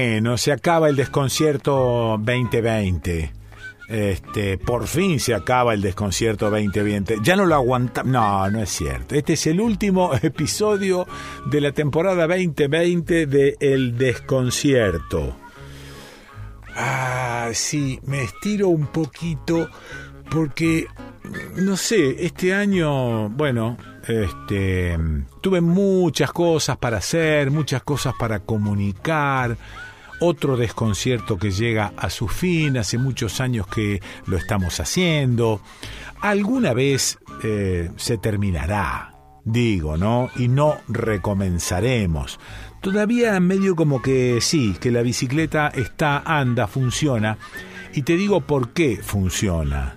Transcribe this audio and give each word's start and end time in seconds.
Bueno, 0.00 0.38
se 0.38 0.52
acaba 0.52 0.88
el 0.88 0.94
desconcierto 0.94 2.20
2020. 2.20 3.32
Este, 3.88 4.56
por 4.56 4.86
fin 4.86 5.18
se 5.18 5.34
acaba 5.34 5.74
el 5.74 5.80
desconcierto 5.80 6.50
2020. 6.50 7.16
Ya 7.20 7.34
no 7.34 7.44
lo 7.46 7.56
aguanta. 7.56 8.04
No, 8.04 8.48
no 8.48 8.62
es 8.62 8.70
cierto. 8.70 9.16
Este 9.16 9.32
es 9.32 9.48
el 9.48 9.60
último 9.60 10.12
episodio 10.22 11.04
de 11.46 11.60
la 11.60 11.72
temporada 11.72 12.28
2020 12.28 13.26
de 13.26 13.56
El 13.58 13.98
desconcierto. 13.98 15.36
Ah, 16.76 17.50
sí, 17.52 17.98
me 18.04 18.22
estiro 18.22 18.68
un 18.68 18.86
poquito 18.86 19.68
porque 20.30 20.86
no 21.56 21.76
sé, 21.76 22.24
este 22.24 22.54
año, 22.54 23.30
bueno, 23.30 23.76
este 24.06 24.96
tuve 25.40 25.60
muchas 25.60 26.30
cosas 26.30 26.76
para 26.76 26.98
hacer, 26.98 27.50
muchas 27.50 27.82
cosas 27.82 28.14
para 28.16 28.38
comunicar 28.38 29.56
otro 30.20 30.56
desconcierto 30.56 31.38
que 31.38 31.50
llega 31.50 31.92
a 31.96 32.10
su 32.10 32.28
fin, 32.28 32.76
hace 32.76 32.98
muchos 32.98 33.40
años 33.40 33.66
que 33.66 34.00
lo 34.26 34.36
estamos 34.36 34.80
haciendo. 34.80 35.60
Alguna 36.20 36.74
vez 36.74 37.18
eh, 37.42 37.90
se 37.96 38.18
terminará, 38.18 39.14
digo, 39.44 39.96
¿no? 39.96 40.30
Y 40.36 40.48
no 40.48 40.76
recomenzaremos. 40.88 42.38
Todavía 42.80 43.38
medio 43.40 43.74
como 43.74 44.02
que 44.02 44.38
sí, 44.40 44.76
que 44.80 44.92
la 44.92 45.02
bicicleta 45.02 45.68
está, 45.68 46.18
anda, 46.24 46.66
funciona. 46.66 47.38
Y 47.94 48.02
te 48.02 48.16
digo 48.16 48.40
por 48.40 48.70
qué 48.70 48.98
funciona. 49.02 49.96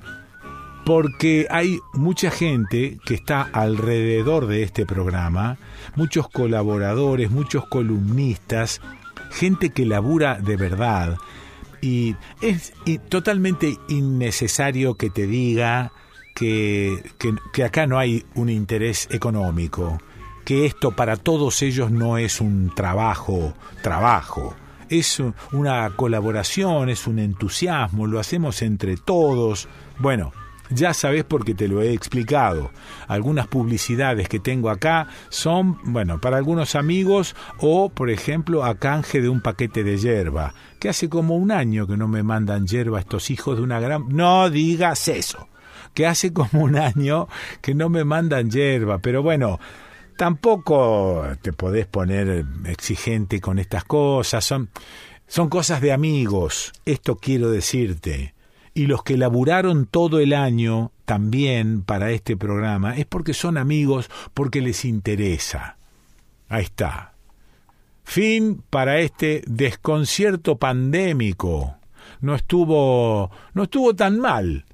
Porque 0.86 1.46
hay 1.52 1.80
mucha 1.94 2.32
gente 2.32 2.98
que 3.06 3.14
está 3.14 3.44
alrededor 3.44 4.48
de 4.48 4.64
este 4.64 4.88
programa, 4.88 5.58
muchos 5.96 6.28
colaboradores, 6.28 7.30
muchos 7.30 7.68
columnistas, 7.68 8.82
gente 9.32 9.70
que 9.70 9.86
labura 9.86 10.40
de 10.40 10.56
verdad. 10.58 11.18
Y 11.82 12.16
es 12.42 12.74
totalmente 13.10 13.78
innecesario 13.90 14.96
que 14.96 15.10
te 15.10 15.26
diga 15.26 15.92
que, 16.36 17.04
que, 17.54 17.64
acá 17.64 17.88
no 17.88 17.98
hay 17.98 18.26
un 18.36 18.50
interés 18.50 19.08
económico, 19.12 20.00
que 20.46 20.66
esto 20.66 20.92
para 20.92 21.18
todos 21.18 21.62
ellos 21.62 21.92
no 21.92 22.18
es 22.18 22.42
un 22.42 22.74
trabajo, 22.76 23.54
trabajo, 23.82 24.56
es 24.90 25.22
una 25.52 25.90
colaboración, 25.96 26.90
es 26.90 27.08
un 27.08 27.20
entusiasmo, 27.20 28.08
lo 28.08 28.20
hacemos 28.20 28.62
entre 28.62 28.98
todos. 28.98 29.68
Bueno, 30.00 30.34
ya 30.72 30.94
sabes 30.94 31.24
porque 31.24 31.54
te 31.54 31.68
lo 31.68 31.82
he 31.82 31.94
explicado. 31.94 32.72
Algunas 33.08 33.48
publicidades 33.48 34.28
que 34.30 34.40
tengo 34.40 34.70
acá 34.70 35.08
son, 35.30 35.78
bueno, 35.84 36.20
para 36.20 36.38
algunos 36.38 36.76
amigos 36.76 37.36
o, 37.60 37.90
por 37.90 38.10
ejemplo, 38.10 38.64
a 38.64 38.76
canje 38.76 39.22
de 39.22 39.30
un 39.30 39.42
paquete 39.42 39.84
de 39.84 39.98
hierba, 39.98 40.54
que 40.80 40.90
hace 40.90 41.10
como 41.10 41.36
un 41.36 41.52
año 41.52 41.88
que 41.88 41.98
no 41.98 42.08
me 42.08 42.24
mandan 42.24 42.66
hierba 42.66 43.00
estos 43.00 43.30
hijos 43.30 43.58
de 43.58 43.64
una 43.64 43.80
gran... 43.80 44.08
No 44.10 44.50
digas 44.50 45.08
eso, 45.08 45.50
que 45.94 46.08
hace 46.08 46.34
como 46.34 46.64
un 46.64 46.78
año 46.78 47.28
que 47.62 47.76
no 47.76 47.90
me 47.90 48.04
mandan 48.04 48.50
hierba, 48.50 49.00
pero 49.00 49.22
bueno, 49.22 49.60
tampoco 50.18 51.26
te 51.42 51.54
podés 51.54 51.88
poner 51.88 52.46
exigente 52.66 53.42
con 53.42 53.60
estas 53.60 53.84
cosas, 53.84 54.44
son, 54.46 54.70
son 55.28 55.50
cosas 55.50 55.82
de 55.82 55.92
amigos, 55.92 56.72
esto 56.86 57.18
quiero 57.18 57.52
decirte 57.52 58.34
y 58.74 58.88
los 58.88 59.04
que 59.04 59.18
laburaron 59.18 59.86
todo 59.86 60.20
el 60.20 60.34
año 60.34 60.92
también 61.06 61.82
para 61.82 62.12
este 62.12 62.38
programa 62.38 62.96
es 62.96 63.06
porque 63.06 63.34
son 63.34 63.58
amigos, 63.58 64.10
porque 64.34 64.62
les 64.62 64.86
interesa. 64.86 65.78
Ahí 66.48 66.64
está. 66.64 67.14
Fin 68.04 68.64
para 68.70 69.00
este 69.00 69.44
desconcierto 69.46 70.58
pandémico. 70.58 71.76
No 72.22 72.36
estuvo, 72.36 73.32
no 73.54 73.64
estuvo 73.64 73.96
tan 73.96 74.20
mal 74.20 74.66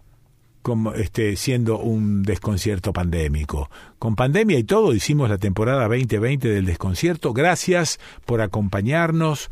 como 0.61 0.93
este, 0.93 1.37
siendo 1.37 1.79
un 1.79 2.23
desconcierto 2.23 2.91
pandémico. 2.91 3.69
Con 3.99 4.15
pandemia 4.15 4.59
y 4.59 4.63
todo 4.63 4.93
hicimos 4.93 5.29
la 5.29 5.37
temporada 5.37 5.87
2020 5.87 6.49
del 6.49 6.65
desconcierto. 6.65 7.31
Gracias 7.31 7.99
por 8.25 8.41
acompañarnos. 8.41 9.49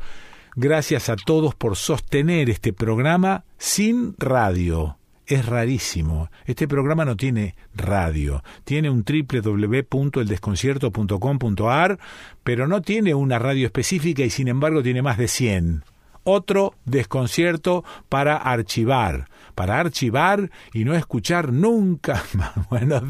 Gracias 0.58 1.10
a 1.10 1.18
todos 1.18 1.54
por 1.54 1.76
sostener 1.76 2.50
este 2.50 2.72
programa 2.72 3.44
sin 3.58 4.16
radio. 4.18 4.98
Es 5.28 5.46
rarísimo. 5.46 6.30
Este 6.46 6.66
programa 6.66 7.04
no 7.04 7.18
tiene 7.18 7.58
radio. 7.74 8.42
Tiene 8.64 8.90
un 8.90 9.04
www.eldesconcierto.com.ar, 9.04 12.00
pero 12.46 12.68
no 12.68 12.82
tiene 12.82 13.14
una 13.14 13.38
radio 13.38 13.66
específica 13.66 14.24
y 14.24 14.30
sin 14.30 14.48
embargo 14.48 14.82
tiene 14.82 15.02
más 15.02 15.18
de 15.18 15.28
100. 15.28 15.84
Otro 16.24 16.74
desconcierto 16.86 17.84
para 18.08 18.38
archivar, 18.38 19.28
para 19.56 19.78
archivar 19.78 20.52
y 20.74 20.86
no 20.86 20.96
escuchar 20.96 21.52
nunca 21.52 22.24
más. 22.34 22.54
Bueno, 22.70 23.02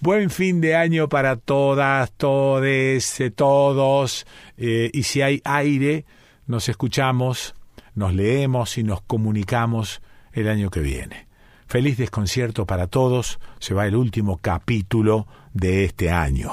buen 0.00 0.30
fin 0.30 0.62
de 0.62 0.74
año 0.74 1.10
para 1.10 1.36
todas, 1.36 2.12
todes, 2.12 3.22
todos. 3.36 4.26
Eh, 4.56 4.88
y 4.94 5.02
si 5.02 5.20
hay 5.20 5.42
aire, 5.44 6.06
nos 6.48 6.68
escuchamos, 6.68 7.54
nos 7.94 8.14
leemos 8.14 8.78
y 8.78 8.82
nos 8.82 9.00
comunicamos 9.02 10.02
el 10.32 10.48
año 10.48 10.70
que 10.70 10.80
viene. 10.80 11.28
Feliz 11.66 11.98
desconcierto 11.98 12.66
para 12.66 12.86
todos. 12.86 13.38
Se 13.58 13.74
va 13.74 13.86
el 13.86 13.94
último 13.94 14.38
capítulo 14.38 15.26
de 15.52 15.84
este 15.84 16.10
año. 16.10 16.50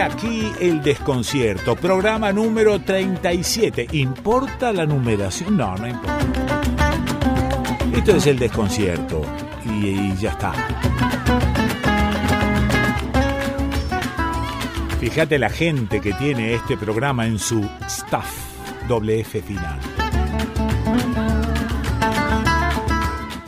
Aquí 0.00 0.52
el 0.60 0.82
desconcierto, 0.82 1.76
programa 1.76 2.32
número 2.32 2.80
37. 2.80 3.88
¿Importa 3.92 4.72
la 4.72 4.86
numeración? 4.86 5.56
No, 5.56 5.76
no 5.76 5.88
importa. 5.88 6.18
Esto 7.94 8.16
es 8.16 8.26
el 8.26 8.38
desconcierto 8.38 9.22
y, 9.66 10.14
ya 10.16 10.30
está. 10.30 10.52
Fíjate 15.00 15.38
la 15.38 15.50
gente 15.50 16.00
que 16.00 16.12
tiene 16.14 16.54
este 16.54 16.76
programa 16.76 17.26
en 17.26 17.38
su 17.38 17.68
staff, 17.86 18.30
doble 18.88 19.20
F 19.20 19.42
final. 19.42 19.99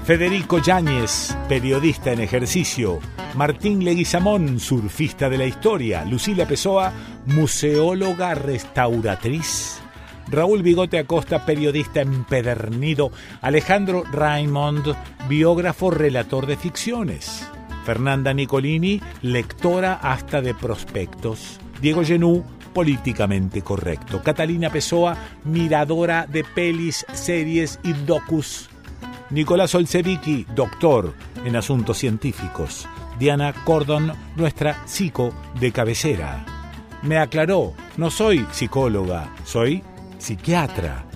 Federico 0.04 0.58
Yáñez, 0.58 1.36
periodista 1.48 2.10
en 2.10 2.20
ejercicio, 2.20 2.98
Martín 3.36 3.84
Leguizamón, 3.84 4.58
surfista 4.58 5.30
de 5.30 5.38
la 5.38 5.44
historia, 5.44 6.04
Lucila 6.04 6.44
Pessoa, 6.44 6.92
museóloga 7.26 8.34
restauratriz, 8.34 9.80
Raúl 10.28 10.64
Bigote 10.64 10.98
Acosta, 10.98 11.46
periodista 11.46 12.00
empedernido, 12.00 13.12
Alejandro 13.42 14.02
Raymond, 14.10 14.92
biógrafo 15.28 15.92
relator 15.92 16.46
de 16.46 16.56
ficciones, 16.56 17.48
Fernanda 17.84 18.34
Nicolini, 18.34 19.00
lectora 19.22 19.94
hasta 19.94 20.40
de 20.40 20.52
prospectos, 20.52 21.60
Diego 21.80 22.04
Genú, 22.04 22.44
políticamente 22.74 23.62
correcto, 23.62 24.20
Catalina 24.20 24.68
Pessoa, 24.68 25.16
miradora 25.44 26.26
de 26.26 26.42
pelis, 26.42 27.06
series 27.12 27.78
y 27.84 27.92
docus, 27.92 28.68
Nicolás 29.32 29.74
Olsevicki, 29.74 30.46
doctor 30.54 31.14
en 31.44 31.56
asuntos 31.56 31.96
científicos. 31.96 32.86
Diana 33.18 33.54
Cordon, 33.64 34.12
nuestra 34.36 34.86
psico 34.86 35.32
de 35.58 35.72
cabecera. 35.72 36.44
Me 37.02 37.16
aclaró, 37.16 37.72
no 37.96 38.10
soy 38.10 38.46
psicóloga, 38.52 39.34
soy 39.44 39.82
psiquiatra. 40.18 41.06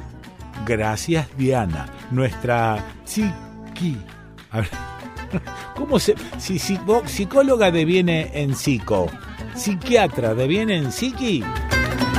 Gracias 0.64 1.28
Diana, 1.36 1.86
nuestra 2.10 2.82
psiqui. 3.04 3.98
¿Cómo 5.76 5.98
se...? 5.98 6.14
Si, 6.38 6.58
psicóloga 6.58 7.70
deviene 7.70 8.30
en 8.32 8.54
psico, 8.54 9.10
psiquiatra 9.54 10.34
deviene 10.34 10.78
en 10.78 10.90
psiqui. 10.90 11.44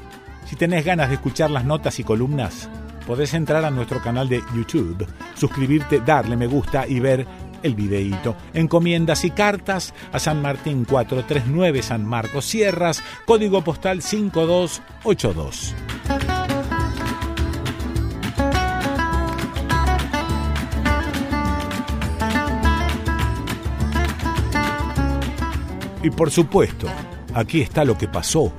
Si 0.47 0.57
tenés 0.57 0.85
ganas 0.85 1.11
de 1.11 1.15
escuchar 1.15 1.53
las 1.53 1.65
notas 1.65 2.01
y 2.01 2.05
columnas, 2.05 2.69
podés 3.07 3.33
entrar 3.35 3.65
a 3.65 3.71
nuestro 3.71 4.03
canal 4.03 4.29
de 4.29 4.43
YouTube, 4.57 5.07
suscribirte, 5.37 6.01
darle 6.01 6.37
me 6.37 6.49
gusta 6.49 6.89
y 6.89 6.99
ver 6.99 7.29
el 7.63 7.75
videíto. 7.75 8.37
Encomiendas 8.55 9.25
y 9.25 9.31
cartas 9.31 9.95
a 10.13 10.19
San 10.19 10.43
Martín 10.43 10.85
439 10.85 11.83
San 11.83 12.05
Marcos 12.05 12.45
Sierras, 12.45 13.03
código 13.27 13.63
postal 13.63 14.03
5282. 14.03 15.75
Y 26.03 26.11
por 26.11 26.31
supuesto, 26.31 26.87
aquí 27.35 27.61
está 27.61 27.85
lo 27.85 27.99
que 27.99 28.09
pasó, 28.09 28.53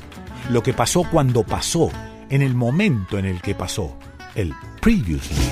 lo 0.49 0.61
que 0.61 0.73
pasó 0.73 1.03
cuando 1.09 1.43
pasó, 1.43 1.89
en 2.29 2.43
el 2.43 2.53
momento 2.53 3.17
en 3.17 3.25
el 3.25 3.41
que 3.41 3.55
pasó, 3.55 3.97
el 4.35 4.53
previously. 4.79 5.51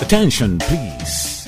Attention, 0.00 0.58
please. 0.58 1.41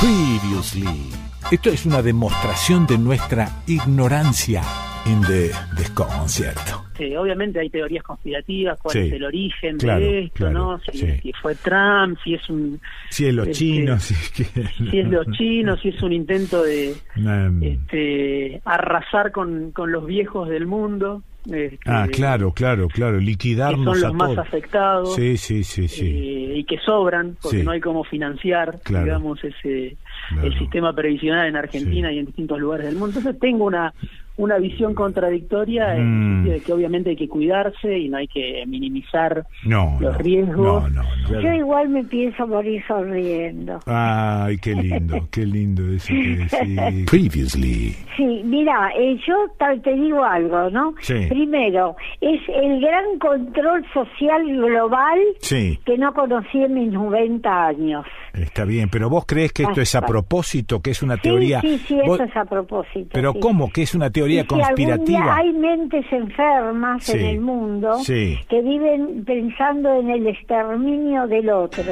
Previously. 0.00 1.10
Esto 1.50 1.70
es 1.70 1.84
una 1.84 2.02
demostración 2.02 2.86
de 2.86 2.96
nuestra 2.98 3.48
ignorancia 3.66 4.62
en 5.06 5.20
the 5.22 5.50
desconcierto. 5.76 6.84
Sí, 6.96 7.16
obviamente 7.16 7.58
hay 7.58 7.68
teorías 7.70 8.04
conspirativas, 8.04 8.78
cuál 8.80 8.92
Sí, 8.92 8.98
es 9.00 9.12
el 9.14 9.24
origen 9.24 9.76
claro, 9.78 10.00
de 10.00 10.24
esto, 10.24 10.36
claro, 10.36 10.52
¿no? 10.52 10.78
Si, 10.80 10.98
sí. 10.98 11.20
si 11.22 11.32
fue 11.32 11.54
Trump, 11.56 12.16
si 12.22 12.34
es 12.34 12.48
un 12.48 12.80
Si 13.10 13.26
es 13.26 13.34
los 13.34 13.48
Este, 13.48 13.58
chinos, 13.58 14.02
si 14.04 14.14
es 14.14 14.30
que... 14.30 14.44
si 14.90 14.98
es 14.98 15.08
los 15.08 15.26
chinos, 15.36 15.80
si 15.80 15.88
es 15.88 16.02
un 16.02 16.12
intento 16.12 16.62
de 16.62 16.94
Um, 17.16 17.62
este, 17.62 18.60
arrasar 18.64 19.32
con, 19.32 19.72
con 19.72 19.90
los 19.90 20.06
viejos 20.06 20.48
del 20.48 20.66
mundo. 20.66 21.22
Este, 21.52 21.78
ah, 21.86 22.06
claro, 22.12 22.52
claro, 22.52 22.88
claro, 22.88 23.18
que 23.18 23.24
liquidarnos 23.24 23.98
son 24.00 24.12
los 24.12 24.22
a 24.22 24.28
más 24.28 24.38
afectados 24.38 25.14
Sí, 25.14 25.36
sí, 25.36 25.64
sí, 25.64 25.88
sí. 25.88 26.06
eh, 26.06 26.58
y 26.58 26.64
que 26.64 26.78
sobran 26.78 27.36
porque 27.42 27.58
Sí. 27.58 27.62
no 27.64 27.70
hay 27.72 27.80
cómo 27.80 28.04
financiar 28.04 28.80
Claro. 28.82 29.04
digamos 29.04 29.42
ese 29.44 29.96
Claro. 30.30 30.46
el 30.46 30.58
sistema 30.58 30.92
previsional 30.92 31.46
en 31.48 31.56
Argentina 31.56 32.08
Sí. 32.10 32.16
y 32.16 32.18
en 32.18 32.26
distintos 32.26 32.58
lugares 32.58 32.86
del 32.86 32.96
mundo 32.96 33.18
entonces 33.18 33.40
tengo 33.40 33.64
una 33.64 33.92
una 34.38 34.56
visión 34.58 34.94
contradictoria 34.94 35.94
en 35.94 36.00
el 36.00 36.06
Mm. 36.08 36.34
sentido 36.34 36.54
de 36.54 36.60
que 36.60 36.72
obviamente 36.72 37.10
hay 37.10 37.16
que 37.16 37.28
cuidarse 37.28 37.98
y 37.98 38.08
no 38.08 38.16
hay 38.16 38.28
que 38.28 38.64
minimizar 38.66 39.44
No, 39.66 39.96
los 40.00 40.12
no, 40.12 40.18
riesgos. 40.18 40.56
No, 40.84 40.88
no, 40.88 41.02
no. 41.30 41.40
Yo 41.40 41.52
igual 41.52 41.88
me 41.90 42.04
pienso 42.04 42.46
morir 42.46 42.82
sonriendo. 42.88 43.80
Ay, 43.86 44.56
qué 44.58 44.74
lindo, 44.74 45.28
qué 45.30 45.44
lindo 45.44 45.82
eso 45.92 46.08
que 46.08 46.46
decís. 46.48 47.06
Previously. 47.10 47.94
Sí, 48.16 48.42
mira, 48.44 48.90
eh, 48.98 49.16
yo 49.26 49.34
te 49.82 49.92
digo 49.92 50.24
algo, 50.24 50.70
¿no? 50.70 50.94
Sí. 51.00 51.26
Primero, 51.28 51.96
es 52.20 52.40
el 52.48 52.80
gran 52.80 53.18
control 53.18 53.84
social 53.92 54.44
global 54.46 55.18
Sí, 55.40 55.78
que 55.84 55.98
no 55.98 56.12
conocí 56.14 56.62
en 56.62 56.74
mis 56.74 56.92
90 56.92 57.66
años. 57.66 58.04
está 58.34 58.64
bien, 58.64 58.88
pero 58.90 59.10
vos 59.10 59.24
crees 59.26 59.52
que 59.52 59.64
esto 59.64 59.80
es 59.80 59.94
a 59.94 60.02
propósito, 60.02 60.80
que 60.80 60.90
es 60.90 61.02
una 61.02 61.16
Sí, 61.16 61.22
teoría... 61.22 61.60
sí, 61.60 61.78
sí, 61.86 61.96
Vos- 62.06 62.20
eso 62.20 62.24
es 62.30 62.36
a 62.36 62.44
propósito. 62.44 63.08
Pero 63.12 63.32
sí. 63.32 63.40
¿cómo? 63.40 63.70
¿Que 63.72 63.82
es 63.82 63.94
una 63.94 64.10
teoría 64.10 64.27
Y 64.28 64.34
si 64.34 64.38
algún 64.40 64.56
día 64.56 64.66
conspirativa? 64.66 65.36
hay 65.36 65.52
mentes 65.52 66.04
enfermas 66.12 67.04
Sí, 67.04 67.12
en 67.12 67.24
el 67.26 67.40
mundo 67.40 67.98
sí. 68.04 68.38
que 68.48 68.60
viven 68.62 69.24
pensando 69.24 69.92
en 70.00 70.10
el 70.10 70.26
exterminio 70.26 71.26
del 71.26 71.50
otro. 71.50 71.84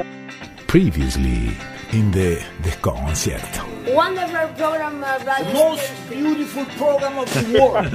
Previously 0.67 1.55
in 1.93 2.11
the 2.11 2.37
desconcierto. 2.63 3.61
Wonderful 3.95 4.49
program 4.57 5.01
of 5.01 5.25
radio. 5.25 5.77
beautiful 6.09 6.65
program 6.77 7.17
of 7.19 7.25
the 7.33 7.57
world. 7.59 7.89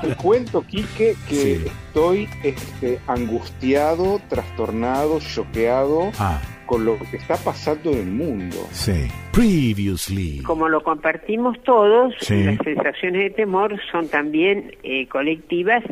Te 0.00 0.16
cuento, 0.16 0.62
Quique, 0.62 1.14
que 1.28 1.34
Sí. 1.34 1.64
estoy 1.66 2.28
este, 2.42 2.98
angustiado, 3.06 4.20
trastornado, 4.30 5.18
choqueado 5.20 6.10
ah, 6.18 6.40
con 6.68 6.84
lo 6.84 6.96
que 7.10 7.16
está 7.16 7.36
pasando 7.36 7.90
en 7.90 7.98
el 7.98 8.06
mundo. 8.06 8.68
sí. 8.70 9.08
Previously. 9.32 10.40
como 10.42 10.68
lo 10.68 10.82
compartimos 10.82 11.60
todos, 11.62 12.14
Sí. 12.20 12.42
las 12.44 12.58
sensaciones 12.62 13.22
de 13.22 13.30
temor 13.30 13.80
son 13.90 14.08
también 14.08 14.76
eh, 14.82 15.06
colectivas 15.08 15.82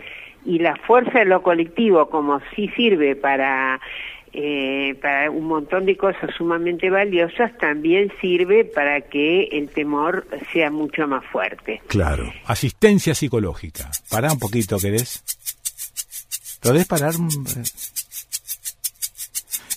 y 0.44 0.58
la 0.58 0.76
fuerza 0.86 1.20
de 1.20 1.24
lo 1.24 1.42
colectivo, 1.42 2.08
como 2.10 2.40
sí 2.54 2.68
sirve 2.76 3.14
para, 3.16 3.80
eh, 4.32 4.94
para 5.00 5.30
un 5.30 5.46
montón 5.46 5.86
de 5.86 5.96
cosas 5.96 6.30
sumamente 6.36 6.90
valiosas, 6.90 7.56
también 7.58 8.12
sirve 8.20 8.64
para 8.64 9.00
que 9.00 9.44
el 9.52 9.68
temor 9.70 10.26
sea 10.52 10.70
mucho 10.70 11.06
más 11.08 11.24
fuerte. 11.32 11.80
Claro. 11.86 12.32
Asistencia 12.46 13.14
psicológica. 13.14 13.90
Pará 14.10 14.32
un 14.32 14.38
poquito, 14.38 14.78
¿querés? 14.78 15.22
¿Podés 16.62 16.86
parar? 16.86 17.14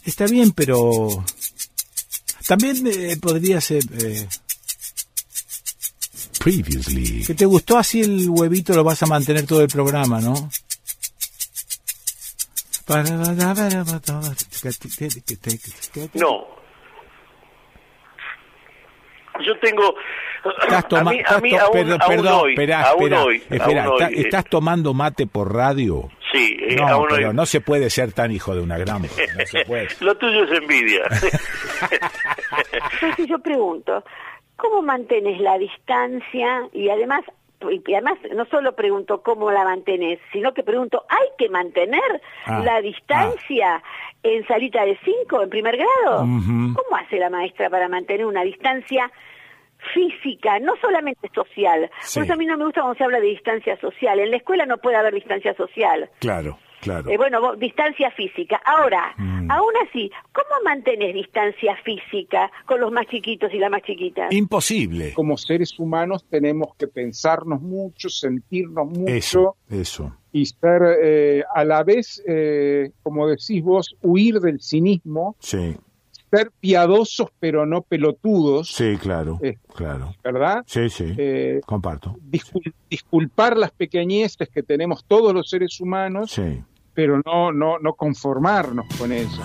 Está 0.05 0.25
bien, 0.25 0.51
pero... 0.51 1.23
También 2.47 2.85
eh, 2.87 3.17
podría 3.21 3.61
ser... 3.61 3.83
eh, 4.01 4.27
Previously. 6.39 7.25
Que 7.25 7.33
te 7.35 7.45
gustó 7.45 7.77
así 7.77 8.01
el 8.01 8.29
huevito, 8.29 8.73
lo 8.73 8.83
vas 8.83 9.03
a 9.03 9.07
mantener 9.07 9.45
todo 9.45 9.61
el 9.61 9.67
programa, 9.67 10.21
¿no? 10.21 10.49
No. 16.15 16.47
Yo 19.45 19.57
tengo. 19.59 19.93
Estás 20.63 20.85
perdón, 22.07 22.49
¿estás 24.15 24.45
tomando 24.45 24.93
mate 24.93 25.27
por 25.27 25.53
radio? 25.53 26.09
Sí, 26.31 26.57
eh, 26.59 26.75
No, 26.75 27.05
pero 27.09 27.33
no 27.33 27.45
se 27.45 27.61
puede 27.61 27.89
ser 27.89 28.13
tan 28.13 28.31
hijo 28.31 28.53
de 28.53 28.61
una 28.61 28.77
gran... 28.77 29.01
No 29.01 29.07
se 29.45 29.65
puede. 29.65 29.87
Lo 30.01 30.15
tuyo 30.15 30.43
es 30.43 30.51
envidia. 30.59 31.03
Entonces 33.01 33.27
yo 33.27 33.39
pregunto, 33.39 34.03
¿cómo 34.55 34.81
mantienes 34.81 35.39
la 35.39 35.57
distancia? 35.57 36.67
Y 36.73 36.89
además, 36.89 37.21
y 37.61 37.93
además 37.93 38.17
no 38.35 38.45
solo 38.45 38.75
pregunto 38.75 39.21
cómo 39.23 39.51
la 39.51 39.63
mantenés, 39.63 40.19
sino 40.31 40.53
que 40.53 40.63
pregunto, 40.63 41.03
¿hay 41.09 41.27
que 41.37 41.49
mantener 41.49 42.21
Ah, 42.45 42.61
la 42.63 42.81
distancia 42.81 43.81
en 44.23 44.45
salita 44.47 44.85
de 44.85 44.97
5 45.03 45.41
en 45.43 45.49
primer 45.49 45.77
grado? 45.77 46.19
¿Cómo 46.19 46.95
hace 46.97 47.17
la 47.17 47.29
maestra 47.29 47.69
para 47.69 47.87
mantener 47.87 48.25
una 48.25 48.43
distancia 48.43 49.11
física, 49.93 50.59
no 50.59 50.73
solamente 50.81 51.29
social. 51.33 51.89
Sí. 52.01 52.19
Por 52.19 52.23
eso 52.25 52.33
a 52.33 52.37
mí 52.37 52.45
no 52.45 52.57
me 52.57 52.65
gusta 52.65 52.81
cuando 52.81 52.97
se 52.97 53.03
habla 53.03 53.19
de 53.19 53.27
distancia 53.27 53.79
social. 53.79 54.19
En 54.19 54.31
la 54.31 54.37
escuela 54.37 54.65
no 54.65 54.77
puede 54.77 54.97
haber 54.97 55.13
distancia 55.13 55.53
social. 55.55 56.09
Claro, 56.19 56.57
claro. 56.81 57.09
Eh, 57.09 57.17
bueno, 57.17 57.41
vos- 57.41 57.57
distancia 57.59 58.11
física. 58.11 58.61
Ahora, 58.65 59.13
Mm. 59.17 59.49
aún 59.51 59.73
así, 59.87 60.11
¿cómo 60.31 60.63
mantenés 60.63 61.13
distancia 61.13 61.75
física 61.83 62.51
con 62.65 62.79
los 62.81 62.91
más 62.91 63.07
chiquitos 63.07 63.53
y 63.53 63.57
las 63.57 63.71
más 63.71 63.81
chiquitas? 63.83 64.31
Imposible. 64.33 65.13
Como 65.13 65.37
seres 65.37 65.77
humanos 65.79 66.25
tenemos 66.29 66.75
que 66.75 66.87
pensarnos 66.87 67.61
mucho, 67.61 68.09
sentirnos 68.09 68.87
mucho 68.87 69.11
Eso, 69.13 69.55
eso. 69.69 70.15
y 70.31 70.45
ser 70.45 70.81
eh, 71.01 71.43
a 71.55 71.63
la 71.63 71.83
vez, 71.83 72.21
eh, 72.27 72.91
como 73.01 73.27
decís 73.27 73.63
vos, 73.63 73.95
huir 74.01 74.35
del 74.39 74.59
cinismo, 74.61 75.35
Sí, 75.39 75.75
ser 76.31 76.51
piadosos 76.59 77.29
pero 77.39 77.65
no 77.65 77.81
pelotudos, 77.81 78.69
sí, 78.73 78.97
claro, 79.01 79.39
Eh. 79.41 79.57
claro. 79.75 80.13
¿verdad? 80.23 80.63
Sí, 80.67 80.89
sí, 80.89 81.13
Eh, 81.17 81.61
comparto. 81.65 82.15
discul- 82.29 82.73
disculpar 82.89 83.57
las 83.57 83.71
pequeñeces 83.71 84.49
que 84.49 84.63
tenemos 84.63 85.03
todos 85.05 85.33
los 85.33 85.49
seres 85.49 85.79
humanos, 85.81 86.31
Sí. 86.31 86.61
pero 86.93 87.21
no, 87.25 87.51
no, 87.51 87.79
no 87.79 87.93
conformarnos 87.93 88.85
con 88.97 89.11
ello. 89.11 89.41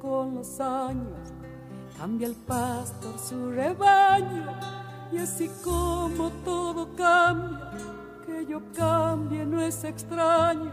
Con 0.00 0.34
los 0.34 0.60
años, 0.60 1.32
cambia 1.98 2.28
el 2.28 2.34
pastor 2.34 3.18
su 3.18 3.50
rebaño, 3.50 4.46
y 5.12 5.18
así 5.18 5.50
como 5.62 6.30
todo 6.44 6.94
cambia, 6.96 7.70
que 8.26 8.46
yo 8.46 8.60
cambie 8.74 9.44
no 9.46 9.60
es 9.60 9.84
extraño. 9.84 10.72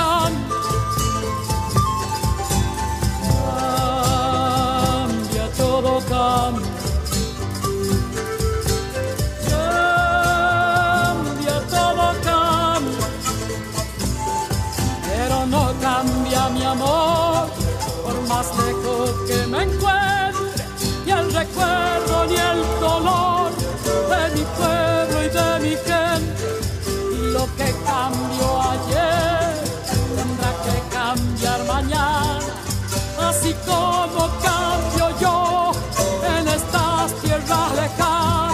Tierras 37.95 38.50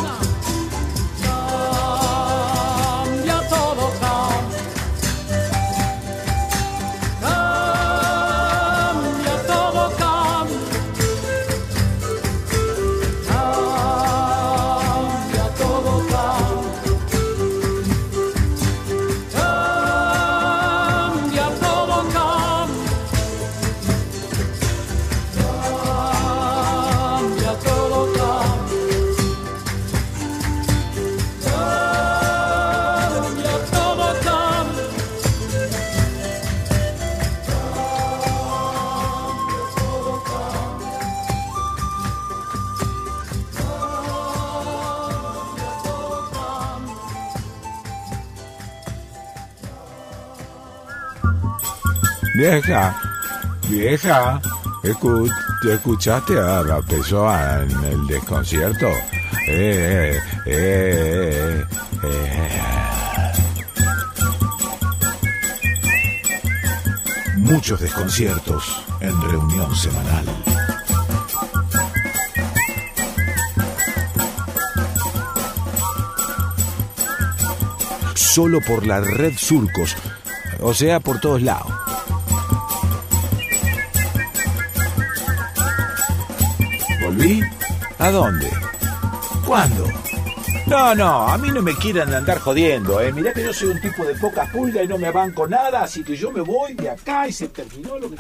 Vieja, 52.51 52.95
vieja, 53.67 54.39
escu- 54.81 55.29
¿escuchaste 55.69 56.39
a 56.39 56.63
la 56.63 56.81
persona 56.81 57.61
en 57.63 57.83
el 57.83 58.07
desconcierto? 58.07 58.87
Eh, 59.49 60.17
eh, 60.45 61.63
eh, 61.65 61.65
eh. 62.03 62.61
Muchos 67.35 67.81
desconciertos 67.81 68.81
en 69.01 69.21
reunión 69.21 69.75
semanal. 69.75 70.25
Solo 78.15 78.61
por 78.61 78.85
la 78.85 79.01
red 79.01 79.33
Surcos, 79.37 79.95
o 80.61 80.73
sea, 80.73 80.99
por 80.99 81.19
todos 81.19 81.41
lados. 81.41 81.71
¿A 88.07 88.11
dónde? 88.11 88.49
¿Cuándo? 89.45 89.83
No, 90.65 90.95
no, 90.95 91.27
a 91.27 91.37
mí 91.37 91.49
no 91.49 91.61
me 91.61 91.75
quieran 91.75 92.13
andar 92.13 92.39
jodiendo, 92.39 93.01
eh. 93.01 93.11
Mirá 93.11 93.33
que 93.33 93.43
yo 93.43 93.51
soy 93.51 93.67
un 93.67 93.81
tipo 93.81 94.05
de 94.05 94.15
poca 94.15 94.49
pulga 94.49 94.81
y 94.81 94.87
no 94.87 94.97
me 94.97 95.11
banco 95.11 95.45
nada, 95.45 95.83
así 95.83 96.05
que 96.05 96.15
yo 96.15 96.31
me 96.31 96.39
voy 96.39 96.73
de 96.75 96.89
acá 96.89 97.27
y 97.27 97.33
se 97.33 97.49
terminó 97.49 97.99
lo 97.99 98.09
que... 98.09 98.15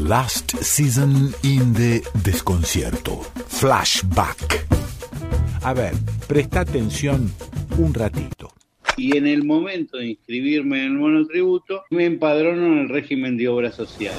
Last 0.00 0.56
season 0.60 1.32
in 1.44 1.72
the 1.72 2.02
desconcierto. 2.24 3.20
Flashback. 3.46 4.66
A 5.62 5.72
ver, 5.72 5.92
presta 6.26 6.62
atención 6.62 7.32
un 7.78 7.94
ratito. 7.94 8.50
y 8.96 9.16
en 9.16 9.28
el 9.28 9.44
momento 9.44 9.98
de 9.98 10.08
inscribirme 10.08 10.80
en 10.80 10.94
el 10.94 10.98
monotributo 10.98 11.84
me 11.90 12.06
empadrono 12.06 12.66
en 12.66 12.78
el 12.80 12.88
régimen 12.88 13.36
de 13.36 13.48
obras 13.48 13.76
sociales. 13.76 14.18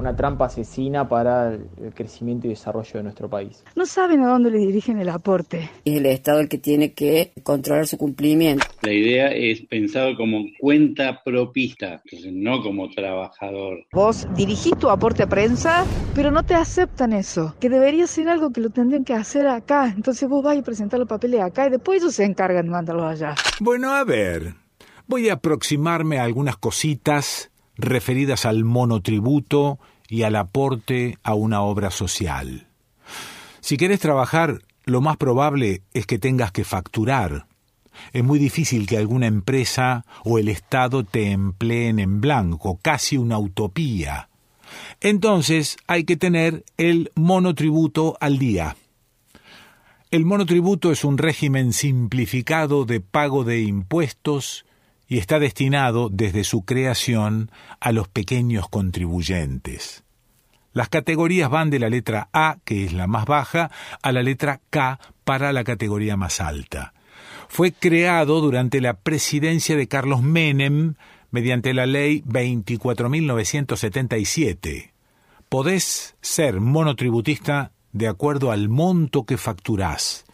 Una 0.00 0.16
trampa 0.16 0.46
asesina 0.46 1.06
para 1.06 1.52
el 1.52 1.92
crecimiento 1.94 2.46
y 2.46 2.50
desarrollo 2.50 2.90
de 2.94 3.02
nuestro 3.02 3.28
país. 3.28 3.62
No 3.76 3.84
saben 3.84 4.22
a 4.22 4.28
dónde 4.28 4.50
le 4.50 4.56
dirigen 4.56 4.98
el 4.98 5.10
aporte. 5.10 5.68
Es 5.84 5.98
el 5.98 6.06
Estado 6.06 6.40
el 6.40 6.48
que 6.48 6.56
tiene 6.56 6.94
que 6.94 7.32
controlar 7.42 7.86
su 7.86 7.98
cumplimiento. 7.98 8.64
La 8.80 8.94
idea 8.94 9.28
es 9.28 9.60
pensado 9.60 10.16
como 10.16 10.46
cuenta 10.58 11.22
propista, 11.22 12.00
entonces 12.02 12.32
no 12.32 12.62
como 12.62 12.88
trabajador. 12.88 13.84
Vos 13.92 14.26
dirigís 14.34 14.72
tu 14.78 14.88
aporte 14.88 15.24
a 15.24 15.28
prensa, 15.28 15.84
pero 16.14 16.30
no 16.30 16.44
te 16.44 16.54
aceptan 16.54 17.12
eso. 17.12 17.54
Que 17.60 17.68
debería 17.68 18.06
ser 18.06 18.30
algo 18.30 18.52
que 18.54 18.62
lo 18.62 18.70
tendrían 18.70 19.04
que 19.04 19.12
hacer 19.12 19.48
acá. 19.48 19.92
Entonces 19.94 20.26
vos 20.30 20.42
vas 20.42 20.56
a 20.56 20.62
presentar 20.62 20.98
los 20.98 21.08
papeles 21.10 21.42
acá 21.42 21.66
y 21.66 21.70
después 21.72 22.00
ellos 22.00 22.14
se 22.14 22.24
encargan 22.24 22.64
de 22.64 22.70
mandarlos 22.70 23.04
allá. 23.04 23.34
Bueno, 23.60 23.90
a 23.90 24.02
ver, 24.04 24.54
voy 25.06 25.28
a 25.28 25.34
aproximarme 25.34 26.18
a 26.18 26.24
algunas 26.24 26.56
cositas 26.56 27.50
referidas 27.80 28.46
al 28.46 28.64
monotributo 28.64 29.78
y 30.08 30.22
al 30.22 30.36
aporte 30.36 31.18
a 31.22 31.34
una 31.34 31.62
obra 31.62 31.90
social. 31.90 32.66
Si 33.60 33.76
querés 33.76 34.00
trabajar, 34.00 34.60
lo 34.84 35.00
más 35.00 35.16
probable 35.16 35.82
es 35.94 36.06
que 36.06 36.18
tengas 36.18 36.52
que 36.52 36.64
facturar. 36.64 37.46
Es 38.12 38.24
muy 38.24 38.38
difícil 38.38 38.86
que 38.86 38.96
alguna 38.96 39.26
empresa 39.26 40.04
o 40.24 40.38
el 40.38 40.48
Estado 40.48 41.04
te 41.04 41.30
empleen 41.30 41.98
en 41.98 42.20
blanco, 42.20 42.78
casi 42.82 43.16
una 43.16 43.38
utopía. 43.38 44.28
Entonces 45.00 45.76
hay 45.86 46.04
que 46.04 46.16
tener 46.16 46.64
el 46.76 47.10
monotributo 47.14 48.16
al 48.20 48.38
día. 48.38 48.76
El 50.10 50.24
monotributo 50.24 50.90
es 50.90 51.04
un 51.04 51.18
régimen 51.18 51.72
simplificado 51.72 52.84
de 52.84 53.00
pago 53.00 53.44
de 53.44 53.60
impuestos 53.60 54.64
y 55.10 55.18
está 55.18 55.38
destinado 55.40 56.08
desde 56.08 56.44
su 56.44 56.64
creación 56.64 57.50
a 57.80 57.92
los 57.92 58.08
pequeños 58.08 58.68
contribuyentes. 58.68 60.04
Las 60.72 60.88
categorías 60.88 61.50
van 61.50 61.68
de 61.68 61.80
la 61.80 61.90
letra 61.90 62.28
A, 62.32 62.58
que 62.64 62.84
es 62.84 62.92
la 62.92 63.08
más 63.08 63.26
baja, 63.26 63.72
a 64.02 64.12
la 64.12 64.22
letra 64.22 64.60
K 64.70 65.00
para 65.24 65.52
la 65.52 65.64
categoría 65.64 66.16
más 66.16 66.40
alta. 66.40 66.94
Fue 67.48 67.72
creado 67.72 68.40
durante 68.40 68.80
la 68.80 68.94
presidencia 68.94 69.74
de 69.76 69.88
Carlos 69.88 70.22
Menem 70.22 70.94
mediante 71.32 71.74
la 71.74 71.86
ley 71.86 72.22
24.977. 72.22 74.92
Podés 75.48 76.14
ser 76.20 76.60
monotributista 76.60 77.72
de 77.90 78.06
acuerdo 78.06 78.52
al 78.52 78.68
monto 78.68 79.24
que 79.24 79.38
facturás. 79.38 80.24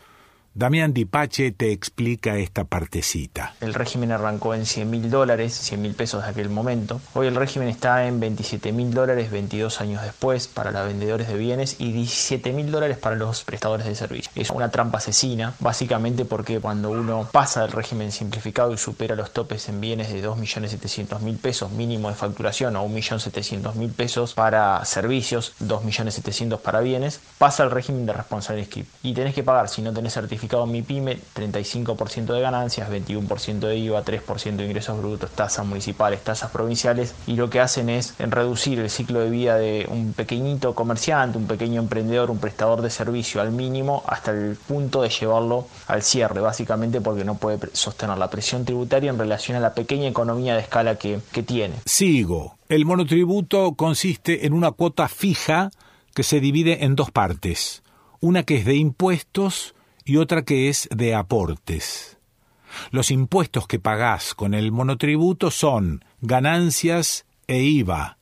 Damián 0.59 0.95
Dipache 0.95 1.53
te 1.53 1.71
explica 1.71 2.39
esta 2.39 2.65
partecita. 2.65 3.55
El 3.61 3.75
régimen 3.75 4.11
arrancó 4.11 4.55
en 4.55 4.65
100 4.65 4.89
mil 4.89 5.11
dólares, 5.11 5.53
100 5.53 5.83
mil 5.83 5.93
pesos 5.93 6.25
de 6.25 6.31
aquel 6.31 6.49
momento. 6.49 6.99
Hoy 7.13 7.27
el 7.27 7.35
régimen 7.35 7.69
está 7.69 8.07
en 8.07 8.21
27 8.21 8.73
mil 8.73 8.95
dólares 8.95 9.31
22 9.31 9.83
años 9.83 10.01
después 10.01 10.49
para 10.49 10.71
los 10.71 10.87
vendedores 10.87 11.29
de 11.29 11.37
bienes 11.37 11.79
y 11.79 11.93
17 11.93 12.55
mil 12.55 12.73
dólares 12.73 12.97
para 12.97 13.17
los 13.17 13.45
prestadores 13.45 13.85
de 13.85 13.95
servicios. 13.95 14.33
Es 14.35 14.49
una 14.49 14.71
trampa 14.71 14.97
asesina, 14.97 15.53
básicamente 15.61 16.25
porque 16.25 16.59
cuando 16.59 16.89
uno 16.89 17.29
pasa 17.31 17.61
del 17.61 17.73
régimen 17.73 18.11
simplificado 18.11 18.73
y 18.73 18.79
supera 18.79 19.15
los 19.15 19.35
topes 19.35 19.69
en 19.69 19.83
bienes 19.83 20.11
de 20.11 20.27
2.700.000 20.27 21.37
pesos 21.37 21.71
mínimo 21.71 22.09
de 22.09 22.15
facturación 22.15 22.77
o 22.77 22.89
1.700.000 22.89 23.93
pesos 23.93 24.33
para 24.33 24.83
servicios, 24.87 25.53
2.700.000 25.61 26.59
para 26.61 26.81
bienes, 26.81 27.21
pasa 27.37 27.63
al 27.63 27.71
régimen 27.71 28.07
de 28.07 28.15
responsabilidad 28.15 28.71
SKIP. 28.71 28.87
Y 29.03 29.13
tenés 29.13 29.35
que 29.35 29.43
pagar, 29.43 29.69
si 29.69 29.83
no 29.83 29.93
tenés 29.93 30.15
certificado 30.15 30.46
mi 30.67 30.83
pyme, 30.83 31.19
35% 31.35 32.27
de 32.33 32.41
ganancias, 32.41 32.91
21% 32.91 33.59
de 33.61 33.77
IVA, 33.77 34.05
3% 34.05 34.57
de 34.57 34.65
ingresos 34.65 34.99
brutos, 34.99 35.31
tasas 35.31 35.67
municipales, 35.67 36.23
tasas 36.23 36.51
provinciales, 36.51 37.15
y 37.27 37.37
lo 37.37 37.51
que 37.51 37.61
hacen 37.61 37.89
es 37.89 38.15
reducir 38.19 38.79
el 38.79 38.91
ciclo 38.91 39.21
de 39.21 39.31
vida 39.31 39.57
de 39.57 39.87
un 39.91 40.13
pequeñito 40.13 40.75
comerciante, 40.75 41.39
un 41.39 41.47
pequeño 41.47 41.81
emprendedor, 41.81 42.31
un 42.31 42.39
prestador 42.39 42.83
de 42.83 42.91
servicio 42.91 43.41
al 43.41 43.53
mínimo 43.53 44.03
hasta 44.07 44.31
el 44.31 44.57
punto 44.57 45.03
de 45.03 45.09
llevarlo 45.09 45.67
al 45.87 46.03
cierre, 46.03 46.41
básicamente 46.41 47.01
porque 47.01 47.25
no 47.25 47.37
puede 47.37 47.59
sostener 47.73 48.19
la 48.19 48.31
presión 48.31 48.65
tributaria 48.65 49.11
en 49.11 49.19
relación 49.19 49.57
a 49.57 49.61
la 49.61 49.75
pequeña 49.75 50.09
economía 50.09 50.55
de 50.55 50.61
escala 50.61 50.97
que 50.97 51.21
tiene. 51.47 51.75
Sigo. 51.85 52.57
El 52.69 52.85
monotributo 52.85 53.75
consiste 53.75 54.47
en 54.47 54.53
una 54.53 54.73
cuota 54.73 55.09
fija 55.09 55.71
que 56.15 56.23
se 56.23 56.41
divide 56.41 56.85
en 56.85 56.97
dos 56.97 57.11
partes. 57.11 57.83
Una 58.21 58.43
que 58.43 58.57
es 58.57 58.65
de 58.65 58.75
impuestos 58.75 59.76
y 60.07 60.17
otra 60.17 60.43
que 60.43 60.71
es 60.71 60.89
de 60.95 61.15
aportes. 61.15 62.17
Los 62.91 63.11
impuestos 63.11 63.67
que 63.67 63.79
pagás 63.79 64.35
con 64.35 64.55
el 64.55 64.73
monotributo 64.73 65.51
son 65.51 66.05
ganancias 66.21 67.27
e 67.47 67.63
IVA. 67.63 68.17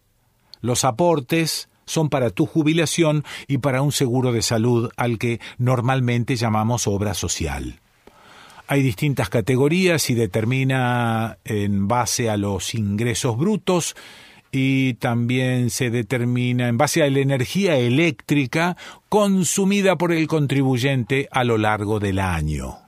Los 0.61 0.85
aportes 0.85 1.69
son 1.85 2.09
para 2.09 2.31
tu 2.31 2.47
jubilación 2.47 3.25
y 3.47 3.59
para 3.59 3.83
un 3.83 3.93
seguro 3.93 4.33
de 4.33 4.43
salud 4.43 4.91
al 4.97 5.19
que 5.19 5.41
normalmente 5.59 6.37
llamamos 6.37 6.87
obra 6.87 7.15
social. 7.15 7.81
Hay 8.67 8.83
distintas 8.83 9.29
categorías 9.29 10.09
y 10.09 10.15
determina 10.15 11.39
en 11.45 11.87
base 11.87 12.31
a 12.31 12.39
los 12.39 12.75
ingresos 12.75 13.37
brutos 13.37 13.95
y 14.55 14.95
también 14.95 15.71
se 15.71 15.91
determina 15.91 16.69
en 16.69 16.79
base 16.79 17.03
a 17.03 17.11
la 17.11 17.19
energía 17.19 17.77
eléctrica 17.77 18.77
consumida 19.09 19.97
por 19.97 20.13
el 20.13 20.27
contribuyente 20.27 21.29
a 21.31 21.45
lo 21.45 21.59
largo 21.59 22.01
del 22.01 22.19
año. 22.19 22.79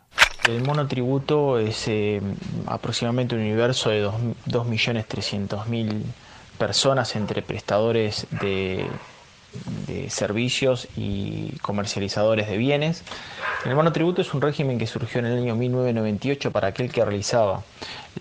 El 0.49 0.63
monotributo 0.63 1.59
es 1.59 1.89
eh, 1.89 2.21
aproximadamente 2.67 3.35
un 3.35 3.41
universo 3.41 3.91
de 3.91 4.07
2.300.000 4.07 6.03
personas 6.57 7.17
entre 7.17 7.43
prestadores 7.43 8.29
de, 8.41 8.87
de 9.89 10.09
servicios 10.09 10.87
y 10.97 11.51
comercializadores 11.63 12.49
de 12.49 12.57
bienes. 12.59 13.03
El 13.65 13.75
monotributo 13.75 14.23
es 14.23 14.33
un 14.35 14.41
régimen 14.41 14.79
que 14.79 14.87
surgió 14.87 15.19
en 15.19 15.27
el 15.27 15.39
año 15.39 15.57
1998 15.57 16.53
para 16.53 16.69
aquel 16.69 16.93
que 16.93 17.05
realizaba 17.05 17.65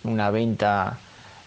una 0.04 0.32
venta 0.32 0.98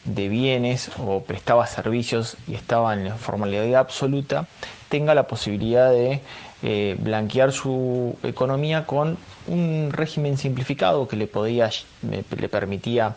de 0.05 0.29
bienes 0.29 0.91
o 0.99 1.23
prestaba 1.23 1.67
servicios 1.67 2.37
y 2.47 2.55
estaba 2.55 2.95
en 2.95 3.17
formalidad 3.19 3.75
absoluta, 3.81 4.47
tenga 4.89 5.15
la 5.15 5.27
posibilidad 5.27 5.91
de 5.91 6.21
eh, 6.63 6.97
blanquear 6.99 7.53
su 7.53 8.17
economía 8.23 8.87
con 8.87 9.17
un 9.47 9.91
régimen 9.93 10.37
simplificado 10.37 11.07
que 11.07 11.17
le, 11.17 11.27
podía, 11.27 11.71
le 12.03 12.49
permitía 12.49 13.17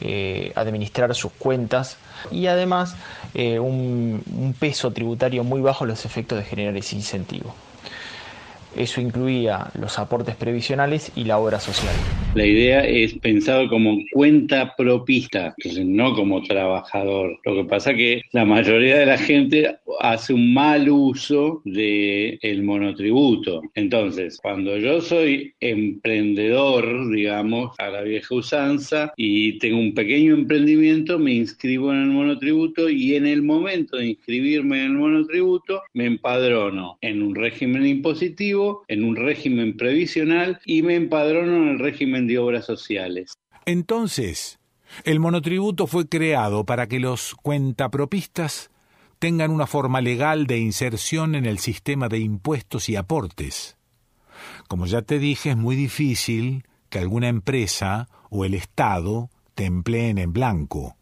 eh, 0.00 0.52
administrar 0.54 1.14
sus 1.14 1.32
cuentas 1.32 1.96
y 2.30 2.46
además 2.46 2.94
eh, 3.34 3.58
un, 3.58 4.22
un 4.32 4.54
peso 4.54 4.92
tributario 4.92 5.44
muy 5.44 5.60
bajo 5.60 5.84
los 5.86 6.04
efectos 6.04 6.38
de 6.38 6.44
generar 6.44 6.76
ese 6.76 6.96
incentivo. 6.96 7.54
Eso 8.76 9.00
incluía 9.00 9.68
los 9.80 9.98
aportes 9.98 10.36
previsionales 10.36 11.12
y 11.16 11.24
la 11.24 11.38
obra 11.38 11.60
social. 11.60 11.94
La 12.34 12.46
idea 12.46 12.84
es 12.84 13.14
pensado 13.14 13.68
como 13.68 13.98
cuenta 14.12 14.74
propista, 14.76 15.54
no 15.84 16.14
como 16.14 16.42
trabajador. 16.42 17.38
Lo 17.44 17.54
que 17.54 17.64
pasa 17.64 17.94
que 17.94 18.22
la 18.32 18.44
mayoría 18.44 18.98
de 18.98 19.06
la 19.06 19.18
gente 19.18 19.78
hace 20.00 20.34
un 20.34 20.52
mal 20.52 20.88
uso 20.88 21.62
del 21.64 22.38
el 22.42 22.62
monotributo. 22.62 23.62
Entonces, 23.74 24.38
cuando 24.42 24.76
yo 24.76 25.00
soy 25.00 25.54
emprendedor, 25.60 27.10
digamos, 27.10 27.74
a 27.78 27.88
la 27.88 28.02
vieja 28.02 28.34
usanza, 28.34 29.12
y 29.16 29.58
tengo 29.58 29.78
un 29.78 29.94
pequeño 29.94 30.34
emprendimiento, 30.34 31.18
me 31.18 31.32
inscribo 31.32 31.92
en 31.92 32.02
el 32.02 32.10
monotributo 32.10 32.88
y 32.88 33.14
en 33.14 33.26
el 33.26 33.42
momento 33.42 33.96
de 33.96 34.08
inscribirme 34.08 34.84
en 34.84 34.92
el 34.92 34.98
monotributo, 34.98 35.82
me 35.94 36.06
empadrono 36.06 36.98
en 37.00 37.22
un 37.22 37.34
régimen 37.34 37.86
impositivo, 37.86 38.57
en 38.88 39.04
un 39.04 39.16
régimen 39.16 39.76
previsional 39.76 40.60
y 40.64 40.82
me 40.82 40.94
empadrono 40.94 41.56
en 41.56 41.68
el 41.68 41.78
régimen 41.78 42.26
de 42.26 42.38
obras 42.38 42.66
sociales. 42.66 43.32
Entonces, 43.66 44.58
el 45.04 45.20
monotributo 45.20 45.86
fue 45.86 46.08
creado 46.08 46.64
para 46.64 46.86
que 46.86 46.98
los 47.00 47.34
cuentapropistas 47.34 48.70
tengan 49.18 49.50
una 49.50 49.66
forma 49.66 50.00
legal 50.00 50.46
de 50.46 50.58
inserción 50.58 51.34
en 51.34 51.44
el 51.44 51.58
sistema 51.58 52.08
de 52.08 52.18
impuestos 52.18 52.88
y 52.88 52.96
aportes. 52.96 53.76
Como 54.68 54.86
ya 54.86 55.02
te 55.02 55.18
dije, 55.18 55.50
es 55.50 55.56
muy 55.56 55.76
difícil 55.76 56.64
que 56.88 56.98
alguna 56.98 57.28
empresa 57.28 58.08
o 58.30 58.44
el 58.44 58.54
Estado 58.54 59.30
te 59.54 59.64
empleen 59.64 60.18
en 60.18 60.32
blanco. 60.32 60.96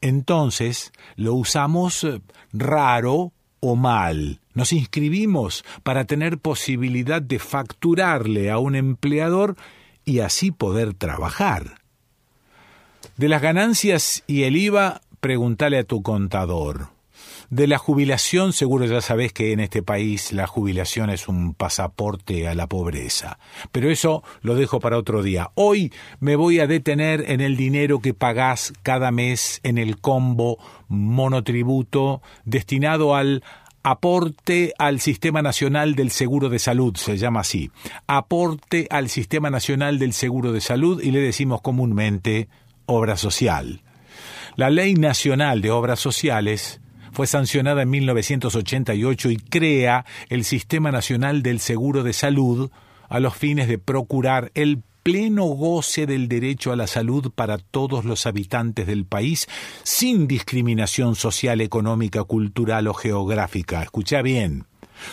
Entonces, 0.00 0.92
lo 1.16 1.34
usamos 1.34 2.04
eh, 2.04 2.20
raro 2.52 3.32
o 3.64 3.76
mal. 3.76 4.40
Nos 4.52 4.72
inscribimos 4.72 5.64
para 5.82 6.04
tener 6.04 6.38
posibilidad 6.38 7.22
de 7.22 7.38
facturarle 7.38 8.50
a 8.50 8.58
un 8.58 8.76
empleador 8.76 9.56
y 10.04 10.20
así 10.20 10.50
poder 10.50 10.92
trabajar. 10.92 11.80
De 13.16 13.28
las 13.28 13.40
ganancias 13.40 14.22
y 14.26 14.42
el 14.42 14.56
IVA, 14.56 15.00
pregúntale 15.20 15.78
a 15.78 15.84
tu 15.84 16.02
contador. 16.02 16.93
De 17.54 17.68
la 17.68 17.78
jubilación, 17.78 18.52
seguro 18.52 18.84
ya 18.84 19.00
sabes 19.00 19.32
que 19.32 19.52
en 19.52 19.60
este 19.60 19.80
país 19.80 20.32
la 20.32 20.48
jubilación 20.48 21.08
es 21.08 21.28
un 21.28 21.54
pasaporte 21.54 22.48
a 22.48 22.54
la 22.56 22.66
pobreza. 22.66 23.38
Pero 23.70 23.92
eso 23.92 24.24
lo 24.42 24.56
dejo 24.56 24.80
para 24.80 24.98
otro 24.98 25.22
día. 25.22 25.52
Hoy 25.54 25.92
me 26.18 26.34
voy 26.34 26.58
a 26.58 26.66
detener 26.66 27.24
en 27.28 27.40
el 27.40 27.56
dinero 27.56 28.00
que 28.00 28.12
pagás 28.12 28.72
cada 28.82 29.12
mes 29.12 29.60
en 29.62 29.78
el 29.78 30.00
combo 30.00 30.58
monotributo 30.88 32.22
destinado 32.44 33.14
al 33.14 33.44
aporte 33.84 34.74
al 34.76 34.98
Sistema 34.98 35.40
Nacional 35.40 35.94
del 35.94 36.10
Seguro 36.10 36.48
de 36.48 36.58
Salud, 36.58 36.96
se 36.96 37.18
llama 37.18 37.42
así. 37.42 37.70
Aporte 38.08 38.88
al 38.90 39.08
Sistema 39.08 39.48
Nacional 39.48 40.00
del 40.00 40.12
Seguro 40.12 40.50
de 40.50 40.60
Salud 40.60 41.00
y 41.00 41.12
le 41.12 41.20
decimos 41.20 41.60
comúnmente 41.60 42.48
obra 42.86 43.16
social. 43.16 43.80
La 44.56 44.70
Ley 44.70 44.94
Nacional 44.94 45.62
de 45.62 45.70
Obras 45.70 46.00
Sociales 46.00 46.80
fue 47.14 47.26
sancionada 47.28 47.82
en 47.82 47.90
1988 47.90 49.30
y 49.30 49.36
crea 49.36 50.04
el 50.28 50.44
Sistema 50.44 50.90
Nacional 50.90 51.42
del 51.42 51.60
Seguro 51.60 52.02
de 52.02 52.12
Salud 52.12 52.70
a 53.08 53.20
los 53.20 53.36
fines 53.36 53.68
de 53.68 53.78
procurar 53.78 54.50
el 54.54 54.82
pleno 55.04 55.44
goce 55.44 56.06
del 56.06 56.26
derecho 56.28 56.72
a 56.72 56.76
la 56.76 56.88
salud 56.88 57.30
para 57.32 57.58
todos 57.58 58.04
los 58.04 58.26
habitantes 58.26 58.88
del 58.88 59.04
país, 59.04 59.46
sin 59.84 60.26
discriminación 60.26 61.14
social, 61.14 61.60
económica, 61.60 62.24
cultural 62.24 62.88
o 62.88 62.94
geográfica. 62.94 63.82
Escucha 63.82 64.20
bien. 64.20 64.66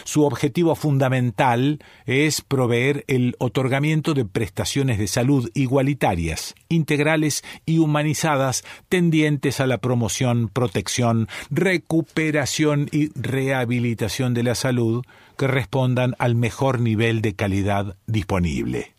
Su 0.03 0.23
objetivo 0.23 0.75
fundamental 0.75 1.79
es 2.05 2.41
proveer 2.41 3.03
el 3.07 3.35
otorgamiento 3.39 4.13
de 4.13 4.25
prestaciones 4.25 4.97
de 4.99 5.07
salud 5.07 5.49
igualitarias, 5.53 6.55
integrales 6.69 7.43
y 7.65 7.79
humanizadas 7.79 8.63
tendientes 8.89 9.59
a 9.59 9.67
la 9.67 9.79
promoción, 9.79 10.49
protección, 10.49 11.27
recuperación 11.49 12.89
y 12.91 13.09
rehabilitación 13.19 14.33
de 14.33 14.43
la 14.43 14.55
salud 14.55 15.03
que 15.37 15.47
respondan 15.47 16.15
al 16.19 16.35
mejor 16.35 16.79
nivel 16.79 17.21
de 17.21 17.33
calidad 17.35 17.95
disponible. 18.05 18.95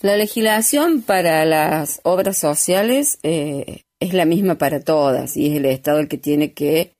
La 0.00 0.16
legislación 0.16 1.02
para 1.02 1.44
las 1.44 2.00
obras 2.04 2.36
sociales 2.36 3.18
eh, 3.22 3.82
es 4.00 4.12
la 4.12 4.26
misma 4.26 4.56
para 4.56 4.80
todas 4.80 5.36
y 5.36 5.46
es 5.46 5.56
el 5.56 5.64
Estado 5.64 5.98
el 5.98 6.08
que 6.08 6.18
tiene 6.18 6.52
que 6.52 6.92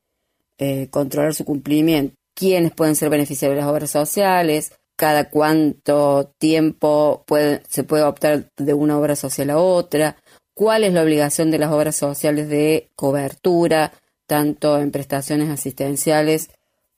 eh, 0.58 0.88
controlar 0.90 1.34
su 1.34 1.44
cumplimiento 1.44 2.14
quiénes 2.34 2.72
pueden 2.72 2.96
ser 2.96 3.10
beneficiarios 3.10 3.56
de 3.56 3.62
las 3.62 3.70
obras 3.70 3.90
sociales, 3.90 4.72
cada 4.96 5.28
cuánto 5.30 6.32
tiempo 6.38 7.24
se 7.68 7.84
puede 7.84 8.04
optar 8.04 8.50
de 8.56 8.74
una 8.74 8.98
obra 8.98 9.16
social 9.16 9.50
a 9.50 9.58
otra, 9.58 10.16
cuál 10.54 10.84
es 10.84 10.92
la 10.92 11.02
obligación 11.02 11.50
de 11.50 11.58
las 11.58 11.72
obras 11.72 11.96
sociales 11.96 12.48
de 12.48 12.90
cobertura, 12.94 13.92
tanto 14.26 14.78
en 14.78 14.90
prestaciones 14.90 15.50
asistenciales 15.50 16.50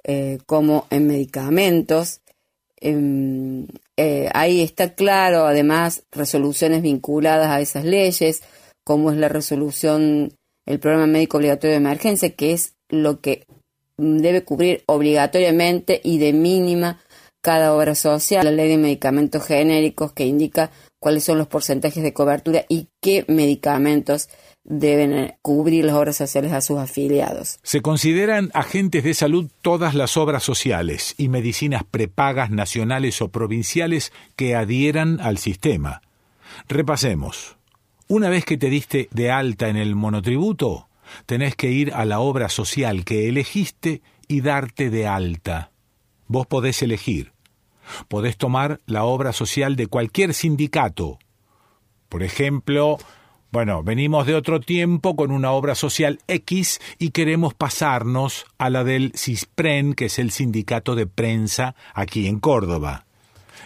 eh, 0.04 0.38
como 0.46 0.86
en 0.90 1.06
medicamentos. 1.06 2.20
Em, 2.78 3.66
eh, 3.96 4.28
ahí 4.34 4.60
está 4.60 4.94
claro, 4.94 5.46
además, 5.46 6.04
resoluciones 6.12 6.82
vinculadas 6.82 7.48
a 7.48 7.60
esas 7.60 7.84
leyes, 7.84 8.42
como 8.84 9.10
es 9.10 9.16
la 9.16 9.28
resolución, 9.28 10.34
el 10.66 10.78
programa 10.78 11.06
médico 11.06 11.38
obligatorio 11.38 11.72
de 11.72 11.78
emergencia, 11.78 12.30
que 12.30 12.52
es 12.52 12.74
lo 12.88 13.20
que 13.20 13.46
debe 13.96 14.44
cubrir 14.44 14.82
obligatoriamente 14.86 16.00
y 16.04 16.18
de 16.18 16.32
mínima 16.32 16.98
cada 17.40 17.74
obra 17.74 17.94
social, 17.94 18.44
la 18.44 18.50
ley 18.50 18.68
de 18.68 18.76
medicamentos 18.76 19.46
genéricos 19.46 20.12
que 20.12 20.26
indica 20.26 20.70
cuáles 20.98 21.24
son 21.24 21.38
los 21.38 21.46
porcentajes 21.46 22.02
de 22.02 22.12
cobertura 22.12 22.64
y 22.68 22.88
qué 23.00 23.24
medicamentos 23.28 24.28
deben 24.64 25.12
eh, 25.12 25.38
cubrir 25.42 25.84
las 25.84 25.94
obras 25.94 26.16
sociales 26.16 26.52
a 26.52 26.60
sus 26.60 26.78
afiliados. 26.78 27.60
Se 27.62 27.82
consideran 27.82 28.50
agentes 28.52 29.04
de 29.04 29.14
salud 29.14 29.48
todas 29.62 29.94
las 29.94 30.16
obras 30.16 30.42
sociales 30.42 31.14
y 31.16 31.28
medicinas 31.28 31.84
prepagas 31.88 32.50
nacionales 32.50 33.22
o 33.22 33.28
provinciales 33.28 34.12
que 34.34 34.56
adhieran 34.56 35.20
al 35.20 35.38
sistema. 35.38 36.02
Repasemos. 36.68 37.56
Una 38.08 38.28
vez 38.28 38.44
que 38.44 38.58
te 38.58 38.70
diste 38.70 39.08
de 39.12 39.30
alta 39.30 39.68
en 39.68 39.76
el 39.76 39.94
monotributo, 39.94 40.88
tenés 41.26 41.56
que 41.56 41.70
ir 41.70 41.92
a 41.94 42.04
la 42.04 42.20
obra 42.20 42.48
social 42.48 43.04
que 43.04 43.28
elegiste 43.28 44.02
y 44.28 44.40
darte 44.40 44.90
de 44.90 45.06
alta. 45.06 45.70
Vos 46.26 46.46
podés 46.46 46.82
elegir. 46.82 47.32
Podés 48.08 48.36
tomar 48.36 48.80
la 48.86 49.04
obra 49.04 49.32
social 49.32 49.76
de 49.76 49.86
cualquier 49.86 50.34
sindicato. 50.34 51.18
Por 52.08 52.22
ejemplo, 52.22 52.98
bueno, 53.52 53.82
venimos 53.82 54.26
de 54.26 54.34
otro 54.34 54.60
tiempo 54.60 55.14
con 55.14 55.30
una 55.30 55.52
obra 55.52 55.74
social 55.74 56.18
X 56.26 56.80
y 56.98 57.10
queremos 57.10 57.54
pasarnos 57.54 58.44
a 58.58 58.70
la 58.70 58.82
del 58.82 59.12
CISPREN, 59.14 59.94
que 59.94 60.06
es 60.06 60.18
el 60.18 60.30
sindicato 60.32 60.94
de 60.96 61.06
prensa 61.06 61.76
aquí 61.94 62.26
en 62.26 62.40
Córdoba. 62.40 63.06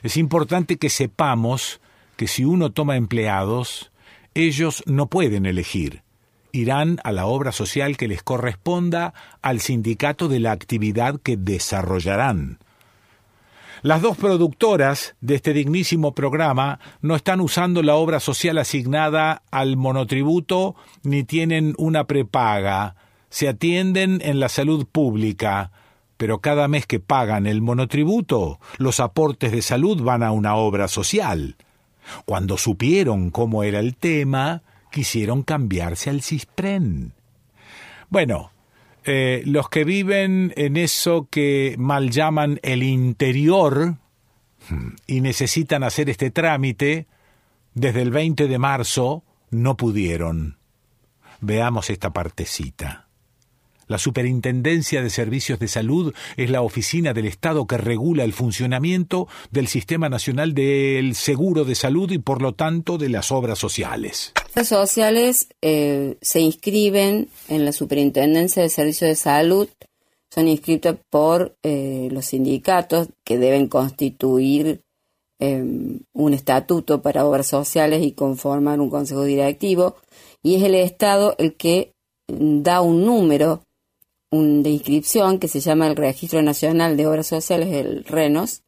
Es 0.02 0.16
importante 0.16 0.76
que 0.76 0.90
sepamos 0.90 1.80
que 2.16 2.26
si 2.26 2.44
uno 2.44 2.70
toma 2.70 2.96
empleados, 2.96 3.90
ellos 4.34 4.82
no 4.86 5.08
pueden 5.08 5.46
elegir 5.46 6.02
irán 6.52 6.98
a 7.04 7.12
la 7.12 7.26
obra 7.26 7.52
social 7.52 7.96
que 7.96 8.08
les 8.08 8.22
corresponda 8.22 9.14
al 9.42 9.60
sindicato 9.60 10.28
de 10.28 10.40
la 10.40 10.52
actividad 10.52 11.20
que 11.20 11.36
desarrollarán. 11.36 12.58
Las 13.82 14.02
dos 14.02 14.18
productoras 14.18 15.14
de 15.22 15.36
este 15.36 15.54
dignísimo 15.54 16.14
programa 16.14 16.80
no 17.00 17.16
están 17.16 17.40
usando 17.40 17.82
la 17.82 17.94
obra 17.94 18.20
social 18.20 18.58
asignada 18.58 19.42
al 19.50 19.78
monotributo 19.78 20.76
ni 21.02 21.24
tienen 21.24 21.74
una 21.78 22.04
prepaga. 22.04 22.94
Se 23.30 23.48
atienden 23.48 24.20
en 24.22 24.38
la 24.38 24.50
salud 24.50 24.86
pública, 24.86 25.72
pero 26.18 26.40
cada 26.40 26.68
mes 26.68 26.86
que 26.86 27.00
pagan 27.00 27.46
el 27.46 27.62
monotributo, 27.62 28.60
los 28.76 29.00
aportes 29.00 29.50
de 29.50 29.62
salud 29.62 30.02
van 30.02 30.22
a 30.22 30.32
una 30.32 30.56
obra 30.56 30.86
social. 30.86 31.56
Cuando 32.26 32.58
supieron 32.58 33.30
cómo 33.30 33.62
era 33.62 33.78
el 33.78 33.96
tema, 33.96 34.62
quisieron 34.90 35.42
cambiarse 35.42 36.10
al 36.10 36.22
CISPREN. 36.22 37.12
Bueno, 38.08 38.50
eh, 39.04 39.42
los 39.46 39.68
que 39.68 39.84
viven 39.84 40.52
en 40.56 40.76
eso 40.76 41.28
que 41.30 41.74
mal 41.78 42.10
llaman 42.10 42.60
el 42.62 42.82
interior 42.82 43.96
hmm, 44.68 44.88
y 45.06 45.20
necesitan 45.20 45.84
hacer 45.84 46.10
este 46.10 46.30
trámite, 46.30 47.06
desde 47.74 48.02
el 48.02 48.10
20 48.10 48.48
de 48.48 48.58
marzo 48.58 49.24
no 49.50 49.76
pudieron. 49.76 50.58
Veamos 51.40 51.88
esta 51.88 52.12
partecita. 52.12 53.09
La 53.90 53.98
Superintendencia 53.98 55.02
de 55.02 55.10
Servicios 55.10 55.58
de 55.58 55.66
Salud 55.66 56.14
es 56.36 56.48
la 56.48 56.62
oficina 56.62 57.12
del 57.12 57.26
Estado 57.26 57.66
que 57.66 57.76
regula 57.76 58.22
el 58.22 58.32
funcionamiento 58.32 59.26
del 59.50 59.66
Sistema 59.66 60.08
Nacional 60.08 60.54
del 60.54 61.16
Seguro 61.16 61.64
de 61.64 61.74
Salud 61.74 62.08
y 62.12 62.18
por 62.18 62.40
lo 62.40 62.54
tanto 62.54 62.98
de 62.98 63.08
las 63.08 63.32
obras 63.32 63.58
sociales. 63.58 64.32
Las 64.54 64.68
sociales 64.68 65.48
eh, 65.60 66.18
se 66.22 66.38
inscriben 66.38 67.30
en 67.48 67.64
la 67.64 67.72
Superintendencia 67.72 68.62
de 68.62 68.68
Servicios 68.68 69.08
de 69.08 69.16
Salud 69.16 69.68
son 70.32 70.46
inscritas 70.46 70.96
por 71.10 71.56
eh, 71.64 72.10
los 72.12 72.26
sindicatos 72.26 73.08
que 73.24 73.38
deben 73.38 73.66
constituir 73.66 74.82
em, 75.40 75.98
un 76.12 76.32
estatuto 76.32 77.02
para 77.02 77.26
obras 77.26 77.48
sociales 77.48 78.04
y 78.04 78.12
conformar 78.12 78.78
un 78.78 78.88
consejo 78.88 79.24
directivo 79.24 79.96
y 80.44 80.54
es 80.54 80.62
el 80.62 80.76
Estado 80.76 81.34
el 81.38 81.56
que 81.56 81.92
da 82.28 82.82
un 82.82 83.04
número 83.04 83.64
de 84.30 84.70
inscripción 84.70 85.40
que 85.40 85.48
se 85.48 85.60
llama 85.60 85.88
el 85.88 85.96
Registro 85.96 86.40
Nacional 86.40 86.96
de 86.96 87.06
Obras 87.06 87.26
Sociales, 87.26 87.72
el 87.72 88.04
RENOS, 88.04 88.62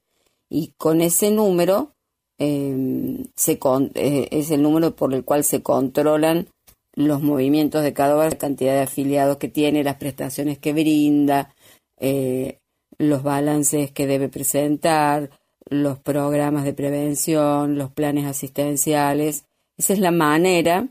y 0.48 0.72
con 0.76 1.00
ese 1.00 1.30
número 1.30 1.94
em, 2.38 3.24
se 3.36 3.58
eh, 3.94 4.28
es 4.32 4.50
el 4.50 4.62
número 4.62 4.96
por 4.96 5.14
el 5.14 5.24
cual 5.24 5.44
se 5.44 5.62
controlan 5.62 6.48
los 6.94 7.22
movimientos 7.22 7.82
de 7.82 7.92
cada 7.92 8.16
obra, 8.16 8.30
la 8.30 8.36
cantidad 8.36 8.74
de 8.74 8.82
afiliados 8.82 9.36
que 9.36 9.48
tiene, 9.48 9.84
las 9.84 9.96
prestaciones 9.96 10.58
que 10.58 10.72
brinda, 10.72 11.54
eh, 11.98 12.58
los 12.98 13.22
balances 13.22 13.92
que 13.92 14.06
debe 14.06 14.28
presentar, 14.28 15.30
los 15.70 15.98
programas 15.98 16.64
de 16.64 16.74
prevención, 16.74 17.78
los 17.78 17.92
planes 17.92 18.26
asistenciales. 18.26 19.44
Esa 19.78 19.92
es 19.92 20.00
la 20.00 20.10
manera 20.10 20.88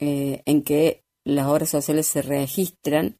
eh, 0.00 0.42
en 0.44 0.62
que 0.62 1.04
las 1.24 1.46
obras 1.46 1.70
sociales 1.70 2.06
se 2.06 2.22
registran 2.22 3.16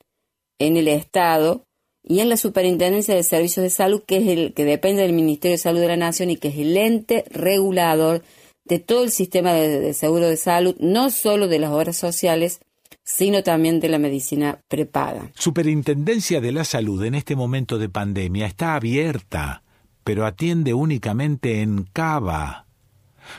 en 0.59 0.77
el 0.77 0.88
Estado 0.88 1.64
y 2.03 2.21
en 2.21 2.29
la 2.29 2.37
Superintendencia 2.37 3.14
de 3.14 3.23
Servicios 3.23 3.62
de 3.62 3.71
Salud, 3.71 4.03
que 4.07 4.19
es 4.19 4.29
el 4.29 4.53
que 4.53 4.64
depende 4.64 5.03
del 5.03 5.12
Ministerio 5.12 5.55
de 5.55 5.59
Salud 5.59 5.81
de 5.81 5.88
la 5.88 5.97
Nación 5.97 6.31
y 6.31 6.37
que 6.37 6.49
es 6.49 6.59
el 6.59 6.77
ente 6.77 7.25
regulador 7.31 8.23
de 8.64 8.79
todo 8.79 9.05
el 9.05 9.11
sistema 9.11 9.53
de, 9.53 9.93
seguro 9.95 10.29
de 10.29 10.37
salud, 10.37 10.75
no 10.81 11.11
solo 11.11 11.49
de 11.49 11.59
las 11.59 11.71
obras 11.71 11.97
sociales, 11.97 12.61
sino 13.03 13.43
también 13.43 13.81
de 13.81 13.88
la 13.88 13.99
medicina 13.99 14.61
prepaga. 14.69 15.31
Superintendencia 15.35 16.40
de 16.40 16.53
la 16.53 16.64
Salud 16.64 17.05
en 17.05 17.14
este 17.14 17.37
momento 17.37 17.79
de 17.79 17.88
pandemia 17.88 18.47
está 18.47 18.75
abierta, 18.75 19.62
pero 20.03 20.27
atiende 20.27 20.73
únicamente 20.73 21.61
en 21.61 21.85
Cava. 21.93 22.67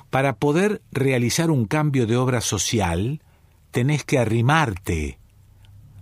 Para 0.09 0.37
poder 0.37 0.81
realizar 0.91 1.51
un 1.51 1.65
cambio 1.65 2.07
de 2.07 2.17
obra 2.17 2.41
social, 2.41 3.21
tenés 3.71 4.03
que 4.03 4.19
arrimarte. 4.19 5.19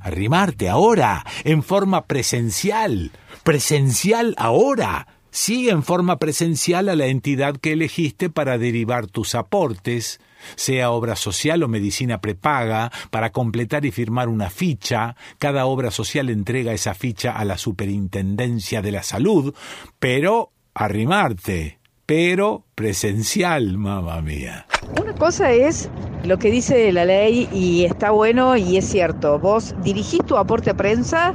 Arrimarte 0.04 0.68
ahora, 0.68 1.26
en 1.46 1.64
forma 1.64 2.06
presencial. 2.06 3.12
Presencial 3.44 4.36
ahora 4.38 5.08
sigue 5.32 5.72
en 5.72 5.82
forma 5.82 6.20
presencial 6.20 6.90
a 6.90 6.96
la 6.96 7.08
entidad 7.08 7.56
que 7.58 7.72
elegiste 7.72 8.30
para 8.30 8.58
derivar 8.58 9.08
tus 9.08 9.34
aportes, 9.34 10.20
sea 10.56 10.92
obra 10.92 11.16
social 11.16 11.64
o 11.64 11.68
medicina 11.68 12.22
prepaga, 12.22 12.92
para 13.10 13.32
completar 13.32 13.86
y 13.86 13.92
firmar 13.92 14.30
una 14.30 14.50
ficha. 14.50 15.16
Cada 15.40 15.66
obra 15.66 15.90
social 15.90 16.30
entrega 16.30 16.74
esa 16.74 16.94
ficha 16.94 17.32
a 17.32 17.46
la 17.46 17.58
Superintendencia 17.58 18.82
de 18.82 18.92
la 18.92 19.04
Salud, 19.04 19.56
pero 20.00 20.52
arrimarte, 20.76 21.80
pero 22.06 22.64
presencial, 22.76 23.78
mamá 23.78 24.22
mía. 24.22 24.66
Una 25.02 25.14
cosa 25.14 25.52
es 25.52 25.90
lo 26.24 26.38
que 26.38 26.52
dice 26.52 26.92
la 26.92 27.06
ley 27.06 27.50
y 27.52 27.86
está 27.86 28.12
bueno 28.12 28.56
y 28.58 28.78
es 28.78 28.86
cierto. 28.86 29.40
Vos 29.40 29.76
dirigís 29.84 30.24
tu 30.26 30.38
aporte 30.38 30.72
a 30.72 30.74
prensa 30.74 31.34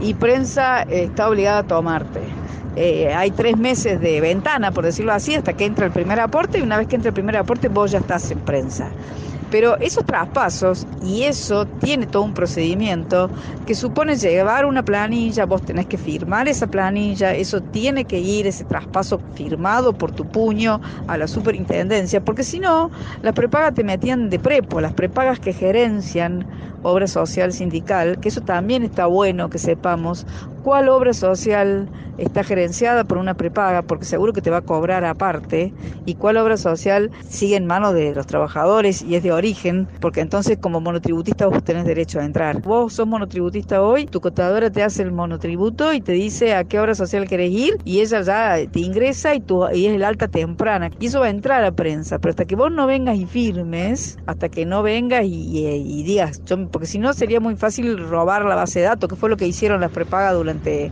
y 0.00 0.14
prensa 0.14 0.82
está 0.82 1.28
obligada 1.28 1.58
a 1.58 1.66
tomarte. 1.66 2.20
Eh, 2.76 3.12
hay 3.12 3.30
tres 3.32 3.56
meses 3.56 4.00
de 4.00 4.20
ventana, 4.20 4.70
por 4.70 4.84
decirlo 4.84 5.12
así, 5.12 5.34
hasta 5.34 5.52
que 5.54 5.64
entra 5.64 5.86
el 5.86 5.92
primer 5.92 6.20
aporte 6.20 6.58
y 6.58 6.62
una 6.62 6.78
vez 6.78 6.86
que 6.86 6.96
entra 6.96 7.08
el 7.08 7.14
primer 7.14 7.36
aporte 7.36 7.68
vos 7.68 7.90
ya 7.90 7.98
estás 7.98 8.30
en 8.30 8.38
prensa. 8.38 8.90
Pero 9.48 9.78
esos 9.80 10.04
traspasos, 10.04 10.86
y 11.00 11.22
eso 11.24 11.66
tiene 11.78 12.06
todo 12.06 12.22
un 12.22 12.34
procedimiento 12.34 13.30
que 13.64 13.74
supone 13.74 14.16
llevar 14.16 14.66
una 14.66 14.82
planilla, 14.82 15.46
vos 15.46 15.62
tenés 15.64 15.86
que 15.86 15.96
firmar 15.98 16.48
esa 16.48 16.66
planilla, 16.66 17.34
eso 17.34 17.62
tiene 17.62 18.06
que 18.06 18.18
ir, 18.20 18.46
ese 18.46 18.64
traspaso 18.66 19.24
firmado 19.32 19.94
por 19.96 20.12
tu 20.12 20.28
puño 20.28 20.80
a 21.06 21.16
la 21.16 21.28
superintendencia, 21.28 22.20
porque 22.20 22.44
si 22.44 22.60
no, 22.60 22.90
las 23.22 23.32
prepagas 23.32 23.72
te 23.74 23.84
metían 23.84 24.28
de 24.28 24.38
prepo, 24.38 24.80
las 24.80 24.92
prepagas 24.92 25.40
que 25.40 25.54
gerencian 25.54 26.46
obra 26.82 27.06
social 27.06 27.52
sindical, 27.52 28.18
que 28.20 28.28
eso 28.28 28.40
también 28.40 28.82
está 28.82 29.06
bueno 29.06 29.48
que 29.50 29.58
sepamos 29.58 30.26
cuál 30.62 30.88
obra 30.88 31.12
social 31.12 31.88
está 32.18 32.42
gerenciada 32.42 33.04
por 33.04 33.16
una 33.16 33.34
prepaga, 33.34 33.82
porque 33.82 34.04
seguro 34.04 34.32
que 34.32 34.42
te 34.42 34.50
va 34.50 34.58
a 34.58 34.62
cobrar 34.62 35.04
aparte, 35.04 35.72
y 36.04 36.14
cuál 36.14 36.36
obra 36.36 36.56
social 36.56 37.10
sigue 37.28 37.56
en 37.56 37.64
manos 37.66 37.94
de 37.94 38.12
los 38.14 38.26
trabajadores 38.26 39.02
y 39.02 39.14
es 39.14 39.22
de 39.22 39.32
origen, 39.32 39.88
porque 40.00 40.20
entonces 40.20 40.58
como 40.58 40.80
monotributista 40.80 41.46
vos 41.46 41.62
tenés 41.62 41.84
derecho 41.84 42.18
a 42.18 42.24
entrar. 42.24 42.60
Vos 42.60 42.94
sos 42.94 43.06
monotributista 43.06 43.82
hoy, 43.82 44.06
tu 44.06 44.20
contadora 44.20 44.70
te 44.70 44.82
hace 44.82 45.02
el 45.02 45.12
monotributo 45.12 45.92
y 45.92 46.00
te 46.00 46.12
dice 46.12 46.54
a 46.54 46.64
qué 46.64 46.80
obra 46.80 46.94
social 46.94 47.28
querés 47.28 47.52
ir, 47.52 47.78
y 47.84 48.00
ella 48.00 48.20
ya 48.22 48.56
te 48.70 48.80
ingresa 48.80 49.34
y, 49.34 49.40
tu, 49.40 49.64
y 49.72 49.86
es 49.86 49.94
el 49.94 50.04
alta 50.04 50.26
temprana. 50.28 50.90
Y 50.98 51.06
eso 51.06 51.20
va 51.20 51.26
a 51.26 51.30
entrar 51.30 51.64
a 51.64 51.72
prensa, 51.72 52.18
pero 52.18 52.30
hasta 52.30 52.44
que 52.44 52.56
vos 52.56 52.72
no 52.72 52.86
vengas 52.86 53.16
y 53.16 53.26
firmes, 53.26 54.18
hasta 54.26 54.48
que 54.48 54.66
no 54.66 54.82
vengas 54.82 55.22
y, 55.24 56.02
digas, 56.02 56.40
porque 56.70 56.86
si 56.86 56.98
no 56.98 57.12
sería 57.12 57.40
muy 57.40 57.56
fácil 57.56 57.98
robar 58.08 58.44
la 58.44 58.54
base 58.54 58.80
de 58.80 58.86
datos, 58.86 59.08
que 59.08 59.16
fue 59.16 59.28
lo 59.28 59.36
que 59.36 59.46
hicieron 59.46 59.80
las 59.80 59.90
prepagas 59.90 60.34
durante 60.34 60.90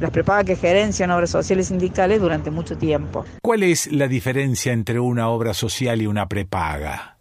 las 0.00 0.10
prepagas 0.10 0.44
que 0.44 0.56
gerencian 0.56 1.10
obras 1.10 1.30
sociales 1.30 1.68
sindicales 1.68 2.20
durante 2.20 2.50
mucho 2.50 2.76
tiempo. 2.76 3.24
¿Cuál 3.42 3.62
es 3.62 3.90
la 3.90 4.08
diferencia 4.08 4.72
entre 4.72 5.00
una 5.00 5.28
obra 5.28 5.54
social 5.54 6.02
y 6.02 6.06
una 6.06 6.28
prepaga? 6.28 7.16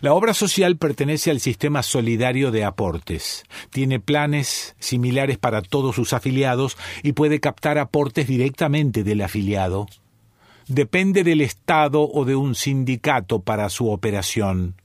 La 0.00 0.12
obra 0.12 0.34
social 0.34 0.76
pertenece 0.76 1.30
al 1.30 1.40
sistema 1.40 1.82
solidario 1.82 2.50
de 2.50 2.64
aportes. 2.64 3.44
Tiene 3.70 3.98
planes 3.98 4.76
similares 4.78 5.38
para 5.38 5.62
todos 5.62 5.96
sus 5.96 6.12
afiliados 6.12 6.76
y 7.02 7.12
puede 7.12 7.40
captar 7.40 7.78
aportes 7.78 8.26
directamente 8.26 9.04
del 9.04 9.22
afiliado. 9.22 9.86
Depende 10.68 11.24
del 11.24 11.40
Estado 11.40 12.08
o 12.08 12.24
de 12.24 12.36
un 12.36 12.54
sindicato 12.54 13.40
para 13.40 13.68
su 13.70 13.90
operación 13.90 14.79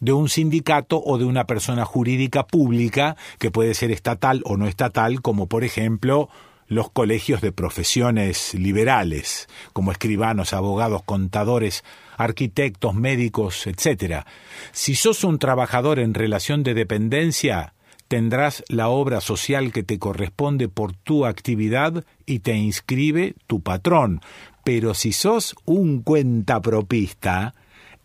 de 0.00 0.12
un 0.12 0.28
sindicato 0.28 1.02
o 1.04 1.18
de 1.18 1.24
una 1.24 1.44
persona 1.44 1.84
jurídica 1.84 2.46
pública 2.46 3.16
que 3.38 3.50
puede 3.50 3.74
ser 3.74 3.90
estatal 3.90 4.42
o 4.44 4.56
no 4.56 4.66
estatal, 4.66 5.22
como 5.22 5.46
por 5.46 5.64
ejemplo 5.64 6.28
los 6.68 6.90
colegios 6.90 7.40
de 7.40 7.50
profesiones 7.50 8.54
liberales, 8.54 9.48
como 9.72 9.90
escribanos, 9.90 10.52
abogados, 10.52 11.02
contadores, 11.02 11.82
arquitectos, 12.16 12.94
médicos, 12.94 13.66
etc. 13.66 14.24
Si 14.72 14.94
sos 14.94 15.24
un 15.24 15.38
trabajador 15.38 15.98
en 15.98 16.14
relación 16.14 16.62
de 16.62 16.74
dependencia, 16.74 17.72
tendrás 18.06 18.64
la 18.68 18.88
obra 18.88 19.20
social 19.20 19.72
que 19.72 19.82
te 19.82 19.98
corresponde 19.98 20.68
por 20.68 20.94
tu 20.94 21.24
actividad 21.24 22.04
y 22.26 22.40
te 22.40 22.54
inscribe 22.54 23.34
tu 23.46 23.60
patrón. 23.60 24.20
Pero 24.62 24.92
si 24.92 25.12
sos 25.12 25.54
un 25.64 26.02
cuentapropista, 26.02 27.54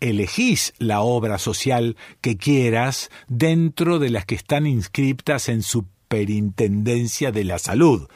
elegís 0.00 0.74
la 0.78 1.00
obra 1.00 1.38
social 1.38 1.96
que 2.20 2.36
quieras 2.36 3.10
dentro 3.28 3.98
de 3.98 4.10
las 4.10 4.24
que 4.26 4.34
están 4.34 4.66
inscriptas 4.66 5.48
en 5.48 5.62
Superintendencia 5.62 7.32
de 7.32 7.44
la 7.44 7.58
Salud. 7.58 8.08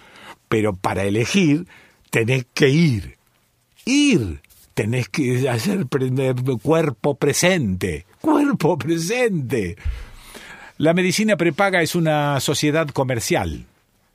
Pero 0.49 0.75
para 0.75 1.05
elegir 1.05 1.67
tenés 2.11 2.47
que 2.55 2.69
ir. 2.69 3.19
Ir. 3.85 4.41
Tenés 4.75 5.09
que 5.09 5.49
hacer 5.49 5.87
cuerpo 6.62 7.17
presente. 7.17 8.07
Cuerpo 8.21 8.79
presente. 8.79 9.77
La 10.77 10.95
medicina 10.95 11.37
prepaga 11.37 11.83
es 11.83 11.97
una 11.97 12.38
sociedad 12.38 12.87
comercial. 12.88 13.67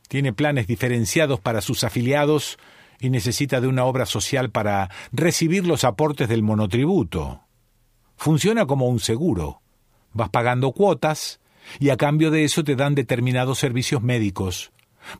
Tiene 0.07 0.31
planes 0.31 0.67
diferenciados 0.67 1.41
para 1.41 1.59
sus 1.59 1.83
afiliados 1.83 2.57
y 3.01 3.09
necesita 3.09 3.59
de 3.59 3.67
una 3.67 3.83
obra 3.83 4.05
social 4.05 4.49
para 4.49 4.89
recibir 5.11 5.67
los 5.67 5.83
aportes 5.83 6.29
del 6.29 6.43
monotributo. 6.43 7.42
Funciona 8.15 8.65
como 8.65 8.87
un 8.87 8.99
seguro. 8.99 9.61
Vas 10.13 10.29
pagando 10.29 10.71
cuotas 10.71 11.39
y 11.79 11.89
a 11.89 11.97
cambio 11.97 12.31
de 12.31 12.43
eso 12.43 12.63
te 12.63 12.75
dan 12.75 12.95
determinados 12.95 13.59
servicios 13.59 14.01
médicos. 14.01 14.71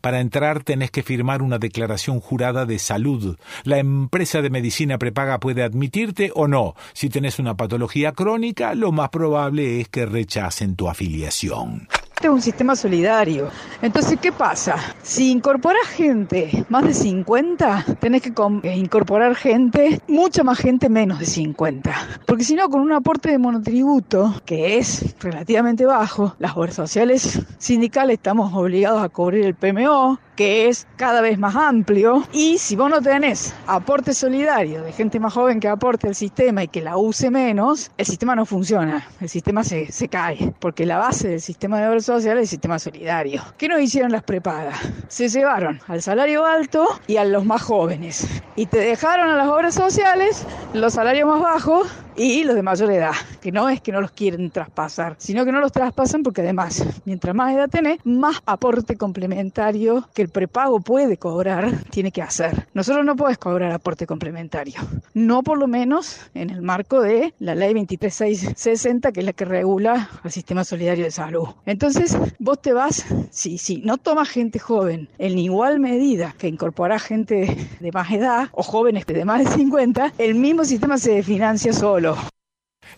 Para 0.02 0.22
entrar 0.22 0.64
tenés 0.64 0.92
que 0.92 1.04
firmar 1.04 1.42
una 1.42 1.60
declaración 1.60 2.20
jurada 2.20 2.66
de 2.66 2.80
salud. 2.80 3.38
La 3.64 3.80
empresa 3.80 4.42
de 4.42 4.50
medicina 4.50 4.98
prepaga 4.98 5.40
puede 5.40 5.64
admitirte 5.64 6.32
o 6.36 6.48
no. 6.48 6.76
Si 6.94 7.10
tenés 7.10 7.40
una 7.40 7.56
patología 7.56 8.14
crónica, 8.14 8.76
lo 8.76 8.92
más 8.92 9.10
probable 9.10 9.82
es 9.82 9.90
que 9.90 10.06
rechacen 10.06 10.76
tu 10.76 10.90
afiliación. 10.90 11.88
Este 12.16 12.28
es 12.28 12.34
un 12.34 12.42
sistema 12.42 12.76
solidario. 12.76 13.50
Entonces, 13.82 14.18
¿qué 14.22 14.32
pasa? 14.32 14.78
Si 15.02 15.32
incorporas 15.32 15.88
gente 15.88 16.66
más 16.70 16.86
de 16.86 16.94
50, 16.94 17.86
tenés 18.00 18.22
que 18.22 18.32
eh, 18.64 18.78
incorporar 18.78 19.36
gente, 19.36 20.00
mucha 20.08 20.44
más 20.44 20.60
gente 20.60 20.88
menos 20.90 21.20
de 21.20 21.26
50. 21.26 21.92
Porque 22.26 22.44
si 22.44 22.56
no, 22.56 22.70
con 22.70 22.82
un 22.82 22.94
aporte 22.94 23.30
de 23.32 23.40
monotributo, 23.40 24.42
que 24.46 24.78
es 24.78 25.16
relativamente 25.20 25.86
bajo, 25.86 26.36
las 26.40 26.56
obras 26.56 26.76
sociales 26.76 27.42
sindicales 27.58 28.14
estamos 28.14 28.54
obligados 28.54 29.04
a 29.04 29.10
cubrir 29.10 29.46
el 29.46 29.56
PMO, 29.56 30.20
que 30.36 30.68
es 30.68 30.88
cada 30.96 31.22
vez 31.22 31.38
más 31.38 31.56
amplio. 31.56 32.24
Y 32.32 32.58
si 32.58 32.76
vos 32.76 32.90
no 32.90 33.02
tenés 33.02 33.54
aporte 33.68 34.14
solidario 34.14 34.84
de 34.84 34.92
gente 34.92 35.20
más 35.20 35.34
joven 35.34 35.60
que 35.60 35.68
aporte 35.68 36.08
al 36.08 36.16
sistema 36.16 36.64
y 36.64 36.68
que 36.68 36.82
la 36.82 36.98
use 36.98 37.30
menos, 37.30 37.92
el 37.98 38.06
sistema 38.06 38.36
no 38.36 38.46
funciona, 38.46 39.08
el 39.20 39.30
sistema 39.30 39.64
se, 39.64 39.92
se 39.92 40.08
cae, 40.08 40.54
porque 40.60 40.86
la 40.86 40.98
base 40.98 41.28
del 41.28 41.42
sistema 41.42 41.80
de 41.80 41.88
obras 41.88 42.03
sociales 42.06 42.42
del 42.42 42.48
sistema 42.48 42.80
solidario. 42.80 43.42
¿Qué 43.58 43.68
nos 43.68 43.82
hicieron 43.82 44.12
las 44.12 44.24
prepagas? 44.24 44.80
Se 45.08 45.30
llevaron 45.30 45.80
al 45.88 46.02
salario 46.02 46.46
alto 46.46 46.88
y 47.08 47.18
a 47.18 47.26
los 47.26 47.46
más 47.46 47.62
jóvenes. 47.62 48.28
Y 48.56 48.66
te 48.68 48.80
dejaron 48.80 49.30
a 49.30 49.36
las 49.36 49.48
obras 49.48 49.76
sociales 49.76 50.46
los 50.74 50.94
salarios 50.94 51.28
más 51.28 51.42
bajos 51.42 51.88
y 52.16 52.44
los 52.44 52.56
de 52.56 52.62
mayor 52.62 52.92
edad, 52.92 53.14
que 53.42 53.52
no 53.52 53.70
es 53.70 53.82
que 53.82 53.92
no 53.92 54.02
los 54.02 54.12
quieren 54.12 54.52
traspasar, 54.52 55.16
sino 55.18 55.46
que 55.46 55.52
no 55.52 55.60
los 55.60 55.72
traspasan 55.72 56.24
porque 56.24 56.42
además, 56.42 56.84
mientras 57.06 57.36
más 57.36 57.54
edad 57.54 57.70
tenés, 57.70 58.00
más 58.04 58.42
aporte 58.46 58.98
complementario 58.98 60.08
que 60.14 60.22
el 60.22 60.30
prepago 60.30 60.80
puede 60.80 61.18
cobrar, 61.18 61.72
tiene 61.90 62.12
que 62.12 62.22
hacer. 62.22 62.68
Nosotros 62.74 63.06
no 63.06 63.16
podés 63.16 63.38
cobrar 63.38 63.72
aporte 63.72 64.06
complementario, 64.06 64.76
no 65.14 65.44
por 65.44 65.58
lo 65.58 65.68
menos 65.68 66.22
en 66.34 66.50
el 66.50 66.62
marco 66.62 67.02
de 67.02 67.34
la 67.40 67.56
ley 67.56 67.74
23660, 67.74 69.12
que 69.12 69.20
es 69.20 69.26
la 69.26 69.34
que 69.34 69.46
regula 69.46 70.10
el 70.24 70.32
sistema 70.32 70.64
solidario 70.64 71.06
de 71.06 71.12
salud. 71.12 71.50
Entonces, 71.66 71.93
vos 72.40 72.62
te 72.62 72.74
vas, 72.74 73.06
si 73.32 73.58
sí, 73.58 73.82
no 73.84 73.98
tomas 73.98 74.30
gente 74.30 74.60
joven 74.60 75.10
en 75.18 75.38
igual 75.38 75.80
medida 75.80 76.36
que 76.38 76.48
incorporás 76.48 77.04
gente 77.04 77.68
de 77.80 77.92
más 77.92 78.12
edad 78.12 78.50
o 78.52 78.64
jóvenes 78.64 79.06
de 79.06 79.26
más 79.26 79.44
de 79.44 79.52
50, 79.52 80.14
el 80.18 80.36
mismo 80.36 80.66
sistema 80.66 80.98
se 80.98 81.24
financia 81.24 81.74
solo. 81.74 82.18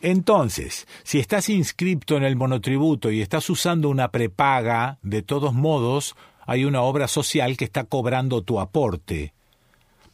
Entonces, 0.01 0.87
si 1.03 1.19
estás 1.19 1.49
inscripto 1.49 2.17
en 2.17 2.23
el 2.23 2.35
monotributo 2.35 3.11
y 3.11 3.21
estás 3.21 3.49
usando 3.49 3.89
una 3.89 4.11
prepaga, 4.11 4.99
de 5.01 5.21
todos 5.21 5.53
modos, 5.53 6.15
hay 6.45 6.65
una 6.65 6.81
obra 6.81 7.07
social 7.07 7.57
que 7.57 7.65
está 7.65 7.85
cobrando 7.85 8.43
tu 8.43 8.59
aporte. 8.59 9.33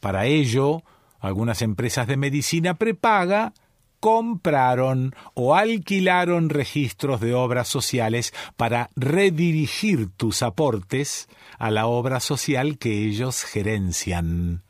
Para 0.00 0.26
ello, 0.26 0.82
algunas 1.20 1.62
empresas 1.62 2.06
de 2.06 2.16
medicina 2.16 2.74
prepaga 2.74 3.52
compraron 4.02 5.14
o 5.32 5.54
alquilaron 5.54 6.50
registros 6.50 7.20
de 7.20 7.34
obras 7.34 7.68
sociales 7.68 8.34
para 8.56 8.90
redirigir 8.96 10.08
tus 10.16 10.42
aportes 10.42 11.28
a 11.56 11.70
la 11.70 11.86
obra 11.86 12.18
social 12.18 12.78
que 12.78 13.06
ellos 13.06 13.44
gerencian. 13.44 14.62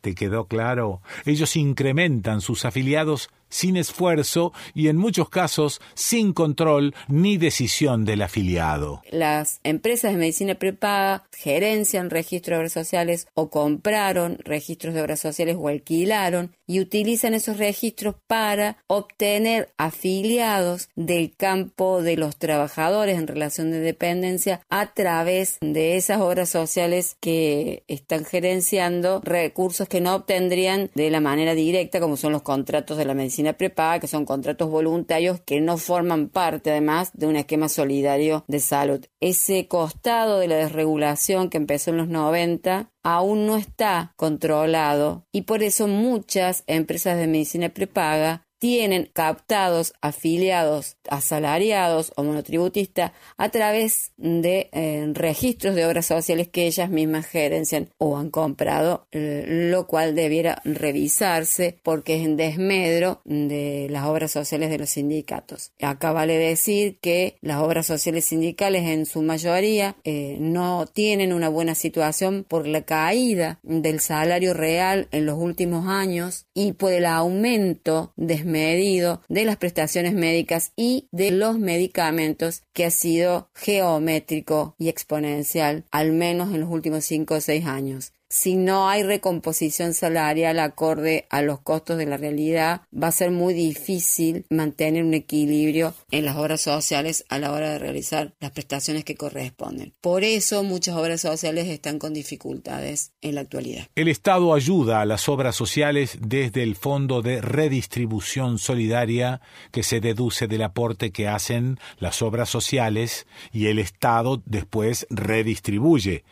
¿Te 0.00 0.16
quedó 0.16 0.46
claro? 0.46 1.00
Ellos 1.24 1.54
incrementan 1.54 2.40
sus 2.40 2.64
afiliados 2.64 3.30
sin 3.52 3.76
esfuerzo 3.76 4.52
y 4.74 4.88
en 4.88 4.96
muchos 4.96 5.28
casos 5.28 5.80
sin 5.94 6.32
control 6.32 6.94
ni 7.06 7.36
decisión 7.36 8.04
del 8.04 8.22
afiliado. 8.22 9.02
Las 9.10 9.60
empresas 9.62 10.12
de 10.12 10.18
medicina 10.18 10.54
prepaga 10.56 11.24
gerencian 11.36 12.10
registros 12.10 12.56
de 12.56 12.58
obras 12.58 12.72
sociales 12.72 13.26
o 13.34 13.50
compraron 13.50 14.38
registros 14.44 14.94
de 14.94 15.02
obras 15.02 15.20
sociales 15.20 15.56
o 15.58 15.68
alquilaron 15.68 16.56
y 16.66 16.80
utilizan 16.80 17.34
esos 17.34 17.58
registros 17.58 18.14
para 18.26 18.78
obtener 18.86 19.68
afiliados 19.76 20.88
del 20.96 21.36
campo 21.36 22.02
de 22.02 22.16
los 22.16 22.38
trabajadores 22.38 23.18
en 23.18 23.26
relación 23.26 23.70
de 23.70 23.80
dependencia 23.80 24.62
a 24.70 24.94
través 24.94 25.58
de 25.60 25.96
esas 25.96 26.20
obras 26.20 26.48
sociales 26.48 27.16
que 27.20 27.82
están 27.88 28.24
gerenciando 28.24 29.20
recursos 29.22 29.88
que 29.88 30.00
no 30.00 30.14
obtendrían 30.14 30.90
de 30.94 31.10
la 31.10 31.20
manera 31.20 31.54
directa 31.54 32.00
como 32.00 32.16
son 32.16 32.32
los 32.32 32.42
contratos 32.42 32.96
de 32.96 33.04
la 33.04 33.14
medicina 33.14 33.41
prepaga, 33.52 34.00
que 34.00 34.06
son 34.06 34.24
contratos 34.24 34.70
voluntarios 34.70 35.40
que 35.40 35.60
no 35.60 35.76
forman 35.76 36.28
parte 36.28 36.70
además 36.70 37.10
de 37.14 37.26
un 37.26 37.36
esquema 37.36 37.68
solidario 37.68 38.44
de 38.48 38.60
salud. 38.60 39.04
Ese 39.20 39.68
costado 39.68 40.38
de 40.38 40.48
la 40.48 40.56
desregulación 40.56 41.50
que 41.50 41.58
empezó 41.58 41.90
en 41.90 41.98
los 41.98 42.08
90 42.08 42.90
aún 43.02 43.46
no 43.46 43.56
está 43.56 44.12
controlado 44.16 45.26
y 45.32 45.42
por 45.42 45.62
eso 45.62 45.88
muchas 45.88 46.64
empresas 46.66 47.18
de 47.18 47.26
medicina 47.26 47.68
prepaga 47.70 48.46
tienen 48.62 49.10
captados 49.12 49.92
afiliados 50.00 50.96
asalariados 51.10 52.12
o 52.14 52.22
monotributistas 52.22 53.10
a 53.36 53.48
través 53.48 54.12
de 54.18 54.70
eh, 54.70 55.10
registros 55.14 55.74
de 55.74 55.84
obras 55.84 56.06
sociales 56.06 56.46
que 56.46 56.68
ellas 56.68 56.88
mismas 56.88 57.26
gerencian 57.26 57.88
o 57.98 58.16
han 58.16 58.30
comprado, 58.30 59.08
eh, 59.10 59.44
lo 59.72 59.88
cual 59.88 60.14
debiera 60.14 60.62
revisarse 60.64 61.76
porque 61.82 62.14
es 62.14 62.24
en 62.24 62.36
desmedro 62.36 63.20
de 63.24 63.88
las 63.90 64.04
obras 64.04 64.30
sociales 64.30 64.70
de 64.70 64.78
los 64.78 64.90
sindicatos. 64.90 65.72
Acá 65.80 66.12
vale 66.12 66.38
decir 66.38 67.00
que 67.00 67.38
las 67.40 67.58
obras 67.58 67.86
sociales 67.86 68.26
sindicales 68.26 68.84
en 68.84 69.06
su 69.06 69.22
mayoría 69.22 69.96
eh, 70.04 70.36
no 70.38 70.86
tienen 70.86 71.32
una 71.32 71.48
buena 71.48 71.74
situación 71.74 72.46
por 72.46 72.68
la 72.68 72.82
caída 72.82 73.58
del 73.64 73.98
salario 73.98 74.54
real 74.54 75.08
en 75.10 75.26
los 75.26 75.36
últimos 75.36 75.88
años 75.88 76.46
y 76.54 76.74
por 76.74 76.92
el 76.92 77.06
aumento 77.06 78.12
desmedido 78.14 78.51
medido 78.52 79.22
de 79.28 79.44
las 79.44 79.56
prestaciones 79.56 80.14
médicas 80.14 80.72
y 80.76 81.08
de 81.10 81.30
los 81.32 81.58
medicamentos 81.58 82.62
que 82.72 82.84
ha 82.84 82.90
sido 82.90 83.50
geométrico 83.54 84.76
y 84.78 84.88
exponencial, 84.88 85.84
al 85.90 86.12
menos 86.12 86.54
en 86.54 86.60
los 86.60 86.70
últimos 86.70 87.04
cinco 87.04 87.34
o 87.34 87.40
seis 87.40 87.66
años 87.66 88.12
si 88.32 88.56
no 88.56 88.88
hay 88.88 89.02
recomposición 89.02 89.92
salarial 89.92 90.58
acorde 90.58 91.26
a 91.28 91.42
los 91.42 91.60
costos 91.60 91.98
de 91.98 92.06
la 92.06 92.16
realidad, 92.16 92.80
va 92.90 93.08
a 93.08 93.12
ser 93.12 93.30
muy 93.30 93.52
difícil 93.52 94.46
mantener 94.48 95.04
un 95.04 95.12
equilibrio 95.12 95.92
en 96.10 96.24
las 96.24 96.36
obras 96.36 96.62
sociales 96.62 97.26
a 97.28 97.38
la 97.38 97.52
hora 97.52 97.72
de 97.72 97.78
realizar 97.78 98.32
las 98.40 98.52
prestaciones 98.52 99.04
que 99.04 99.16
corresponden. 99.16 99.92
Por 100.00 100.24
eso 100.24 100.62
muchas 100.62 100.96
obras 100.96 101.20
sociales 101.20 101.68
están 101.68 101.98
con 101.98 102.14
dificultades 102.14 103.12
en 103.20 103.34
la 103.34 103.42
actualidad. 103.42 103.88
El 103.94 104.08
Estado 104.08 104.54
ayuda 104.54 105.02
a 105.02 105.06
las 105.06 105.28
obras 105.28 105.54
sociales 105.54 106.16
desde 106.18 106.62
el 106.62 106.74
Fondo 106.74 107.20
de 107.20 107.42
Redistribución 107.42 108.58
Solidaria 108.58 109.42
que 109.72 109.82
se 109.82 110.00
deduce 110.00 110.46
del 110.46 110.62
aporte 110.62 111.12
que 111.12 111.28
hacen 111.28 111.78
las 111.98 112.22
obras 112.22 112.48
sociales 112.48 113.26
y 113.52 113.66
el 113.66 113.78
Estado 113.78 114.42
después 114.46 115.06
redistribuye 115.10 116.24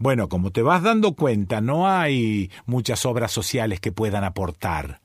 bueno, 0.00 0.28
como 0.30 0.50
te 0.50 0.62
vas 0.62 0.82
dando 0.82 1.12
cuenta, 1.12 1.60
no 1.60 1.86
hay 1.86 2.50
muchas 2.64 3.04
obras 3.04 3.32
sociales 3.32 3.80
que 3.80 3.92
puedan 3.92 4.24
aportar. 4.24 5.02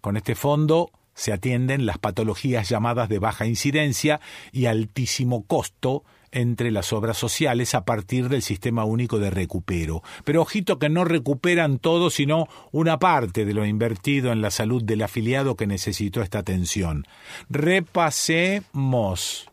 Con 0.00 0.16
este 0.16 0.34
fondo 0.34 0.90
se 1.12 1.34
atienden 1.34 1.84
las 1.84 1.98
patologías 1.98 2.66
llamadas 2.66 3.10
de 3.10 3.18
baja 3.18 3.44
incidencia 3.44 4.18
y 4.50 4.64
altísimo 4.64 5.44
costo 5.44 6.04
entre 6.32 6.70
las 6.70 6.94
obras 6.94 7.18
sociales 7.18 7.74
a 7.74 7.84
partir 7.84 8.30
del 8.30 8.40
sistema 8.40 8.86
único 8.86 9.18
de 9.18 9.28
recupero. 9.28 10.02
Pero 10.24 10.40
ojito 10.40 10.78
que 10.78 10.88
no 10.88 11.04
recuperan 11.04 11.78
todo, 11.78 12.08
sino 12.08 12.48
una 12.72 12.98
parte 12.98 13.44
de 13.44 13.52
lo 13.52 13.66
invertido 13.66 14.32
en 14.32 14.40
la 14.40 14.50
salud 14.50 14.82
del 14.82 15.02
afiliado 15.02 15.54
que 15.54 15.66
necesitó 15.66 16.22
esta 16.22 16.38
atención. 16.38 17.06
Repasemos. 17.50 19.50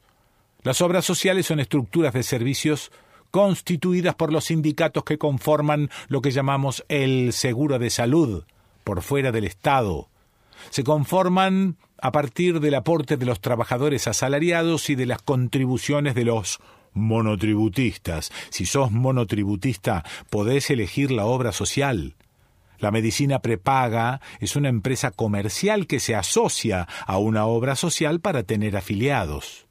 Las 0.63 0.79
obras 0.79 1.03
sociales 1.03 1.45
son 1.45 1.59
estructuras 1.59 2.13
de 2.13 2.23
servicios 2.23 2.89
constituidas 3.31 4.15
por 4.15 4.31
los 4.31 4.45
sindicatos 4.45 5.03
que 5.03 5.17
conforman 5.17 5.89
lo 6.07 6.21
que 6.21 6.31
llamamos 6.31 6.85
el 6.89 7.33
seguro 7.33 7.79
de 7.79 7.89
salud, 7.89 8.43
por 8.83 9.01
fuera 9.01 9.31
del 9.31 9.45
Estado. 9.45 10.09
Se 10.69 10.83
conforman 10.83 11.77
a 12.01 12.11
partir 12.11 12.59
del 12.59 12.75
aporte 12.75 13.17
de 13.17 13.25
los 13.25 13.41
trabajadores 13.41 14.07
asalariados 14.07 14.89
y 14.89 14.95
de 14.95 15.05
las 15.05 15.21
contribuciones 15.21 16.15
de 16.15 16.25
los 16.25 16.59
monotributistas. 16.93 18.31
Si 18.49 18.65
sos 18.65 18.91
monotributista, 18.91 20.03
podés 20.29 20.69
elegir 20.69 21.11
la 21.11 21.25
obra 21.25 21.51
social. 21.51 22.15
La 22.79 22.91
medicina 22.91 23.39
prepaga 23.39 24.21
es 24.39 24.55
una 24.55 24.69
empresa 24.69 25.11
comercial 25.11 25.87
que 25.87 25.99
se 25.99 26.15
asocia 26.15 26.87
a 27.05 27.17
una 27.17 27.45
obra 27.45 27.75
social 27.75 28.19
para 28.19 28.43
tener 28.43 28.77
afiliados. 28.77 29.65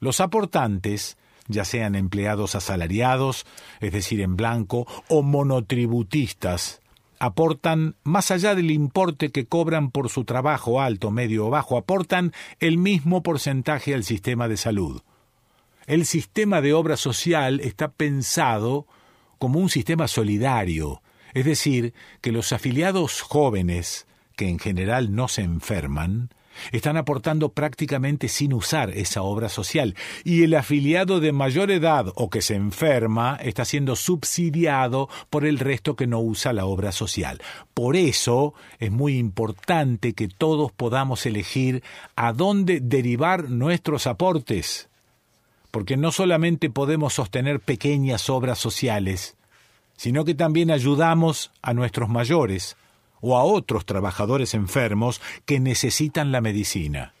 Los 0.00 0.20
aportantes 0.20 1.18
ya 1.48 1.64
sean 1.64 1.94
empleados 1.94 2.54
asalariados, 2.54 3.46
es 3.80 3.92
decir, 3.92 4.20
en 4.20 4.36
blanco, 4.36 4.86
o 5.08 5.22
monotributistas, 5.22 6.80
aportan, 7.18 7.96
más 8.04 8.30
allá 8.30 8.54
del 8.54 8.70
importe 8.70 9.30
que 9.30 9.46
cobran 9.46 9.90
por 9.90 10.08
su 10.08 10.24
trabajo 10.24 10.80
alto, 10.80 11.10
medio 11.10 11.46
o 11.46 11.50
bajo, 11.50 11.76
aportan 11.76 12.32
el 12.60 12.78
mismo 12.78 13.22
porcentaje 13.22 13.94
al 13.94 14.04
sistema 14.04 14.48
de 14.48 14.56
salud. 14.56 15.02
El 15.86 16.06
sistema 16.06 16.60
de 16.60 16.74
obra 16.74 16.96
social 16.96 17.60
está 17.60 17.88
pensado 17.88 18.86
como 19.38 19.58
un 19.58 19.70
sistema 19.70 20.06
solidario, 20.06 21.02
es 21.34 21.44
decir, 21.44 21.94
que 22.20 22.32
los 22.32 22.52
afiliados 22.52 23.22
jóvenes, 23.22 24.06
que 24.36 24.48
en 24.48 24.58
general 24.58 25.14
no 25.14 25.28
se 25.28 25.42
enferman, 25.42 26.30
están 26.72 26.96
aportando 26.96 27.50
prácticamente 27.50 28.28
sin 28.28 28.52
usar 28.52 28.90
esa 28.90 29.22
obra 29.22 29.48
social 29.48 29.94
y 30.24 30.42
el 30.42 30.54
afiliado 30.54 31.20
de 31.20 31.32
mayor 31.32 31.70
edad 31.70 32.12
o 32.14 32.30
que 32.30 32.42
se 32.42 32.54
enferma 32.54 33.38
está 33.42 33.64
siendo 33.64 33.96
subsidiado 33.96 35.08
por 35.30 35.44
el 35.44 35.58
resto 35.58 35.96
que 35.96 36.06
no 36.06 36.20
usa 36.20 36.52
la 36.52 36.66
obra 36.66 36.92
social. 36.92 37.40
Por 37.74 37.96
eso 37.96 38.54
es 38.78 38.90
muy 38.90 39.18
importante 39.18 40.12
que 40.12 40.28
todos 40.28 40.72
podamos 40.72 41.26
elegir 41.26 41.82
a 42.16 42.32
dónde 42.32 42.80
derivar 42.80 43.50
nuestros 43.50 44.06
aportes, 44.06 44.88
porque 45.70 45.96
no 45.96 46.12
solamente 46.12 46.70
podemos 46.70 47.14
sostener 47.14 47.60
pequeñas 47.60 48.30
obras 48.30 48.58
sociales, 48.58 49.36
sino 49.96 50.24
que 50.24 50.34
también 50.34 50.70
ayudamos 50.70 51.50
a 51.60 51.74
nuestros 51.74 52.08
mayores, 52.08 52.76
o 53.20 53.36
a 53.36 53.44
otros 53.44 53.86
trabajadores 53.86 54.54
enfermos 54.54 55.20
que 55.44 55.60
necesitan 55.60 56.32
la 56.32 56.40
medicina. 56.40 57.14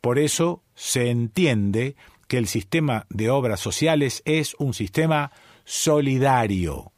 Por 0.00 0.18
eso 0.18 0.62
se 0.74 1.10
entiende 1.10 1.96
que 2.28 2.38
el 2.38 2.46
sistema 2.46 3.06
de 3.08 3.30
obras 3.30 3.60
sociales 3.60 4.22
es 4.24 4.54
un 4.58 4.74
sistema 4.74 5.32
solidario. 5.64 6.92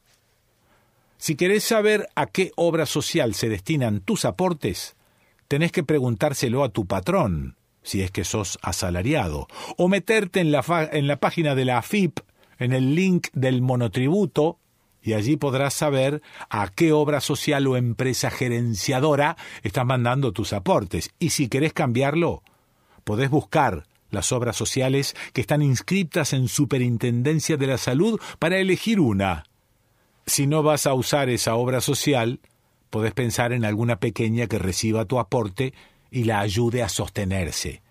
Si 1.17 1.35
querés 1.35 1.65
saber 1.65 2.09
a 2.15 2.27
qué 2.27 2.53
obra 2.55 2.87
social 2.87 3.35
se 3.35 3.49
destinan 3.49 4.01
tus 4.01 4.25
aportes, 4.25 4.97
tenés 5.49 5.73
que 5.73 5.83
preguntárselo 5.83 6.63
a 6.63 6.69
tu 6.69 6.87
patrón, 6.87 7.57
si 7.83 8.03
es 8.03 8.11
que 8.11 8.25
sos 8.25 8.59
asalariado, 8.63 9.49
o 9.77 9.89
meterte 9.89 10.41
en 10.41 10.53
la, 10.53 10.65
en 10.93 11.09
la 11.09 11.19
página 11.19 11.55
de 11.55 11.65
la 11.65 11.79
AFIP, 11.79 12.21
en 12.59 12.73
el 12.73 12.95
link 12.95 13.29
del 13.33 13.63
monotributo, 13.63 14.59
y 15.03 15.15
allí 15.15 15.37
podrás 15.37 15.75
saber 15.75 16.23
a 16.51 16.69
qué 16.69 16.93
obra 16.93 17.21
social 17.21 17.67
o 17.67 17.77
empresa 17.77 18.31
gerenciadora 18.31 19.37
estás 19.63 19.87
mandando 19.87 20.33
tus 20.33 20.53
aportes. 20.53 21.11
Y 21.19 21.31
si 21.31 21.49
querés 21.49 21.73
cambiarlo, 21.73 22.43
podés 23.05 23.31
buscar 23.31 23.87
las 24.11 24.33
obras 24.33 24.57
sociales 24.57 25.15
que 25.33 25.41
están 25.41 25.63
inscritas 25.63 26.33
en 26.33 26.49
Superintendencia 26.49 27.57
de 27.57 27.67
la 27.67 27.79
Salud 27.79 28.21
para 28.39 28.59
elegir 28.59 29.01
una. 29.01 29.45
Si 30.27 30.47
no 30.47 30.63
vas 30.63 30.87
a 30.87 30.95
usar 30.95 31.29
esa 31.29 31.55
obra 31.55 31.81
social, 31.81 32.41
podés 32.91 33.13
pensar 33.13 33.53
en 33.53 33.65
alguna 33.65 34.01
pequeña 34.01 34.47
que 34.47 34.59
reciba 34.59 35.05
tu 35.05 35.19
aporte 35.19 35.75
y 36.11 36.25
la 36.25 36.41
ayude 36.41 36.83
a 36.83 36.89
sostenerse. 36.89 37.83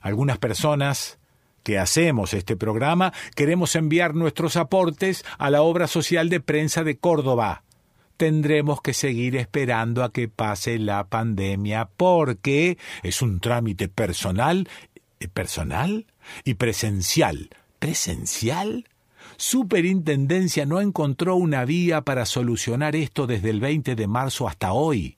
Algunas 0.00 0.38
personas 0.38 1.18
que 1.64 1.78
hacemos 1.78 2.34
este 2.34 2.56
programa 2.56 3.12
queremos 3.34 3.74
enviar 3.74 4.14
nuestros 4.14 4.56
aportes 4.56 5.24
a 5.38 5.50
la 5.50 5.62
obra 5.62 5.88
social 5.88 6.28
de 6.28 6.38
prensa 6.38 6.84
de 6.84 6.98
Córdoba. 6.98 7.64
Tendremos 8.16 8.80
que 8.80 8.94
seguir 8.94 9.34
esperando 9.34 10.04
a 10.04 10.12
que 10.12 10.28
pase 10.28 10.78
la 10.78 11.02
pandemia 11.08 11.88
porque 11.96 12.78
es 13.02 13.22
un 13.22 13.40
trámite 13.40 13.88
personal, 13.88 14.68
eh, 15.18 15.26
personal 15.26 16.06
y 16.44 16.54
presencial. 16.54 17.50
¿Presencial? 17.80 18.86
Superintendencia 19.36 20.64
no 20.64 20.80
encontró 20.80 21.34
una 21.34 21.64
vía 21.64 22.02
para 22.02 22.24
solucionar 22.24 22.94
esto 22.94 23.26
desde 23.26 23.50
el 23.50 23.58
20 23.58 23.96
de 23.96 24.06
marzo 24.06 24.46
hasta 24.46 24.72
hoy. 24.72 25.16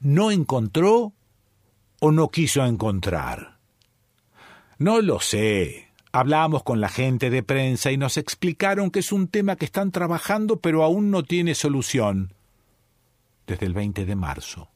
¿No 0.00 0.30
encontró 0.30 1.12
o 2.00 2.10
no 2.10 2.30
quiso 2.30 2.64
encontrar? 2.64 3.55
No 4.78 5.00
lo 5.00 5.20
sé. 5.20 5.88
Hablamos 6.12 6.62
con 6.62 6.80
la 6.80 6.88
gente 6.88 7.30
de 7.30 7.42
prensa 7.42 7.92
y 7.92 7.96
nos 7.96 8.16
explicaron 8.16 8.90
que 8.90 8.98
es 8.98 9.10
un 9.12 9.28
tema 9.28 9.56
que 9.56 9.64
están 9.64 9.90
trabajando 9.90 10.60
pero 10.60 10.82
aún 10.82 11.10
no 11.10 11.22
tiene 11.22 11.54
solución. 11.54 12.34
Desde 13.46 13.66
el 13.66 13.74
20 13.74 14.04
de 14.04 14.16
marzo. 14.16 14.68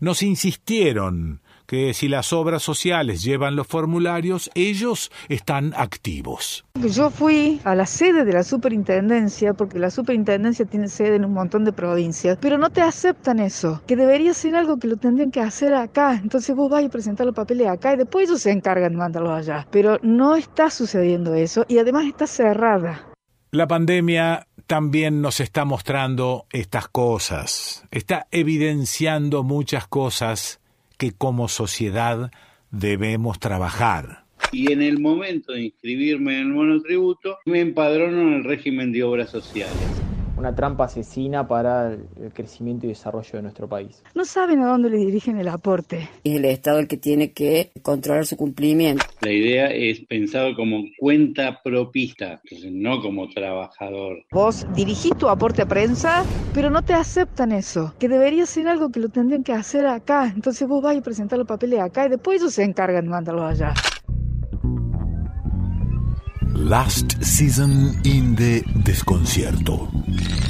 Nos 0.00 0.22
insistieron 0.22 1.42
que 1.70 1.94
si 1.94 2.08
las 2.08 2.32
obras 2.32 2.64
sociales 2.64 3.22
llevan 3.22 3.54
los 3.54 3.64
formularios, 3.64 4.50
ellos 4.56 5.12
están 5.28 5.72
activos. 5.76 6.64
Yo 6.74 7.10
fui 7.10 7.60
a 7.62 7.76
la 7.76 7.86
sede 7.86 8.24
de 8.24 8.32
la 8.32 8.42
superintendencia, 8.42 9.54
porque 9.54 9.78
la 9.78 9.92
superintendencia 9.92 10.64
tiene 10.64 10.88
sede 10.88 11.14
en 11.14 11.24
un 11.24 11.32
montón 11.32 11.64
de 11.64 11.72
provincias, 11.72 12.38
pero 12.40 12.58
no 12.58 12.70
te 12.70 12.80
aceptan 12.80 13.38
eso, 13.38 13.82
que 13.86 13.94
debería 13.94 14.34
ser 14.34 14.56
algo 14.56 14.78
que 14.80 14.88
lo 14.88 14.96
tendrían 14.96 15.30
que 15.30 15.42
hacer 15.42 15.72
acá. 15.72 16.18
Entonces 16.20 16.56
vos 16.56 16.68
vas 16.68 16.84
a 16.84 16.88
presentar 16.88 17.24
los 17.24 17.36
papeles 17.36 17.68
acá 17.68 17.94
y 17.94 17.98
después 17.98 18.28
ellos 18.28 18.42
se 18.42 18.50
encargan 18.50 18.90
de 18.90 18.98
mandarlos 18.98 19.38
allá. 19.38 19.68
Pero 19.70 20.00
no 20.02 20.34
está 20.34 20.70
sucediendo 20.70 21.34
eso 21.34 21.64
y 21.68 21.78
además 21.78 22.04
está 22.06 22.26
cerrada. 22.26 23.06
La 23.52 23.68
pandemia 23.68 24.48
también 24.66 25.22
nos 25.22 25.38
está 25.38 25.64
mostrando 25.64 26.46
estas 26.50 26.88
cosas, 26.88 27.84
está 27.92 28.26
evidenciando 28.32 29.44
muchas 29.44 29.86
cosas 29.86 30.59
que 31.00 31.12
como 31.12 31.48
sociedad 31.48 32.30
debemos 32.70 33.40
trabajar. 33.40 34.26
Y 34.52 34.70
en 34.70 34.82
el 34.82 35.00
momento 35.00 35.54
de 35.54 35.62
inscribirme 35.62 36.34
en 36.34 36.48
el 36.48 36.52
monotributo, 36.52 37.38
me 37.46 37.60
empadrono 37.60 38.20
en 38.20 38.34
el 38.34 38.44
régimen 38.44 38.92
de 38.92 39.02
obras 39.02 39.30
sociales 39.30 40.09
una 40.40 40.54
trampa 40.54 40.84
asesina 40.84 41.46
para 41.46 41.92
el 41.92 42.32
crecimiento 42.32 42.86
y 42.86 42.88
desarrollo 42.88 43.30
de 43.32 43.42
nuestro 43.42 43.68
país. 43.68 44.02
No 44.14 44.24
saben 44.24 44.60
a 44.60 44.66
dónde 44.66 44.90
le 44.90 44.96
dirigen 44.96 45.38
el 45.38 45.48
aporte. 45.48 46.08
Es 46.24 46.36
el 46.36 46.44
Estado 46.46 46.78
el 46.78 46.88
que 46.88 46.96
tiene 46.96 47.32
que 47.32 47.70
controlar 47.82 48.26
su 48.26 48.36
cumplimiento. 48.36 49.04
La 49.20 49.32
idea 49.32 49.66
es 49.66 50.00
pensado 50.00 50.54
como 50.56 50.84
cuenta 50.98 51.62
propista, 51.62 52.40
no 52.70 53.00
como 53.02 53.28
trabajador. 53.28 54.24
Vos 54.32 54.66
dirigís 54.74 55.12
tu 55.18 55.28
aporte 55.28 55.62
a 55.62 55.66
prensa, 55.66 56.24
pero 56.54 56.70
no 56.70 56.82
te 56.82 56.94
aceptan 56.94 57.52
eso, 57.52 57.94
que 57.98 58.08
debería 58.08 58.46
ser 58.46 58.68
algo 58.68 58.90
que 58.90 59.00
lo 59.00 59.10
tendrían 59.10 59.44
que 59.44 59.52
hacer 59.52 59.86
acá. 59.86 60.32
Entonces 60.34 60.66
vos 60.66 60.82
vas 60.82 60.96
a 60.96 61.02
presentar 61.02 61.38
los 61.38 61.46
papeles 61.46 61.80
acá 61.80 62.06
y 62.06 62.08
después 62.08 62.40
ellos 62.40 62.54
se 62.54 62.64
encargan 62.64 63.04
de 63.04 63.10
mandarlos 63.10 63.44
allá. 63.44 63.74
Last 66.64 67.22
Season 67.22 68.00
in 68.04 68.36
the 68.36 68.62
Desconcierto. 68.84 69.88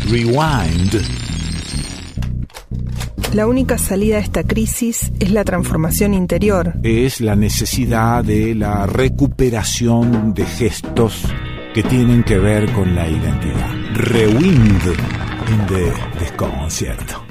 Rewind. 0.08 1.00
La 3.32 3.46
única 3.46 3.78
salida 3.78 4.16
a 4.16 4.18
esta 4.18 4.42
crisis 4.42 5.12
es 5.20 5.30
la 5.30 5.44
transformación 5.44 6.14
interior. 6.14 6.74
Es 6.82 7.20
la 7.20 7.36
necesidad 7.36 8.24
de 8.24 8.56
la 8.56 8.86
recuperación 8.86 10.34
de 10.34 10.44
gestos 10.46 11.22
que 11.74 11.84
tienen 11.84 12.24
que 12.24 12.38
ver 12.38 12.72
con 12.72 12.94
la 12.94 13.08
identidad. 13.08 13.72
Rewind 13.94 14.82
in 15.48 15.66
the 15.68 15.92
Desconcierto. 16.18 17.24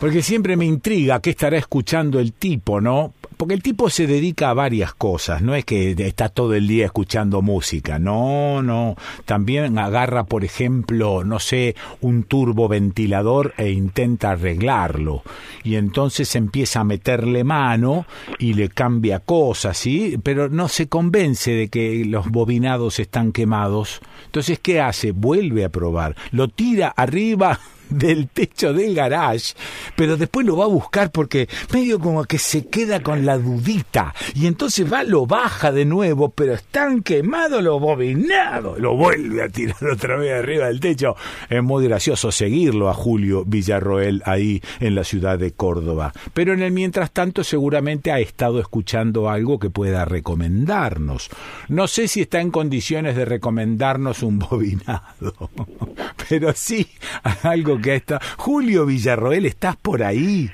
Porque 0.00 0.22
siempre 0.22 0.56
me 0.56 0.64
intriga 0.64 1.20
qué 1.20 1.30
estará 1.30 1.58
escuchando 1.58 2.20
el 2.20 2.32
tipo, 2.32 2.80
¿no? 2.80 3.12
Porque 3.38 3.54
el 3.54 3.62
tipo 3.62 3.88
se 3.88 4.08
dedica 4.08 4.50
a 4.50 4.54
varias 4.54 4.92
cosas, 4.94 5.42
no 5.42 5.54
es 5.54 5.64
que 5.64 5.92
está 5.92 6.28
todo 6.28 6.54
el 6.54 6.66
día 6.66 6.86
escuchando 6.86 7.40
música, 7.40 8.00
no, 8.00 8.64
no. 8.64 8.96
También 9.26 9.78
agarra, 9.78 10.24
por 10.24 10.44
ejemplo, 10.44 11.22
no 11.22 11.38
sé, 11.38 11.76
un 12.00 12.24
turboventilador 12.24 13.54
e 13.56 13.70
intenta 13.70 14.32
arreglarlo. 14.32 15.22
Y 15.62 15.76
entonces 15.76 16.34
empieza 16.34 16.80
a 16.80 16.84
meterle 16.84 17.44
mano 17.44 18.06
y 18.40 18.54
le 18.54 18.70
cambia 18.70 19.20
cosas, 19.20 19.78
¿sí? 19.78 20.18
Pero 20.20 20.48
no 20.48 20.66
se 20.66 20.88
convence 20.88 21.52
de 21.52 21.68
que 21.68 22.04
los 22.04 22.28
bobinados 22.28 22.98
están 22.98 23.30
quemados. 23.30 24.00
Entonces, 24.26 24.58
¿qué 24.58 24.80
hace? 24.80 25.12
Vuelve 25.12 25.64
a 25.64 25.68
probar. 25.68 26.16
Lo 26.32 26.48
tira 26.48 26.88
arriba 26.88 27.60
del 27.90 28.28
techo 28.28 28.72
del 28.72 28.94
garage, 28.94 29.54
pero 29.96 30.16
después 30.16 30.46
lo 30.46 30.56
va 30.56 30.64
a 30.64 30.68
buscar 30.68 31.10
porque 31.10 31.48
medio 31.72 31.98
como 31.98 32.24
que 32.24 32.38
se 32.38 32.66
queda 32.66 33.02
con 33.02 33.24
la 33.26 33.38
dudita 33.38 34.14
y 34.34 34.46
entonces 34.46 34.90
va, 34.90 35.02
lo 35.04 35.26
baja 35.26 35.72
de 35.72 35.84
nuevo, 35.84 36.30
pero 36.30 36.54
están 36.54 37.02
quemados 37.02 37.62
los 37.62 37.80
bobinados, 37.80 38.78
lo 38.78 38.96
vuelve 38.96 39.42
a 39.42 39.48
tirar 39.48 39.76
otra 39.92 40.16
vez 40.16 40.32
arriba 40.32 40.66
del 40.66 40.80
techo. 40.80 41.16
Es 41.48 41.62
muy 41.62 41.86
gracioso 41.86 42.32
seguirlo 42.32 42.88
a 42.88 42.94
Julio 42.94 43.44
Villarroel 43.46 44.22
ahí 44.24 44.62
en 44.80 44.94
la 44.94 45.04
ciudad 45.04 45.38
de 45.38 45.52
Córdoba, 45.52 46.12
pero 46.34 46.52
en 46.52 46.62
el 46.62 46.72
mientras 46.72 47.12
tanto 47.12 47.44
seguramente 47.44 48.12
ha 48.12 48.20
estado 48.20 48.60
escuchando 48.60 49.28
algo 49.28 49.58
que 49.58 49.70
pueda 49.70 50.04
recomendarnos. 50.04 51.30
No 51.68 51.88
sé 51.88 52.08
si 52.08 52.22
está 52.22 52.40
en 52.40 52.50
condiciones 52.50 53.16
de 53.16 53.24
recomendarnos 53.24 54.22
un 54.22 54.38
bobinado, 54.38 55.50
pero 56.28 56.52
sí 56.54 56.86
algo 57.42 57.77
que 57.80 57.94
está. 57.94 58.20
Julio 58.36 58.86
Villarroel, 58.86 59.46
¿estás 59.46 59.76
por 59.76 60.02
ahí? 60.02 60.50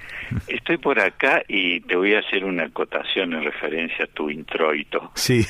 Estoy 0.49 0.79
por 0.79 0.99
acá 0.99 1.43
y 1.49 1.81
te 1.81 1.97
voy 1.97 2.14
a 2.14 2.20
hacer 2.20 2.45
una 2.45 2.64
acotación 2.64 3.35
en 3.35 3.45
referencia 3.45 4.05
a 4.05 4.09
tu 4.09 4.31
introito. 4.31 5.11
Sí. 5.14 5.45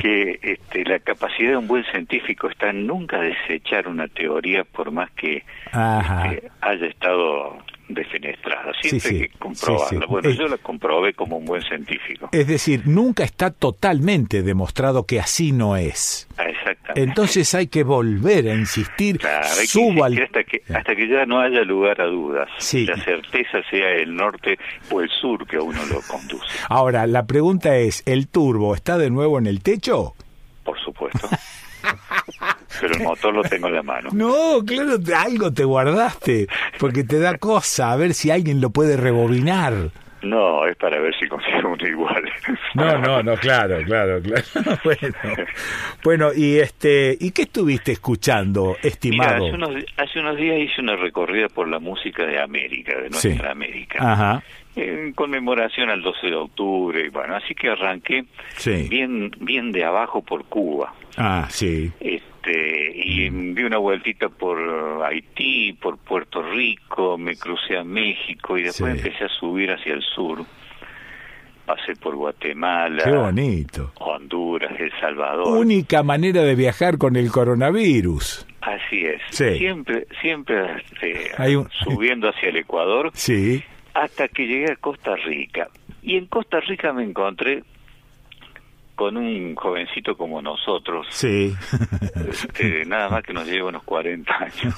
que 0.00 0.38
este, 0.42 0.84
la 0.84 0.98
capacidad 0.98 1.50
de 1.50 1.56
un 1.56 1.68
buen 1.68 1.84
científico 1.84 2.48
está 2.48 2.70
en 2.70 2.86
nunca 2.86 3.20
desechar 3.20 3.88
una 3.88 4.08
teoría 4.08 4.64
por 4.64 4.90
más 4.90 5.10
que 5.12 5.44
este, 5.66 6.50
haya 6.60 6.86
estado 6.86 7.58
defenestrada. 7.88 8.72
Siempre 8.80 9.10
hay 9.10 9.20
que 9.28 9.38
comprobarla. 9.38 10.06
bueno, 10.06 10.30
yo 10.30 10.48
la 10.48 10.58
comprobé 10.58 11.12
como 11.14 11.36
un 11.36 11.44
buen 11.44 11.62
científico. 11.62 12.28
Es 12.32 12.46
decir, 12.46 12.82
nunca 12.86 13.24
está 13.24 13.50
totalmente 13.50 14.42
demostrado 14.42 15.06
que 15.06 15.20
así 15.20 15.52
no 15.52 15.76
es. 15.76 16.28
Ah, 16.36 16.44
exactamente. 16.44 17.02
Entonces 17.02 17.54
hay 17.54 17.66
que 17.66 17.82
volver 17.82 18.48
a 18.48 18.54
insistir. 18.54 19.20
subo 19.66 20.04
hasta, 20.04 20.44
que, 20.44 20.62
hasta 20.74 20.96
que 20.96 21.08
ya 21.08 21.26
no 21.26 21.40
haya 21.40 21.62
lugar 21.62 22.00
a 22.00 22.06
dudas. 22.06 22.48
La 22.72 22.96
certeza 22.96 23.62
sea 23.70 23.90
el 23.90 24.14
norte 24.14 24.58
o 24.90 25.00
el 25.00 25.08
sur 25.10 25.46
que 25.46 25.56
a 25.56 25.62
uno 25.62 25.84
lo 25.86 26.00
conduce. 26.02 26.46
Ahora, 26.68 27.06
la 27.06 27.26
pregunta 27.26 27.76
es, 27.76 28.02
¿el 28.06 28.28
turbo 28.28 28.74
está 28.74 28.98
de 28.98 29.10
nuevo 29.10 29.38
en 29.38 29.46
el 29.46 29.62
techo? 29.62 30.14
Por 30.64 30.78
supuesto. 30.80 31.28
pero 32.80 32.94
el 32.94 33.02
motor 33.02 33.34
lo 33.34 33.42
tengo 33.42 33.68
en 33.68 33.74
la 33.74 33.82
mano. 33.82 34.10
No, 34.12 34.64
claro, 34.64 34.98
algo 35.16 35.52
te 35.52 35.64
guardaste, 35.64 36.46
porque 36.78 37.04
te 37.04 37.18
da 37.18 37.38
cosa 37.38 37.92
a 37.92 37.96
ver 37.96 38.14
si 38.14 38.30
alguien 38.30 38.60
lo 38.60 38.70
puede 38.70 38.96
rebobinar. 38.96 39.90
No, 40.22 40.66
es 40.66 40.76
para 40.76 40.98
ver 41.00 41.14
si 41.20 41.28
consigo 41.28 41.68
uno 41.68 41.86
igual. 41.86 42.24
No, 42.74 42.98
no, 42.98 43.22
no, 43.22 43.36
claro, 43.36 43.82
claro, 43.84 44.20
claro. 44.22 44.42
Bueno, 44.84 45.14
bueno 46.02 46.28
y 46.34 46.58
este, 46.58 47.16
¿y 47.20 47.30
qué 47.30 47.42
estuviste 47.42 47.92
escuchando, 47.92 48.76
estimado? 48.82 49.46
hace, 49.46 49.54
unos, 49.54 49.84
hace 49.96 50.20
unos 50.20 50.36
días 50.36 50.58
hice 50.58 50.80
una 50.80 50.96
recorrida 50.96 51.48
por 51.48 51.68
la 51.68 51.78
música 51.78 52.24
de 52.24 52.40
América, 52.40 52.98
de 53.00 53.10
nuestra 53.10 53.52
América. 53.52 53.98
Ajá 54.00 54.42
en 54.76 55.12
conmemoración 55.12 55.90
al 55.90 56.02
12 56.02 56.26
de 56.26 56.34
octubre, 56.34 57.06
y 57.06 57.08
bueno, 57.08 57.36
así 57.36 57.54
que 57.54 57.70
arranqué 57.70 58.24
bien 58.88 59.30
bien 59.40 59.72
de 59.72 59.84
abajo 59.84 60.22
por 60.22 60.44
Cuba. 60.46 60.94
Ah, 61.16 61.46
sí. 61.48 61.92
Este, 62.00 62.92
y 62.94 63.30
mm. 63.30 63.54
di 63.54 63.62
una 63.62 63.78
vueltita 63.78 64.28
por 64.28 64.58
Haití, 65.04 65.74
por 65.74 65.98
Puerto 65.98 66.42
Rico, 66.42 67.16
me 67.16 67.36
crucé 67.36 67.78
a 67.78 67.84
México 67.84 68.58
y 68.58 68.62
después 68.62 68.96
empecé 68.96 69.24
a 69.24 69.28
subir 69.28 69.70
hacia 69.70 69.94
el 69.94 70.02
sur. 70.02 70.44
Pasé 71.66 71.94
por 71.96 72.14
Guatemala, 72.14 73.04
Qué 73.04 73.10
bonito. 73.10 73.92
Honduras, 73.98 74.78
El 74.78 74.92
Salvador. 75.00 75.56
Única 75.56 76.02
manera 76.02 76.42
de 76.42 76.54
viajar 76.54 76.98
con 76.98 77.16
el 77.16 77.30
coronavirus. 77.30 78.46
Así 78.60 79.06
es. 79.06 79.22
Siempre, 79.30 80.06
siempre 80.20 80.76
este, 80.76 81.30
subiendo 81.82 82.28
hacia 82.28 82.50
el 82.50 82.56
Ecuador. 82.56 83.10
Sí 83.14 83.64
hasta 83.94 84.28
que 84.28 84.46
llegué 84.46 84.72
a 84.72 84.76
Costa 84.76 85.16
Rica. 85.16 85.68
Y 86.02 86.16
en 86.16 86.26
Costa 86.26 86.60
Rica 86.60 86.92
me 86.92 87.04
encontré 87.04 87.62
con 88.94 89.16
un 89.16 89.54
jovencito 89.54 90.16
como 90.16 90.42
nosotros. 90.42 91.06
Sí. 91.10 91.54
Este, 92.28 92.84
nada 92.84 93.08
más 93.08 93.22
que 93.22 93.32
nos 93.32 93.46
lleva 93.46 93.68
unos 93.68 93.82
40 93.84 94.32
años. 94.36 94.74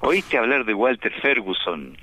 ¿Oíste 0.00 0.38
hablar 0.38 0.64
de 0.64 0.74
Walter 0.74 1.12
Ferguson? 1.20 1.96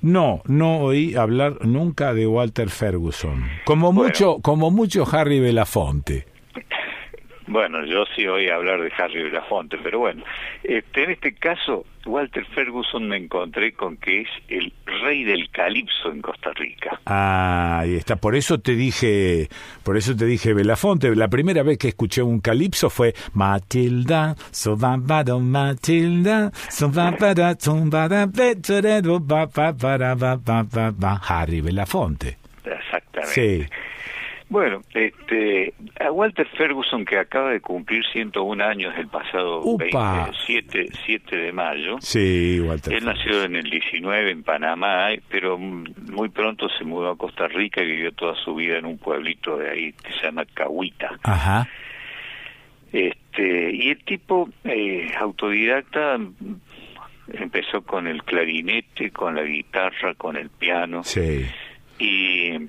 No, 0.00 0.42
no 0.46 0.78
oí 0.78 1.14
hablar 1.14 1.64
nunca 1.64 2.14
de 2.14 2.26
Walter 2.26 2.70
Ferguson. 2.70 3.44
Como 3.64 3.92
mucho, 3.92 4.38
como 4.40 4.70
mucho 4.70 5.04
Harry 5.10 5.40
Belafonte. 5.40 6.31
Bueno, 7.52 7.84
yo 7.84 8.04
sí 8.16 8.26
oí 8.26 8.48
hablar 8.48 8.80
de 8.80 8.90
Harry 8.96 9.22
Belafonte, 9.24 9.76
pero 9.82 9.98
bueno, 9.98 10.24
este, 10.64 11.04
en 11.04 11.10
este 11.10 11.34
caso, 11.34 11.84
Walter 12.06 12.46
Ferguson 12.46 13.06
me 13.06 13.18
encontré 13.18 13.72
con 13.72 13.98
que 13.98 14.22
es 14.22 14.28
el 14.48 14.72
rey 14.86 15.22
del 15.24 15.50
calipso 15.50 16.10
en 16.10 16.22
Costa 16.22 16.50
Rica. 16.54 16.98
Ah, 17.04 17.80
ahí 17.80 17.96
está. 17.96 18.16
Por 18.16 18.36
eso 18.36 18.58
te 18.58 18.74
dije, 18.74 19.48
por 19.84 19.98
eso 19.98 20.16
te 20.16 20.24
dije 20.24 20.54
Belafonte. 20.54 21.14
La 21.14 21.28
primera 21.28 21.62
vez 21.62 21.76
que 21.76 21.88
escuché 21.88 22.22
un 22.22 22.40
calipso 22.40 22.88
fue 22.88 23.12
Matilda, 23.34 24.34
so 24.50 24.74
Matilda, 24.76 26.50
so 26.70 26.90
Harry 31.28 31.60
Belafonte. 31.60 32.38
Exactamente. 32.64 33.26
Sí. 33.26 33.66
Bueno, 34.52 34.82
este, 34.92 35.72
a 35.98 36.12
Walter 36.12 36.46
Ferguson, 36.46 37.06
que 37.06 37.18
acaba 37.18 37.52
de 37.52 37.62
cumplir 37.62 38.04
101 38.12 38.62
años 38.62 38.92
el 38.98 39.08
pasado 39.08 39.62
27 39.78 40.88
7 41.06 41.36
de 41.36 41.52
mayo. 41.52 41.96
Sí, 42.00 42.60
Walter. 42.60 42.92
Él 42.92 43.06
nació 43.06 43.44
en 43.44 43.56
el 43.56 43.70
19 43.70 44.30
en 44.30 44.42
Panamá, 44.42 45.08
pero 45.30 45.56
muy 45.56 46.28
pronto 46.28 46.68
se 46.68 46.84
mudó 46.84 47.12
a 47.12 47.16
Costa 47.16 47.48
Rica 47.48 47.82
y 47.82 47.86
vivió 47.86 48.12
toda 48.12 48.34
su 48.44 48.54
vida 48.54 48.76
en 48.76 48.84
un 48.84 48.98
pueblito 48.98 49.56
de 49.56 49.70
ahí 49.70 49.92
que 49.94 50.12
se 50.12 50.26
llama 50.26 50.44
Cahuita. 50.52 51.18
Ajá. 51.22 51.66
Este, 52.92 53.74
y 53.74 53.88
el 53.88 54.04
tipo 54.04 54.50
eh, 54.64 55.12
autodidacta 55.18 56.18
empezó 57.32 57.80
con 57.80 58.06
el 58.06 58.22
clarinete, 58.22 59.12
con 59.12 59.34
la 59.34 59.44
guitarra, 59.44 60.12
con 60.12 60.36
el 60.36 60.50
piano. 60.50 61.04
Sí. 61.04 61.46
Y, 61.98 62.68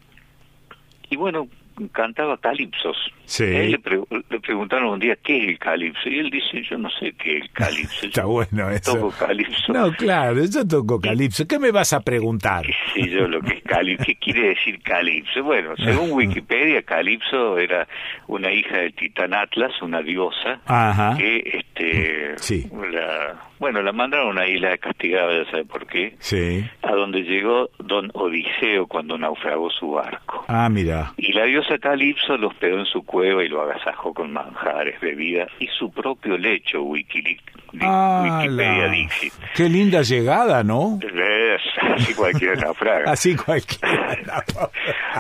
y 1.09 1.15
bueno, 1.17 1.49
cantaba 1.91 2.37
calipsos. 2.37 2.97
Sí. 3.25 3.43
él 3.43 3.71
le, 3.71 4.39
preguntaron 4.39 4.89
un 4.89 4.99
día 4.99 5.15
qué 5.23 5.43
es 5.43 5.49
el 5.49 5.59
calipso 5.59 6.09
y 6.09 6.19
él 6.19 6.29
dice 6.29 6.61
yo 6.69 6.77
no 6.77 6.89
sé 6.89 7.13
qué 7.13 7.37
es 7.37 7.43
el 7.43 7.51
calipso. 7.51 8.05
Está 8.05 8.25
bueno 8.25 8.69
eso. 8.69 8.93
Toco 8.93 9.11
calipso. 9.11 9.73
No, 9.73 9.91
claro, 9.93 10.43
yo 10.45 10.67
toco 10.67 10.99
calipso. 10.99 11.47
¿Qué 11.47 11.59
me 11.59 11.71
vas 11.71 11.93
a 11.93 12.01
preguntar? 12.01 12.65
Sí, 12.93 13.09
yo 13.09 13.27
lo 13.27 13.41
que 13.41 13.57
es 13.57 13.63
calipso. 13.63 14.05
¿Qué 14.05 14.15
quiere 14.15 14.49
decir 14.49 14.81
calipso? 14.81 15.43
Bueno, 15.43 15.75
según 15.77 16.11
Wikipedia, 16.13 16.83
calipso 16.83 17.57
era 17.57 17.87
una 18.27 18.51
hija 18.51 18.77
del 18.77 18.93
titán 18.93 19.33
Atlas, 19.33 19.71
una 19.81 20.01
diosa, 20.01 20.61
Ajá. 20.65 21.15
que 21.17 21.37
este, 21.53 22.37
sí. 22.37 22.69
la, 22.91 23.39
bueno, 23.59 23.81
la 23.81 23.91
mandaron 23.91 24.27
a 24.27 24.31
una 24.31 24.47
isla 24.47 24.77
castigada, 24.77 25.43
ya 25.43 25.49
sabe 25.51 25.65
por 25.65 25.87
qué, 25.87 26.15
sí. 26.19 26.63
a 26.81 26.91
donde 26.93 27.21
llegó 27.23 27.69
don 27.79 28.09
Odiseo 28.13 28.87
cuando 28.87 29.17
naufragó 29.17 29.69
su 29.69 29.91
barco. 29.91 30.45
Ah, 30.47 30.69
mira. 30.69 31.13
Y 31.17 31.33
la 31.33 31.45
diosa 31.45 31.77
Calipso 31.77 32.37
lo 32.37 32.49
hospedó 32.49 32.79
en 32.79 32.85
su 32.85 33.03
cueva 33.03 33.43
y 33.43 33.49
lo 33.49 33.61
agasajó 33.61 34.13
con 34.13 34.33
manjares, 34.33 34.99
bebida 34.99 35.47
y 35.59 35.67
su 35.67 35.91
propio 35.91 36.37
lecho, 36.37 36.81
Wikileaks. 36.83 37.62
Wikipedia 37.73 38.87
Dixit. 38.89 39.33
Qué 39.55 39.69
linda 39.69 40.01
llegada, 40.01 40.63
¿no? 40.63 40.99
así 41.95 42.13
cualquiera 42.13 42.55
naufraga. 42.55 43.11
así 43.11 43.35
cualquiera 43.35 44.43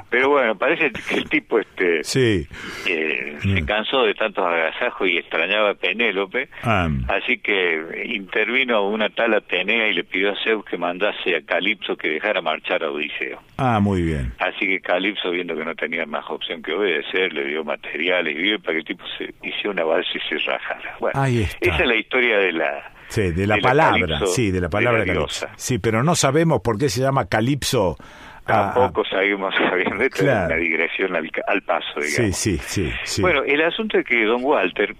Pero 0.09 0.29
bueno, 0.29 0.55
parece 0.55 0.91
que 0.91 1.15
el 1.15 1.29
tipo 1.29 1.59
este 1.59 2.03
sí. 2.03 2.47
Eh, 2.87 3.37
se 3.41 3.61
mm. 3.61 3.65
cansó 3.65 4.03
de 4.03 4.13
tantos 4.13 4.45
agasajos 4.45 5.09
y 5.09 5.17
extrañaba 5.17 5.71
a 5.71 5.73
Penélope, 5.73 6.49
ah. 6.63 6.89
así 7.07 7.37
que 7.39 8.03
intervino 8.05 8.87
una 8.87 9.09
tal 9.09 9.33
Atenea 9.33 9.87
y 9.87 9.93
le 9.93 10.03
pidió 10.03 10.31
a 10.31 10.35
Zeus 10.43 10.65
que 10.65 10.77
mandase 10.77 11.35
a 11.35 11.41
Calipso 11.41 11.95
que 11.95 12.09
dejara 12.09 12.41
marchar 12.41 12.83
a 12.83 12.91
Odiseo. 12.91 13.41
Ah, 13.57 13.79
muy 13.79 14.01
bien. 14.01 14.33
Así 14.39 14.65
que 14.67 14.79
Calipso, 14.79 15.31
viendo 15.31 15.55
que 15.55 15.65
no 15.65 15.75
tenía 15.75 16.05
más 16.05 16.25
opción 16.29 16.61
que 16.61 16.73
obedecer, 16.73 17.33
le 17.33 17.45
dio 17.45 17.63
materiales 17.63 18.35
y 18.37 18.57
para 18.57 18.73
que 18.73 18.79
el 18.79 18.85
tipo 18.85 19.03
se 19.17 19.33
hiciera 19.41 19.71
una 19.71 19.83
balsa 19.83 20.09
y 20.13 20.19
se 20.29 20.37
rajara. 20.45 20.95
Bueno, 20.99 21.25
esa 21.25 21.77
es 21.77 21.87
la 21.87 21.95
historia 21.95 22.37
de 22.43 22.53
la 22.53 22.93
Sí, 23.13 23.31
de 23.31 23.45
la 23.45 23.57
palabra, 23.57 24.25
sí, 24.25 24.49
de 24.49 24.59
la 24.59 24.69
palabra 24.69 25.05
calipso. 25.05 25.47
Sí, 25.55 25.77
pero 25.77 26.01
no 26.01 26.15
sabemos 26.15 26.61
por 26.61 26.79
qué 26.79 26.89
se 26.89 26.99
llama 26.99 27.27
calipso. 27.27 27.95
Tampoco 28.43 29.05
sabemos, 29.05 29.53
sabiendo 29.69 30.03
esto 30.03 30.23
una 30.23 30.55
digresión 30.55 31.15
al, 31.15 31.61
paso, 31.61 31.99
digamos. 31.99 32.35
Sí, 32.35 32.57
sí, 32.57 32.91
sí, 33.03 33.21
Bueno, 33.21 33.43
el 33.43 33.61
asunto 33.61 33.99
es 33.99 34.05
que 34.05 34.25
Don 34.25 34.43
Walter, 34.43 34.95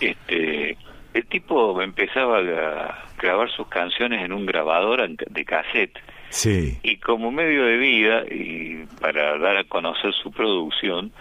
este, 0.00 0.78
el 1.12 1.26
tipo 1.26 1.82
empezaba 1.82 2.38
a 2.38 3.04
grabar 3.20 3.50
sus 3.50 3.68
canciones 3.68 4.24
en 4.24 4.32
un 4.32 4.46
grabador 4.46 5.06
de 5.06 5.44
cassette. 5.44 5.98
Sí. 6.30 6.78
Y 6.82 6.96
como 6.96 7.30
medio 7.30 7.66
de 7.66 7.76
vida 7.76 8.22
y 8.30 8.86
para 8.98 9.36
dar 9.36 9.58
a 9.58 9.64
conocer 9.64 10.14
su 10.14 10.32
producción, 10.32 11.12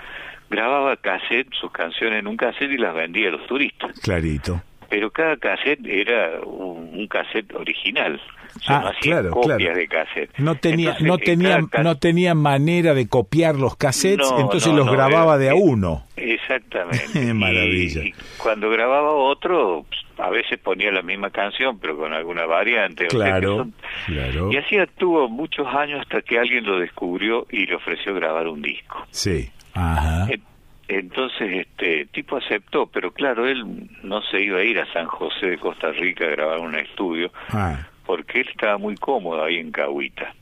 grababa 0.49 0.95
cassette, 0.95 1.53
sus 1.59 1.73
canciones 1.73 2.19
en 2.19 2.27
un 2.27 2.37
cassette 2.37 2.71
y 2.71 2.77
las 2.77 2.95
vendía 2.95 3.27
a 3.27 3.31
los 3.31 3.45
turistas. 3.47 3.99
Clarito 3.99 4.61
pero 4.89 5.11
cada 5.11 5.37
cassette 5.37 5.85
era 5.85 6.39
un, 6.41 7.07
cassette 7.07 7.53
original. 7.53 8.19
ah, 8.67 8.91
claro, 9.01 9.31
copias 9.31 9.75
de 9.75 9.87
cassette. 9.87 10.31
No 10.37 10.55
tenía, 10.55 10.97
no 11.01 11.17
tenía, 11.17 11.59
no 11.81 11.97
tenía 11.97 12.33
manera 12.33 12.93
de 12.93 13.07
copiar 13.07 13.55
los 13.55 13.75
cassettes, 13.75 14.31
entonces 14.39 14.73
los 14.73 14.89
grababa 14.89 15.37
de 15.37 15.49
a 15.49 15.55
uno. 15.55 16.03
Exactamente. 16.15 17.33
Maravilla. 17.33 18.03
Y, 18.03 18.13
cuando 18.37 18.69
grababa 18.69 19.11
otro, 19.11 19.85
a 20.17 20.29
veces 20.29 20.59
ponía 20.59 20.91
la 20.91 21.01
misma 21.01 21.29
canción, 21.29 21.79
pero 21.79 21.97
con 21.97 22.13
alguna 22.13 22.45
variante. 22.45 23.07
Claro, 23.07 23.67
claro. 24.05 24.51
Y 24.51 24.57
así 24.57 24.75
estuvo 24.77 25.27
muchos 25.29 25.67
años 25.67 26.01
hasta 26.01 26.21
que 26.21 26.39
alguien 26.39 26.65
lo 26.65 26.79
descubrió 26.79 27.45
y 27.49 27.65
le 27.65 27.75
ofreció 27.75 28.13
grabar 28.13 28.47
un 28.47 28.61
disco. 28.61 29.05
Sí. 29.11 29.49
Ajá. 29.73 30.27
Entonces, 30.87 31.67
este 31.67 32.05
tipo 32.07 32.37
aceptó, 32.37 32.85
pero 32.87 33.11
claro, 33.11 33.47
él 33.47 33.89
no 34.03 34.21
se 34.21 34.41
iba 34.41 34.59
a 34.59 34.63
ir 34.63 34.79
a 34.79 34.91
San 34.93 35.07
José 35.07 35.47
de 35.47 35.57
Costa 35.57 35.91
Rica 35.91 36.25
a 36.25 36.29
grabar 36.29 36.59
un 36.59 36.75
estudio, 36.75 37.31
ah. 37.49 37.87
porque 38.05 38.41
él 38.41 38.47
estaba 38.49 38.77
muy 38.77 38.95
cómodo 38.95 39.43
ahí 39.43 39.57
en 39.57 39.71
Cahuita. 39.71 40.33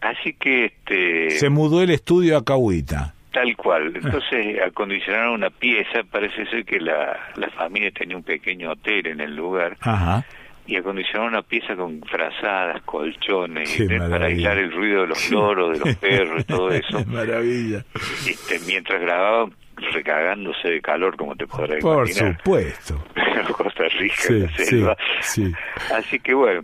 Así 0.00 0.32
que 0.32 0.66
este 0.66 1.30
se 1.30 1.50
mudó 1.50 1.82
el 1.82 1.90
estudio 1.90 2.36
a 2.36 2.44
Cahuita. 2.44 3.14
Tal 3.32 3.56
cual. 3.56 3.92
Entonces 3.94 4.60
acondicionaron 4.64 5.34
una 5.34 5.50
pieza. 5.50 6.02
Parece 6.10 6.46
ser 6.46 6.64
que 6.64 6.80
la, 6.80 7.18
la 7.36 7.50
familia 7.50 7.90
tenía 7.90 8.16
un 8.16 8.22
pequeño 8.22 8.72
hotel 8.72 9.06
en 9.08 9.20
el 9.20 9.36
lugar. 9.36 9.76
Ajá 9.80 10.24
y 10.68 10.76
acondicionar 10.76 11.28
una 11.28 11.42
pieza 11.42 11.74
con 11.74 12.00
frazadas, 12.02 12.82
colchones, 12.82 13.74
para 14.10 14.26
aislar 14.26 14.58
el 14.58 14.70
ruido 14.70 15.00
de 15.00 15.06
los 15.08 15.30
loros, 15.30 15.78
de 15.78 15.84
los 15.84 15.96
perros, 15.98 16.42
y 16.42 16.44
todo 16.44 16.68
eso. 16.70 17.04
maravilla. 17.06 17.84
Este, 18.28 18.60
mientras 18.66 19.00
grababan 19.00 19.54
recagándose 19.94 20.68
de 20.68 20.80
calor, 20.82 21.16
como 21.16 21.34
te 21.36 21.46
podrás 21.46 21.80
Por 21.82 22.06
imaginar. 22.06 22.36
Por 22.44 22.60
supuesto. 22.62 23.04
Costa 23.56 23.84
Rica, 23.98 24.14
sí, 24.18 24.40
la 24.40 24.48
selva. 24.56 24.96
Sí, 25.22 25.52
Así 25.96 26.18
que 26.20 26.34
bueno, 26.34 26.62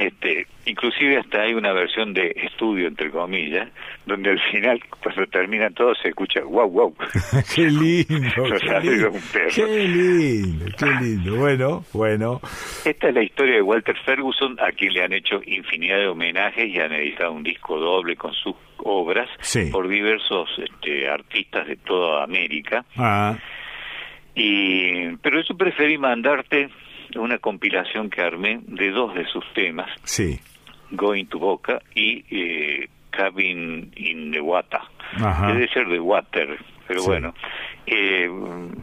Este, 0.00 0.46
inclusive 0.64 1.18
hasta 1.18 1.42
hay 1.42 1.52
una 1.52 1.74
versión 1.74 2.14
de 2.14 2.32
estudio 2.34 2.88
entre 2.88 3.10
comillas, 3.10 3.68
donde 4.06 4.30
al 4.30 4.40
final 4.50 4.80
cuando 5.02 5.26
termina 5.26 5.68
todo 5.72 5.94
se 5.94 6.08
escucha 6.08 6.40
wow 6.42 6.70
wow. 6.70 6.96
qué 7.54 7.64
lindo, 7.64 8.06
qué, 8.60 8.80
lindo 8.80 9.10
qué 9.54 9.86
lindo, 9.86 10.64
qué 10.78 10.86
lindo. 11.02 11.36
Bueno, 11.36 11.84
bueno. 11.92 12.40
Esta 12.82 13.08
es 13.08 13.14
la 13.14 13.22
historia 13.22 13.56
de 13.56 13.62
Walter 13.62 13.94
Ferguson, 14.06 14.56
a 14.58 14.72
quien 14.72 14.94
le 14.94 15.04
han 15.04 15.12
hecho 15.12 15.42
infinidad 15.44 15.98
de 15.98 16.08
homenajes 16.08 16.66
y 16.66 16.80
han 16.80 16.92
editado 16.92 17.32
un 17.32 17.42
disco 17.42 17.78
doble 17.78 18.16
con 18.16 18.32
sus 18.32 18.54
obras 18.78 19.28
por 19.70 19.86
diversos 19.86 20.48
este, 20.56 21.10
artistas 21.10 21.66
de 21.68 21.76
toda 21.76 22.24
América. 22.24 22.86
Ah. 22.96 23.36
Y, 24.34 25.14
pero 25.16 25.40
eso 25.40 25.54
preferí 25.58 25.98
mandarte 25.98 26.70
una 27.16 27.38
compilación 27.38 28.10
que 28.10 28.20
armé 28.20 28.60
de 28.66 28.90
dos 28.90 29.14
de 29.14 29.26
sus 29.26 29.44
temas. 29.54 29.90
Sí. 30.04 30.38
Going 30.90 31.26
to 31.26 31.38
Boca 31.38 31.80
y 31.94 32.24
eh, 32.30 32.88
Cabin 33.10 33.92
in 33.96 34.32
the 34.32 34.40
Water. 34.40 34.80
Debe 35.46 35.68
ser 35.68 35.88
de 35.88 36.00
Water, 36.00 36.58
pero 36.86 37.02
bueno. 37.04 37.34
Eh, 37.86 38.28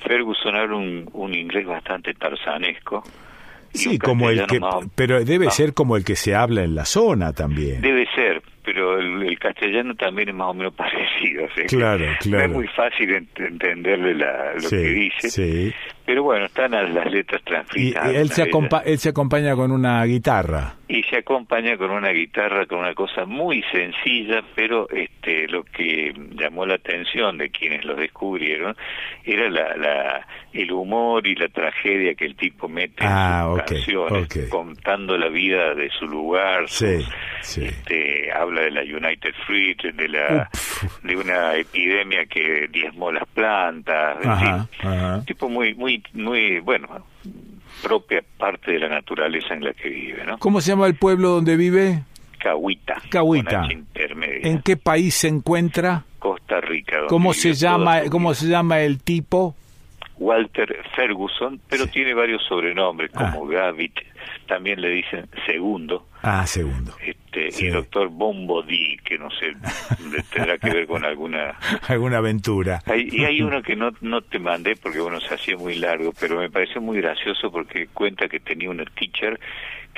Ferguson 0.06 0.56
habla 0.56 0.76
un, 0.76 1.10
un 1.14 1.34
inglés 1.34 1.66
bastante 1.66 2.14
tarzanesco. 2.14 3.04
Sí, 3.74 4.00
como 4.00 4.30
el 4.30 4.46
que, 4.48 4.60
pero 4.96 5.24
debe 5.24 5.52
ser 5.52 5.74
como 5.74 5.98
el 5.98 6.04
que 6.04 6.16
se 6.16 6.34
habla 6.34 6.64
en 6.64 6.76
la 6.76 6.86
zona 6.86 7.34
también. 7.34 7.82
Debe 7.82 8.08
ser, 8.16 8.42
pero 8.64 8.98
el, 8.98 9.38
castellano 9.40 9.96
también 9.96 10.30
es 10.30 10.36
más 10.36 10.48
o 10.48 10.54
menos 10.54 10.74
parecido. 10.76 11.48
claro, 11.68 12.06
claro. 12.20 12.48
No 12.48 12.52
es 12.54 12.58
muy 12.58 12.68
fácil 12.70 13.14
entenderle 13.14 14.16
la, 14.16 14.54
lo 14.56 14.70
que 14.70 14.78
dice. 14.78 15.30
Sí. 15.30 15.74
Pero 16.08 16.24
bueno, 16.24 16.46
están 16.46 16.72
las 16.72 17.12
letras 17.12 17.42
transcritas. 17.44 18.14
Y, 18.14 18.16
él, 18.16 18.30
se 18.30 18.50
él 18.86 18.98
se 18.98 19.10
acompaña 19.10 19.54
con 19.58 19.74
una 19.74 20.02
guitarra. 20.06 20.76
Y 20.88 21.04
se 21.04 21.18
acompaña 21.18 21.76
con 21.76 21.92
una 21.92 22.12
guitarra, 22.12 22.66
con 22.66 22.80
una 22.80 22.94
cosa 22.94 23.26
muy 23.26 23.62
sencilla, 23.74 24.42
pero 24.56 24.90
este 24.90 25.50
lo 25.50 25.66
que 25.66 26.14
llamó 26.32 26.66
la 26.66 26.76
atención 26.76 27.38
de 27.38 27.50
quienes 27.50 27.84
lo 27.84 27.94
descubrieron 27.96 28.74
era 29.26 29.50
la, 29.50 29.76
la 29.76 30.28
el 30.54 30.72
humor 30.72 31.28
y 31.28 31.36
la 31.36 31.50
tragedia 31.50 32.16
que 32.16 32.26
el 32.26 32.36
tipo 32.38 32.70
mete 32.70 33.04
en 33.04 33.10
ah, 33.12 33.50
sus 33.52 33.64
canciones, 33.64 34.50
contando 34.50 35.18
la 35.18 35.28
vida 35.28 35.76
de 35.76 35.90
su 35.90 36.08
lugar. 36.08 36.70
Sí, 36.70 37.06
Este, 37.42 38.32
habla 38.32 38.62
de 38.62 38.72
la 38.72 38.82
United 38.82 39.34
Fruit, 39.46 39.84
de 39.84 40.08
la 40.08 40.50
de 41.04 41.18
una 41.18 41.54
epidemia 41.56 42.26
que 42.26 42.70
diezmó 42.72 43.12
las 43.12 43.28
plantas. 43.28 44.26
Ajá, 44.26 45.22
tipo 45.26 45.50
muy 45.50 45.76
muy 45.76 45.97
muy, 46.14 46.60
bueno, 46.60 46.88
propia 47.82 48.24
parte 48.38 48.72
de 48.72 48.80
la 48.80 48.90
naturaleza 48.90 49.54
en 49.54 49.64
la 49.64 49.74
que 49.74 49.90
vive, 49.90 50.26
¿no? 50.26 50.38
¿Cómo 50.38 50.62
se 50.62 50.72
llama 50.72 50.88
el 50.88 50.96
pueblo 50.96 51.30
donde 51.30 51.56
vive? 51.56 52.04
Cahuita. 52.40 53.02
Cahuita. 53.10 53.68
¿En 53.96 54.62
qué 54.62 54.78
país 54.78 55.16
se 55.16 55.28
encuentra? 55.28 56.06
Costa 56.20 56.62
Rica. 56.62 56.98
¿Cómo 57.08 57.34
se 57.34 57.54
llama 57.54 58.02
cómo 58.10 58.34
se 58.34 58.48
llama 58.48 58.82
el 58.82 59.02
tipo? 59.02 59.56
Walter 60.20 60.84
Ferguson, 60.96 61.60
pero 61.70 61.88
tiene 61.88 62.14
varios 62.14 62.44
sobrenombres 62.48 63.12
como 63.12 63.46
ah. 63.46 63.52
Gavit, 63.52 63.94
también 64.48 64.82
le 64.82 64.90
dicen 64.90 65.30
segundo. 65.46 66.07
Ah, 66.22 66.46
segundo. 66.48 66.96
Este, 67.00 67.50
Y 67.66 67.70
doctor 67.70 68.10
Bombodí, 68.10 68.98
que 69.04 69.18
no 69.18 69.30
sé, 69.32 69.54
tendrá 70.34 70.58
que 70.58 70.70
ver 70.70 70.88
con 70.88 71.06
alguna... 71.06 71.58
alguna 71.88 72.18
aventura. 72.18 72.82
y 72.96 73.24
hay 73.24 73.42
uno 73.42 73.62
que 73.62 73.76
no, 73.76 73.92
no 74.02 74.22
te 74.22 74.40
mandé 74.40 74.76
porque 74.76 75.00
bueno, 75.00 75.20
se 75.20 75.34
hacía 75.34 75.58
muy 75.58 75.76
largo, 75.76 76.14
pero 76.20 76.40
me 76.40 76.50
pareció 76.50 76.82
muy 76.82 77.00
gracioso 77.00 77.52
porque 77.52 77.88
cuenta 77.88 78.28
que 78.28 78.40
tenía 78.40 78.70
un 78.70 78.84
teacher 78.96 79.40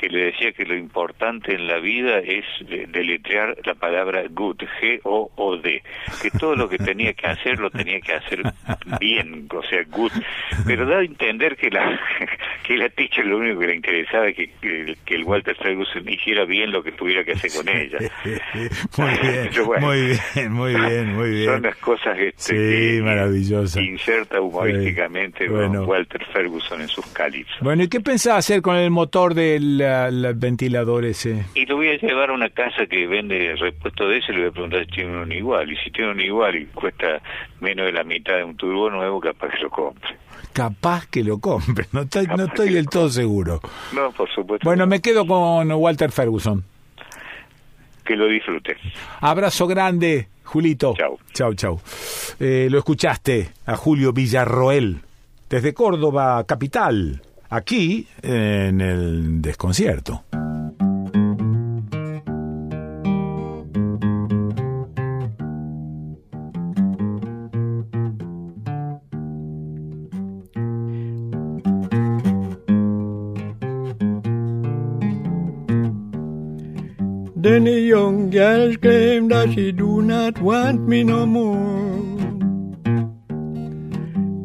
que 0.00 0.08
le 0.08 0.26
decía 0.26 0.52
que 0.52 0.64
lo 0.64 0.74
importante 0.74 1.54
en 1.54 1.66
la 1.66 1.78
vida 1.78 2.20
es 2.20 2.44
deletrear 2.90 3.54
la 3.64 3.74
palabra 3.74 4.22
good, 4.30 4.56
G-O-O-D, 4.80 5.82
que 6.22 6.30
todo 6.30 6.56
lo 6.56 6.70
que 6.70 6.78
tenía 6.78 7.12
que 7.12 7.26
hacer 7.26 7.58
lo 7.58 7.70
tenía 7.70 8.00
que 8.00 8.14
hacer 8.14 8.42
bien, 8.98 9.46
o 9.54 9.62
sea, 9.62 9.82
good, 9.90 10.12
pero 10.66 10.86
da 10.86 11.00
a 11.00 11.02
entender 11.02 11.54
que 11.56 11.68
la 11.68 12.00
que 12.66 12.76
la 12.78 12.88
teacher 12.88 13.26
lo 13.26 13.38
único 13.38 13.60
que 13.60 13.66
le 13.66 13.76
interesaba 13.76 14.28
es 14.28 14.36
que, 14.36 14.50
que, 15.04 15.14
el 15.14 15.24
Walter 15.24 15.56
Ferguson 15.56 16.08
hiciera 16.08 16.46
bien 16.46 16.70
lo 16.70 16.82
que 16.82 16.92
tuviera 16.92 17.22
que 17.22 17.32
hacer 17.32 17.50
con 17.52 17.68
ella. 17.68 17.98
muy 18.96 19.18
bien, 19.20 19.50
muy 19.80 20.06
bien, 20.06 20.52
muy 20.52 20.74
bien, 20.74 21.14
muy 21.14 21.30
bien. 21.30 21.44
Son 21.44 21.62
las 21.62 21.76
cosas 21.76 22.18
este, 22.18 23.02
que 23.74 23.82
inserta 23.82 24.40
humorísticamente 24.40 25.46
Walter 25.50 26.24
Ferguson 26.32 26.80
en 26.80 26.88
sus 26.88 27.06
calipsos. 27.08 27.58
Bueno, 27.60 27.82
¿y 27.82 27.88
qué 27.88 28.00
pensaba 28.00 28.38
hacer 28.38 28.62
con 28.62 28.76
el 28.76 28.90
motor 28.90 29.34
del 29.34 29.82
el 29.90 30.34
ventilador 30.34 31.04
ese? 31.04 31.44
Y 31.54 31.66
lo 31.66 31.76
voy 31.76 31.88
a 31.88 31.98
llevar 31.98 32.30
a 32.30 32.32
una 32.32 32.48
casa 32.50 32.86
que 32.86 33.06
vende 33.06 33.54
repuesto 33.56 34.08
de 34.08 34.18
ese, 34.18 34.32
le 34.32 34.40
voy 34.40 34.48
a 34.48 34.52
preguntar 34.52 34.84
si 34.86 34.92
tiene 34.92 35.22
uno 35.22 35.34
igual. 35.34 35.72
Y 35.72 35.76
si 35.76 35.90
tiene 35.90 36.12
uno 36.12 36.22
igual 36.22 36.56
y 36.56 36.66
cuesta 36.66 37.20
menos 37.60 37.86
de 37.86 37.92
la 37.92 38.04
mitad 38.04 38.36
de 38.36 38.44
un 38.44 38.56
turbo 38.56 38.90
nuevo, 38.90 39.20
capaz 39.20 39.50
que 39.50 39.62
lo 39.62 39.70
compre. 39.70 40.16
Capaz 40.52 41.06
que 41.06 41.22
lo 41.22 41.38
compre, 41.38 41.86
no 41.92 42.02
estoy, 42.02 42.26
no 42.26 42.44
estoy 42.44 42.72
del 42.72 42.88
todo 42.88 43.08
seguro. 43.08 43.60
No, 43.94 44.10
por 44.12 44.28
supuesto. 44.30 44.64
Bueno, 44.64 44.86
me 44.86 45.00
quedo 45.00 45.26
con 45.26 45.70
Walter 45.70 46.10
Ferguson. 46.10 46.64
Que 48.04 48.16
lo 48.16 48.26
disfrute. 48.26 48.76
Abrazo 49.20 49.66
grande, 49.66 50.28
Julito. 50.44 50.94
Chau. 50.96 51.18
Chau, 51.32 51.54
chau. 51.54 51.80
Eh, 52.40 52.68
lo 52.70 52.78
escuchaste 52.78 53.50
a 53.66 53.76
Julio 53.76 54.12
Villarroel, 54.12 55.00
desde 55.48 55.74
Córdoba, 55.74 56.44
capital 56.46 57.22
aquí 57.50 58.06
en 58.22 58.80
el 58.80 59.42
desconcierto. 59.42 60.24
Then 77.42 77.64
the 77.64 77.80
young 77.80 78.28
girl 78.28 78.76
claimed 78.76 79.30
that 79.30 79.52
she 79.54 79.72
do 79.72 80.02
not 80.02 80.38
want 80.42 80.86
me 80.86 81.02
no 81.02 81.24
more. 81.24 82.09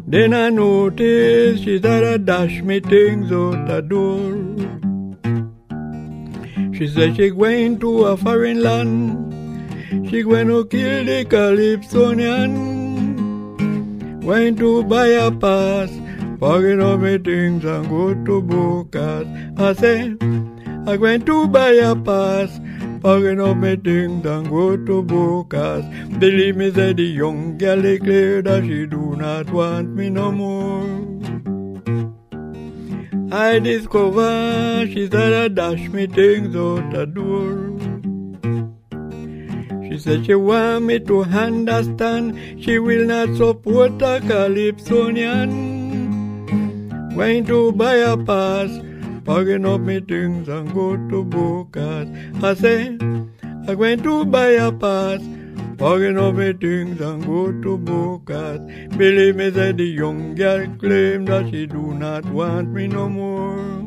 Then 0.07 0.35
I 0.35 0.49
noticed 0.49 1.63
she 1.63 1.81
said 1.81 2.03
I 2.03 2.17
dash 2.17 2.61
things 2.61 3.31
out 3.31 3.65
the 3.67 3.81
door. 3.81 4.35
She 6.75 6.87
said 6.87 7.15
she 7.15 7.31
going 7.31 7.79
to 7.79 8.05
a 8.05 8.15
foreign 8.15 8.61
land. 8.61 10.09
She 10.09 10.21
going 10.21 10.49
to 10.49 10.65
kill 10.65 11.05
the 11.05 11.25
Calypsonian. 11.25 12.75
Going 14.21 14.55
to 14.57 14.83
buy 14.83 15.07
a 15.07 15.31
pass, 15.31 15.89
packing 16.39 16.81
up 16.81 16.99
my 16.99 17.17
things 17.17 17.65
and 17.65 17.89
go 17.89 18.13
to 18.13 18.41
Bocas. 18.43 19.59
I 19.59 19.73
said, 19.73 20.17
I'm 20.21 20.99
going 20.99 21.25
to 21.25 21.47
buy 21.47 21.71
a 21.71 21.95
pass, 21.95 22.59
up 23.05 23.57
my 23.57 23.75
things 23.75 24.25
and 24.25 24.49
go 24.49 24.75
to 24.75 25.03
Bocas. 25.03 26.19
Believe 26.19 26.57
me, 26.57 26.71
said 26.71 26.97
the 26.97 27.03
young 27.03 27.57
gal 27.57 27.81
declared 27.81 28.45
that 28.45 28.63
she 28.63 28.85
do 28.87 29.15
not 29.15 29.49
want 29.51 29.89
me 29.89 30.09
no 30.09 30.31
more. 30.31 31.05
I 33.31 33.59
discover 33.59 34.87
she 34.87 35.07
said 35.09 35.33
I 35.33 35.47
dash 35.49 35.87
me 35.89 36.07
things 36.07 36.55
out 36.55 36.91
the 36.91 37.05
door. 37.05 37.71
She 39.83 39.99
said 39.99 40.25
she 40.25 40.35
want 40.35 40.85
me 40.85 40.99
to 40.99 41.23
understand 41.25 42.39
she 42.59 42.79
will 42.79 43.05
not 43.05 43.35
support 43.35 44.01
a 44.01 44.19
Calypsonian. 44.21 45.75
Going 47.15 47.45
to 47.45 47.71
buy 47.71 47.95
a 47.95 48.17
pass 48.17 48.69
packing 49.25 49.65
up 49.65 49.81
my 49.81 49.99
things 49.99 50.47
and 50.47 50.71
go 50.73 50.95
to 50.95 51.25
Bocas. 51.25 52.43
I 52.43 52.53
say, 52.53 52.97
I'm 53.41 53.75
going 53.75 54.03
to 54.03 54.23
buy 54.25 54.49
a 54.49 54.71
pass, 54.71 55.21
packing 55.77 56.19
up 56.19 56.35
my 56.35 56.53
things 56.53 57.01
and 57.01 57.25
go 57.25 57.51
to 57.51 57.77
Bocas. 57.77 58.97
Believe 58.97 59.35
me, 59.35 59.51
said 59.51 59.77
the 59.77 59.85
young 59.85 60.35
girl 60.35 60.67
claimed 60.77 61.27
that 61.29 61.49
she 61.49 61.65
do 61.65 61.95
not 61.95 62.25
want 62.25 62.69
me 62.69 62.87
no 62.87 63.09
more. 63.09 63.81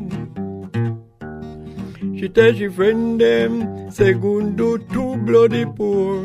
She 2.18 2.28
tell 2.28 2.52
she 2.52 2.66
friend 2.68 3.20
them, 3.20 3.92
segundo 3.92 4.76
too 4.76 5.16
bloody 5.18 5.64
poor. 5.66 6.18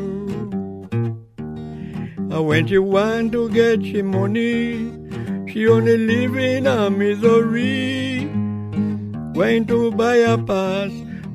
And 2.34 2.46
when 2.48 2.66
she 2.66 2.78
want 2.78 3.30
to 3.30 3.48
get 3.48 3.80
she 3.84 4.02
money, 4.02 4.90
she 5.46 5.68
only 5.68 5.98
live 5.98 6.36
in 6.36 6.66
a 6.66 6.90
misery. 6.90 8.43
Going 9.34 9.66
to 9.66 9.90
buy 9.90 10.14
a 10.14 10.38
pass, 10.38 10.92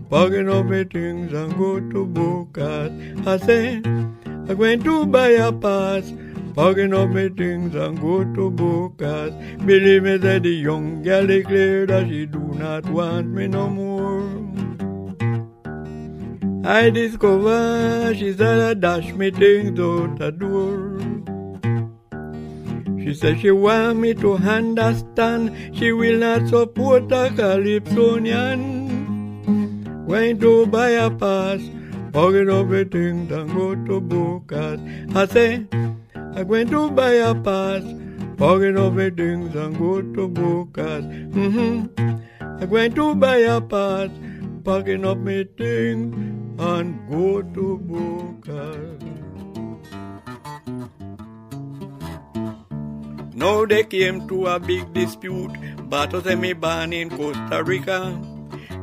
packing 0.09 0.49
up 0.49 0.67
my 0.67 0.85
things 0.85 1.33
and 1.33 1.57
go 1.57 1.81
to 1.81 2.05
Bocas. 2.05 3.27
I 3.27 3.37
say, 3.45 3.81
I'm 3.83 4.55
going 4.55 4.81
to 4.83 5.05
buy 5.05 5.31
a 5.31 5.51
pass, 5.51 6.13
packing 6.55 6.93
up 6.93 7.09
my 7.09 7.27
things 7.27 7.75
and 7.75 7.99
go 7.99 8.23
to 8.23 8.51
Bocas. 8.51 9.33
Believe 9.65 10.03
me 10.03 10.15
that 10.15 10.43
the 10.43 10.49
young 10.49 11.03
girl 11.03 11.27
declared 11.27 11.89
that 11.89 12.07
she 12.07 12.25
do 12.25 12.39
not 12.39 12.89
want 12.89 13.27
me 13.27 13.47
no 13.47 13.69
more. 13.69 14.29
I 16.63 16.89
discover 16.89 18.15
she 18.15 18.31
said 18.31 18.61
I 18.61 18.73
dash 18.75 19.11
me 19.11 19.29
things 19.29 19.77
out 19.77 20.17
the 20.19 20.31
door. 20.31 20.99
She 23.09 23.15
said 23.15 23.39
she 23.41 23.49
want 23.49 23.97
me 23.97 24.13
to 24.13 24.35
understand 24.35 25.75
she 25.75 25.91
will 25.91 26.19
not 26.19 26.47
support 26.47 27.11
a 27.11 27.31
Calypsonian. 27.35 28.61
Going 30.07 30.39
to 30.39 30.67
buy 30.67 30.89
a 30.89 31.09
pass, 31.09 31.59
the 32.11 32.87
things 32.91 33.31
and 33.31 33.51
go 33.51 33.73
to 33.73 33.99
Bocas. 33.99 35.15
I 35.15 35.25
say, 35.25 35.65
I'm 36.13 36.47
going 36.47 36.69
to 36.69 36.91
buy 36.91 37.13
a 37.13 37.33
pass, 37.33 37.81
the 37.81 39.13
things 39.17 39.55
and 39.55 39.75
go 39.75 40.01
to 40.03 40.29
Bocas. 40.29 41.03
Mm-hmm. 41.33 41.87
I'm 42.61 42.69
going 42.69 42.93
to 42.93 43.15
buy 43.15 43.37
a 43.37 43.59
pass, 43.59 44.11
packing 44.63 45.03
up 45.03 45.17
my 45.17 45.47
things 45.57 46.13
and 46.59 47.09
go 47.09 47.41
to 47.41 47.79
Bocas. 47.89 49.08
Now 53.39 53.65
they 53.65 53.85
came 53.85 54.27
to 54.27 54.47
a 54.47 54.59
big 54.59 54.93
dispute, 54.93 55.53
me 56.41 56.51
ban 56.51 56.91
in 56.91 57.09
Costa 57.09 57.63
Rica. 57.63 58.21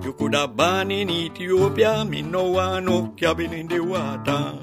You 0.02 0.14
could 0.14 0.34
have 0.34 0.56
ban 0.56 0.90
in 0.90 1.10
Ethiopia, 1.10 2.06
me 2.06 2.22
no 2.22 2.44
want 2.52 2.86
no 2.86 3.08
cabin 3.18 3.52
in 3.52 3.68
the 3.68 3.80
water. 3.80 4.58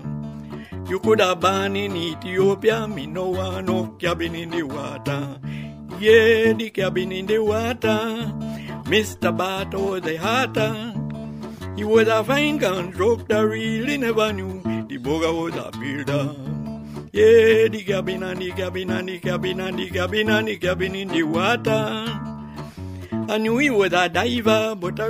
You 0.89 0.99
could 0.99 1.19
have 1.19 1.41
ban 1.41 1.75
in 1.75 1.95
Ethiopia, 1.95 2.87
me 2.87 3.05
no 3.05 3.29
want 3.29 3.67
no 3.67 3.95
cabin 3.99 4.33
in 4.33 4.49
the 4.49 4.63
water. 4.63 5.39
Yeah, 5.99 6.53
the 6.53 6.71
cabin 6.71 7.11
in 7.11 7.27
the 7.27 7.37
water. 7.37 8.33
Mr. 8.85 9.29
Bato 9.37 9.91
was 9.91 10.01
the 10.01 10.17
hatter. 10.17 10.95
He 11.75 11.83
was 11.83 12.07
a 12.07 12.23
fine 12.23 12.57
constructor, 12.57 13.47
really 13.47 13.97
never 13.99 14.33
knew 14.33 14.59
the 14.87 14.97
boga 14.97 15.31
was 15.31 15.55
a 15.55 15.69
builder. 15.77 16.62
Yeah, 17.15 17.67
the 17.67 17.83
cabin 17.85 18.23
and 18.23 18.41
the 18.41 18.51
cabin 18.53 18.89
and 18.89 19.07
the 19.07 19.19
cabin 19.19 19.59
and 19.59 19.77
the 19.77 19.87
cabin 19.87 20.29
and 20.31 20.47
the 20.47 20.57
cabin 20.57 20.95
in 20.95 21.09
the 21.09 21.21
water. 21.21 22.09
I 23.29 23.37
knew 23.37 23.59
he 23.59 23.69
was 23.69 23.93
a 23.93 24.09
diver, 24.09 24.73
but 24.73 24.99
I 24.99 25.09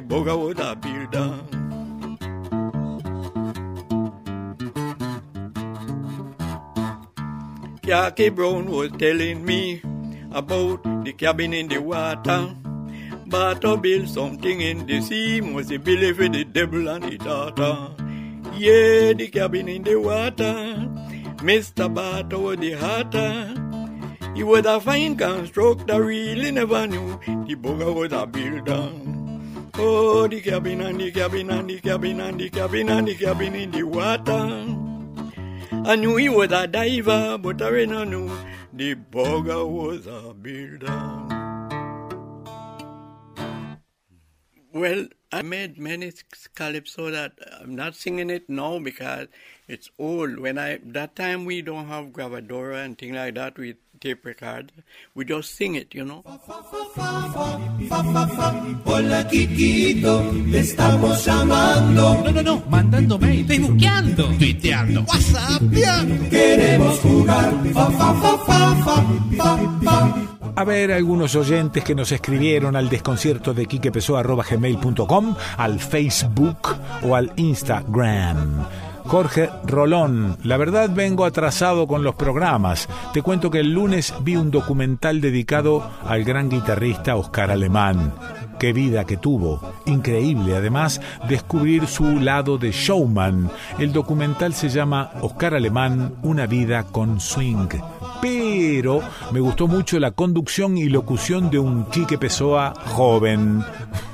boga 0.00 0.38
was 0.38 0.60
a. 0.60 1.42
Jackie 7.84 8.28
Brown 8.28 8.70
was 8.70 8.92
telling 8.92 9.44
me 9.44 9.82
about 10.30 10.84
the 11.04 11.12
cabin 11.14 11.52
in 11.52 11.66
the 11.66 11.78
water. 11.78 12.54
But 13.26 13.60
to 13.62 13.76
build 13.76 14.08
something 14.08 14.60
in 14.60 14.86
the 14.86 15.00
sea 15.00 15.40
must 15.40 15.70
be 15.70 15.78
built 15.78 16.16
for 16.16 16.28
the 16.28 16.44
devil 16.44 16.88
and 16.88 17.02
the 17.02 17.18
daughter. 17.18 18.01
Yeah, 18.56 19.12
the 19.14 19.28
cabin 19.32 19.68
in 19.68 19.82
the 19.82 19.96
water. 19.96 20.88
Mr. 21.42 21.92
Bato 21.92 22.40
was 22.42 22.58
the 22.58 22.72
hatter. 22.72 23.58
He 24.34 24.42
was 24.42 24.64
a 24.64 24.80
fine 24.80 25.16
constructor, 25.16 26.02
really 26.02 26.50
never 26.50 26.86
knew 26.86 27.18
the 27.46 27.54
bugger 27.56 27.94
was 27.94 28.12
a 28.12 28.26
builder. 28.26 28.92
Oh, 29.74 30.28
the 30.28 30.40
cabin 30.40 30.80
and 30.82 31.00
the 31.00 31.10
cabin 31.10 31.50
and 31.50 31.68
the 31.68 31.80
cabin 31.80 32.20
and 32.20 32.38
the 32.38 32.50
cabin 32.50 32.88
and 32.88 33.08
the 33.08 33.14
cabin 33.14 33.54
in 33.54 33.70
the 33.70 33.82
water. 33.82 34.66
I 35.84 35.96
knew 35.96 36.16
he 36.16 36.28
was 36.28 36.52
a 36.52 36.66
diver, 36.66 37.38
but 37.38 37.60
I 37.60 37.70
didn't 37.70 38.10
know 38.10 38.38
the 38.72 38.94
bugger 38.94 39.68
was 39.68 40.06
a 40.06 40.32
builder. 40.34 41.42
Well, 44.72 45.06
I 45.34 45.40
made 45.40 45.78
many 45.78 46.12
calypso 46.54 47.10
that 47.10 47.32
I'm 47.58 47.74
not 47.74 47.94
singing 47.96 48.28
it 48.28 48.50
now 48.50 48.78
because 48.78 49.28
it's 49.66 49.90
old. 49.98 50.38
When 50.38 50.58
I 50.58 50.78
that 50.84 51.16
time 51.16 51.46
we 51.46 51.62
don't 51.62 51.86
have 51.86 52.12
gravadora 52.12 52.84
and 52.84 52.98
things 52.98 53.16
like 53.16 53.34
that 53.36 53.56
with 53.56 53.76
tape 54.02 54.24
record. 54.24 54.72
We 55.14 55.24
just 55.24 55.54
sing 55.54 55.76
it, 55.76 55.94
you 55.94 56.04
know. 56.04 56.24
Hola 58.84 59.28
Kikito, 59.28 60.22
te 60.50 60.58
estamos 60.58 61.24
llamando. 61.24 62.22
No, 62.24 62.30
no, 62.32 62.42
no, 62.42 62.62
mandando 62.68 63.18
mail, 63.18 63.46
facebookeando, 63.46 64.24
tuiteando, 64.38 65.02
whatsappeando. 65.02 66.28
Queremos 66.28 66.98
jugar. 66.98 67.52
Fa, 67.72 67.90
fa, 67.90 68.14
fa, 68.14 68.38
fa, 68.38 68.74
fa, 68.84 68.96
fa, 69.38 69.78
fa. 69.82 70.28
A 70.54 70.64
ver, 70.64 70.92
algunos 70.92 71.34
oyentes 71.34 71.82
que 71.82 71.94
nos 71.94 72.12
escribieron 72.12 72.76
al 72.76 72.90
desconcierto 72.90 73.54
de 73.54 73.66
quiquepesoa.gmail.com, 73.66 75.36
al 75.56 75.80
Facebook 75.80 76.76
o 77.02 77.14
al 77.14 77.32
Instagram. 77.36 78.66
Jorge 79.06 79.50
Rolón, 79.64 80.36
la 80.42 80.56
verdad 80.56 80.90
vengo 80.90 81.24
atrasado 81.24 81.86
con 81.86 82.02
los 82.02 82.14
programas. 82.14 82.88
Te 83.12 83.22
cuento 83.22 83.50
que 83.50 83.60
el 83.60 83.72
lunes 83.72 84.14
vi 84.22 84.36
un 84.36 84.50
documental 84.50 85.20
dedicado 85.20 85.90
al 86.06 86.24
gran 86.24 86.48
guitarrista 86.48 87.16
Oscar 87.16 87.50
Alemán. 87.50 88.12
Qué 88.58 88.72
vida 88.72 89.04
que 89.04 89.16
tuvo. 89.16 89.60
Increíble, 89.86 90.56
además, 90.56 91.00
descubrir 91.28 91.86
su 91.86 92.20
lado 92.20 92.58
de 92.58 92.70
showman. 92.70 93.50
El 93.78 93.92
documental 93.92 94.54
se 94.54 94.68
llama 94.68 95.10
Oscar 95.20 95.54
Alemán, 95.54 96.14
una 96.22 96.46
vida 96.46 96.84
con 96.84 97.20
swing. 97.20 97.68
Pero 98.22 99.00
me 99.32 99.40
gustó 99.40 99.66
mucho 99.66 99.98
la 99.98 100.12
conducción 100.12 100.78
y 100.78 100.84
locución 100.84 101.50
de 101.50 101.58
un 101.58 101.86
Quique 101.86 102.18
Pessoa 102.18 102.72
joven. 102.86 103.64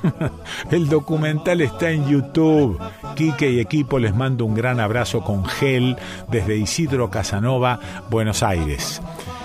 El 0.71 0.89
documental 0.89 1.61
está 1.61 1.91
en 1.91 2.07
YouTube. 2.07 2.79
Quique 3.15 3.51
y 3.51 3.59
equipo 3.59 3.99
les 3.99 4.15
mando 4.15 4.45
un 4.45 4.55
gran 4.55 4.79
abrazo 4.79 5.21
con 5.21 5.45
gel 5.45 5.95
desde 6.27 6.57
Isidro 6.57 7.11
Casanova, 7.11 7.79
Buenos 8.09 8.41
Aires. 8.41 8.99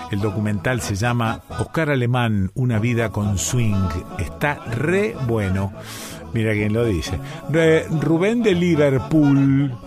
El 0.09 0.19
documental 0.19 0.81
se 0.81 0.95
llama 0.95 1.41
Oscar 1.59 1.91
Alemán, 1.91 2.49
una 2.55 2.79
vida 2.79 3.11
con 3.11 3.37
swing. 3.37 3.87
Está 4.17 4.55
re 4.55 5.15
bueno. 5.27 5.73
Mira 6.33 6.53
quién 6.53 6.73
lo 6.73 6.85
dice. 6.85 7.19
Rubén 8.01 8.41
de 8.41 8.55
Liverpool. 8.55 9.77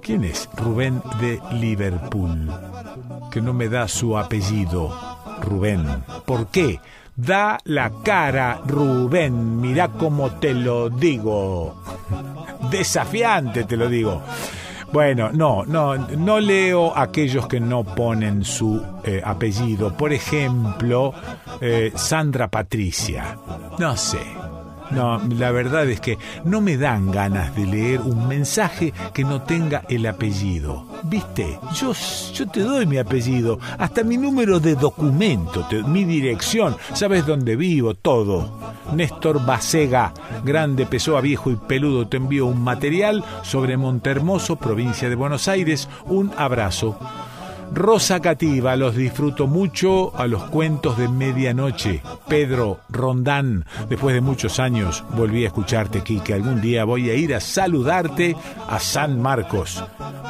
¿Quién 0.00 0.24
es 0.24 0.48
Rubén 0.56 1.02
de 1.20 1.38
Liverpool? 1.52 2.50
Que 3.32 3.40
no 3.40 3.52
me 3.54 3.68
da 3.68 3.88
su 3.88 4.18
apellido. 4.18 4.94
Rubén. 5.40 6.04
¿Por 6.26 6.48
qué? 6.48 6.80
Da 7.16 7.58
la 7.64 7.90
cara, 8.04 8.60
Rubén. 8.66 9.60
Mira 9.60 9.88
cómo 9.88 10.32
te 10.32 10.54
lo 10.54 10.90
digo. 10.90 11.82
Desafiante 12.70 13.64
te 13.64 13.76
lo 13.76 13.88
digo. 13.88 14.22
Bueno, 14.92 15.30
no, 15.32 15.64
no, 15.64 15.96
no 15.96 16.38
leo 16.38 16.94
aquellos 16.94 17.46
que 17.46 17.58
no 17.58 17.82
ponen 17.82 18.44
su 18.44 18.84
eh, 19.04 19.22
apellido. 19.24 19.96
Por 19.96 20.12
ejemplo, 20.12 21.14
eh, 21.62 21.92
Sandra 21.94 22.48
Patricia. 22.48 23.38
No 23.78 23.96
sé. 23.96 24.20
No, 24.92 25.20
la 25.36 25.50
verdad 25.50 25.88
es 25.88 26.00
que 26.00 26.18
no 26.44 26.60
me 26.60 26.76
dan 26.76 27.10
ganas 27.10 27.54
de 27.56 27.66
leer 27.66 28.00
un 28.00 28.28
mensaje 28.28 28.92
que 29.14 29.24
no 29.24 29.42
tenga 29.42 29.84
el 29.88 30.06
apellido. 30.06 30.86
¿Viste? 31.04 31.58
Yo, 31.74 31.92
yo 32.34 32.46
te 32.48 32.60
doy 32.60 32.86
mi 32.86 32.98
apellido, 32.98 33.58
hasta 33.78 34.02
mi 34.02 34.16
número 34.16 34.60
de 34.60 34.74
documento, 34.74 35.66
mi 35.86 36.04
dirección, 36.04 36.76
sabes 36.92 37.26
dónde 37.26 37.56
vivo, 37.56 37.94
todo. 37.94 38.52
Néstor 38.94 39.44
Basega, 39.44 40.12
grande, 40.44 40.86
pessoa, 40.86 41.20
viejo 41.20 41.50
y 41.50 41.56
peludo, 41.56 42.06
te 42.06 42.18
envío 42.18 42.46
un 42.46 42.62
material 42.62 43.24
sobre 43.42 43.76
Montermoso, 43.76 44.56
provincia 44.56 45.08
de 45.08 45.14
Buenos 45.14 45.48
Aires. 45.48 45.88
Un 46.06 46.32
abrazo. 46.36 46.98
Rosa 47.74 48.20
Cativa, 48.20 48.76
los 48.76 48.94
disfruto 48.94 49.46
mucho 49.46 50.14
a 50.16 50.26
los 50.26 50.44
cuentos 50.44 50.98
de 50.98 51.08
medianoche. 51.08 52.02
Pedro 52.28 52.80
Rondán, 52.90 53.64
después 53.88 54.14
de 54.14 54.20
muchos 54.20 54.58
años 54.60 55.02
volví 55.16 55.44
a 55.44 55.48
escucharte, 55.48 56.02
que 56.02 56.34
Algún 56.34 56.60
día 56.60 56.84
voy 56.84 57.08
a 57.08 57.14
ir 57.14 57.34
a 57.34 57.40
saludarte 57.40 58.36
a 58.68 58.78
San 58.78 59.20
Marcos. 59.20 59.82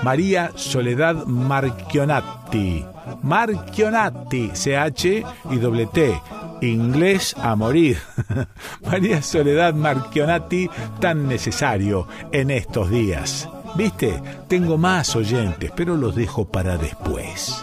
María 0.05 0.53
Soledad 0.55 1.27
Marchionati. 1.27 2.85
Marchionati, 3.23 4.51
CH 4.51 5.25
y 5.51 5.57
doble 5.57 5.87
T. 5.87 6.21
Inglés 6.61 7.35
a 7.37 7.57
morir. 7.57 7.99
María 8.87 9.21
Soledad 9.21 9.75
Marchionati, 9.75 10.71
tan 11.01 11.27
necesario 11.27 12.07
en 12.31 12.53
estos 12.53 12.89
días. 12.89 13.49
Viste, 13.75 14.23
tengo 14.49 14.77
más 14.77 15.17
oyentes, 15.17 15.73
pero 15.75 15.97
los 15.97 16.15
dejo 16.15 16.45
para 16.45 16.77
después. 16.77 17.63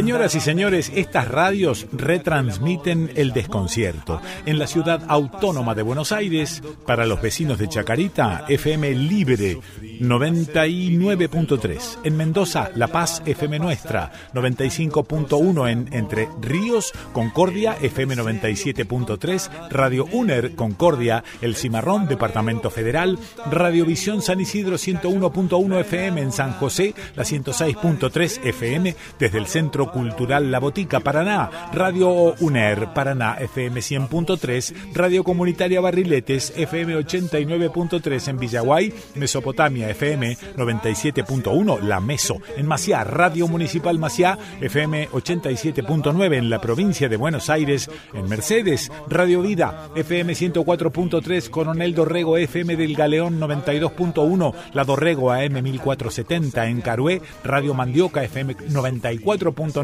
Señoras 0.00 0.34
y 0.34 0.40
señores, 0.40 0.90
estas 0.94 1.28
radios 1.28 1.86
retransmiten 1.92 3.12
el 3.16 3.34
desconcierto. 3.34 4.22
En 4.46 4.58
la 4.58 4.66
ciudad 4.66 5.02
autónoma 5.08 5.74
de 5.74 5.82
Buenos 5.82 6.10
Aires, 6.10 6.62
para 6.86 7.04
los 7.04 7.20
vecinos 7.20 7.58
de 7.58 7.68
Chacarita, 7.68 8.46
FM 8.48 8.94
Libre 8.94 9.58
99.3. 10.00 11.98
En 12.04 12.16
Mendoza, 12.16 12.70
La 12.76 12.86
Paz, 12.86 13.20
FM 13.26 13.58
Nuestra 13.58 14.10
95.1. 14.32 15.70
En 15.70 15.92
Entre 15.92 16.30
Ríos, 16.40 16.94
Concordia, 17.12 17.76
FM 17.82 18.16
97.3. 18.16 19.68
Radio 19.68 20.06
UNER, 20.12 20.54
Concordia, 20.54 21.22
El 21.42 21.56
Cimarrón, 21.56 22.08
Departamento 22.08 22.70
Federal. 22.70 23.18
Radiovisión 23.50 24.22
San 24.22 24.40
Isidro 24.40 24.76
101.1 24.76 25.80
FM 25.80 26.22
en 26.22 26.32
San 26.32 26.52
José, 26.52 26.94
la 27.16 27.24
106.3 27.24 28.40
FM 28.44 28.96
desde 29.18 29.36
el 29.36 29.46
Centro 29.46 29.89
Cultural 29.90 30.50
La 30.50 30.58
Botica, 30.58 31.00
Paraná. 31.00 31.70
Radio 31.72 32.34
UNER, 32.40 32.88
Paraná, 32.94 33.36
FM 33.40 33.80
100.3. 33.80 34.92
Radio 34.94 35.24
Comunitaria 35.24 35.80
Barriletes, 35.80 36.52
FM 36.56 36.96
89.3 36.98 38.28
en 38.28 38.38
Villaguay, 38.38 38.94
Mesopotamia, 39.14 39.90
FM 39.90 40.36
97.1, 40.56 41.80
La 41.82 42.00
Meso. 42.00 42.36
En 42.56 42.66
Maciá, 42.66 43.04
Radio 43.04 43.48
Municipal 43.48 43.98
Maciá, 43.98 44.38
FM 44.60 45.08
87.9 45.10 46.34
en 46.36 46.50
la 46.50 46.60
provincia 46.60 47.08
de 47.08 47.16
Buenos 47.16 47.50
Aires. 47.50 47.90
En 48.14 48.28
Mercedes, 48.28 48.90
Radio 49.08 49.42
Vida, 49.42 49.88
FM 49.94 50.32
104.3, 50.32 51.50
Coronel 51.50 51.94
Dorrego, 51.94 52.36
FM 52.36 52.76
del 52.76 52.94
Galeón 52.94 53.40
92.1, 53.40 54.54
La 54.72 54.84
Dorrego 54.84 55.32
AM 55.32 55.62
1470. 55.62 56.66
En 56.66 56.80
Carué, 56.80 57.22
Radio 57.44 57.74
Mandioca, 57.74 58.22
FM 58.24 58.56
94.9. 58.56 59.79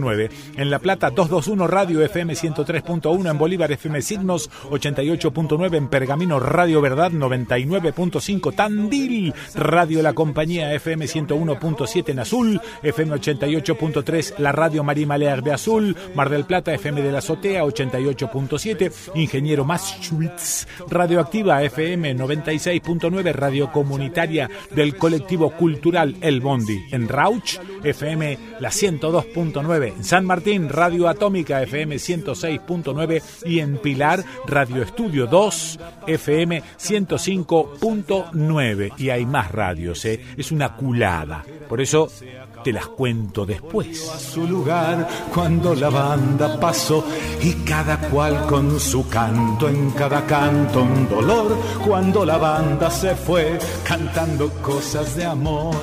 En 0.56 0.70
La 0.70 0.78
Plata, 0.78 1.10
221 1.10 1.66
Radio 1.66 2.02
FM 2.02 2.34
103.1. 2.34 3.30
En 3.30 3.38
Bolívar, 3.38 3.72
FM 3.72 4.02
Signos 4.02 4.50
88.9. 4.70 5.76
En 5.76 5.88
Pergamino, 5.88 6.38
Radio 6.38 6.80
Verdad 6.80 7.10
99.5. 7.12 8.54
Tandil, 8.54 9.34
Radio 9.54 10.02
La 10.02 10.12
Compañía 10.12 10.72
FM 10.74 11.06
101.7 11.06 12.10
en 12.10 12.18
Azul, 12.18 12.60
FM 12.82 13.16
88.3 13.16 14.34
la 14.38 14.52
Radio 14.52 14.84
María 14.84 15.06
de 15.42 15.52
Azul, 15.52 15.96
Mar 16.14 16.30
del 16.30 16.44
Plata 16.44 16.74
FM 16.74 17.02
de 17.02 17.12
la 17.12 17.18
Azotea 17.18 17.64
88.7, 17.64 18.92
Ingeniero 19.14 19.64
Maschwitz, 19.64 20.66
Radioactiva 20.88 21.62
FM 21.62 22.16
96.9, 22.16 23.32
Radio 23.32 23.72
Comunitaria 23.72 24.50
del 24.74 24.96
Colectivo 24.96 25.50
Cultural 25.50 26.16
El 26.20 26.40
Bondi, 26.40 26.78
en 26.90 27.08
Rauch 27.08 27.58
FM 27.82 28.38
la 28.60 28.70
102.9, 28.70 29.85
en 29.86 30.04
San 30.04 30.24
Martín 30.24 30.68
Radio 30.68 31.08
Atómica 31.08 31.60
FM 31.62 31.96
106.9 31.96 33.22
y 33.44 33.58
en 33.60 33.78
Pilar 33.78 34.24
Radio 34.46 34.82
Estudio 34.82 35.26
2 35.26 35.78
FM 36.06 36.62
105.9 36.78 38.92
y 38.98 39.10
hay 39.10 39.26
más 39.26 39.52
radios, 39.52 40.04
¿eh? 40.04 40.20
es 40.36 40.50
una 40.52 40.76
culada. 40.76 41.44
Por 41.68 41.80
eso 41.80 42.08
te 42.64 42.72
las 42.72 42.88
cuento 42.88 43.46
después. 43.46 44.10
A 44.10 44.18
su 44.18 44.44
lugar 44.46 45.08
cuando 45.32 45.74
la 45.74 45.90
banda 45.90 46.58
pasó 46.58 47.04
y 47.42 47.52
cada 47.64 47.98
cual 48.08 48.46
con 48.46 48.80
su 48.80 49.08
canto, 49.08 49.68
en 49.68 49.90
cada 49.90 50.24
canto 50.26 50.82
un 50.82 51.08
dolor. 51.08 51.56
Cuando 51.86 52.24
la 52.24 52.38
banda 52.38 52.90
se 52.90 53.14
fue 53.14 53.58
cantando 53.84 54.50
cosas 54.62 55.14
de 55.16 55.24
amor. 55.24 55.76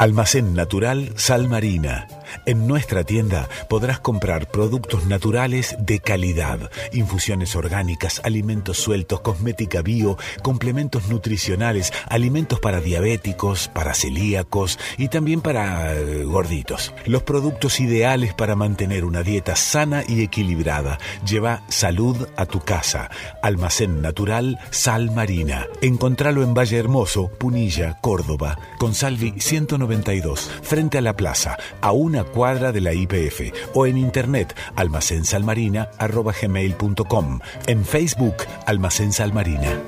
Almacén 0.00 0.54
Natural 0.54 1.12
Sal 1.16 1.46
Marina 1.46 2.08
en 2.46 2.66
nuestra 2.66 3.04
tienda 3.04 3.48
podrás 3.68 4.00
comprar 4.00 4.50
productos 4.50 5.06
naturales 5.06 5.76
de 5.78 6.00
calidad, 6.00 6.70
infusiones 6.92 7.56
orgánicas, 7.56 8.20
alimentos 8.24 8.78
sueltos, 8.78 9.20
cosmética 9.20 9.82
bio, 9.82 10.16
complementos 10.42 11.08
nutricionales, 11.08 11.92
alimentos 12.06 12.60
para 12.60 12.80
diabéticos, 12.80 13.68
para 13.68 13.94
celíacos 13.94 14.78
y 14.98 15.08
también 15.08 15.40
para 15.40 15.94
eh, 15.94 16.24
gorditos. 16.24 16.92
Los 17.06 17.22
productos 17.22 17.80
ideales 17.80 18.34
para 18.34 18.56
mantener 18.56 19.04
una 19.04 19.22
dieta 19.22 19.56
sana 19.56 20.02
y 20.06 20.22
equilibrada. 20.22 20.98
Lleva 21.26 21.62
salud 21.68 22.28
a 22.36 22.46
tu 22.46 22.60
casa. 22.60 23.10
Almacén 23.42 24.02
Natural 24.02 24.58
Sal 24.70 25.10
Marina. 25.10 25.66
Encontralo 25.80 26.42
en 26.42 26.54
Valle 26.54 26.78
Hermoso, 26.78 27.28
Punilla, 27.28 27.98
Córdoba, 28.00 28.58
con 28.78 28.94
Salvi 28.94 29.34
192, 29.38 30.50
frente 30.62 30.98
a 30.98 31.00
la 31.00 31.16
plaza, 31.16 31.56
a 31.80 31.92
una 31.92 32.19
cuadra 32.24 32.72
de 32.72 32.80
la 32.80 32.94
IPF 32.94 33.52
o 33.74 33.86
en 33.86 33.98
internet 33.98 34.56
almacensalmarina.gmail.com 34.76 37.40
en 37.66 37.84
Facebook 37.84 38.36
Almacén 38.66 39.12
Salmarina. 39.12 39.78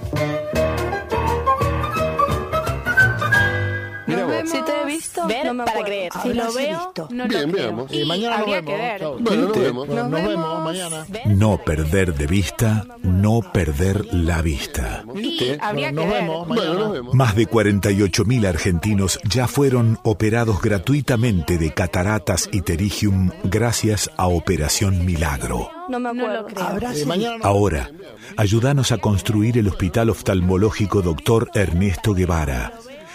Para 5.65 5.85
creer. 5.85 6.13
Si 6.23 6.33
lo 6.33 6.53
veo, 6.53 6.93
no 7.11 7.27
Bien, 7.29 7.51
lo 7.53 7.57
veamos. 7.59 7.93
Y 7.93 8.05
mañana 8.05 8.39
habría 8.39 8.63
nos 8.63 8.67
que 8.71 8.77
vemos. 8.77 9.17
ver. 9.17 9.23
Bueno, 9.23 9.43
nos 9.49 9.59
vemos. 9.59 9.89
Nos 9.89 9.97
Nos 9.97 10.11
vemos 10.13 10.29
vemos. 10.29 10.65
mañana. 10.65 11.07
No 11.27 11.59
perder 11.59 12.15
de 12.15 12.27
vista, 12.27 12.85
no 13.03 13.41
perder 13.53 14.07
la 14.15 14.43
vista. 14.43 15.05
Y 15.15 15.57
habría 15.61 15.89
que 15.89 15.93
Nos 15.95 16.07
ver. 16.09 16.15
vemos 16.23 16.49
mañana. 16.49 16.75
Nos 16.75 16.93
vemos. 16.93 17.15
Más 17.15 17.35
de 17.37 17.47
48.000 17.49 18.47
argentinos 18.47 19.19
ya 19.25 19.47
fueron 19.49 19.99
operados 20.03 20.61
gratuitamente 20.61 21.59
de 21.59 21.73
cataratas 21.73 22.49
y 22.53 22.63
terigium 22.63 23.31
gracias 23.45 24.11
a 24.17 24.27
Operación 24.27 25.05
Milagro. 25.05 25.71
No 25.89 25.99
me 26.01 26.09
acuerdo. 26.11 26.47
Eh, 26.95 27.05
mañana 27.07 27.37
nos 27.39 27.47
Ahora, 27.47 27.91
ayúdanos 28.37 28.93
a 28.93 28.99
construir 28.99 29.59
el 29.59 29.69
Hospital 29.69 30.11
Oftalmológico 30.11 31.03
Dr. 31.03 31.51
Ernesto 31.55 32.15
Guevara. 32.15 32.73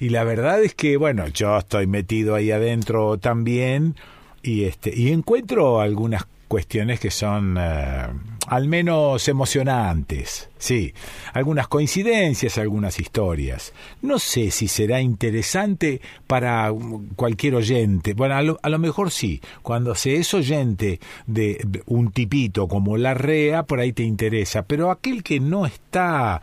Y 0.00 0.08
la 0.08 0.24
verdad 0.24 0.62
es 0.62 0.74
que, 0.74 0.96
bueno, 0.96 1.28
yo 1.28 1.58
estoy 1.58 1.86
metido 1.86 2.34
ahí 2.34 2.50
adentro 2.50 3.18
también 3.18 3.96
y, 4.42 4.64
este, 4.64 4.92
y 4.96 5.12
encuentro 5.12 5.80
algunas 5.80 6.24
cuestiones 6.48 6.98
que 6.98 7.12
son 7.12 7.56
eh, 7.60 8.06
al 8.48 8.66
menos 8.66 9.28
emocionantes. 9.28 10.50
Sí, 10.58 10.92
algunas 11.32 11.68
coincidencias, 11.68 12.58
algunas 12.58 12.98
historias. 12.98 13.72
No 14.02 14.18
sé 14.18 14.50
si 14.50 14.66
será 14.66 15.00
interesante 15.00 16.00
para 16.26 16.72
cualquier 17.14 17.54
oyente. 17.54 18.14
Bueno, 18.14 18.34
a 18.34 18.42
lo, 18.42 18.58
a 18.62 18.68
lo 18.68 18.80
mejor 18.80 19.12
sí. 19.12 19.40
Cuando 19.62 19.94
se 19.94 20.16
es 20.16 20.34
oyente 20.34 20.98
de 21.26 21.64
un 21.86 22.10
tipito 22.10 22.66
como 22.66 22.96
la 22.96 23.14
REA, 23.14 23.62
por 23.62 23.78
ahí 23.78 23.92
te 23.92 24.02
interesa. 24.02 24.62
Pero 24.62 24.90
aquel 24.90 25.22
que 25.22 25.38
no 25.38 25.66
está 25.66 26.42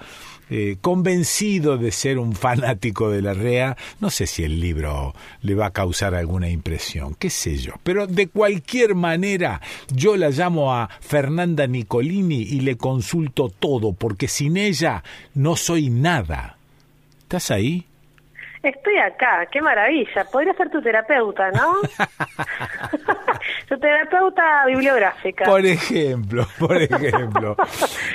eh, 0.49 0.77
convencido 0.79 1.77
de 1.77 1.91
ser 1.91 2.19
un 2.19 2.33
fanático 2.33 3.09
de 3.09 3.21
la 3.21 3.33
REA, 3.33 3.75
no 3.99 4.09
sé 4.09 4.27
si 4.27 4.43
el 4.43 4.59
libro 4.59 5.13
le 5.41 5.55
va 5.55 5.67
a 5.67 5.73
causar 5.73 6.15
alguna 6.15 6.49
impresión, 6.49 7.15
qué 7.15 7.29
sé 7.29 7.57
yo. 7.57 7.73
Pero 7.83 8.07
de 8.07 8.27
cualquier 8.27 8.95
manera, 8.95 9.61
yo 9.93 10.15
la 10.15 10.29
llamo 10.29 10.73
a 10.73 10.89
Fernanda 11.01 11.67
Nicolini 11.67 12.43
y 12.43 12.61
le 12.61 12.77
consulto 12.77 13.49
todo, 13.49 13.93
porque 13.93 14.27
sin 14.27 14.57
ella 14.57 15.03
no 15.33 15.55
soy 15.55 15.89
nada. 15.89 16.57
¿Estás 17.23 17.51
ahí? 17.51 17.86
Estoy 18.63 18.97
acá, 18.97 19.47
qué 19.51 19.61
maravilla. 19.61 20.25
Podría 20.31 20.53
ser 20.53 20.69
tu 20.69 20.81
terapeuta, 20.81 21.51
¿no? 21.51 21.75
tu 23.69 23.79
terapeuta 23.79 24.65
bibliográfica. 24.65 25.45
Por 25.45 25.65
ejemplo, 25.65 26.45
por 26.59 26.81
ejemplo. 26.81 27.55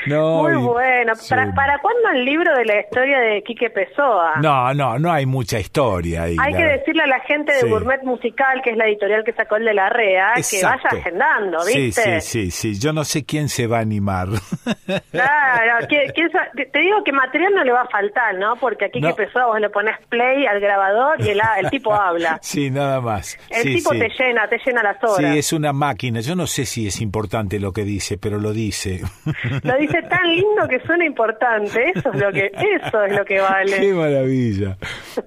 No, 0.07 0.43
Muy 0.43 0.57
bueno. 0.57 1.13
¿Para, 1.29 1.79
cuándo 1.79 2.11
el 2.13 2.25
libro 2.25 2.55
de 2.57 2.65
la 2.65 2.81
historia 2.81 3.21
de 3.21 3.43
Quique 3.43 3.71
Pessoa? 3.71 4.35
No, 4.43 4.75
no, 4.75 4.99
no 4.99 5.13
hay 5.13 5.27
mucha 5.27 5.59
historia 5.59 6.25
ahí. 6.25 6.37
Hay 6.41 6.55
que 6.55 6.65
decirle 6.65 7.05
a 7.05 7.07
la 7.07 7.21
gente 7.21 7.53
de 7.53 7.69
Gourmet 7.69 8.03
Musical, 8.03 8.61
que 8.63 8.71
es 8.71 8.77
la 8.77 8.87
editorial 8.87 9.23
que 9.25 9.33
sacó 9.33 9.57
el 9.57 9.65
de 9.65 9.75
la 9.75 9.89
REA, 9.91 10.33
que 10.35 10.63
vaya 10.63 10.89
agendando, 10.91 11.59
¿viste? 11.65 12.21
Sí, 12.21 12.21
sí, 12.21 12.51
sí, 12.51 12.51
sí. 12.51 12.81
Yo 12.81 12.93
no 12.93 13.05
sé 13.05 13.25
quién 13.25 13.49
se 13.49 13.67
va 13.67 13.79
a 13.79 13.81
animar. 13.83 14.29
claro, 15.11 15.87
te 15.87 16.79
digo 16.79 17.05
que 17.05 17.13
material 17.13 17.55
no 17.55 17.65
le 17.65 17.73
va 17.73 17.83
a 17.83 17.89
faltar, 17.89 18.35
¿no? 18.35 18.57
Porque 18.57 18.87
a 18.87 18.89
Quique 18.89 19.15
Pessoa 19.15 19.47
vos 19.47 19.61
le 19.61 19.71
pones 19.71 19.97
play 20.09 20.32
al 20.47 20.61
grabador 20.61 21.21
y 21.21 21.31
el, 21.31 21.41
el 21.59 21.71
tipo 21.71 21.95
habla. 21.95 22.39
Sí, 22.53 22.71
nada 22.71 23.01
más. 23.01 23.39
El 23.51 23.75
tipo 23.75 23.91
te 23.91 24.09
llena, 24.19 24.47
te 24.49 24.59
llena 24.65 24.83
las 24.83 25.03
horas. 25.03 25.17
Sí, 25.17 25.39
es 25.39 25.53
una 25.53 25.73
máquina. 25.73 26.21
Yo 26.21 26.35
no 26.35 26.47
sé 26.47 26.67
si 26.67 26.87
es 26.87 27.01
importante 27.01 27.59
lo 27.59 27.73
que 27.73 27.85
dice, 27.85 28.19
pero 28.19 28.39
lo 28.39 28.53
dice. 28.53 29.01
Lo 29.63 29.77
dice 29.77 30.03
tan 30.03 30.27
lindo 30.35 30.67
que 30.69 30.81
suena 30.81 31.05
importante. 31.05 31.93
Eso 31.95 32.11
es 32.13 32.21
lo 32.21 32.33
que, 32.33 32.47
eso 32.47 33.05
es 33.05 33.17
lo 33.17 33.25
que 33.25 33.41
vale. 33.41 33.77
Qué 33.79 33.93
maravilla. 33.93 34.77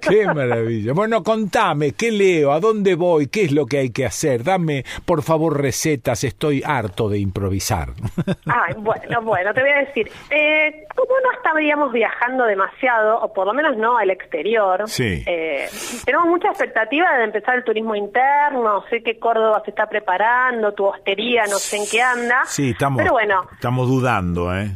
Qué 0.00 0.26
maravilla. 0.26 0.92
Bueno, 0.92 1.22
contame, 1.22 1.92
¿qué 1.92 2.10
leo? 2.10 2.52
¿A 2.52 2.60
dónde 2.60 2.94
voy? 2.94 3.28
¿Qué 3.28 3.44
es 3.44 3.52
lo 3.52 3.66
que 3.66 3.78
hay 3.78 3.90
que 3.90 4.04
hacer? 4.04 4.44
Dame, 4.44 4.84
por 5.04 5.22
favor, 5.22 5.60
recetas. 5.60 6.24
Estoy 6.24 6.62
harto 6.64 7.08
de 7.08 7.18
improvisar. 7.18 7.88
Ay, 8.46 8.74
bueno, 8.78 9.22
bueno, 9.22 9.54
te 9.54 9.60
voy 9.60 9.70
a 9.70 9.78
decir. 9.78 10.10
Eh, 10.30 10.86
como 10.94 11.12
no 11.22 11.32
estaríamos 11.32 11.92
viajando 11.92 12.44
demasiado, 12.44 13.20
o 13.20 13.32
por 13.32 13.46
lo 13.46 13.54
menos 13.54 13.76
no 13.76 13.96
al 13.96 14.10
exterior, 14.10 14.88
eh, 14.98 15.68
tenemos 16.04 16.26
mucha 16.26 16.48
expectativa 16.48 17.16
de 17.18 17.24
empezar 17.24 17.56
el 17.56 17.64
turismo 17.64 17.94
interno, 17.94 18.84
sé 18.90 19.02
que 19.02 19.18
Córdoba 19.18 19.62
se 19.64 19.70
está 19.70 19.86
preparando, 19.86 20.72
tu 20.72 20.86
hostería, 20.86 21.44
no 21.44 21.58
sé 21.58 21.76
en 21.78 21.84
qué 21.90 22.02
anda. 22.02 22.42
Sí, 22.46 22.70
estamos, 22.70 22.98
pero 22.98 23.12
bueno, 23.12 23.46
estamos 23.52 23.88
dudando, 23.88 24.54
¿eh? 24.54 24.70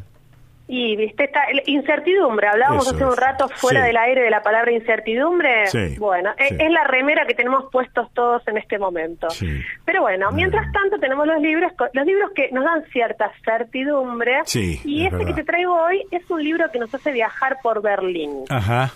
Y, 0.73 0.95
viste, 0.95 1.25
esta 1.25 1.41
incertidumbre, 1.67 2.47
hablábamos 2.47 2.87
hace 2.87 3.05
un 3.05 3.17
rato 3.17 3.49
fuera 3.49 3.83
del 3.83 3.97
aire 3.97 4.23
de 4.23 4.31
la 4.31 4.41
palabra 4.41 4.71
incertidumbre. 4.71 5.65
Bueno, 5.99 6.31
e, 6.39 6.47
es, 6.47 6.71
la 6.71 6.85
remera 6.85 7.27
que 7.27 7.35
tenemos 7.35 7.65
puestos 7.73 8.07
todos 8.15 8.47
en 8.47 8.57
este 8.57 8.79
momento. 8.79 9.27
Pero 9.85 10.03
bueno, 10.03 10.31
mientras 10.31 10.71
tanto 10.71 10.97
tenemos 11.01 11.27
los 11.27 11.43
libros, 11.43 11.73
los 11.93 12.07
libros 12.07 12.31
que 12.37 12.51
nos 12.53 12.63
dan 12.63 12.85
cierta 12.93 13.33
certidumbre. 13.45 14.43
y 14.55 15.07
este 15.07 15.25
que 15.25 15.35
te 15.35 15.43
traigo 15.43 15.75
hoy 15.75 16.07
es 16.13 16.31
un 16.31 16.41
libro 16.41 16.71
que 16.71 16.79
nos 16.79 16.95
hace 16.95 17.11
viajar 17.11 17.57
por 17.65 17.83
Berlín. 17.83 18.45
Ajá. 18.49 18.93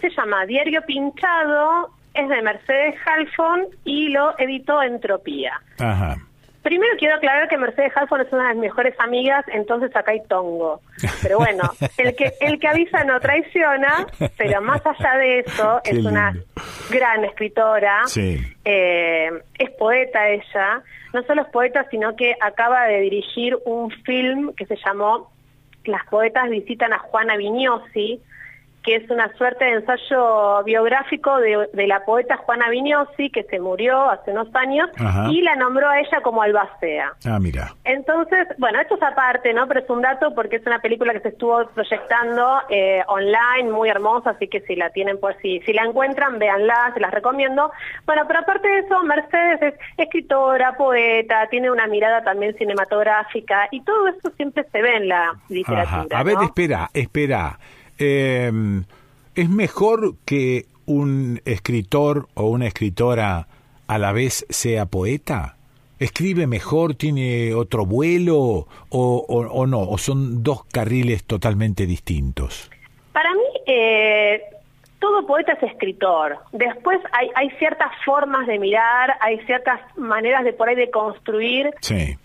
Se 0.00 0.10
llama 0.10 0.46
Diario 0.46 0.82
Pinchado, 0.82 1.90
es 2.14 2.28
de 2.28 2.42
Mercedes 2.42 2.94
Halfon 3.04 3.66
y 3.84 4.08
lo 4.08 4.38
editó 4.38 4.82
Entropía. 4.82 5.60
Ajá. 5.78 6.16
Primero 6.62 6.96
quiero 6.98 7.14
aclarar 7.14 7.48
que 7.48 7.56
Mercedes 7.56 7.92
Halfon 7.96 8.20
es 8.20 8.32
una 8.32 8.48
de 8.48 8.54
mis 8.54 8.62
mejores 8.64 8.94
amigas, 8.98 9.44
entonces 9.48 9.94
acá 9.94 10.12
hay 10.12 10.20
tongo. 10.28 10.82
Pero 11.22 11.38
bueno, 11.38 11.62
el 11.96 12.14
que 12.14 12.32
el 12.40 12.58
que 12.58 12.68
avisa 12.68 13.04
no 13.04 13.18
traiciona, 13.20 14.06
pero 14.36 14.60
más 14.60 14.82
allá 14.84 15.16
de 15.16 15.38
eso, 15.38 15.80
es 15.84 16.04
una 16.04 16.36
gran 16.90 17.24
escritora. 17.24 18.02
Eh, 18.64 19.30
es 19.58 19.70
poeta 19.78 20.28
ella. 20.28 20.82
No 21.14 21.22
solo 21.22 21.42
es 21.42 21.48
poeta, 21.48 21.86
sino 21.90 22.14
que 22.16 22.34
acaba 22.38 22.84
de 22.84 23.00
dirigir 23.00 23.56
un 23.64 23.90
film 23.90 24.52
que 24.54 24.66
se 24.66 24.76
llamó 24.84 25.30
Las 25.84 26.04
poetas 26.06 26.50
visitan 26.50 26.92
a 26.92 26.98
Juana 26.98 27.36
Vignosi, 27.36 28.20
que 28.88 28.96
es 28.96 29.10
una 29.10 29.30
suerte 29.36 29.66
de 29.66 29.72
ensayo 29.72 30.64
biográfico 30.64 31.38
de, 31.40 31.86
la 31.86 32.06
poeta 32.06 32.38
Juana 32.38 32.70
Vignosi, 32.70 33.28
que 33.28 33.42
se 33.42 33.60
murió 33.60 34.08
hace 34.08 34.30
unos 34.30 34.48
años, 34.54 34.88
y 35.30 35.42
la 35.42 35.56
nombró 35.56 35.90
a 35.90 36.00
ella 36.00 36.22
como 36.22 36.40
albacea. 36.40 37.12
Ah, 37.26 37.38
mira. 37.38 37.74
Entonces, 37.84 38.48
bueno, 38.56 38.80
esto 38.80 38.94
es 38.94 39.02
aparte, 39.02 39.52
¿no? 39.52 39.68
Pero 39.68 39.80
es 39.80 39.90
un 39.90 40.00
dato 40.00 40.34
porque 40.34 40.56
es 40.56 40.66
una 40.66 40.78
película 40.78 41.12
que 41.12 41.20
se 41.20 41.28
estuvo 41.28 41.66
proyectando 41.74 42.62
eh, 42.70 43.02
online, 43.08 43.70
muy 43.70 43.90
hermosa, 43.90 44.30
así 44.30 44.48
que 44.48 44.62
si 44.62 44.74
la 44.74 44.88
tienen, 44.88 45.20
pues 45.20 45.36
si, 45.42 45.60
si 45.66 45.74
la 45.74 45.84
encuentran, 45.84 46.38
véanla, 46.38 46.92
se 46.94 47.00
las 47.00 47.12
recomiendo. 47.12 47.70
Bueno, 48.06 48.22
pero 48.26 48.40
aparte 48.40 48.68
de 48.68 48.78
eso, 48.78 49.02
Mercedes 49.02 49.60
es 49.60 49.74
escritora, 49.98 50.78
poeta, 50.78 51.46
tiene 51.50 51.70
una 51.70 51.86
mirada 51.88 52.24
también 52.24 52.56
cinematográfica, 52.56 53.68
y 53.70 53.82
todo 53.82 54.08
eso 54.08 54.30
siempre 54.38 54.64
se 54.72 54.80
ve 54.80 54.96
en 54.96 55.08
la 55.08 55.34
literatura. 55.50 56.20
A 56.20 56.22
ver, 56.22 56.38
espera, 56.42 56.88
espera. 56.94 57.58
Eh, 57.98 58.50
¿Es 59.34 59.48
mejor 59.48 60.16
que 60.24 60.66
un 60.86 61.40
escritor 61.44 62.28
o 62.34 62.48
una 62.48 62.66
escritora 62.66 63.46
a 63.86 63.98
la 63.98 64.12
vez 64.12 64.44
sea 64.48 64.86
poeta? 64.86 65.56
¿Escribe 65.98 66.46
mejor, 66.46 66.94
tiene 66.94 67.54
otro 67.54 67.84
vuelo 67.84 68.36
o, 68.36 68.66
o, 68.90 69.66
no? 69.66 69.80
¿O 69.80 69.98
son 69.98 70.42
dos 70.42 70.64
carriles 70.64 71.24
totalmente 71.24 71.86
distintos? 71.86 72.70
Para 73.12 73.32
mí, 73.34 73.42
eh, 73.66 74.42
todo 75.00 75.26
poeta 75.26 75.52
es 75.52 75.62
escritor. 75.64 76.38
Después 76.52 77.00
hay, 77.12 77.30
hay 77.34 77.50
ciertas 77.58 77.90
formas 78.04 78.46
de 78.46 78.58
mirar, 78.58 79.16
hay 79.20 79.38
ciertas 79.46 79.80
maneras 79.96 80.44
de 80.44 80.52
por 80.52 80.68
ahí 80.68 80.76
de 80.76 80.90
construir, 80.90 81.70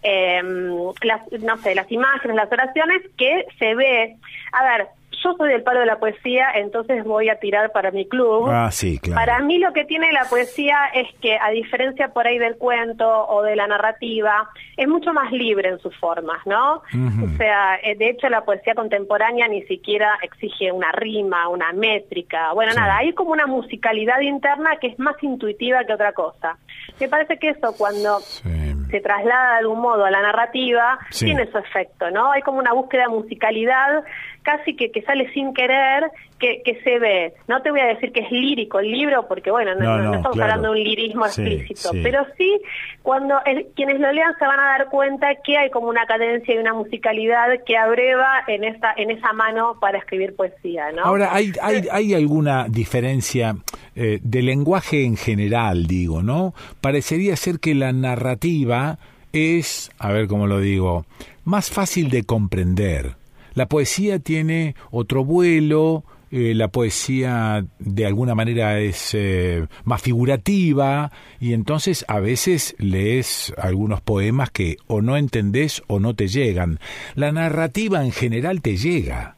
em, 0.03 0.71
las, 1.01 1.31
no 1.41 1.57
sé, 1.57 1.75
las 1.75 1.91
imágenes, 1.91 2.35
las 2.35 2.51
oraciones 2.51 3.01
que 3.17 3.45
se 3.57 3.75
ve. 3.75 4.17
A 4.51 4.63
ver, 4.63 4.87
yo 5.23 5.33
soy 5.37 5.49
del 5.49 5.63
palo 5.63 5.79
de 5.79 5.85
la 5.85 5.99
poesía, 5.99 6.47
entonces 6.55 7.03
voy 7.03 7.29
a 7.29 7.39
tirar 7.39 7.71
para 7.71 7.91
mi 7.91 8.07
club. 8.07 8.49
Ah, 8.49 8.69
sí, 8.71 8.99
claro. 8.99 9.19
Para 9.19 9.39
mí 9.39 9.57
lo 9.57 9.73
que 9.73 9.85
tiene 9.85 10.11
la 10.11 10.25
poesía 10.25 10.87
es 10.93 11.07
que, 11.21 11.37
a 11.37 11.49
diferencia 11.51 12.09
por 12.09 12.27
ahí 12.27 12.37
del 12.37 12.57
cuento 12.57 13.27
o 13.27 13.41
de 13.43 13.55
la 13.55 13.67
narrativa, 13.67 14.49
es 14.77 14.87
mucho 14.87 15.13
más 15.13 15.31
libre 15.31 15.69
en 15.69 15.79
sus 15.79 15.95
formas, 15.97 16.45
¿no? 16.45 16.75
O 16.75 17.37
sea, 17.37 17.75
eh, 17.83 17.95
de 17.95 18.09
hecho 18.09 18.29
la 18.29 18.43
poesía 18.43 18.75
contemporánea 18.75 19.47
ni 19.47 19.63
siquiera 19.63 20.17
exige 20.21 20.71
una 20.71 20.91
rima, 20.91 21.47
una 21.47 21.71
métrica. 21.73 22.51
Bueno, 22.53 22.73
nada, 22.73 22.97
hay 22.97 23.13
como 23.13 23.31
una 23.31 23.47
musicalidad 23.47 24.19
interna 24.21 24.77
que 24.81 24.87
es 24.87 24.99
más 24.99 25.15
intuitiva 25.21 25.83
que 25.85 25.93
otra 25.93 26.13
cosa. 26.13 26.57
Me 26.99 27.07
parece 27.07 27.37
que 27.37 27.49
eso 27.49 27.73
cuando 27.77 28.19
se 28.19 29.01
traslada 29.01 29.53
de 29.53 29.57
algún 29.59 29.79
modo 29.79 30.05
a 30.05 30.11
la 30.11 30.21
narrativa 30.21 30.99
tiene 31.09 31.49
su 31.51 31.57
efecto, 31.57 32.11
¿no? 32.11 32.31
Hay 32.31 32.41
como 32.41 32.59
una 32.59 32.73
búsqueda 32.73 33.03
de 33.03 33.09
musicalidad 33.09 34.03
casi 34.43 34.75
que, 34.75 34.91
que 34.91 35.01
sale 35.01 35.31
sin 35.33 35.53
querer, 35.53 36.11
que, 36.37 36.61
que, 36.63 36.81
se 36.83 36.99
ve. 36.99 37.33
No 37.47 37.61
te 37.61 37.71
voy 37.71 37.79
a 37.79 37.85
decir 37.85 38.11
que 38.11 38.19
es 38.19 38.31
lírico 38.31 38.79
el 38.79 38.91
libro, 38.91 39.27
porque 39.27 39.49
bueno, 39.49 39.73
no, 39.75 40.13
estamos 40.13 40.39
hablando 40.39 40.73
de 40.73 40.79
un 40.79 40.83
lirismo 40.83 41.25
explícito, 41.25 41.91
pero 42.03 42.25
sí, 42.37 42.59
cuando 43.01 43.35
quienes 43.75 43.99
lo 43.99 44.11
lean 44.11 44.33
se 44.37 44.45
van 44.45 44.59
a 44.59 44.77
dar 44.77 44.89
cuenta 44.89 45.27
que 45.43 45.57
hay 45.57 45.69
como 45.69 45.87
una 45.87 46.05
cadencia 46.05 46.53
y 46.53 46.57
una 46.57 46.73
musicalidad 46.73 47.47
que 47.65 47.77
abreva 47.77 48.43
en 48.47 48.65
esa, 48.65 48.93
en 48.97 49.11
esa 49.11 49.31
mano 49.33 49.77
para 49.79 49.97
escribir 49.97 50.35
poesía, 50.35 50.91
¿no? 50.91 51.03
Ahora, 51.03 51.33
¿hay, 51.33 51.53
hay, 51.61 51.87
hay 51.89 52.13
alguna 52.13 52.67
diferencia 52.67 53.55
eh, 53.95 54.19
de 54.21 54.41
lenguaje 54.41 55.05
en 55.05 55.15
general, 55.15 55.87
digo, 55.87 56.21
¿no? 56.21 56.53
Parecería 56.81 57.35
ser 57.37 57.59
que 57.59 57.73
la 57.73 57.93
narrativa 57.93 58.97
es, 59.31 59.91
a 59.97 60.11
ver 60.11 60.27
cómo 60.27 60.47
lo 60.47 60.59
digo, 60.59 61.05
más 61.45 61.71
fácil 61.71 62.09
de 62.09 62.23
comprender 62.23 63.22
la 63.53 63.67
poesía 63.67 64.19
tiene 64.19 64.75
otro 64.91 65.23
vuelo, 65.23 66.03
eh, 66.35 66.55
la 66.55 66.69
poesía 66.69 67.63
de 67.77 68.05
alguna 68.07 68.33
manera 68.33 68.79
es 68.79 69.11
eh, 69.13 69.67
más 69.83 70.01
figurativa 70.01 71.11
y 71.39 71.53
entonces 71.53 72.05
a 72.07 72.19
veces 72.19 72.75
lees 72.79 73.53
algunos 73.55 74.01
poemas 74.01 74.49
que 74.49 74.77
o 74.87 75.03
no 75.03 75.15
entendés 75.15 75.83
o 75.85 75.99
no 75.99 76.15
te 76.15 76.27
llegan. 76.27 76.79
La 77.13 77.31
narrativa 77.31 78.03
en 78.03 78.11
general 78.11 78.63
te 78.63 78.77
llega. 78.77 79.35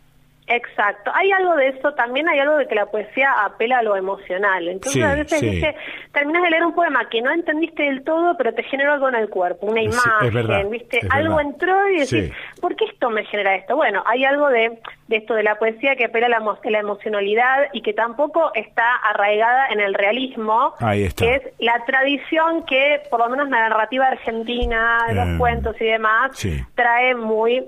Exacto, 0.48 1.12
hay 1.14 1.32
algo 1.32 1.56
de 1.56 1.70
eso, 1.70 1.93
también 1.93 2.30
hay 2.30 2.38
algo 2.38 2.58
de 2.58 2.68
que 2.68 2.76
la 2.76 2.86
poesía 2.86 3.32
apela 3.43 3.80
a 3.80 3.82
lo 3.82 3.96
emocional. 3.96 4.68
Entonces 4.68 5.04
a 5.04 5.16
veces 5.16 5.41
dice, 5.41 5.76
terminas 6.14 6.43
de 6.43 6.52
leer 6.52 6.66
un 6.66 6.76
poema 6.76 7.10
que 7.10 7.20
no 7.22 7.32
entendiste 7.32 7.82
del 7.82 8.04
todo, 8.04 8.38
pero 8.38 8.54
te 8.54 8.62
generó 8.64 8.93
algo 8.93 9.10
en 9.10 9.16
el 9.16 9.30
cuerpo, 9.30 9.66
una 9.66 9.82
imagen, 9.82 10.70
¿viste? 10.70 11.02
algo 11.10 11.39
entró 11.39 11.89
y 11.89 12.02
decís, 12.02 12.32
¿por 12.62 12.76
qué 12.76 12.86
esto 12.86 13.10
me 13.10 13.26
genera 13.26 13.56
esto? 13.56 13.76
Bueno, 13.76 14.04
hay 14.06 14.24
algo 14.24 14.50
de, 14.50 14.80
de 15.08 15.16
esto 15.16 15.34
de 15.34 15.41
la 15.41 15.56
poesía 15.56 15.96
que 15.96 16.06
apela 16.06 16.28
a 16.28 16.30
la, 16.30 16.60
la, 16.64 16.80
emocionalidad 16.80 17.70
y 17.74 17.82
que 17.82 17.93
tampoco 17.93 18.52
está 18.54 18.98
arraigada 18.98 19.70
en 19.70 19.80
el 19.80 19.96
realismo, 19.96 20.76
que 21.18 21.36
es 21.36 21.41
la 21.58 21.84
tradición 21.86 22.66
que, 22.66 23.02
por 23.10 23.20
lo 23.20 23.30
menos 23.30 23.50
la 23.50 23.70
narrativa 23.70 24.08
argentina, 24.08 25.06
de 25.08 25.16
los 25.16 25.28
eh, 25.28 25.36
cuentos 25.39 25.76
y 25.82 25.86
demás, 25.86 26.32
trae 26.76 27.16
muy 27.16 27.66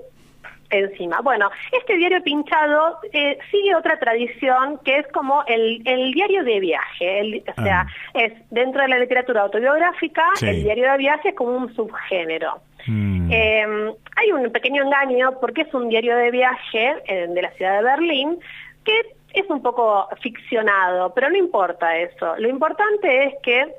encima. 0.70 1.20
Bueno, 1.22 1.50
este 1.72 1.96
diario 1.96 2.22
pinchado 2.22 2.98
eh, 3.12 3.38
sigue 3.50 3.74
otra 3.74 3.98
tradición 3.98 4.78
que 4.84 4.98
es 4.98 5.06
como 5.08 5.44
el, 5.46 5.82
el 5.86 6.12
diario 6.12 6.44
de 6.44 6.60
viaje, 6.60 7.42
o 7.56 7.62
sea, 7.62 7.86
ah. 7.86 7.86
es 8.14 8.32
dentro 8.50 8.82
de 8.82 8.88
la 8.88 8.98
literatura 8.98 9.42
autobiográfica, 9.42 10.24
el 10.42 10.62
diario 10.62 10.90
de 10.92 10.98
viaje 10.98 11.28
es 11.30 11.34
como 11.34 11.56
un 11.56 11.74
subgénero. 11.74 12.60
Mm. 12.86 13.32
Em, 13.32 13.94
hay 14.16 14.32
un 14.32 14.50
pequeño 14.50 14.82
engaño 14.84 15.38
porque 15.40 15.62
es 15.62 15.74
un 15.74 15.88
diario 15.88 16.16
de 16.16 16.30
viaje 16.30 16.96
de 17.06 17.42
la 17.42 17.50
ciudad 17.52 17.78
de 17.78 17.84
Berlín 17.84 18.38
que 18.84 19.18
es 19.34 19.48
un 19.50 19.62
poco 19.62 20.08
ficcionado, 20.22 21.12
pero 21.14 21.28
no 21.28 21.36
importa 21.36 21.96
eso. 21.96 22.36
Lo 22.38 22.48
importante 22.48 23.24
es 23.24 23.34
que 23.42 23.74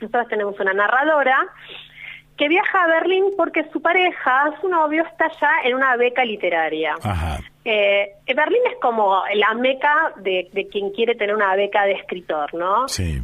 nosotros 0.00 0.28
tenemos 0.28 0.58
una 0.60 0.72
narradora 0.72 1.46
que 2.36 2.48
viaja 2.48 2.84
a 2.84 2.86
Berlín 2.86 3.24
porque 3.36 3.64
su 3.72 3.80
pareja, 3.80 4.52
su 4.60 4.68
novio, 4.68 5.04
está 5.04 5.30
ya 5.40 5.50
en 5.64 5.74
una 5.74 5.96
beca 5.96 6.24
literaria. 6.24 6.94
Eh, 7.64 8.14
Berlín 8.26 8.60
es 8.70 8.78
como 8.80 9.22
la 9.34 9.54
meca 9.54 10.12
de, 10.16 10.68
quien 10.70 10.90
quiere 10.90 11.14
tener 11.14 11.34
una 11.34 11.56
beca 11.56 11.84
de 11.84 11.92
escritor, 11.92 12.54
¿no? 12.54 12.86
Sí. 12.88 13.20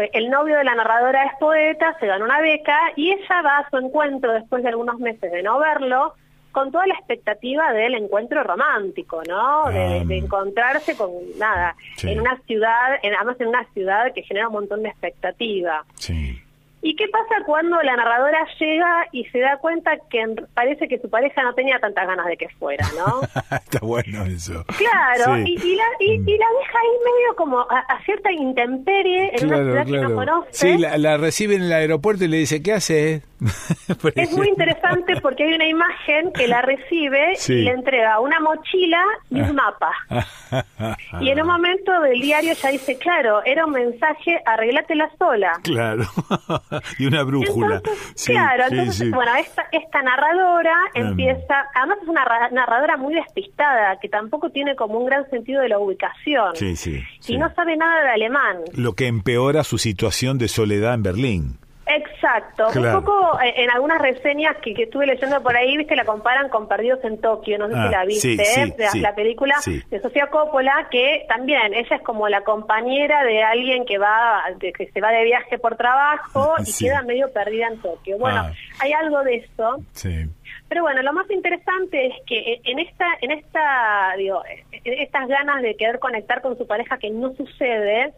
Eh, 0.00 0.10
el 0.12 0.28
novio 0.28 0.58
de 0.58 0.64
la 0.64 0.74
narradora 0.74 1.24
es 1.24 1.32
poeta, 1.38 1.96
se 1.98 2.06
gana 2.06 2.24
una 2.24 2.40
beca 2.40 2.78
y 2.96 3.12
ella 3.12 3.42
va 3.42 3.58
a 3.58 3.70
su 3.70 3.78
encuentro 3.78 4.32
después 4.32 4.62
de 4.62 4.68
algunos 4.68 4.98
meses 4.98 5.32
de 5.32 5.42
no 5.42 5.58
verlo 5.58 6.14
con 6.52 6.72
toda 6.72 6.86
la 6.86 6.94
expectativa 6.94 7.72
del 7.72 7.94
encuentro 7.94 8.42
romántico, 8.42 9.22
¿no? 9.28 9.70
De, 9.70 9.78
ah. 9.78 10.04
encontrarse 10.08 10.96
con 10.96 11.10
nada, 11.38 11.76
en 12.02 12.18
una 12.18 12.38
ciudad, 12.46 12.98
en, 13.02 13.14
además 13.14 13.36
en 13.40 13.48
una 13.48 13.64
ciudad 13.74 14.12
que 14.14 14.22
genera 14.22 14.48
un 14.48 14.54
montón 14.54 14.82
de 14.82 14.88
expectativa. 14.88 15.84
Sí. 15.96 16.42
¿Y 16.86 16.94
qué 16.94 17.08
pasa 17.08 17.44
cuando 17.44 17.82
la 17.82 17.96
narradora 17.96 18.46
llega 18.60 19.08
y 19.10 19.24
se 19.24 19.40
da 19.40 19.58
cuenta 19.58 19.90
que 20.08 20.24
parece 20.54 20.86
que 20.86 21.00
su 21.00 21.10
pareja 21.10 21.42
no 21.42 21.52
tenía 21.52 21.80
tantas 21.80 22.06
ganas 22.06 22.26
de 22.26 22.36
que 22.36 22.48
fuera, 22.60 22.86
¿no? 22.96 23.22
Está 23.50 23.80
bueno 23.80 24.24
eso. 24.24 24.64
Claro, 24.78 25.36
y, 25.38 25.56
la, 25.56 25.84
y, 25.98 26.18
la 26.18 26.46
deja 26.46 26.78
ahí 26.78 26.96
medio 27.04 27.36
como 27.36 27.58
a, 27.58 28.04
cierta 28.04 28.30
intemperie 28.30 29.32
en 29.34 29.46
una 29.48 29.56
ciudad 29.56 29.84
que 29.84 30.08
no 30.08 30.14
conoce. 30.14 30.48
Sí, 30.52 30.78
la, 30.78 31.16
recibe 31.16 31.56
en 31.56 31.62
el 31.62 31.72
aeropuerto 31.72 32.22
y 32.22 32.28
le 32.28 32.36
dice, 32.36 32.62
¿qué 32.62 32.74
hace? 32.74 33.22
es 34.14 34.32
muy 34.32 34.48
interesante 34.48 35.20
porque 35.20 35.42
hay 35.42 35.54
una 35.54 35.66
imagen 35.66 36.32
que 36.32 36.46
la 36.46 36.62
recibe 36.62 37.32
y 37.48 37.62
le 37.62 37.70
entrega 37.72 38.20
una 38.20 38.38
mochila 38.38 39.02
y 39.28 39.40
un 39.40 39.56
mapa. 39.56 39.92
y 41.20 41.30
en 41.30 41.40
un 41.40 41.48
momento 41.48 42.00
del 42.02 42.20
diario 42.20 42.52
ya 42.54 42.70
dice, 42.70 42.96
claro, 42.96 43.42
era 43.44 43.66
un 43.66 43.72
mensaje, 43.72 44.40
arreglátela 44.46 45.10
sola. 45.18 45.52
Claro. 45.64 46.04
y 46.98 47.06
una 47.06 47.22
brújula. 47.22 47.82
claro, 48.24 48.64
entonces, 48.70 49.10
bueno, 49.10 49.34
esta, 49.36 49.66
esta 49.72 50.02
narradora 50.02 50.76
em. 50.94 51.08
empieza, 51.08 51.66
además 51.74 51.98
es 52.02 52.08
una 52.08 52.24
narradora 52.52 52.96
muy 52.96 53.14
despistada, 53.14 53.98
que 54.00 54.08
tampoco 54.08 54.50
tiene 54.50 54.76
como 54.76 54.98
un 54.98 55.06
gran 55.06 55.28
sentido 55.30 55.62
de 55.62 55.68
la 55.68 55.78
ubicación. 55.78 56.54
Sí, 56.54 56.76
sí. 56.76 57.02
Y 57.28 57.38
no 57.38 57.52
sabe 57.54 57.76
nada 57.76 58.02
de 58.02 58.10
alemán. 58.10 58.58
Lo 58.74 58.94
que 58.94 59.06
empeora 59.06 59.64
su 59.64 59.78
situación 59.78 60.38
de 60.38 60.48
soledad 60.48 60.94
en 60.94 61.02
Berlín. 61.02 61.58
Exacto, 62.26 62.68
un 62.74 62.92
poco 62.92 63.40
eh, 63.40 63.54
en 63.56 63.70
algunas 63.70 64.00
reseñas 64.00 64.56
que, 64.56 64.72
estuve 64.72 65.06
leyendo 65.06 65.40
por 65.42 65.56
ahí, 65.56 65.76
viste, 65.76 65.94
la 65.94 66.04
comparan 66.04 66.48
con 66.48 66.66
Perdidos 66.66 67.04
en 67.04 67.20
Tokio, 67.20 67.56
no 67.58 67.68
sé 67.68 67.74
si 67.74 67.78
ah, 67.78 67.90
la 67.90 68.04
viste, 68.04 68.74
la, 69.00 69.14
película 69.14 69.54
de 69.64 70.00
Sofía 70.00 70.26
Coppola, 70.26 70.88
que 70.90 71.24
también 71.28 71.72
ella 71.72 71.96
es 71.96 72.02
como 72.02 72.28
la 72.28 72.42
compañera 72.42 73.22
de 73.22 73.42
alguien 73.42 73.84
que 73.84 73.98
va, 73.98 74.42
que 74.58 74.90
se 74.92 75.00
va 75.00 75.10
de 75.12 75.24
viaje 75.24 75.58
por 75.58 75.76
trabajo 75.76 76.54
y 76.66 76.84
queda 76.84 77.02
medio 77.02 77.32
perdida 77.32 77.68
en 77.68 77.80
Tokio. 77.80 78.18
Bueno, 78.18 78.40
ah. 78.40 78.52
hay 78.80 78.92
algo 78.92 79.22
de 79.22 79.36
eso. 79.36 79.76
Pero 80.68 80.82
bueno, 80.82 81.02
lo 81.02 81.12
más 81.12 81.30
interesante 81.30 82.06
es 82.06 82.14
que 82.26 82.60
en 82.64 82.80
esta, 82.80 83.06
en 83.20 83.30
esta, 83.30 84.14
digo, 84.16 84.42
en 84.72 85.00
estas 85.00 85.28
ganas 85.28 85.62
de 85.62 85.76
querer 85.76 86.00
conectar 86.00 86.42
con 86.42 86.58
su 86.58 86.66
pareja 86.66 86.98
que 86.98 87.10
no 87.10 87.32
sucede, 87.34 88.12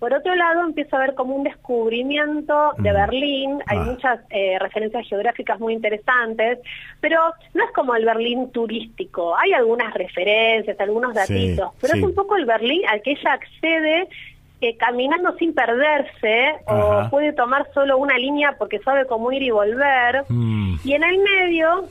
por 0.00 0.14
otro 0.14 0.34
lado, 0.34 0.64
empieza 0.64 0.96
a 0.96 1.02
haber 1.02 1.14
como 1.14 1.36
un 1.36 1.44
descubrimiento 1.44 2.72
de 2.78 2.90
mm. 2.90 2.94
Berlín, 2.94 3.58
hay 3.66 3.78
ah. 3.78 3.84
muchas 3.84 4.20
eh, 4.30 4.58
referencias 4.58 5.06
geográficas 5.06 5.60
muy 5.60 5.74
interesantes, 5.74 6.58
pero 7.00 7.20
no 7.52 7.64
es 7.64 7.70
como 7.72 7.94
el 7.94 8.06
Berlín 8.06 8.50
turístico, 8.50 9.36
hay 9.36 9.52
algunas 9.52 9.92
referencias, 9.92 10.80
algunos 10.80 11.14
datitos, 11.14 11.72
pero 11.80 11.94
es 11.94 12.02
un 12.02 12.14
poco 12.14 12.36
el 12.36 12.46
Berlín 12.46 12.80
al 12.88 13.02
que 13.02 13.12
ella 13.12 13.34
accede 13.34 14.08
eh, 14.62 14.76
caminando 14.78 15.36
sin 15.36 15.54
perderse 15.54 16.54
o 16.66 17.08
puede 17.10 17.34
tomar 17.34 17.66
solo 17.74 17.98
una 17.98 18.16
línea 18.16 18.56
porque 18.58 18.78
sabe 18.78 19.06
cómo 19.06 19.30
ir 19.32 19.42
y 19.42 19.50
volver. 19.50 20.24
Mm. 20.28 20.76
Y 20.82 20.94
en 20.94 21.04
el 21.04 21.18
medio 21.18 21.84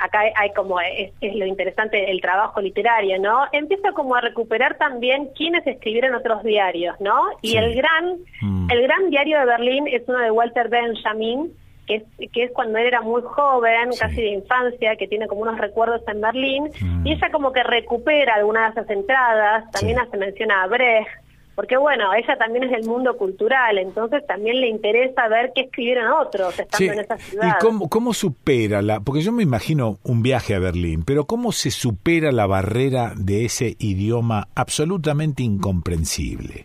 acá 0.00 0.20
hay 0.34 0.52
como, 0.52 0.80
es, 0.80 1.12
lo 1.20 1.46
interesante, 1.46 2.10
el 2.10 2.20
trabajo 2.20 2.60
literario, 2.60 3.18
¿no? 3.18 3.44
Empieza 3.52 3.92
como 3.92 4.14
a 4.14 4.20
recuperar 4.20 4.76
también 4.76 5.30
quienes 5.36 5.66
escribieron 5.66 6.14
otros 6.14 6.42
diarios, 6.42 6.96
¿no? 7.00 7.22
Y 7.42 7.56
el 7.56 7.74
gran, 7.74 8.18
mm. 8.40 8.70
el 8.70 8.82
gran 8.82 9.10
diario 9.10 9.38
de 9.38 9.46
Berlín 9.46 9.86
es 9.88 10.02
uno 10.06 10.18
de 10.18 10.30
Walter 10.30 10.68
Benjamin, 10.68 11.52
que 11.86 11.96
es, 11.96 12.30
que 12.32 12.44
es 12.44 12.52
cuando 12.52 12.78
él 12.78 12.86
era 12.86 13.00
muy 13.00 13.22
joven, 13.22 13.90
casi 13.98 14.16
de 14.16 14.30
infancia, 14.30 14.96
que 14.96 15.06
tiene 15.06 15.28
como 15.28 15.42
unos 15.42 15.58
recuerdos 15.58 16.02
en 16.08 16.20
Berlín, 16.20 16.70
mm. 16.80 17.06
y 17.06 17.12
ella 17.12 17.30
como 17.30 17.52
que 17.52 17.62
recupera 17.62 18.34
algunas 18.34 18.74
de 18.74 18.80
esas 18.80 18.90
entradas, 18.90 19.70
también 19.70 19.98
hace 19.98 20.16
mención 20.16 20.50
a 20.50 20.66
Brecht, 20.66 21.25
porque 21.56 21.78
bueno, 21.78 22.12
ella 22.14 22.36
también 22.36 22.64
es 22.64 22.70
del 22.70 22.84
mundo 22.84 23.16
cultural, 23.16 23.78
entonces 23.78 24.24
también 24.26 24.60
le 24.60 24.68
interesa 24.68 25.26
ver 25.26 25.52
qué 25.54 25.62
escribieron 25.62 26.12
otros 26.12 26.56
estando 26.58 26.92
en 26.92 27.00
esa 27.00 27.16
ciudad. 27.16 27.56
¿Y 27.58 27.64
cómo, 27.64 27.88
cómo 27.88 28.12
supera 28.12 28.82
la, 28.82 29.00
porque 29.00 29.22
yo 29.22 29.32
me 29.32 29.42
imagino 29.42 29.98
un 30.04 30.22
viaje 30.22 30.54
a 30.54 30.58
Berlín, 30.58 31.02
pero 31.04 31.24
cómo 31.24 31.52
se 31.52 31.70
supera 31.70 32.30
la 32.30 32.46
barrera 32.46 33.14
de 33.16 33.46
ese 33.46 33.74
idioma 33.78 34.48
absolutamente 34.54 35.42
incomprensible? 35.42 36.64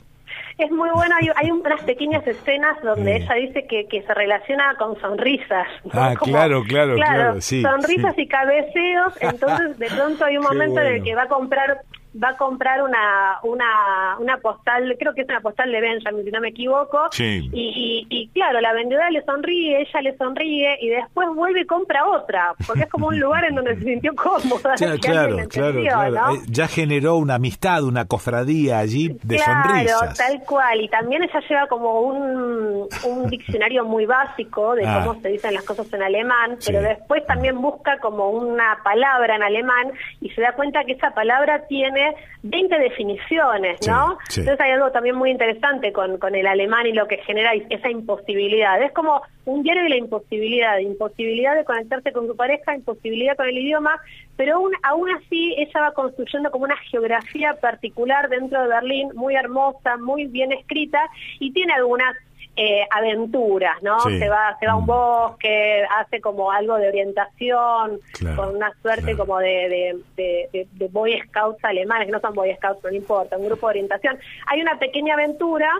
Es 0.58 0.70
muy 0.70 0.90
bueno, 0.94 1.16
hay, 1.38 1.52
unas 1.52 1.82
pequeñas 1.86 2.28
escenas 2.28 2.80
donde 2.84 3.16
ella 3.16 3.34
dice 3.36 3.66
que, 3.68 3.88
que 3.88 4.02
se 4.04 4.14
relaciona 4.14 4.76
con 4.78 5.00
sonrisas. 5.00 5.68
Ah, 5.92 6.14
claro, 6.22 6.64
claro, 6.64 6.96
claro, 6.96 7.42
sí. 7.42 7.62
Sonrisas 7.62 8.18
y 8.18 8.28
cabeceos, 8.28 9.14
entonces 9.22 9.80
de 9.80 9.88
pronto 9.88 10.26
hay 10.26 10.38
un 10.38 10.44
momento 10.52 10.82
en 10.82 10.96
el 10.96 11.04
que 11.04 11.16
va 11.16 11.24
a 11.24 11.28
comprar 11.28 11.82
va 12.16 12.30
a 12.30 12.38
comprar 12.38 12.82
una, 12.84 13.40
una, 13.44 14.18
una 14.20 14.38
postal, 14.38 14.96
creo 15.00 15.14
que 15.14 15.22
es 15.22 15.30
una 15.30 15.40
postal 15.40 15.72
de 15.72 15.80
Benjamin, 15.80 16.26
si 16.26 16.32
no 16.32 16.42
me 16.42 16.50
equivoco, 16.50 17.10
y, 17.18 18.06
y, 18.10 18.28
claro, 18.30 18.60
la 18.60 18.74
vendedora 18.74 19.10
le 19.10 19.24
sonríe, 19.24 19.82
ella 19.82 20.02
le 20.02 20.18
sonríe, 20.18 20.78
y 20.82 20.90
después 20.90 21.30
vuelve 21.34 21.62
y 21.62 21.66
compra 21.66 22.06
otra, 22.06 22.54
porque 22.68 22.84
es 22.84 22.90
como 22.90 23.08
un 23.08 23.20
lugar 23.20 23.46
en 23.46 23.56
donde 23.56 23.76
se 23.76 23.84
sintió 23.84 24.14
cómoda. 24.16 24.76
claro, 25.02 25.38
claro, 25.50 25.82
claro. 25.82 26.34
Eh, 26.36 26.40
ya 26.50 26.68
generó 26.68 27.16
una 27.16 27.36
amistad, 27.36 27.84
una 27.84 28.06
cofradía 28.06 28.80
allí 28.80 29.18
de 29.24 29.40
sonrisas. 29.40 30.18
tal 30.18 30.42
cual, 30.44 30.82
y 30.82 30.90
también 30.90 31.24
ella 31.24 31.40
lleva 31.48 31.68
como 31.68 32.02
un, 32.02 32.88
un 33.06 33.30
diccionario 33.30 33.86
muy 33.86 34.06
básico 34.06 34.76
de 34.76 34.86
ah. 34.86 35.02
cómo 35.04 35.22
se 35.22 35.30
dicen 35.30 35.54
las 35.54 35.64
cosas 35.64 35.92
en 35.94 36.04
alemán, 36.04 36.58
pero 36.66 36.82
después 36.82 37.26
también 37.26 37.62
busca 37.62 38.00
como 38.00 38.30
una 38.32 38.80
palabra 38.84 39.38
en 39.38 39.44
alemán, 39.44 39.92
y 40.20 40.30
se 40.32 40.42
da 40.42 40.54
cuenta 40.54 40.84
que 40.84 40.94
esa 40.94 41.12
palabra 41.12 41.66
tiene 41.68 42.01
20 42.44 42.80
definiciones, 42.80 43.80
¿no? 43.88 44.18
Entonces 44.30 44.60
hay 44.60 44.72
algo 44.72 44.92
también 44.92 45.16
muy 45.16 45.32
interesante 45.32 45.92
con, 45.92 46.18
con 46.18 46.36
el 46.36 46.48
alemán 46.48 46.88
y 46.88 46.94
lo 46.94 47.08
que 47.08 47.18
genera 47.18 47.52
esa 47.70 47.90
imposibilidad. 47.90 48.82
Es 48.82 48.92
como 48.94 49.22
un 49.46 49.64
diario 49.64 49.84
de 49.84 49.90
la 49.90 49.98
imposibilidad, 49.98 50.78
imposibilidad 50.80 51.56
de 51.56 51.66
conectarse 51.66 52.12
con 52.12 52.28
su 52.28 52.36
pareja, 52.36 52.76
imposibilidad 52.76 53.36
con 53.36 53.48
el 53.48 53.58
idioma, 53.58 54.00
pero 54.38 54.56
aún, 54.56 54.72
aún 54.84 55.10
así 55.12 55.56
ella 55.58 55.82
va 55.82 55.94
construyendo 55.94 56.52
como 56.52 56.66
una 56.66 56.78
geografía 56.78 57.54
particular 57.62 58.30
dentro 58.30 58.62
de 58.62 58.68
Berlín, 58.68 59.10
muy 59.16 59.36
hermosa, 59.36 59.98
muy 59.98 60.28
bien 60.28 60.52
escrita, 60.52 61.00
y 61.40 61.52
tiene 61.52 61.74
algunas 61.74 62.16
eh, 62.56 62.86
aventuras, 62.90 63.82
¿no? 63.82 64.00
Se 64.02 64.30
va 64.30 64.58
se 64.60 64.66
va 64.66 64.74
a 64.74 64.76
un 64.76 64.84
mm. 64.84 64.88
bosque, 64.88 65.84
hace 65.98 66.20
como 66.20 66.52
algo 66.52 66.78
de 66.78 66.90
orientación, 66.90 68.00
con 68.36 68.56
una 68.56 68.74
suerte 68.82 69.16
como 69.16 69.40
de, 69.40 69.98
de, 70.16 70.68
de, 70.72 70.88
Boy 70.90 71.20
Scouts 71.28 71.64
alemanes, 71.64 72.08
que 72.08 72.12
no 72.12 72.20
son 72.20 72.34
Boy 72.34 72.54
Scouts, 72.56 72.84
no 72.84 72.92
importa, 72.92 73.38
un 73.38 73.46
grupo 73.46 73.68
de 73.68 73.72
orientación. 73.72 74.20
Hay 74.48 74.62
una 74.62 74.78
pequeña 74.78 75.14
aventura 75.14 75.80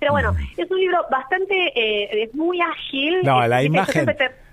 pero 0.00 0.12
bueno, 0.12 0.32
mm. 0.32 0.60
es 0.60 0.70
un 0.70 0.78
libro 0.78 0.98
bastante, 1.10 1.54
eh, 1.74 2.22
es 2.22 2.34
muy 2.34 2.60
ágil. 2.60 3.20
No, 3.24 3.46
la 3.46 3.62
imagen, 3.62 4.06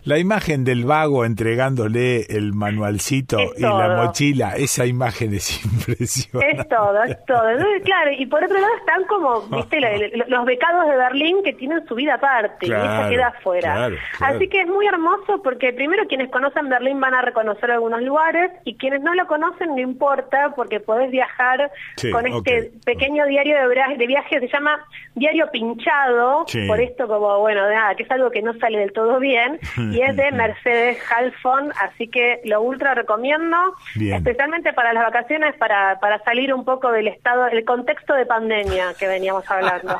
La 0.05 0.19
imagen 0.19 0.63
del 0.63 0.85
vago 0.85 1.25
entregándole 1.25 2.27
el 2.29 2.53
manualcito 2.53 3.39
y 3.57 3.61
la 3.61 4.03
mochila, 4.03 4.53
esa 4.55 4.85
imagen 4.85 5.33
es 5.33 5.65
impresionante. 5.65 6.61
Es 6.61 6.69
todo, 6.69 7.03
es 7.03 7.25
todo. 7.25 7.41
claro, 7.83 8.11
y 8.15 8.27
por 8.27 8.43
otro 8.43 8.59
lado 8.59 8.71
están 8.77 9.03
como, 9.05 9.41
viste, 9.47 9.79
los 10.27 10.45
becados 10.45 10.87
de 10.87 10.95
Berlín 10.95 11.37
que 11.43 11.53
tienen 11.53 11.83
su 11.87 11.95
vida 11.95 12.15
aparte 12.15 12.67
y 12.67 12.69
esa 12.71 13.09
queda 13.09 13.27
afuera. 13.29 13.89
Así 14.19 14.47
que 14.47 14.61
es 14.61 14.67
muy 14.67 14.85
hermoso 14.85 15.41
porque 15.41 15.73
primero 15.73 16.05
quienes 16.07 16.29
conocen 16.29 16.69
Berlín 16.69 16.99
van 16.99 17.15
a 17.15 17.23
reconocer 17.23 17.71
algunos 17.71 18.03
lugares 18.03 18.51
y 18.63 18.75
quienes 18.75 19.01
no 19.01 19.15
lo 19.15 19.25
conocen 19.25 19.69
no 19.69 19.79
importa 19.79 20.53
porque 20.55 20.79
podés 20.79 21.09
viajar 21.09 21.71
con 22.11 22.27
este 22.27 22.71
pequeño 22.85 23.25
diario 23.25 23.57
de, 23.57 23.97
de 23.97 24.05
viaje, 24.05 24.39
se 24.39 24.49
llama 24.49 24.85
Diario 25.15 25.49
Pinchado, 25.51 26.45
por 26.67 26.79
esto 26.79 27.07
como, 27.07 27.39
bueno, 27.39 27.67
nada, 27.67 27.95
que 27.95 28.03
es 28.03 28.11
algo 28.11 28.29
que 28.29 28.43
no 28.43 28.53
sale 28.59 28.77
del 28.77 28.93
todo 28.93 29.19
bien. 29.19 29.59
y 29.95 30.01
es 30.01 30.15
de 30.15 30.31
Mercedes 30.31 30.97
Halfon, 31.09 31.71
así 31.81 32.09
que 32.09 32.41
lo 32.43 32.61
ultra 32.61 32.93
recomiendo, 32.93 33.55
especialmente 33.95 34.73
para 34.73 34.93
las 34.93 35.05
vacaciones, 35.05 35.55
para, 35.57 35.99
para 35.99 36.21
salir 36.23 36.53
un 36.53 36.65
poco 36.65 36.91
del 36.91 37.07
estado, 37.07 37.47
el 37.47 37.63
contexto 37.63 38.13
de 38.13 38.25
pandemia 38.25 38.93
que 38.99 39.07
veníamos 39.07 39.49
hablando. 39.49 39.97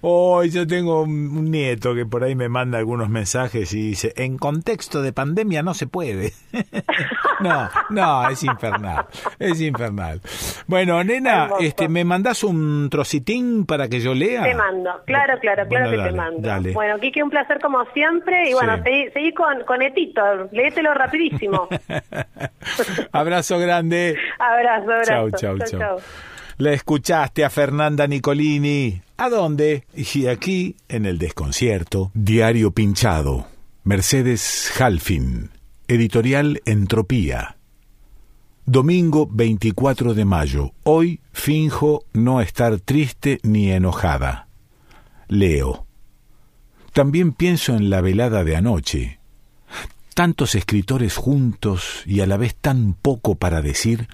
Hoy 0.00 0.50
yo 0.50 0.66
tengo 0.66 1.02
un 1.02 1.50
nieto 1.50 1.94
que 1.94 2.06
por 2.06 2.24
ahí 2.24 2.34
me 2.34 2.48
manda 2.48 2.78
algunos 2.78 3.08
mensajes 3.08 3.72
y 3.72 3.90
dice, 3.90 4.12
en 4.16 4.36
contexto 4.36 5.00
de 5.00 5.12
pandemia 5.12 5.62
no 5.62 5.74
se 5.74 5.86
puede. 5.86 6.32
no, 7.40 7.68
no, 7.90 8.28
es 8.28 8.42
infernal, 8.42 9.06
es 9.38 9.60
infernal. 9.60 10.20
Bueno, 10.66 11.04
nena, 11.04 11.50
este, 11.60 11.88
¿me 11.88 12.04
mandás 12.04 12.42
un 12.42 12.88
trocitín 12.90 13.64
para 13.64 13.88
que 13.88 14.00
yo 14.00 14.12
lea? 14.12 14.42
Te 14.42 14.54
mando, 14.54 14.90
claro, 15.06 15.38
claro, 15.40 15.68
claro 15.68 15.90
que 15.90 15.98
te 15.98 16.12
mando. 16.12 16.72
Bueno, 16.72 16.98
Kiki, 16.98 17.22
un 17.22 17.30
placer 17.30 17.60
como 17.60 17.84
siempre 17.92 18.07
y 18.48 18.52
bueno, 18.52 18.82
seguí, 19.12 19.32
con, 19.32 19.64
con 19.64 19.82
Etito, 19.82 20.20
léetelo 20.52 20.94
rapidísimo. 20.94 21.68
abrazo 23.12 23.58
grande. 23.58 24.16
Abrazo, 24.38 24.92
abrazo. 24.92 25.30
Chau, 25.36 25.58
chau, 25.58 25.78
chau. 25.78 25.96
La 26.58 26.72
escuchaste 26.72 27.44
a 27.44 27.50
Fernanda 27.50 28.06
Nicolini. 28.06 29.00
¿A 29.16 29.28
dónde? 29.28 29.84
Y 29.94 30.26
aquí, 30.26 30.76
en 30.88 31.06
el 31.06 31.18
desconcierto. 31.18 32.10
Diario 32.14 32.72
Pinchado. 32.72 33.46
Mercedes 33.84 34.72
Halfin. 34.80 35.50
Editorial 35.86 36.60
Entropía. 36.66 37.56
Domingo 38.66 39.26
24 39.30 40.14
de 40.14 40.24
mayo. 40.24 40.72
Hoy 40.82 41.20
finjo 41.32 42.04
no 42.12 42.40
estar 42.40 42.80
triste 42.80 43.38
ni 43.42 43.70
enojada. 43.70 44.48
Leo. 45.28 45.87
También 46.98 47.30
pienso 47.30 47.76
en 47.76 47.90
la 47.90 48.00
velada 48.00 48.42
de 48.42 48.56
anoche. 48.56 49.20
Tantos 50.14 50.56
escritores 50.56 51.14
juntos 51.14 52.02
y 52.06 52.22
a 52.22 52.26
la 52.26 52.36
vez 52.36 52.56
tan 52.56 52.92
poco 52.92 53.36
para 53.36 53.62
decir. 53.62 54.08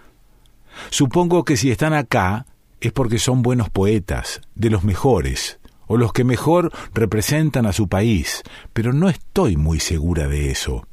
Supongo 0.90 1.46
que 1.46 1.56
si 1.56 1.70
están 1.70 1.94
acá 1.94 2.44
es 2.82 2.92
porque 2.92 3.18
son 3.18 3.40
buenos 3.40 3.70
poetas, 3.70 4.42
de 4.54 4.68
los 4.68 4.84
mejores, 4.84 5.58
o 5.86 5.96
los 5.96 6.12
que 6.12 6.24
mejor 6.24 6.72
representan 6.92 7.64
a 7.64 7.72
su 7.72 7.88
país, 7.88 8.42
pero 8.74 8.92
no 8.92 9.08
estoy 9.08 9.56
muy 9.56 9.80
segura 9.80 10.28
de 10.28 10.50
eso. 10.50 10.86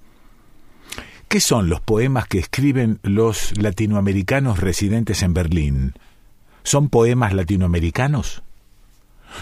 ¿Qué 1.27 1.41
son 1.41 1.67
los 1.67 1.81
poemas 1.81 2.25
que 2.25 2.39
escriben 2.39 3.01
los 3.03 3.51
latinoamericanos 3.57 4.61
residentes 4.61 5.23
en 5.23 5.33
Berlín? 5.33 5.93
¿Son 6.63 6.87
poemas 6.87 7.33
latinoamericanos? 7.33 8.43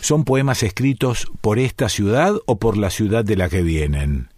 ¿Son 0.01 0.23
poemas 0.23 0.63
escritos 0.63 1.27
por 1.41 1.59
esta 1.59 1.89
ciudad 1.89 2.35
o 2.45 2.57
por 2.57 2.77
la 2.77 2.89
ciudad 2.89 3.25
de 3.25 3.35
la 3.35 3.49
que 3.49 3.61
vienen? 3.61 4.29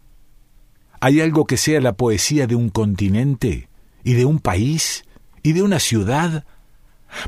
¿Hay 1.00 1.22
algo 1.22 1.46
que 1.46 1.58
sea 1.58 1.82
la 1.82 1.94
poesía 1.94 2.48
de 2.48 2.56
un 2.56 2.70
continente 2.70 3.70
y 4.04 4.14
de 4.14 4.26
un 4.26 4.40
país 4.40 5.04
y 5.44 5.54
de 5.54 5.64
una 5.64 5.80
ciudad? 5.80 6.46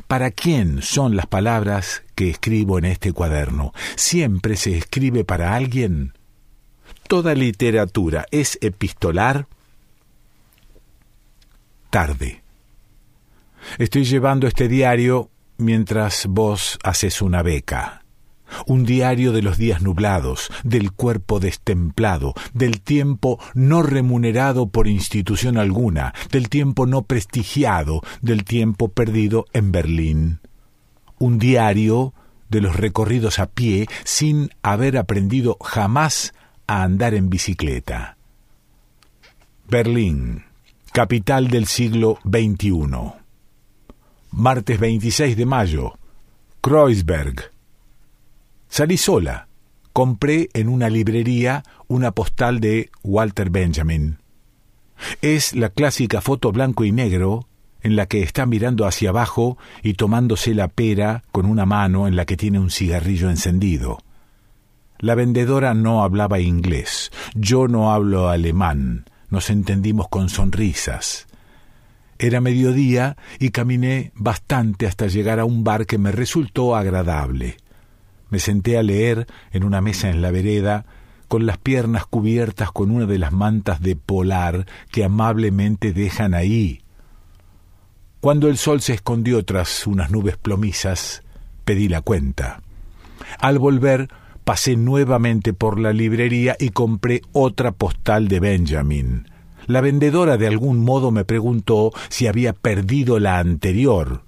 ¿Para 0.06 0.30
quién 0.30 0.80
son 0.80 1.16
las 1.16 1.26
palabras 1.26 2.02
que 2.14 2.30
escribo 2.30 2.78
en 2.78 2.86
este 2.86 3.12
cuaderno? 3.12 3.72
¿Siempre 3.96 4.56
se 4.56 4.76
escribe 4.76 5.24
para 5.24 5.54
alguien? 5.54 6.14
¿Toda 7.08 7.34
literatura 7.34 8.26
es 8.30 8.58
epistolar? 8.62 9.46
Tarde. 11.90 12.42
Estoy 13.78 14.04
llevando 14.04 14.46
este 14.46 14.68
diario 14.68 15.30
mientras 15.58 16.26
vos 16.26 16.78
haces 16.82 17.22
una 17.22 17.42
beca 17.42 18.03
un 18.66 18.84
diario 18.84 19.32
de 19.32 19.42
los 19.42 19.58
días 19.58 19.82
nublados, 19.82 20.50
del 20.62 20.92
cuerpo 20.92 21.40
destemplado, 21.40 22.34
del 22.52 22.80
tiempo 22.80 23.38
no 23.54 23.82
remunerado 23.82 24.68
por 24.68 24.88
institución 24.88 25.56
alguna, 25.58 26.14
del 26.30 26.48
tiempo 26.48 26.86
no 26.86 27.02
prestigiado, 27.02 28.02
del 28.20 28.44
tiempo 28.44 28.88
perdido 28.88 29.46
en 29.52 29.72
Berlín. 29.72 30.40
Un 31.18 31.38
diario 31.38 32.14
de 32.48 32.60
los 32.60 32.76
recorridos 32.76 33.38
a 33.38 33.46
pie 33.46 33.88
sin 34.04 34.50
haber 34.62 34.98
aprendido 34.98 35.56
jamás 35.60 36.34
a 36.66 36.82
andar 36.82 37.14
en 37.14 37.30
bicicleta. 37.30 38.16
Berlín, 39.68 40.44
capital 40.92 41.48
del 41.48 41.66
siglo 41.66 42.18
XXI. 42.24 43.24
Martes 44.30 44.78
26 44.78 45.36
de 45.36 45.46
mayo. 45.46 45.98
Kreuzberg, 46.60 47.50
Salí 48.76 48.96
sola. 48.96 49.46
Compré 49.92 50.48
en 50.52 50.68
una 50.68 50.90
librería 50.90 51.62
una 51.86 52.10
postal 52.10 52.58
de 52.58 52.90
Walter 53.04 53.48
Benjamin. 53.48 54.18
Es 55.22 55.54
la 55.54 55.68
clásica 55.68 56.20
foto 56.20 56.50
blanco 56.50 56.84
y 56.84 56.90
negro 56.90 57.46
en 57.82 57.94
la 57.94 58.06
que 58.06 58.24
está 58.24 58.46
mirando 58.46 58.84
hacia 58.84 59.10
abajo 59.10 59.58
y 59.84 59.94
tomándose 59.94 60.56
la 60.56 60.66
pera 60.66 61.22
con 61.30 61.46
una 61.46 61.66
mano 61.66 62.08
en 62.08 62.16
la 62.16 62.24
que 62.24 62.36
tiene 62.36 62.58
un 62.58 62.68
cigarrillo 62.68 63.30
encendido. 63.30 63.98
La 64.98 65.14
vendedora 65.14 65.72
no 65.74 66.02
hablaba 66.02 66.40
inglés, 66.40 67.12
yo 67.36 67.68
no 67.68 67.92
hablo 67.92 68.28
alemán, 68.28 69.04
nos 69.30 69.50
entendimos 69.50 70.08
con 70.08 70.28
sonrisas. 70.28 71.28
Era 72.18 72.40
mediodía 72.40 73.16
y 73.38 73.50
caminé 73.50 74.10
bastante 74.16 74.88
hasta 74.88 75.06
llegar 75.06 75.38
a 75.38 75.44
un 75.44 75.62
bar 75.62 75.86
que 75.86 75.96
me 75.96 76.10
resultó 76.10 76.74
agradable. 76.74 77.58
Me 78.34 78.40
senté 78.40 78.76
a 78.76 78.82
leer 78.82 79.28
en 79.52 79.62
una 79.62 79.80
mesa 79.80 80.10
en 80.10 80.20
la 80.20 80.32
vereda, 80.32 80.86
con 81.28 81.46
las 81.46 81.56
piernas 81.56 82.04
cubiertas 82.04 82.72
con 82.72 82.90
una 82.90 83.06
de 83.06 83.16
las 83.16 83.30
mantas 83.30 83.80
de 83.80 83.94
polar 83.94 84.66
que 84.90 85.04
amablemente 85.04 85.92
dejan 85.92 86.34
ahí. 86.34 86.80
Cuando 88.18 88.48
el 88.48 88.56
sol 88.56 88.80
se 88.80 88.94
escondió 88.94 89.44
tras 89.44 89.86
unas 89.86 90.10
nubes 90.10 90.36
plomizas, 90.36 91.22
pedí 91.64 91.86
la 91.86 92.00
cuenta. 92.00 92.60
Al 93.38 93.60
volver, 93.60 94.08
pasé 94.42 94.74
nuevamente 94.74 95.52
por 95.52 95.78
la 95.78 95.92
librería 95.92 96.56
y 96.58 96.70
compré 96.70 97.22
otra 97.30 97.70
postal 97.70 98.26
de 98.26 98.40
Benjamin. 98.40 99.28
La 99.68 99.80
vendedora 99.80 100.38
de 100.38 100.48
algún 100.48 100.80
modo 100.80 101.12
me 101.12 101.24
preguntó 101.24 101.92
si 102.08 102.26
había 102.26 102.52
perdido 102.52 103.20
la 103.20 103.38
anterior. 103.38 104.24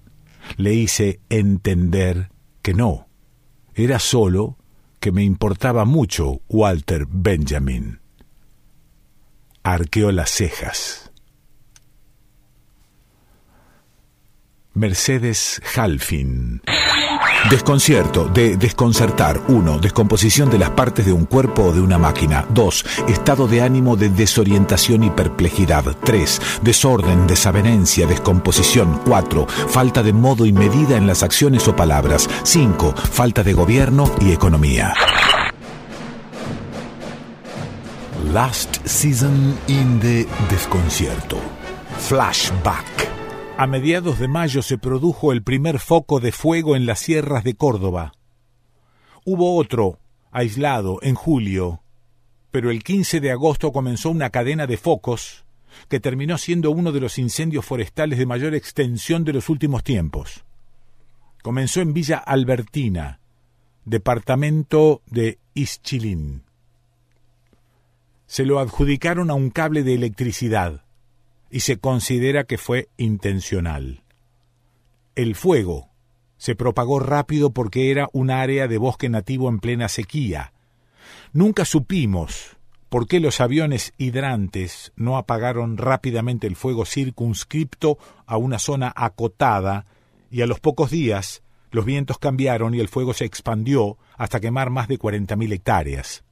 Le 0.58 0.74
hice 0.74 1.18
entender 1.28 2.30
que 2.62 2.72
no. 2.72 3.05
Era 3.78 3.98
solo 3.98 4.56
que 5.00 5.12
me 5.12 5.22
importaba 5.22 5.84
mucho 5.84 6.40
Walter 6.48 7.04
Benjamin. 7.06 8.00
Arqueó 9.62 10.12
las 10.12 10.30
cejas. 10.30 11.12
Mercedes 14.72 15.60
Halfin. 15.76 16.62
Desconcierto, 17.50 18.24
de 18.24 18.56
desconcertar. 18.56 19.40
1. 19.46 19.78
Descomposición 19.78 20.50
de 20.50 20.58
las 20.58 20.70
partes 20.70 21.06
de 21.06 21.12
un 21.12 21.26
cuerpo 21.26 21.66
o 21.66 21.72
de 21.72 21.80
una 21.80 21.96
máquina. 21.96 22.44
2. 22.50 22.84
Estado 23.06 23.46
de 23.46 23.62
ánimo 23.62 23.94
de 23.96 24.08
desorientación 24.08 25.04
y 25.04 25.10
perplejidad. 25.10 25.84
3. 26.02 26.40
Desorden, 26.62 27.28
desavenencia, 27.28 28.08
descomposición. 28.08 29.00
4. 29.06 29.46
Falta 29.68 30.02
de 30.02 30.12
modo 30.12 30.44
y 30.44 30.52
medida 30.52 30.96
en 30.96 31.06
las 31.06 31.22
acciones 31.22 31.68
o 31.68 31.76
palabras. 31.76 32.28
5. 32.42 32.94
Falta 32.96 33.44
de 33.44 33.52
gobierno 33.52 34.10
y 34.20 34.32
economía. 34.32 34.92
Last 38.32 38.84
season 38.84 39.56
in 39.68 40.00
the 40.00 40.26
desconcierto. 40.50 41.38
Flashback. 41.98 43.05
A 43.58 43.66
mediados 43.66 44.18
de 44.18 44.28
mayo 44.28 44.60
se 44.60 44.76
produjo 44.76 45.32
el 45.32 45.42
primer 45.42 45.78
foco 45.78 46.20
de 46.20 46.30
fuego 46.30 46.76
en 46.76 46.84
las 46.84 46.98
sierras 46.98 47.42
de 47.42 47.54
Córdoba. 47.54 48.12
Hubo 49.24 49.56
otro, 49.56 49.98
aislado, 50.30 50.98
en 51.00 51.14
julio, 51.14 51.80
pero 52.50 52.70
el 52.70 52.84
15 52.84 53.18
de 53.18 53.30
agosto 53.30 53.72
comenzó 53.72 54.10
una 54.10 54.28
cadena 54.28 54.66
de 54.66 54.76
focos 54.76 55.46
que 55.88 56.00
terminó 56.00 56.36
siendo 56.36 56.70
uno 56.70 56.92
de 56.92 57.00
los 57.00 57.18
incendios 57.18 57.64
forestales 57.64 58.18
de 58.18 58.26
mayor 58.26 58.54
extensión 58.54 59.24
de 59.24 59.32
los 59.32 59.48
últimos 59.48 59.82
tiempos. 59.82 60.44
Comenzó 61.42 61.80
en 61.80 61.94
Villa 61.94 62.18
Albertina, 62.18 63.20
departamento 63.86 65.00
de 65.06 65.38
Ischilín. 65.54 66.42
se 68.26 68.44
lo 68.44 68.58
adjudicaron 68.58 69.30
a 69.30 69.34
un 69.34 69.48
cable 69.48 69.82
de 69.82 69.94
electricidad 69.94 70.85
y 71.50 71.60
se 71.60 71.78
considera 71.78 72.44
que 72.44 72.58
fue 72.58 72.88
intencional. 72.96 74.02
El 75.14 75.34
fuego 75.34 75.88
se 76.36 76.54
propagó 76.54 77.00
rápido 77.00 77.50
porque 77.50 77.90
era 77.90 78.08
un 78.12 78.30
área 78.30 78.68
de 78.68 78.78
bosque 78.78 79.08
nativo 79.08 79.48
en 79.48 79.58
plena 79.58 79.88
sequía. 79.88 80.52
Nunca 81.32 81.64
supimos 81.64 82.56
por 82.88 83.06
qué 83.06 83.20
los 83.20 83.40
aviones 83.40 83.92
hidrantes 83.98 84.92
no 84.96 85.16
apagaron 85.16 85.76
rápidamente 85.76 86.46
el 86.46 86.56
fuego 86.56 86.84
circunscripto 86.84 87.98
a 88.26 88.36
una 88.36 88.58
zona 88.58 88.92
acotada 88.94 89.86
y 90.30 90.42
a 90.42 90.46
los 90.46 90.60
pocos 90.60 90.90
días 90.90 91.42
los 91.70 91.84
vientos 91.84 92.18
cambiaron 92.18 92.74
y 92.74 92.80
el 92.80 92.88
fuego 92.88 93.12
se 93.12 93.24
expandió 93.24 93.98
hasta 94.16 94.40
quemar 94.40 94.70
más 94.70 94.88
de 94.88 94.98
40.000 94.98 95.52
hectáreas. 95.52 96.24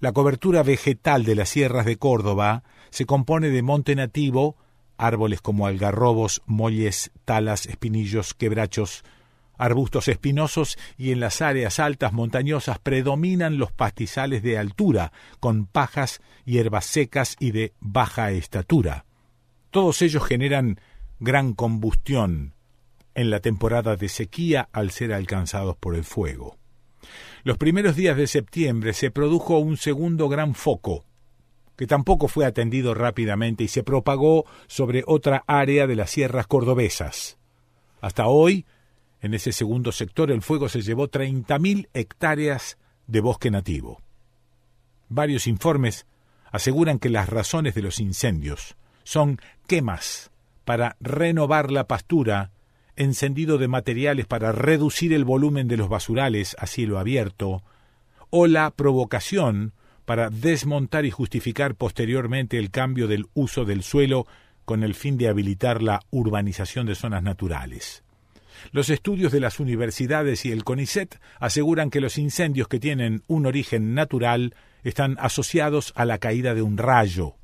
La 0.00 0.12
cobertura 0.12 0.62
vegetal 0.62 1.24
de 1.24 1.36
las 1.36 1.48
sierras 1.48 1.86
de 1.86 1.96
Córdoba 1.96 2.64
se 2.92 3.06
compone 3.06 3.48
de 3.48 3.62
monte 3.62 3.96
nativo, 3.96 4.54
árboles 4.98 5.40
como 5.40 5.66
algarrobos, 5.66 6.42
molles, 6.44 7.10
talas, 7.24 7.64
espinillos, 7.64 8.34
quebrachos, 8.34 9.02
arbustos 9.56 10.08
espinosos 10.08 10.76
y 10.98 11.10
en 11.10 11.18
las 11.18 11.40
áreas 11.40 11.78
altas 11.78 12.12
montañosas 12.12 12.78
predominan 12.78 13.56
los 13.56 13.72
pastizales 13.72 14.42
de 14.42 14.58
altura, 14.58 15.10
con 15.40 15.64
pajas, 15.64 16.20
hierbas 16.44 16.84
secas 16.84 17.36
y 17.40 17.52
de 17.52 17.72
baja 17.80 18.30
estatura. 18.30 19.06
Todos 19.70 20.02
ellos 20.02 20.22
generan 20.24 20.78
gran 21.18 21.54
combustión 21.54 22.54
en 23.14 23.30
la 23.30 23.40
temporada 23.40 23.96
de 23.96 24.10
sequía 24.10 24.68
al 24.70 24.90
ser 24.90 25.14
alcanzados 25.14 25.76
por 25.76 25.94
el 25.94 26.04
fuego. 26.04 26.58
Los 27.42 27.56
primeros 27.56 27.96
días 27.96 28.18
de 28.18 28.26
septiembre 28.26 28.92
se 28.92 29.10
produjo 29.10 29.58
un 29.58 29.78
segundo 29.78 30.28
gran 30.28 30.54
foco, 30.54 31.06
que 31.76 31.86
tampoco 31.86 32.28
fue 32.28 32.44
atendido 32.44 32.94
rápidamente 32.94 33.64
y 33.64 33.68
se 33.68 33.82
propagó 33.82 34.44
sobre 34.66 35.04
otra 35.06 35.44
área 35.46 35.86
de 35.86 35.96
las 35.96 36.10
sierras 36.10 36.46
cordobesas. 36.46 37.38
Hasta 38.00 38.26
hoy, 38.26 38.66
en 39.20 39.34
ese 39.34 39.52
segundo 39.52 39.92
sector, 39.92 40.30
el 40.30 40.42
fuego 40.42 40.68
se 40.68 40.82
llevó 40.82 41.08
30.000 41.08 41.88
hectáreas 41.94 42.78
de 43.06 43.20
bosque 43.20 43.50
nativo. 43.50 44.00
Varios 45.08 45.46
informes 45.46 46.06
aseguran 46.50 46.98
que 46.98 47.08
las 47.08 47.28
razones 47.28 47.74
de 47.74 47.82
los 47.82 48.00
incendios 48.00 48.76
son 49.04 49.40
quemas 49.66 50.30
para 50.64 50.96
renovar 51.00 51.70
la 51.70 51.86
pastura 51.86 52.50
encendido 52.96 53.58
de 53.58 53.68
materiales 53.68 54.26
para 54.26 54.52
reducir 54.52 55.12
el 55.12 55.24
volumen 55.24 55.68
de 55.68 55.76
los 55.76 55.88
basurales 55.88 56.56
a 56.58 56.66
cielo 56.66 56.98
abierto, 56.98 57.62
o 58.30 58.46
la 58.46 58.70
provocación 58.70 59.72
para 60.12 60.28
desmontar 60.28 61.06
y 61.06 61.10
justificar 61.10 61.74
posteriormente 61.74 62.58
el 62.58 62.70
cambio 62.70 63.08
del 63.08 63.28
uso 63.32 63.64
del 63.64 63.82
suelo 63.82 64.26
con 64.66 64.82
el 64.82 64.94
fin 64.94 65.16
de 65.16 65.26
habilitar 65.26 65.80
la 65.80 66.02
urbanización 66.10 66.84
de 66.84 66.94
zonas 66.94 67.22
naturales. 67.22 68.04
Los 68.72 68.90
estudios 68.90 69.32
de 69.32 69.40
las 69.40 69.58
universidades 69.58 70.44
y 70.44 70.52
el 70.52 70.64
CONICET 70.64 71.18
aseguran 71.40 71.88
que 71.88 72.02
los 72.02 72.18
incendios 72.18 72.68
que 72.68 72.78
tienen 72.78 73.22
un 73.26 73.46
origen 73.46 73.94
natural 73.94 74.54
están 74.84 75.16
asociados 75.18 75.94
a 75.96 76.04
la 76.04 76.18
caída 76.18 76.52
de 76.52 76.60
un 76.60 76.76
rayo, 76.76 77.36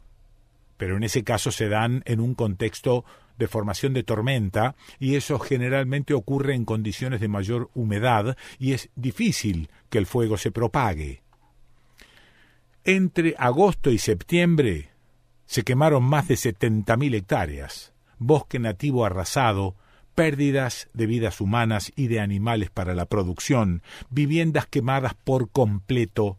pero 0.76 0.98
en 0.98 1.04
ese 1.04 1.24
caso 1.24 1.50
se 1.50 1.70
dan 1.70 2.02
en 2.04 2.20
un 2.20 2.34
contexto 2.34 3.06
de 3.38 3.48
formación 3.48 3.94
de 3.94 4.02
tormenta 4.02 4.76
y 4.98 5.14
eso 5.14 5.38
generalmente 5.38 6.12
ocurre 6.12 6.54
en 6.54 6.66
condiciones 6.66 7.22
de 7.22 7.28
mayor 7.28 7.70
humedad 7.72 8.36
y 8.58 8.74
es 8.74 8.90
difícil 8.94 9.70
que 9.88 9.96
el 9.96 10.04
fuego 10.04 10.36
se 10.36 10.50
propague. 10.50 11.22
Entre 12.88 13.34
agosto 13.36 13.90
y 13.90 13.98
septiembre 13.98 14.88
se 15.44 15.62
quemaron 15.62 16.04
más 16.04 16.26
de 16.26 16.36
70.000 16.36 17.16
hectáreas, 17.16 17.92
bosque 18.16 18.58
nativo 18.58 19.04
arrasado, 19.04 19.76
pérdidas 20.14 20.88
de 20.94 21.04
vidas 21.04 21.42
humanas 21.42 21.92
y 21.96 22.06
de 22.06 22.20
animales 22.20 22.70
para 22.70 22.94
la 22.94 23.04
producción, 23.04 23.82
viviendas 24.08 24.64
quemadas 24.64 25.12
por 25.12 25.50
completo, 25.50 26.38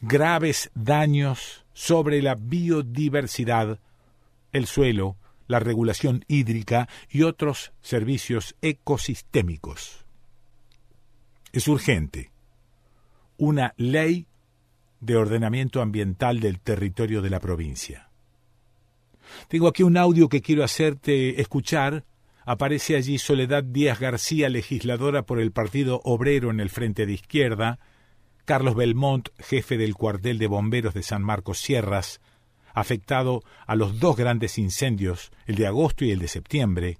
graves 0.00 0.70
daños 0.76 1.66
sobre 1.72 2.22
la 2.22 2.36
biodiversidad, 2.36 3.80
el 4.52 4.68
suelo, 4.68 5.16
la 5.48 5.58
regulación 5.58 6.24
hídrica 6.28 6.88
y 7.10 7.24
otros 7.24 7.72
servicios 7.80 8.54
ecosistémicos. 8.62 10.06
Es 11.50 11.66
urgente 11.66 12.30
una 13.36 13.74
ley 13.76 14.28
de 15.00 15.16
ordenamiento 15.16 15.82
ambiental 15.82 16.40
del 16.40 16.60
territorio 16.60 17.22
de 17.22 17.30
la 17.30 17.40
provincia. 17.40 18.08
Tengo 19.48 19.68
aquí 19.68 19.82
un 19.82 19.96
audio 19.96 20.28
que 20.28 20.42
quiero 20.42 20.64
hacerte 20.64 21.40
escuchar. 21.40 22.04
Aparece 22.44 22.96
allí 22.96 23.18
Soledad 23.18 23.64
Díaz 23.64 23.98
García, 23.98 24.48
legisladora 24.48 25.22
por 25.22 25.40
el 25.40 25.52
Partido 25.52 26.00
Obrero 26.04 26.50
en 26.50 26.60
el 26.60 26.70
Frente 26.70 27.06
de 27.06 27.12
Izquierda, 27.12 27.78
Carlos 28.44 28.76
Belmont, 28.76 29.28
jefe 29.38 29.76
del 29.76 29.94
cuartel 29.94 30.38
de 30.38 30.46
bomberos 30.46 30.94
de 30.94 31.02
San 31.02 31.22
Marcos 31.22 31.58
Sierras, 31.58 32.20
afectado 32.72 33.42
a 33.66 33.74
los 33.74 33.98
dos 33.98 34.16
grandes 34.16 34.58
incendios, 34.58 35.32
el 35.46 35.56
de 35.56 35.66
agosto 35.66 36.04
y 36.04 36.12
el 36.12 36.20
de 36.20 36.28
septiembre, 36.28 36.98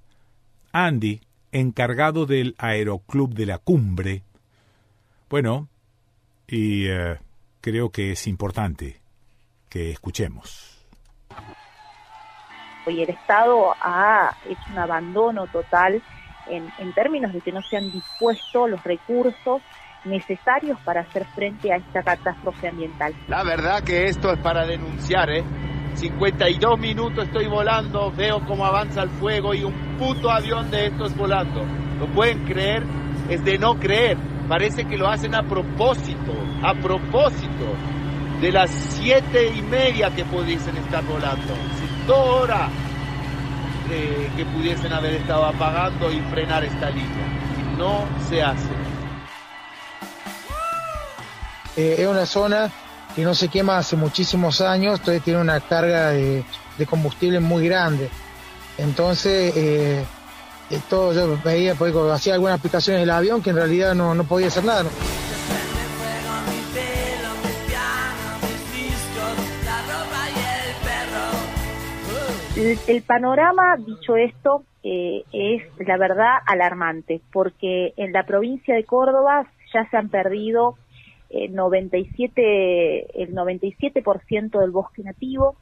Andy, 0.73 1.21
encargado 1.53 2.27
del 2.27 2.57
Aeroclub 2.59 3.35
de 3.35 3.47
la 3.47 3.59
Cumbre. 3.59 4.25
Bueno, 5.31 5.69
y 6.49 6.87
eh, 6.87 7.19
creo 7.67 7.91
que 7.91 8.13
es 8.13 8.29
importante 8.29 9.01
que 9.69 9.91
escuchemos. 9.91 10.87
Hoy 12.87 13.03
el 13.03 13.11
Estado 13.11 13.75
ha 13.81 14.37
hecho 14.49 14.61
un 14.71 14.79
abandono 14.79 15.49
total 15.49 16.01
en, 16.47 16.71
en 16.79 16.93
términos 16.95 17.33
de 17.33 17.41
que 17.41 17.51
no 17.51 17.61
se 17.63 17.77
han 17.77 17.91
dispuesto 17.91 18.69
los 18.69 18.85
recursos 18.85 19.63
necesarios 20.05 20.79
para 20.85 21.01
hacer 21.01 21.25
frente 21.35 21.73
a 21.73 21.79
esta 21.79 22.05
catástrofe 22.05 22.69
ambiental. 22.69 23.13
La 23.27 23.43
verdad 23.43 23.83
que 23.83 24.05
esto 24.05 24.33
es 24.33 24.39
para 24.39 24.65
denunciar, 24.65 25.29
¿eh? 25.31 25.43
52 25.95 26.79
minutos 26.79 27.25
estoy 27.25 27.49
volando, 27.49 28.13
veo 28.13 28.47
cómo 28.47 28.65
avanza 28.65 29.03
el 29.03 29.11
fuego 29.11 29.55
y 29.55 29.65
un 29.65 29.75
puto 29.99 30.31
avión 30.31 30.71
de 30.71 30.87
estos 30.87 31.17
volando. 31.17 31.65
¿Lo 31.99 32.07
pueden 32.15 32.45
creer? 32.45 32.85
Es 33.29 33.45
de 33.45 33.59
no 33.59 33.75
creer. 33.81 34.36
Parece 34.49 34.85
que 34.85 34.97
lo 34.97 35.09
hacen 35.09 35.35
a 35.35 35.43
propósito, 35.43 36.33
a 36.63 36.75
propósito 36.75 37.75
de 38.41 38.53
las 38.53 38.71
siete 38.71 39.53
y 39.55 39.63
media 39.63 40.11
que 40.11 40.25
pudiesen 40.25 40.77
estar 40.77 41.03
volando. 41.05 41.55
Si 41.79 42.07
dos 42.07 42.19
horas 42.19 42.71
eh, 43.91 44.31
que 44.37 44.45
pudiesen 44.45 44.93
haber 44.93 45.15
estado 45.15 45.45
apagando 45.45 46.11
y 46.11 46.21
frenar 46.31 46.65
esta 46.65 46.91
línea. 46.91 47.27
no 47.79 48.05
se 48.29 48.43
hace. 48.43 48.69
Eh, 51.77 51.97
es 51.99 52.07
una 52.07 52.25
zona 52.25 52.71
que 53.15 53.23
no 53.23 53.35
se 53.35 53.49
quema 53.49 53.79
hace 53.79 53.97
muchísimos 53.97 54.61
años, 54.61 54.99
entonces 54.99 55.23
tiene 55.23 55.41
una 55.41 55.61
carga 55.61 56.11
de, 56.11 56.45
combustible 56.89 57.39
muy 57.41 57.69
grande. 57.69 58.11
Entonces, 58.79 59.53
eh, 59.57 60.05
todo 60.89 61.13
yo 61.13 61.39
veía, 61.45 61.75
porque 61.75 61.95
hacía 62.13 62.35
algunas 62.35 62.59
aplicaciones 62.59 63.03
del 63.03 63.11
avión 63.11 63.43
que 63.43 63.51
en 63.51 63.57
realidad 63.57 63.95
no, 63.95 64.15
no 64.15 64.25
podía 64.25 64.49
hacer 64.49 64.65
nada. 64.65 64.85
El, 72.89 73.03
panorama, 73.03 73.77
dicho 73.77 74.17
esto, 74.17 74.65
eh, 74.83 75.25
es 75.31 75.63
la 75.87 75.99
verdad 75.99 76.39
alarmante, 76.47 77.21
porque 77.31 77.93
en 77.99 78.13
la 78.13 78.25
provincia 78.25 78.75
de 78.75 78.85
Córdoba 78.85 79.47
ya 79.75 79.87
se 79.91 79.97
han 79.97 80.09
perdido 80.09 80.77
el 81.29 81.55
97, 81.55 83.23
el 83.23 83.35
97% 83.35 84.59
del 84.59 84.71
bosque 84.71 85.03
nativo. 85.03 85.57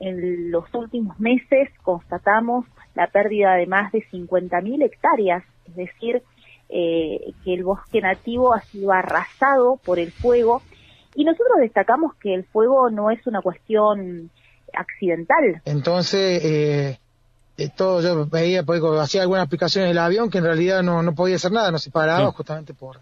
En 0.00 0.50
los 0.50 0.64
últimos 0.74 1.20
meses 1.20 1.68
constatamos 1.82 2.66
la 2.94 3.06
pérdida 3.08 3.54
de 3.54 3.66
más 3.66 3.92
de 3.92 4.04
50.000 4.10 4.84
hectáreas, 4.84 5.44
es 5.66 5.76
decir, 5.76 6.22
eh, 6.68 7.32
que 7.44 7.54
el 7.54 7.64
bosque 7.64 8.00
nativo 8.00 8.54
ha 8.54 8.60
sido 8.62 8.92
arrasado 8.92 9.78
por 9.84 9.98
el 9.98 10.12
fuego. 10.12 10.62
Y 11.14 11.24
nosotros 11.24 11.58
destacamos 11.60 12.14
que 12.14 12.34
el 12.34 12.44
fuego 12.44 12.90
no 12.90 13.10
es 13.10 13.26
una 13.26 13.42
cuestión 13.42 14.30
accidental. 14.72 15.60
Entonces, 15.64 16.44
eh, 16.44 16.98
eh 17.56 17.68
todo 17.76 18.00
yo 18.00 18.26
veía, 18.26 18.62
porque 18.62 18.86
hacía 19.00 19.22
algunas 19.22 19.46
aplicaciones 19.46 19.90
del 19.90 19.98
avión 19.98 20.30
que 20.30 20.38
en 20.38 20.44
realidad 20.44 20.82
no, 20.82 21.02
no 21.02 21.14
podía 21.14 21.36
hacer 21.36 21.52
nada, 21.52 21.70
no 21.70 21.78
se 21.78 21.90
paraba 21.90 22.30
justamente 22.32 22.74
por, 22.74 22.98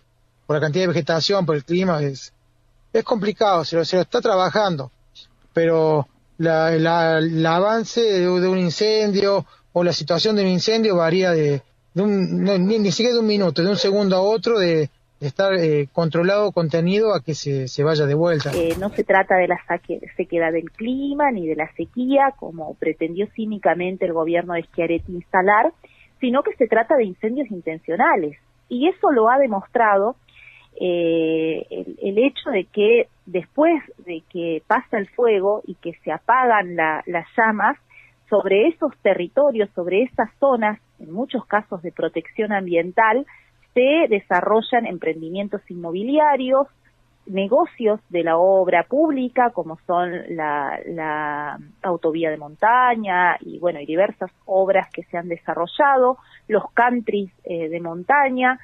por 0.46 0.56
la 0.56 0.60
cantidad 0.60 0.84
de 0.84 0.88
vegetación, 0.88 1.44
por 1.44 1.56
el 1.56 1.64
clima, 1.64 2.00
es, 2.02 2.32
es 2.92 3.04
complicado, 3.04 3.64
se 3.64 3.76
lo, 3.76 3.84
se 3.84 3.96
lo 3.96 4.02
está 4.02 4.20
trabajando, 4.20 4.90
pero 5.52 6.08
la, 6.38 6.72
el 6.72 7.46
avance 7.46 8.00
de, 8.00 8.28
un 8.28 8.58
incendio 8.58 9.44
o 9.72 9.84
la 9.84 9.92
situación 9.92 10.36
de 10.36 10.42
un 10.42 10.48
incendio 10.48 10.96
varía 10.96 11.30
de, 11.30 11.62
un, 11.94 12.44
ni, 12.44 12.90
siquiera 12.90 13.14
de 13.14 13.20
un 13.20 13.26
minuto, 13.26 13.62
de 13.62 13.70
un 13.70 13.76
segundo 13.76 14.16
a 14.16 14.20
otro, 14.20 14.58
de, 14.58 14.90
estar 15.20 15.52
eh, 15.54 15.88
controlado, 15.92 16.52
contenido 16.52 17.12
a 17.12 17.22
que 17.22 17.34
se, 17.34 17.66
se 17.66 17.82
vaya 17.82 18.06
de 18.06 18.14
vuelta. 18.14 18.52
Eh, 18.54 18.76
no 18.78 18.88
se 18.90 19.02
trata 19.02 19.36
de 19.36 19.48
la 19.48 19.60
sequedad 20.16 20.52
del 20.52 20.70
clima 20.70 21.30
ni 21.32 21.46
de 21.46 21.56
la 21.56 21.72
sequía, 21.74 22.34
como 22.38 22.74
pretendió 22.74 23.26
cínicamente 23.34 24.06
el 24.06 24.12
gobierno 24.12 24.54
de 24.54 24.62
Schiaretti 24.62 25.12
instalar, 25.12 25.72
sino 26.20 26.42
que 26.42 26.54
se 26.54 26.68
trata 26.68 26.96
de 26.96 27.04
incendios 27.04 27.50
intencionales. 27.50 28.38
Y 28.68 28.88
eso 28.88 29.10
lo 29.10 29.28
ha 29.28 29.38
demostrado 29.38 30.16
eh, 30.80 31.66
el, 32.00 32.18
hecho 32.18 32.50
de 32.50 32.64
que 32.64 33.08
después 33.26 33.82
de 34.06 34.22
que 34.30 34.62
pasa 34.66 34.98
el 34.98 35.08
fuego 35.08 35.62
y 35.66 35.74
que 35.74 35.94
se 36.04 36.12
apagan 36.12 36.76
las 36.76 37.26
llamas, 37.36 37.76
sobre 38.28 38.68
esos 38.68 38.96
territorios, 39.02 39.70
sobre 39.74 40.02
esas 40.02 40.30
zonas, 40.38 40.78
en 40.98 41.12
muchos 41.12 41.44
casos 41.46 41.82
de 41.82 41.92
protección 41.92 42.52
ambiental, 42.52 43.26
se 43.74 44.06
desarrollan 44.08 44.86
emprendimientos 44.86 45.62
inmobiliarios, 45.70 46.66
negocios 47.26 48.00
de 48.08 48.24
la 48.24 48.38
obra 48.38 48.84
pública, 48.84 49.50
como 49.50 49.78
son 49.86 50.10
la, 50.30 51.58
autovía 51.82 52.30
de 52.30 52.38
montaña 52.38 53.36
y 53.40 53.58
bueno, 53.58 53.80
y 53.80 53.86
diversas 53.86 54.30
obras 54.46 54.88
que 54.90 55.04
se 55.04 55.16
han 55.16 55.28
desarrollado, 55.28 56.18
los 56.48 56.64
countries 56.72 57.30
eh, 57.44 57.68
de 57.68 57.80
montaña, 57.80 58.58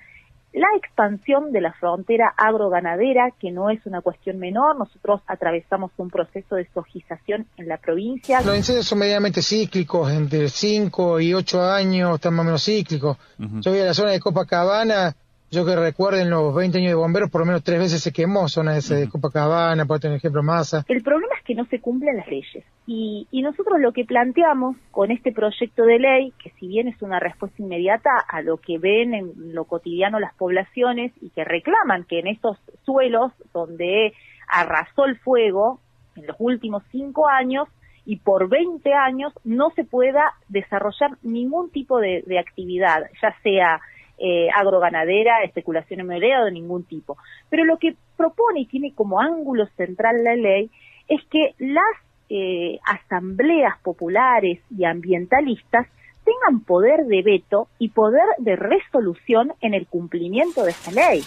la 0.55 0.69
expansión 0.77 1.51
de 1.51 1.61
la 1.61 1.73
frontera 1.73 2.33
agroganadera, 2.37 3.33
que 3.41 3.51
no 3.51 3.71
es 3.71 3.85
una 3.87 4.01
cuestión 4.03 4.39
menor, 4.39 4.79
nosotros 4.79 5.21
atravesamos 5.27 5.91
un 5.97 6.11
proceso 6.11 6.55
de 6.55 6.69
sojización 6.73 7.47
en 7.57 7.67
la 7.67 7.77
provincia. 7.77 8.41
Los 8.41 8.57
incendios 8.57 8.87
son 8.87 9.01
medianamente 9.01 9.43
cíclicos, 9.43 10.13
entre 10.13 10.49
5 10.49 11.19
y 11.21 11.35
8 11.35 11.61
años 11.61 12.15
están 12.15 12.35
más 12.35 12.43
o 12.43 12.47
menos 12.47 12.65
cíclicos. 12.65 13.19
Yo 13.39 13.73
voy 13.73 13.81
a 13.81 13.87
la 13.87 13.95
zona 13.95 14.13
de 14.13 14.21
Copacabana, 14.21 15.17
yo 15.55 15.65
que 15.65 15.77
recuerden 15.77 16.31
los 16.31 16.55
20 16.55 16.79
años 16.79 16.91
de 16.91 16.95
bomberos, 16.97 17.31
por 17.31 17.43
lo 17.43 17.47
menos 17.47 17.63
tres 17.63 17.79
veces 17.79 18.03
se 18.03 18.13
quemó 18.13 18.49
zona 18.49 18.77
esa 18.77 18.97
de 18.97 19.09
Copacabana, 19.09 19.87
por 19.87 20.01
tener 20.01 20.17
ejemplo 20.17 20.43
masa. 20.43 20.85
El 20.89 21.03
problema 21.03 21.33
es 21.39 21.45
que 21.45 21.55
no 21.55 21.65
se 21.67 21.81
cumplen 21.81 22.17
las 22.17 22.27
leyes. 22.27 22.65
Y, 22.87 23.29
y 23.31 23.43
nosotros 23.43 23.81
lo 23.81 23.93
que 23.93 24.05
planteamos 24.05 24.77
con 24.91 25.13
este 25.13 25.33
proyecto 25.33 25.85
de 25.85 25.99
ley, 26.01 26.33
que 26.43 26.51
si 26.59 26.67
bien 26.67 26.89
es 26.89 27.01
una 27.03 27.21
respuesta 27.21 27.63
inmediata 27.63 28.11
a 28.29 28.43
lo 28.43 28.57
que 28.57 28.79
ven 28.79 29.15
en 29.15 29.55
lo 29.55 29.65
cotidiano 29.65 30.19
las 30.19 30.35
poblaciones 30.35 31.13
y 31.21 31.31
que 31.31 31.45
reclaman 31.45 32.05
que 32.05 32.19
en 32.19 32.27
estos 32.27 32.59
suelos 32.85 33.33
donde 33.53 34.13
arrasó 34.49 35.05
el 35.05 35.17
fuego 35.19 35.81
en 36.17 36.27
los 36.27 36.37
últimos 36.39 36.83
cinco 36.91 37.29
años, 37.29 37.69
y 38.07 38.17
por 38.17 38.51
20 38.51 38.93
años 38.93 39.33
no 39.45 39.71
se 39.71 39.83
pueda 39.83 40.35
desarrollar 40.49 41.17
ningún 41.23 41.71
tipo 41.71 42.01
de, 42.01 42.23
de 42.27 42.39
actividad, 42.39 43.05
ya 43.23 43.35
sea 43.43 43.81
eh, 44.19 44.49
agroganadera, 44.55 45.43
especulación 45.43 46.01
inmobiliaria 46.01 46.45
de 46.45 46.53
ningún 46.53 46.85
tipo. 46.85 47.17
Pero 47.51 47.65
lo 47.65 47.79
que 47.79 47.97
propone 48.17 48.61
y 48.61 48.67
tiene 48.67 48.93
como 48.95 49.21
ángulo 49.21 49.67
central 49.77 50.23
la 50.23 50.37
ley 50.37 50.71
es 51.09 51.21
que 51.31 51.55
las 51.59 51.83
eh, 52.29 52.79
asambleas 52.87 53.79
populares 53.83 54.61
y 54.77 54.85
ambientalistas 54.85 55.87
tengan 56.25 56.61
poder 56.61 57.05
de 57.07 57.23
veto 57.23 57.69
y 57.79 57.91
poder 57.91 58.25
de 58.39 58.57
resolución 58.57 59.53
en 59.61 59.75
el 59.75 59.87
cumplimiento 59.87 60.65
de 60.65 60.71
esta 60.71 60.91
ley. 60.91 61.23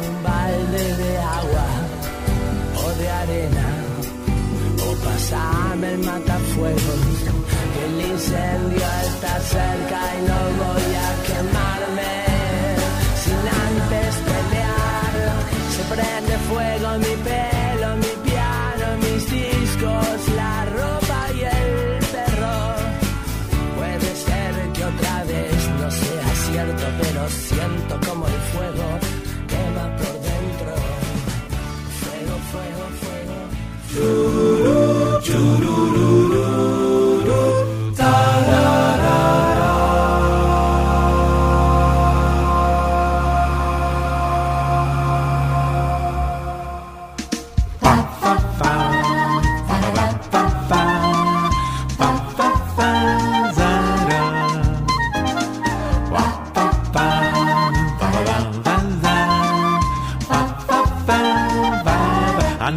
Un 0.00 0.22
balde 0.22 0.96
de 0.96 1.18
agua 1.18 1.66
o 2.84 2.98
de 2.98 3.08
arena 3.10 3.74
o 6.60 6.66
el 6.66 7.43
el 7.94 8.10
incendio 8.10 8.86
está 9.06 9.40
cerca 9.40 9.98
y 10.18 10.22
no 10.30 10.38
voy 10.62 10.88
a 11.06 11.10
quemarme 11.28 12.14
sin 13.22 13.42
antes 13.66 14.12
pelear. 14.28 15.12
Se 15.74 15.82
prende 15.92 16.34
fuego 16.48 16.88
mi 16.98 17.14
pelo, 17.28 17.88
mi 18.02 18.12
piano, 18.28 18.86
mis 19.04 19.22
discos, 19.30 20.18
la 20.40 20.54
ropa 20.78 21.20
y 21.38 21.40
el 21.58 21.98
perro. 22.14 22.58
Puede 23.76 24.10
ser 24.26 24.52
que 24.74 24.82
otra 24.92 25.24
vez 25.24 25.58
no 25.80 25.90
sea 25.90 26.28
cierto, 26.46 26.84
pero 27.00 27.22
siento 27.28 27.94
como 28.08 28.26
el 28.26 28.40
fuego 28.52 28.86
quema 29.50 29.86
por 29.98 30.14
dentro. 30.28 30.72
Fuego, 32.00 32.34
fuego, 32.52 32.84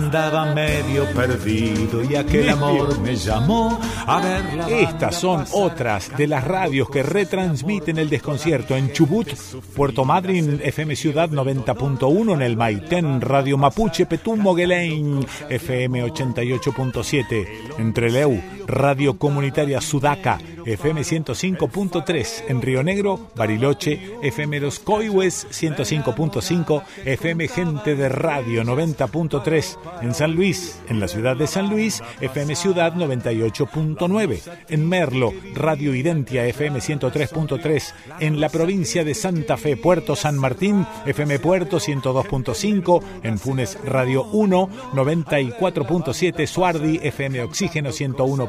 andaba 0.07 0.53
medio 0.53 1.05
perdido 1.13 2.01
y 2.01 2.15
aquel 2.15 2.47
amor 2.47 2.97
me 3.01 3.13
llamó 3.13 3.77
a 4.05 4.21
ver. 4.21 4.71
Estas 4.71 5.15
son 5.15 5.43
otras 5.51 6.15
de 6.15 6.27
las 6.27 6.45
radios 6.45 6.89
que 6.89 7.03
retransmiten 7.03 7.97
el 7.97 8.09
desconcierto 8.09 8.77
en 8.77 8.93
Chubut, 8.93 9.27
Puerto 9.75 10.05
Madryn, 10.05 10.61
FM 10.63 10.95
Ciudad 10.95 11.29
90.1, 11.29 12.35
en 12.35 12.41
el 12.41 12.55
Maitén, 12.55 13.19
Radio 13.19 13.57
Mapuche, 13.57 14.05
Petún 14.05 14.39
Moguelein, 14.39 15.25
FM 15.49 16.05
88.7, 16.05 17.47
entre 17.79 18.09
Leu, 18.09 18.41
Radio 18.68 19.18
Comunitaria 19.18 19.80
Sudaca, 19.80 20.39
FM 20.65 21.02
105.3, 21.02 22.44
en 22.49 22.61
Río 22.61 22.84
Negro, 22.84 23.31
Bariloche, 23.35 24.11
FM 24.22 24.60
Los 24.60 24.80
Coihues 24.80 25.48
105.5, 25.49 26.84
FM 27.06 27.48
Gente 27.48 27.95
de 27.95 28.10
Radio 28.10 28.64
90.3, 28.64 29.77
en 30.02 30.14
San 30.14 30.35
Luis, 30.35 30.80
en 30.89 30.99
la 30.99 31.07
ciudad 31.07 31.38
de 31.38 31.48
San 31.48 31.69
Luis, 31.69 32.03
FM 32.19 32.56
Ciudad 32.56 32.94
98.9, 32.94 34.41
en 34.69 34.89
Merlo, 34.89 35.34
Radio 35.56 35.95
Identia 35.95 36.45
FM 36.45 36.80
103.3, 36.80 37.94
en 38.19 38.41
la 38.41 38.49
provincia 38.49 39.03
de 39.06 39.14
Santa 39.14 39.56
Fe, 39.56 39.77
Puerto 39.77 40.15
San 40.15 40.38
Martín, 40.38 40.85
FM 41.06 41.39
Puerto 41.39 41.77
102.5, 41.77 43.02
en 43.23 43.39
Funes 43.39 43.77
Radio 43.85 44.26
1, 44.26 44.69
94.7, 44.94 46.45
Suardi, 46.45 46.99
FM 47.02 47.44
Oxígeno 47.44 47.91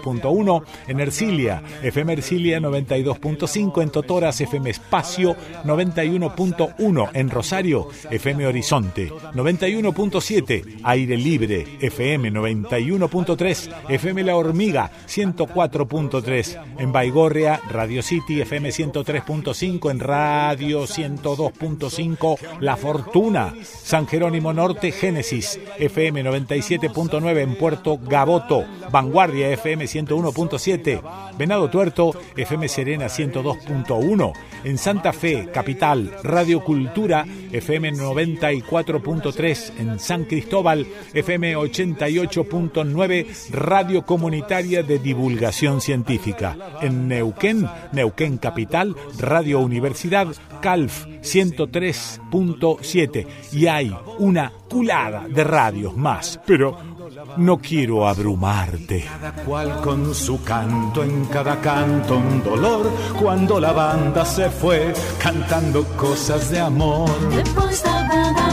101.1, 0.09 0.63
en 0.89 1.01
Ercilia, 1.01 1.63
FM 1.83 2.13
Ercilia 2.15 2.61
92.5, 2.61 3.83
en 3.83 3.91
Totoras, 3.91 4.41
FM 4.41 4.71
Espacio 4.71 5.37
91.1, 5.65 7.11
en 7.13 7.31
Rosario, 7.31 7.89
FM 8.11 8.47
Horizonte 8.47 9.11
91.7, 9.11 10.81
Aire 10.85 11.17
Libre 11.17 11.67
FM 11.81 12.33
91.3, 12.33 13.75
FM 13.89 14.25
La 14.25 14.37
Hormiga 14.37 14.91
104.3, 15.07 16.79
en 16.79 16.93
Baigorria, 16.93 17.61
Radio 17.71 18.03
City, 18.03 18.41
FM 18.41 18.71
103.5, 18.71 19.91
en 19.91 20.01
Radio 20.01 20.83
102.5, 20.85 22.39
La 22.61 22.77
Fortuna, 22.77 23.55
San 23.63 24.07
Jerónimo 24.07 24.53
Norte, 24.53 24.93
Génesis, 24.93 25.61
FM 25.79 26.25
97.9, 26.25 27.39
en 27.39 27.55
Puerto 27.57 27.99
Gaboto, 27.99 28.65
Vanguardia, 28.91 29.51
FM 29.51 29.87
101.7, 30.07 31.37
Venado 31.37 31.69
Tuerto, 31.69 32.15
FM 32.37 32.69
Serena 32.69 33.07
102.1, 33.07 34.33
en 34.65 34.79
Santa 34.79 35.13
Fe, 35.13 35.49
Capital, 35.53 36.17
Radio 36.23 36.65
Cultura, 36.65 37.27
FM 37.53 37.93
94.3, 37.93 39.73
en 39.79 39.99
San 39.99 40.25
Cristóbal, 40.25 40.87
FM 41.15 41.57
88.9, 41.57 43.51
Radio 43.51 44.05
Comunitaria 44.05 44.83
de 44.83 44.99
Divulgación 44.99 45.81
Científica. 45.81 46.57
En 46.81 47.09
Neuquén, 47.09 47.67
Neuquén 47.93 48.39
Capital, 48.39 48.97
Radio 49.19 49.61
Universidad, 49.61 50.29
CALF 50.61 51.07
103.7. 51.07 53.27
Y 53.53 53.67
hay 53.67 53.95
una 54.19 54.53
culada 54.69 55.27
de 55.29 55.45
radios 55.45 55.97
más, 55.97 56.41
pero 56.47 56.98
no 57.37 57.59
quiero 57.59 58.07
abrumarte. 58.07 59.05
Cada 59.05 59.33
cual 59.45 59.81
con 59.81 60.15
su 60.15 60.43
canto, 60.43 61.03
en 61.03 61.25
cada 61.27 61.61
canto 61.61 62.17
un 62.17 62.43
dolor. 62.43 62.91
Cuando 63.21 63.61
la 63.61 63.73
banda 63.73 64.25
se 64.25 64.51
fue 64.51 64.93
cantando 65.21 65.85
cosas 65.97 66.51
de 66.51 66.61
amor. 66.61 67.11
Después 67.31 67.85
la 67.85 68.09
banda 68.09 68.48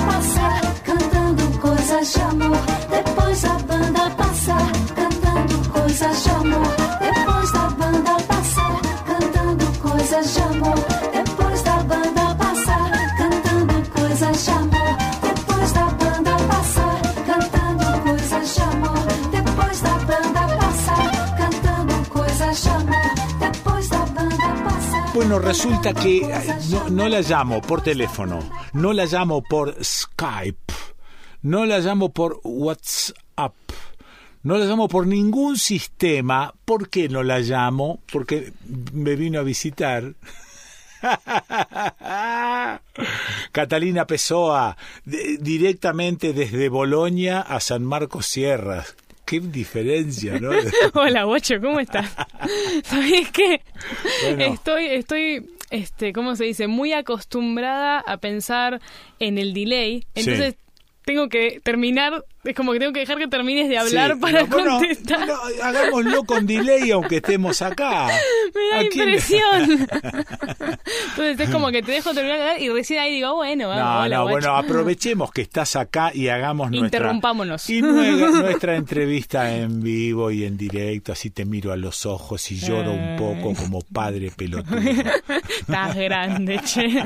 bueno, 25.28 25.40
resulta 25.40 25.92
que 25.92 26.22
no, 26.92 27.10
la 27.10 27.22
llamo 27.22 27.60
por 27.60 27.82
teléfono, 27.82 28.48
no 28.74 28.94
la 28.94 29.06
llamo 29.06 29.42
por 29.42 29.76
Skype, 29.84 30.72
no 31.42 31.66
la 31.66 31.80
llamo 31.80 32.10
por 32.10 32.42
WhatsApp, 32.44 33.56
no 34.44 34.60
la 34.60 34.66
llamo 34.66 34.88
por 34.88 35.08
ningún 35.08 35.58
sistema. 35.58 36.54
¿Por 36.64 36.90
qué 36.90 37.10
no 37.10 37.24
la 37.24 37.40
llamo? 37.40 38.02
Porque 38.12 38.54
me 38.94 39.16
vino 39.16 39.40
a 39.40 39.44
visitar. 39.44 40.14
Catalina 43.52 44.06
Pessoa, 44.06 44.78
directamente 45.06 46.34
desde 46.34 46.70
Bolonia 46.70 47.42
a 47.42 47.60
San 47.62 47.84
Marcos 47.84 48.28
Sierras. 48.28 48.96
Qué 49.26 49.40
diferencia, 49.40 50.40
¿no? 50.40 50.52
Hola, 50.94 51.26
Bocho, 51.26 51.56
¿cómo 51.60 51.80
estás? 51.80 52.16
¿Sabes 52.84 53.32
qué? 53.32 53.62
Estoy, 54.38 54.86
estoy, 54.86 55.50
este, 55.72 56.14
¿cómo 56.14 56.36
se 56.36 56.44
dice? 56.44 56.68
Muy 56.68 56.94
acostumbrada 56.94 58.00
a 58.00 58.18
pensar 58.18 58.80
en 59.20 59.40
el 59.40 59.54
delay. 59.54 60.06
Entonces, 60.14 60.56
tengo 61.06 61.30
que 61.30 61.62
terminar, 61.64 62.26
es 62.44 62.56
como 62.56 62.74
que 62.74 62.80
tengo 62.80 62.92
que 62.92 63.02
dejar 63.02 63.20
que 63.20 63.28
termines 63.28 63.70
de 63.70 63.78
hablar 63.78 64.20
para 64.20 64.48
contestar. 64.48 65.30
hagámoslo 65.62 66.24
con 66.24 66.48
delay 66.48 66.90
aunque 66.90 67.18
estemos 67.18 67.62
acá. 67.62 68.08
Me 68.56 68.76
da 68.76 68.84
impresión. 68.84 69.88
Entonces 71.10 71.40
es 71.40 71.50
como 71.52 71.70
que 71.70 71.84
te 71.84 71.92
dejo 71.92 72.12
terminar 72.14 72.38
de 72.38 72.44
hablar 72.44 72.62
y 72.62 72.70
recién 72.70 73.00
ahí 73.02 73.14
digo, 73.14 73.36
bueno, 73.36 73.68
vamos. 73.68 74.10
No, 74.10 74.16
no, 74.18 74.24
bueno, 74.24 74.56
aprovechemos 74.56 75.32
que 75.32 75.42
estás 75.42 75.76
acá 75.76 76.12
y 76.12 76.28
hagamos 76.28 76.72
nuestra... 76.72 76.88
Interrumpámonos. 76.88 77.70
Y 77.70 77.82
nuestra 77.84 78.76
entrevista 78.76 79.56
en 79.56 79.84
vivo 79.84 80.32
y 80.32 80.44
en 80.44 80.58
directo, 80.58 81.12
así 81.12 81.30
te 81.30 81.46
miro 81.46 81.72
a 81.72 81.78
los 81.78 82.08
ojos 82.08 82.52
y 82.52 82.58
lloro 82.58 82.92
un 82.94 83.16
poco 83.16 83.54
como 83.54 83.82
padre 83.82 84.32
pelotudo. 84.36 84.80
Estás 84.80 85.96
grande, 85.96 86.60
che. 86.64 87.04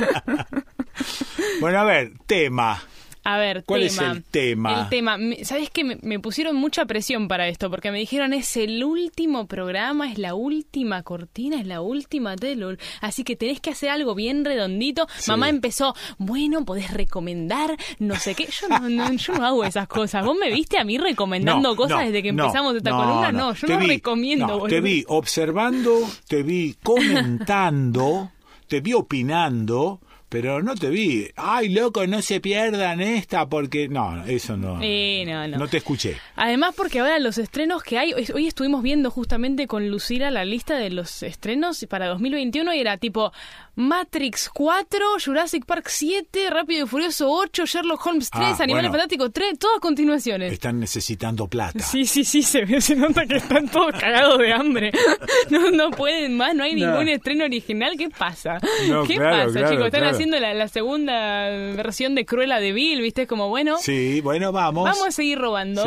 Bueno, 1.60 1.80
a 1.80 1.84
ver, 1.84 2.14
tema. 2.26 2.82
A 3.30 3.38
ver, 3.38 3.64
¿cuál 3.64 3.84
es 3.84 4.00
el 4.00 4.24
tema? 4.24 4.82
El 4.82 4.90
tema, 4.90 5.18
¿sabes 5.44 5.70
que 5.70 5.84
me, 5.84 6.20
pusieron 6.20 6.56
mucha 6.56 6.86
presión 6.86 7.28
para 7.28 7.48
esto? 7.48 7.70
Porque 7.70 7.92
me 7.92 8.00
dijeron 8.00 8.34
es 8.34 8.58
el 8.58 8.84
último 8.84 9.46
programa, 9.46 10.12
es 10.12 10.18
la 10.18 10.34
última 10.34 11.04
cortina, 11.04 11.60
es 11.60 11.68
la 11.68 11.82
última 11.82 12.36
tele, 12.36 12.78
así 13.02 13.24
que 13.24 13.36
tenés 13.36 13.60
que 13.60 13.70
hacer 13.70 13.90
algo 13.92 14.16
bien 14.16 14.46
redondito. 14.46 15.08
Mamá 15.28 15.50
empezó, 15.50 15.94
bueno, 16.18 16.66
podés 16.66 16.92
recomendar, 16.92 17.78
no 18.00 18.16
sé 18.16 18.34
qué. 18.34 18.48
Yo 18.48 18.68
no, 18.68 19.14
yo 19.14 19.34
no 19.36 19.46
hago 19.46 19.64
esas 19.64 19.88
cosas. 19.88 20.26
¿Vos 20.26 20.36
me 20.36 20.50
viste 20.50 20.80
a 20.80 20.84
mí 20.84 20.98
recomendando 20.98 21.76
cosas 21.76 22.06
desde 22.06 22.24
que 22.24 22.30
empezamos 22.30 22.76
esta 22.76 22.90
columna? 22.90 23.32
No, 23.32 23.54
yo 23.54 23.68
no 23.68 23.80
recomiendo. 23.80 24.64
te 24.64 24.82
vi 24.82 25.06
observando, 25.08 26.00
te 26.28 26.42
vi 26.42 26.76
comentando, 26.82 28.32
te 28.68 28.82
vi 28.82 28.94
opinando 28.94 30.02
pero 30.30 30.62
no 30.62 30.76
te 30.76 30.90
vi. 30.90 31.28
Ay, 31.36 31.70
loco, 31.70 32.06
no 32.08 32.22
se 32.22 32.40
pierdan 32.40 33.02
esta 33.02 33.50
porque... 33.50 33.90
No, 33.90 34.24
eso 34.26 34.56
no. 34.56 34.80
no, 34.80 35.48
no. 35.48 35.58
No 35.58 35.68
te 35.68 35.78
escuché. 35.78 36.18
Además 36.36 36.76
porque 36.78 37.00
ahora 37.00 37.20
los 37.20 37.38
estrenos 37.38 37.84
que 37.84 37.98
hay... 37.98 38.14
Hoy 38.14 38.48
estuvimos 38.48 38.84
viendo 38.84 39.10
justamente 39.10 39.68
con 39.68 39.90
Lucila 39.90 40.30
la 40.30 40.46
lista 40.46 40.78
de 40.78 40.92
los 40.92 41.24
estrenos 41.24 41.86
para 41.90 42.08
2021 42.08 42.74
y 42.76 42.80
era 42.80 42.98
tipo 42.98 43.32
Matrix 43.80 44.50
4, 44.54 45.00
Jurassic 45.24 45.66
Park 45.66 45.88
7, 45.88 46.50
Rápido 46.50 46.86
y 46.86 46.88
Furioso 46.88 47.32
8, 47.32 47.66
Sherlock 47.66 48.06
Holmes 48.06 48.30
3, 48.30 48.44
ah, 48.60 48.64
Animales 48.64 48.92
Fantásticos 48.92 49.32
3, 49.32 49.58
todas 49.58 49.80
continuaciones. 49.80 50.52
Están 50.52 50.82
necesitando 50.82 51.48
plata. 51.48 51.80
Sí, 51.80 52.06
sí, 52.06 52.26
sí, 52.26 52.44
se, 52.44 52.82
se 52.82 52.96
nota 52.98 53.26
que 53.26 53.38
están 53.38 53.70
todos 53.70 53.94
cagados 53.98 54.38
de 54.40 54.54
hambre. 54.54 54.92
No, 55.50 55.72
no 55.72 55.90
pueden 55.92 56.38
más, 56.38 56.54
no 56.54 56.64
hay 56.64 56.76
ningún 56.76 57.08
estreno 57.08 57.46
original. 57.46 57.96
¿Qué 57.98 58.10
pasa? 58.10 58.60
¿Qué 59.08 59.18
pasa, 59.18 59.70
chicos? 59.70 59.86
Están 59.86 60.04
haciendo 60.20 60.40
la, 60.40 60.68
segunda 60.68 61.50
versión 61.50 62.16
de 62.16 62.26
Cruella 62.26 62.60
de 62.60 62.74
Vil, 62.74 63.02
¿viste? 63.02 63.28
Como, 63.28 63.50
bueno. 63.50 63.78
Sí, 63.80 64.22
bueno, 64.22 64.52
vamos. 64.52 64.84
Vamos 64.84 65.08
a 65.08 65.12
seguir 65.12 65.40
robando. 65.40 65.86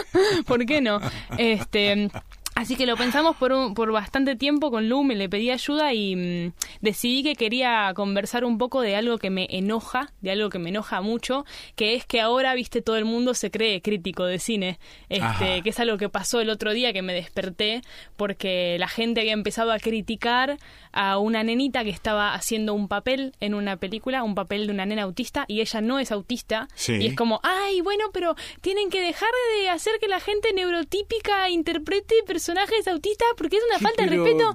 ¿Por 0.46 0.64
qué 0.64 0.80
no? 0.80 1.00
Este. 1.36 2.10
Así 2.56 2.74
que 2.74 2.86
lo 2.86 2.96
pensamos 2.96 3.36
por, 3.36 3.52
un, 3.52 3.74
por 3.74 3.92
bastante 3.92 4.34
tiempo 4.34 4.70
con 4.70 4.88
Lu, 4.88 5.04
me 5.04 5.14
le 5.14 5.28
pedí 5.28 5.50
ayuda 5.50 5.92
y 5.92 6.16
mm, 6.16 6.52
decidí 6.80 7.22
que 7.22 7.34
quería 7.34 7.92
conversar 7.94 8.46
un 8.46 8.56
poco 8.56 8.80
de 8.80 8.96
algo 8.96 9.18
que 9.18 9.28
me 9.28 9.46
enoja, 9.50 10.10
de 10.22 10.30
algo 10.30 10.48
que 10.48 10.58
me 10.58 10.70
enoja 10.70 11.02
mucho, 11.02 11.44
que 11.74 11.94
es 11.94 12.06
que 12.06 12.22
ahora, 12.22 12.54
viste, 12.54 12.80
todo 12.80 12.96
el 12.96 13.04
mundo 13.04 13.34
se 13.34 13.50
cree 13.50 13.82
crítico 13.82 14.24
de 14.24 14.38
cine, 14.38 14.78
este, 15.10 15.60
que 15.60 15.68
es 15.68 15.78
algo 15.80 15.98
que 15.98 16.08
pasó 16.08 16.40
el 16.40 16.48
otro 16.48 16.72
día 16.72 16.94
que 16.94 17.02
me 17.02 17.12
desperté 17.12 17.82
porque 18.16 18.78
la 18.78 18.88
gente 18.88 19.20
había 19.20 19.34
empezado 19.34 19.70
a 19.70 19.78
criticar 19.78 20.56
a 20.92 21.18
una 21.18 21.42
nenita 21.42 21.84
que 21.84 21.90
estaba 21.90 22.32
haciendo 22.32 22.72
un 22.72 22.88
papel 22.88 23.34
en 23.40 23.52
una 23.52 23.76
película, 23.76 24.22
un 24.22 24.34
papel 24.34 24.66
de 24.66 24.72
una 24.72 24.86
nena 24.86 25.02
autista 25.02 25.44
y 25.46 25.60
ella 25.60 25.82
no 25.82 25.98
es 25.98 26.10
autista. 26.10 26.68
Y 26.88 27.06
es 27.06 27.14
como, 27.14 27.38
ay, 27.42 27.82
bueno, 27.82 28.06
pero 28.14 28.34
tienen 28.62 28.88
que 28.88 29.02
dejar 29.02 29.28
de 29.60 29.68
hacer 29.68 29.92
que 30.00 30.08
la 30.08 30.20
gente 30.20 30.54
neurotípica 30.54 31.50
interprete 31.50 32.14
personajes 32.26 32.45
personajes 32.46 32.86
autistas 32.86 33.28
porque 33.36 33.56
es 33.56 33.62
una 33.68 33.78
falta 33.78 34.04
de 34.04 34.08
respeto. 34.10 34.54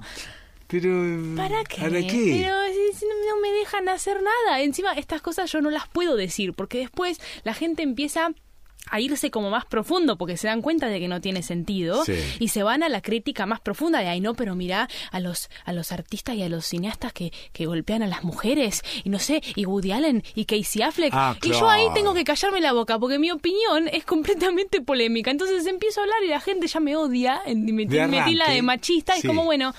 Pero, 0.66 1.36
¿Para 1.36 1.62
qué? 1.64 1.76
Pero 1.80 2.56
no, 3.28 3.40
me 3.42 3.50
dejan 3.52 3.88
hacer 3.90 4.22
nada. 4.22 4.62
Encima, 4.62 4.92
estas 4.94 5.20
cosas 5.20 5.52
yo 5.52 5.60
no 5.60 5.68
las 5.68 5.86
puedo 5.88 6.16
decir 6.16 6.54
porque 6.54 6.78
después 6.78 7.20
la 7.44 7.52
gente 7.52 7.82
empieza 7.82 8.30
a 8.90 9.00
irse 9.00 9.30
como 9.30 9.50
más 9.50 9.64
profundo 9.64 10.16
porque 10.18 10.36
se 10.36 10.48
dan 10.48 10.62
cuenta 10.62 10.88
de 10.88 11.00
que 11.00 11.08
no 11.08 11.20
tiene 11.20 11.42
sentido 11.42 12.02
y 12.38 12.48
se 12.48 12.62
van 12.62 12.82
a 12.82 12.88
la 12.88 13.00
crítica 13.00 13.46
más 13.46 13.60
profunda 13.60 14.00
de 14.00 14.08
ay 14.08 14.20
no 14.20 14.34
pero 14.34 14.54
mira 14.54 14.88
a 15.10 15.20
los 15.20 15.48
a 15.64 15.72
los 15.72 15.92
artistas 15.92 16.36
y 16.36 16.42
a 16.42 16.48
los 16.48 16.66
cineastas 16.66 17.12
que, 17.12 17.32
que 17.52 17.66
golpean 17.66 18.02
a 18.02 18.06
las 18.06 18.24
mujeres 18.24 18.82
y 19.04 19.08
no 19.08 19.18
sé 19.18 19.42
y 19.54 19.66
Woody 19.66 19.92
Allen 19.92 20.22
y 20.34 20.44
Casey 20.44 20.82
Affleck 20.82 21.12
ah, 21.14 21.36
y 21.42 21.50
yo 21.50 21.68
ahí 21.68 21.86
tengo 21.94 22.14
que 22.14 22.24
callarme 22.24 22.60
la 22.60 22.72
boca 22.72 22.98
porque 22.98 23.18
mi 23.18 23.30
opinión 23.30 23.88
es 23.92 24.04
completamente 24.04 24.80
polémica. 24.80 25.30
Entonces 25.30 25.66
empiezo 25.66 26.00
a 26.00 26.04
hablar 26.04 26.22
y 26.24 26.28
la 26.28 26.40
gente 26.40 26.66
ya 26.66 26.80
me 26.80 26.96
odia 26.96 27.42
me, 27.46 27.72
metí 27.72 28.34
la 28.34 28.50
de 28.50 28.62
machista 28.62 29.14
es 29.16 29.24
como 29.24 29.44
bueno 29.44 29.74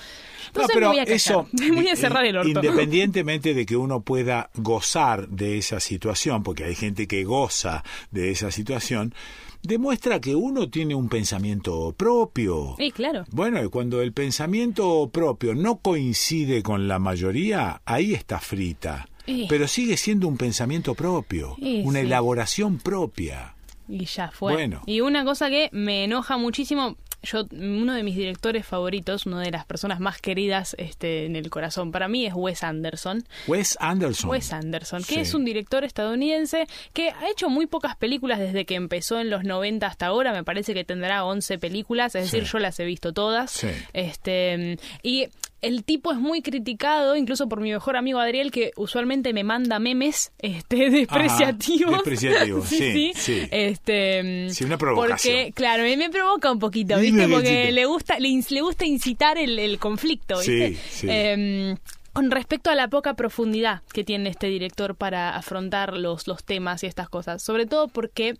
no, 0.54 0.66
pero 0.72 0.88
voy 0.90 0.98
a 0.98 1.02
eso, 1.02 1.48
voy 1.52 1.88
a 1.88 1.96
cerrar 1.96 2.24
el 2.24 2.36
orto. 2.36 2.48
Independientemente 2.48 3.54
de 3.54 3.66
que 3.66 3.76
uno 3.76 4.00
pueda 4.00 4.50
gozar 4.54 5.28
de 5.28 5.58
esa 5.58 5.80
situación, 5.80 6.42
porque 6.42 6.64
hay 6.64 6.74
gente 6.74 7.06
que 7.06 7.24
goza 7.24 7.84
de 8.10 8.30
esa 8.30 8.50
situación, 8.50 9.14
demuestra 9.62 10.20
que 10.20 10.34
uno 10.34 10.68
tiene 10.68 10.94
un 10.94 11.08
pensamiento 11.08 11.94
propio. 11.96 12.74
Sí, 12.78 12.90
claro. 12.90 13.24
Bueno, 13.30 13.62
y 13.64 13.68
cuando 13.68 14.02
el 14.02 14.12
pensamiento 14.12 15.08
propio 15.12 15.54
no 15.54 15.78
coincide 15.78 16.62
con 16.62 16.86
la 16.86 16.98
mayoría, 16.98 17.80
ahí 17.84 18.14
está 18.14 18.38
frita. 18.38 19.08
Pero 19.48 19.66
sigue 19.66 19.96
siendo 19.96 20.28
un 20.28 20.36
pensamiento 20.36 20.94
propio, 20.94 21.56
una 21.58 22.00
elaboración 22.00 22.78
propia. 22.78 23.54
Y 23.88 24.04
ya 24.04 24.30
fue. 24.30 24.52
Bueno. 24.52 24.82
Y 24.86 25.00
una 25.00 25.24
cosa 25.24 25.48
que 25.48 25.70
me 25.72 26.04
enoja 26.04 26.36
muchísimo, 26.36 26.96
yo 27.24 27.46
uno 27.52 27.94
de 27.94 28.02
mis 28.02 28.16
directores 28.16 28.66
favoritos, 28.66 29.26
una 29.26 29.40
de 29.40 29.50
las 29.50 29.64
personas 29.64 30.00
más 30.00 30.20
queridas 30.20 30.74
este, 30.78 31.26
en 31.26 31.36
el 31.36 31.50
corazón 31.50 31.92
para 31.92 32.08
mí 32.08 32.26
es 32.26 32.32
Wes 32.34 32.62
Anderson. 32.62 33.24
Wes 33.46 33.76
Anderson. 33.80 34.30
Wes 34.30 34.52
Anderson, 34.52 35.02
que 35.04 35.20
es 35.20 35.34
un 35.34 35.44
director 35.44 35.84
estadounidense 35.84 36.66
que 36.92 37.10
ha 37.10 37.28
hecho 37.30 37.48
muy 37.48 37.66
pocas 37.66 37.96
películas 37.96 38.38
desde 38.38 38.64
que 38.64 38.74
empezó 38.74 39.20
en 39.20 39.30
los 39.30 39.44
90 39.44 39.86
hasta 39.86 40.06
ahora, 40.06 40.32
me 40.32 40.44
parece 40.44 40.74
que 40.74 40.84
tendrá 40.84 41.24
11 41.24 41.58
películas, 41.58 42.14
es 42.14 42.30
decir, 42.30 42.44
yo 42.44 42.58
las 42.58 42.78
he 42.80 42.84
visto 42.84 43.12
todas. 43.12 43.64
Este, 43.92 44.78
y 45.02 45.28
el 45.64 45.84
tipo 45.84 46.12
es 46.12 46.18
muy 46.18 46.42
criticado, 46.42 47.16
incluso 47.16 47.48
por 47.48 47.60
mi 47.60 47.72
mejor 47.72 47.96
amigo 47.96 48.18
Adriel, 48.18 48.50
que 48.50 48.72
usualmente 48.76 49.32
me 49.32 49.44
manda 49.44 49.78
memes 49.78 50.32
este, 50.38 50.90
despreciativos. 50.90 51.92
despreciativos, 51.92 52.68
sí, 52.68 53.12
sí, 53.14 53.48
Este, 53.50 54.48
sí, 54.50 54.64
una 54.64 54.78
provocación. 54.78 55.34
Porque, 55.34 55.52
claro, 55.52 55.84
me, 55.84 56.10
provoca 56.10 56.52
un 56.52 56.58
poquito, 56.58 56.98
¿viste? 56.98 57.28
Porque 57.28 57.72
le 57.72 57.86
gusta, 57.86 58.18
le, 58.18 58.28
le, 58.48 58.60
gusta 58.60 58.84
incitar 58.84 59.38
el, 59.38 59.58
el 59.58 59.78
conflicto, 59.78 60.38
¿viste? 60.38 60.76
Sí, 60.90 61.06
eh, 61.08 61.76
con 62.14 62.30
respecto 62.30 62.70
a 62.70 62.76
la 62.76 62.86
poca 62.88 63.14
profundidad 63.14 63.82
que 63.92 64.04
tiene 64.04 64.30
este 64.30 64.46
director 64.46 64.94
para 64.94 65.36
afrontar 65.36 65.94
los, 65.94 66.28
los 66.28 66.44
temas 66.44 66.84
y 66.84 66.86
estas 66.86 67.08
cosas, 67.08 67.42
sobre 67.42 67.66
todo 67.66 67.88
porque 67.88 68.36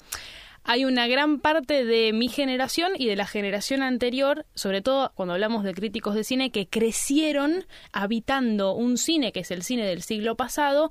hay 0.64 0.86
una 0.86 1.06
gran 1.06 1.40
parte 1.40 1.84
de 1.84 2.12
mi 2.14 2.28
generación 2.28 2.92
y 2.98 3.06
de 3.06 3.16
la 3.16 3.26
generación 3.26 3.82
anterior, 3.82 4.46
sobre 4.54 4.80
todo 4.80 5.12
cuando 5.14 5.34
hablamos 5.34 5.62
de 5.62 5.74
críticos 5.74 6.14
de 6.14 6.24
cine, 6.24 6.50
que 6.50 6.66
crecieron 6.66 7.66
habitando 7.92 8.72
un 8.72 8.96
cine 8.96 9.30
que 9.30 9.40
es 9.40 9.50
el 9.50 9.62
cine 9.62 9.86
del 9.86 10.02
siglo 10.02 10.36
pasado, 10.36 10.90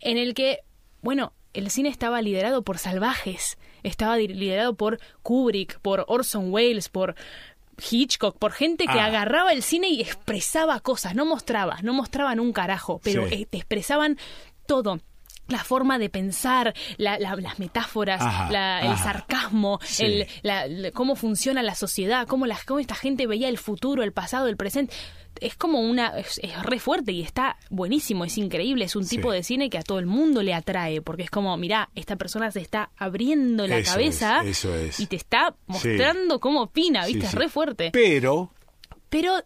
en 0.00 0.18
el 0.18 0.34
que, 0.34 0.60
bueno, 1.00 1.32
el 1.52 1.70
cine 1.70 1.88
estaba 1.88 2.20
liderado 2.22 2.62
por 2.62 2.78
salvajes, 2.78 3.56
estaba 3.84 4.16
liderado 4.16 4.74
por 4.74 4.98
Kubrick, 5.22 5.78
por 5.78 6.04
Orson 6.08 6.52
Welles, 6.52 6.88
por 6.88 7.14
Hitchcock, 7.88 8.36
por 8.36 8.50
gente 8.50 8.86
que 8.86 8.98
ah. 8.98 9.06
agarraba 9.06 9.52
el 9.52 9.62
cine 9.62 9.88
y 9.88 10.00
expresaba 10.00 10.80
cosas, 10.80 11.14
no 11.14 11.24
mostraba, 11.24 11.78
no 11.82 11.92
mostraban 11.92 12.40
un 12.40 12.52
carajo, 12.52 13.00
pero 13.04 13.28
te 13.28 13.56
expresaban 13.56 14.18
todo 14.66 14.98
la 15.48 15.62
forma 15.62 15.98
de 15.98 16.08
pensar, 16.08 16.74
las 16.96 17.58
metáforas, 17.58 18.22
el 18.82 18.96
sarcasmo, 18.96 19.78
el, 19.98 20.92
cómo 20.92 21.16
funciona 21.16 21.62
la 21.62 21.74
sociedad, 21.74 22.26
cómo, 22.26 22.46
la, 22.46 22.58
cómo 22.66 22.80
esta 22.80 22.94
gente 22.94 23.26
veía 23.26 23.48
el 23.48 23.58
futuro, 23.58 24.02
el 24.02 24.12
pasado, 24.12 24.48
el 24.48 24.56
presente. 24.56 24.94
Es 25.40 25.56
como 25.56 25.80
una. 25.80 26.16
Es, 26.16 26.40
re 26.62 26.78
fuerte 26.78 27.10
y 27.10 27.22
está 27.22 27.56
buenísimo, 27.68 28.24
es 28.24 28.38
increíble. 28.38 28.84
Es 28.84 28.94
un 28.94 29.06
tipo 29.06 29.32
de 29.32 29.42
cine 29.42 29.68
que 29.68 29.78
a 29.78 29.82
todo 29.82 29.98
el 29.98 30.06
mundo 30.06 30.42
le 30.42 30.54
atrae, 30.54 31.02
porque 31.02 31.24
es 31.24 31.30
como, 31.30 31.56
mirá, 31.56 31.90
esta 31.96 32.16
persona 32.16 32.50
se 32.52 32.60
está 32.60 32.90
abriendo 32.96 33.66
la 33.66 33.82
cabeza 33.82 34.42
y 34.98 35.06
te 35.06 35.16
está 35.16 35.56
mostrando 35.66 36.38
cómo 36.38 36.62
opina, 36.62 37.04
¿viste? 37.04 37.26
es 37.26 37.34
re 37.34 37.48
fuerte. 37.48 37.90
Pero. 37.92 38.52
Pero 39.10 39.42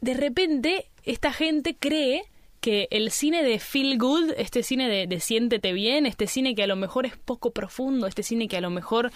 de 0.00 0.14
repente, 0.14 0.90
esta 1.04 1.32
gente 1.32 1.76
cree 1.78 2.22
que 2.60 2.88
el 2.90 3.10
cine 3.10 3.42
de 3.42 3.58
feel 3.58 3.98
good, 3.98 4.32
este 4.36 4.62
cine 4.62 4.88
de, 5.06 5.20
siéntete 5.20 5.72
bien, 5.72 6.06
este 6.06 6.26
cine 6.26 6.54
que 6.54 6.62
a 6.62 6.66
lo 6.66 6.76
mejor 6.76 7.06
es 7.06 7.16
poco 7.16 7.52
profundo, 7.52 8.06
este 8.06 8.22
cine 8.22 8.48
que 8.48 8.56
a 8.56 8.60
lo 8.60 8.70
mejor 8.70 9.12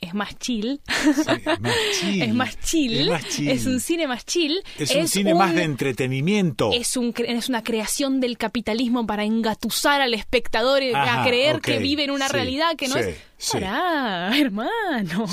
es 0.00 0.14
más 0.14 0.38
chill. 0.38 0.80
es, 2.20 2.34
más 2.34 2.60
chill. 2.60 3.10
es 3.10 3.66
un 3.66 3.80
cine 3.80 4.06
más 4.06 4.26
chill. 4.26 4.62
Es, 4.78 4.94
un 4.94 5.08
cine 5.08 5.34
más 5.34 5.54
de 5.54 5.62
entretenimiento. 5.62 6.70
Es, 6.72 6.96
un, 6.96 7.14
es 7.16 7.48
una 7.48 7.62
creación 7.62 8.20
del 8.20 8.36
capitalismo 8.36 9.06
para 9.06 9.24
engatusar 9.24 10.00
al 10.00 10.14
espectador 10.14 10.82
a 10.94 11.24
creer 11.24 11.60
que 11.60 11.78
vive 11.78 12.04
en 12.04 12.10
una 12.10 12.28
realidad 12.28 12.76
que 12.76 12.88
no 12.88 12.96
es. 12.96 13.16
Pará, 13.52 14.36
hermano. 14.38 15.26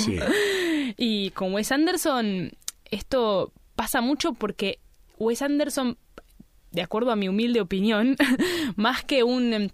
Y 0.98 1.31
con 1.31 1.53
Wes 1.53 1.72
Anderson, 1.72 2.52
esto 2.90 3.52
pasa 3.76 4.02
mucho 4.02 4.34
porque 4.34 4.80
Wes 5.18 5.41
Anderson 5.41 5.98
de 6.74 6.82
acuerdo 6.82 7.12
a 7.12 7.16
mi 7.16 7.30
humilde 7.30 7.62
opinión, 7.62 8.18
más 8.76 9.04
que 9.04 9.24
un 9.24 9.54
em, 9.54 9.70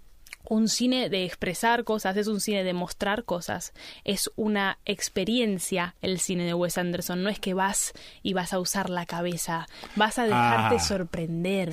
un 0.50 0.68
cine 0.68 1.08
de 1.08 1.24
expresar 1.24 1.84
cosas, 1.84 2.16
es 2.16 2.26
un 2.26 2.40
cine 2.40 2.64
de 2.64 2.72
mostrar 2.72 3.24
cosas, 3.24 3.72
es 4.02 4.30
una 4.34 4.78
experiencia 4.84 5.94
el 6.02 6.18
cine 6.18 6.44
de 6.44 6.54
Wes 6.54 6.76
Anderson, 6.76 7.22
no 7.22 7.28
es 7.28 7.38
que 7.38 7.54
vas 7.54 7.92
y 8.24 8.32
vas 8.32 8.52
a 8.52 8.58
usar 8.58 8.90
la 8.90 9.06
cabeza, 9.06 9.68
vas 9.94 10.18
a 10.18 10.24
dejarte 10.24 10.76
ah, 10.76 10.80
sorprender. 10.80 11.72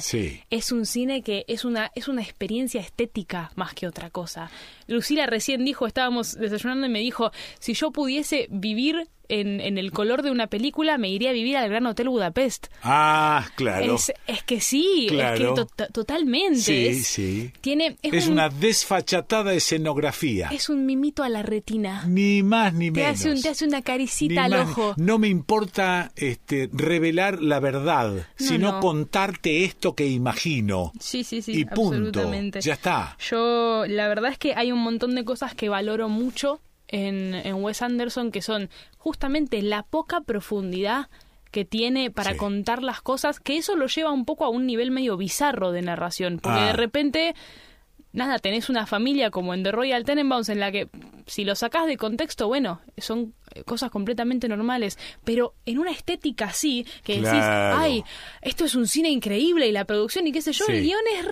Es 0.52 0.72
un 0.72 0.86
cine 0.86 1.24
que 1.24 1.44
es 1.48 1.66
una 1.66 1.92
es 1.96 2.08
una 2.08 2.22
experiencia 2.22 2.80
estética 2.80 3.52
más 3.56 3.74
que 3.74 3.88
otra 3.88 4.12
cosa. 4.12 4.52
Lucila 4.86 5.26
recién 5.26 5.66
dijo, 5.66 5.88
estábamos 5.88 6.36
desayunando 6.36 6.86
y 6.86 6.90
me 6.90 7.00
dijo, 7.00 7.32
si 7.58 7.74
yo 7.74 7.90
pudiese 7.90 8.48
vivir 8.52 9.10
en, 9.30 9.60
en, 9.62 9.78
el 9.78 9.92
color 9.92 10.22
de 10.22 10.32
una 10.32 10.48
película, 10.48 10.98
me 10.98 11.10
iría 11.10 11.30
a 11.30 11.34
vivir 11.34 11.58
al 11.58 11.70
Gran 11.70 11.86
Hotel 11.86 12.10
Budapest. 12.10 12.68
Ah, 12.84 13.46
claro. 13.56 13.96
Es, 13.96 14.14
es 14.28 14.44
que 14.44 14.62
sí, 14.62 15.08
es 15.12 15.40
que 15.40 15.54
totalmente. 15.92 16.60
Sí, 16.60 16.88
es, 16.88 17.08
sí. 17.08 17.52
Tiene, 17.62 17.98
es, 18.02 18.28
una 18.28 18.50
desfachatada 18.50 19.54
escenografía. 19.54 20.50
Es 20.52 20.70
un 20.70 20.86
mimito 20.86 21.24
a 21.24 21.30
la 21.30 21.44
retina. 21.44 22.04
Ni 22.08 22.44
más 22.44 22.74
ni 22.74 22.92
te 22.92 23.02
menos. 23.02 23.20
Hace 23.20 23.32
un, 23.32 23.42
te 23.42 23.50
hace 23.50 23.66
una 23.66 23.82
caricita 23.82 24.46
al 24.46 24.54
ojo. 24.54 24.94
No 24.98 25.20
me 25.20 25.28
importa 25.28 26.12
este, 26.16 26.70
revelar 26.72 27.42
la 27.42 27.60
verdad, 27.60 28.28
sino 28.36 28.80
contarte 28.80 29.64
esto 29.64 29.96
que 29.96 30.08
imagino. 30.08 30.92
Sí, 31.00 31.24
sí, 31.24 31.42
sí. 31.42 31.52
Y 31.54 31.66
punto. 31.66 32.32
Ya 32.62 32.74
está. 32.74 33.18
Yo, 33.20 33.86
la 33.88 34.08
verdad 34.08 34.32
es 34.32 34.38
que 34.38 34.54
hay 34.56 34.72
un 34.72 34.80
montón 34.80 35.16
de 35.16 35.24
cosas 35.26 35.54
que 35.56 35.70
valoro 35.70 36.10
mucho 36.10 36.62
en, 36.88 37.34
en 37.34 37.56
Wes 37.64 37.82
Anderson 37.82 38.32
que 38.32 38.42
son 38.42 38.70
justamente 38.98 39.62
la 39.62 39.84
poca 39.84 40.22
profundidad 40.22 41.10
que 41.52 41.66
tiene 41.66 42.12
para 42.12 42.38
contar 42.38 42.84
las 42.84 43.02
cosas, 43.02 43.40
que 43.40 43.58
eso 43.58 43.76
lo 43.76 43.88
lleva 43.88 44.12
un 44.12 44.26
poco 44.26 44.46
a 44.46 44.50
un 44.50 44.66
nivel 44.68 44.92
medio 44.92 45.18
bizarro 45.18 45.72
de 45.72 45.82
narración, 45.82 46.40
porque 46.40 46.60
de 46.60 46.70
ah. 46.70 46.74
repente 46.74 47.36
nada, 48.18 48.40
tenés 48.40 48.70
una 48.70 48.86
familia 48.86 49.30
como 49.30 49.54
en 49.54 49.64
The 49.64 49.72
Royal 49.72 50.04
Tenenbaums 50.04 50.50
en 50.50 50.60
la 50.60 50.72
que 50.72 50.90
si 51.28 51.46
lo 51.46 51.56
sacás 51.56 51.86
de 51.86 51.98
contexto, 51.98 52.48
bueno, 52.48 52.82
son 52.98 53.34
cosas 53.66 53.92
completamente 53.92 54.48
normales, 54.48 54.98
pero 55.24 55.54
en 55.66 55.78
una 55.78 55.92
estética 55.92 56.46
así, 56.46 56.86
que 57.04 57.22
decís, 57.22 57.32
ay, 57.32 58.04
esto 58.42 58.66
es 58.66 58.76
un 58.76 58.88
cine 58.88 59.10
increíble 59.10 59.68
y 59.68 59.72
la 59.72 59.86
producción 59.86 60.26
y 60.28 60.32
qué 60.32 60.42
sé 60.42 60.52
yo, 60.52 60.66
el 60.68 60.82
guion 60.82 61.02
es 61.16 61.26
re 61.26 61.32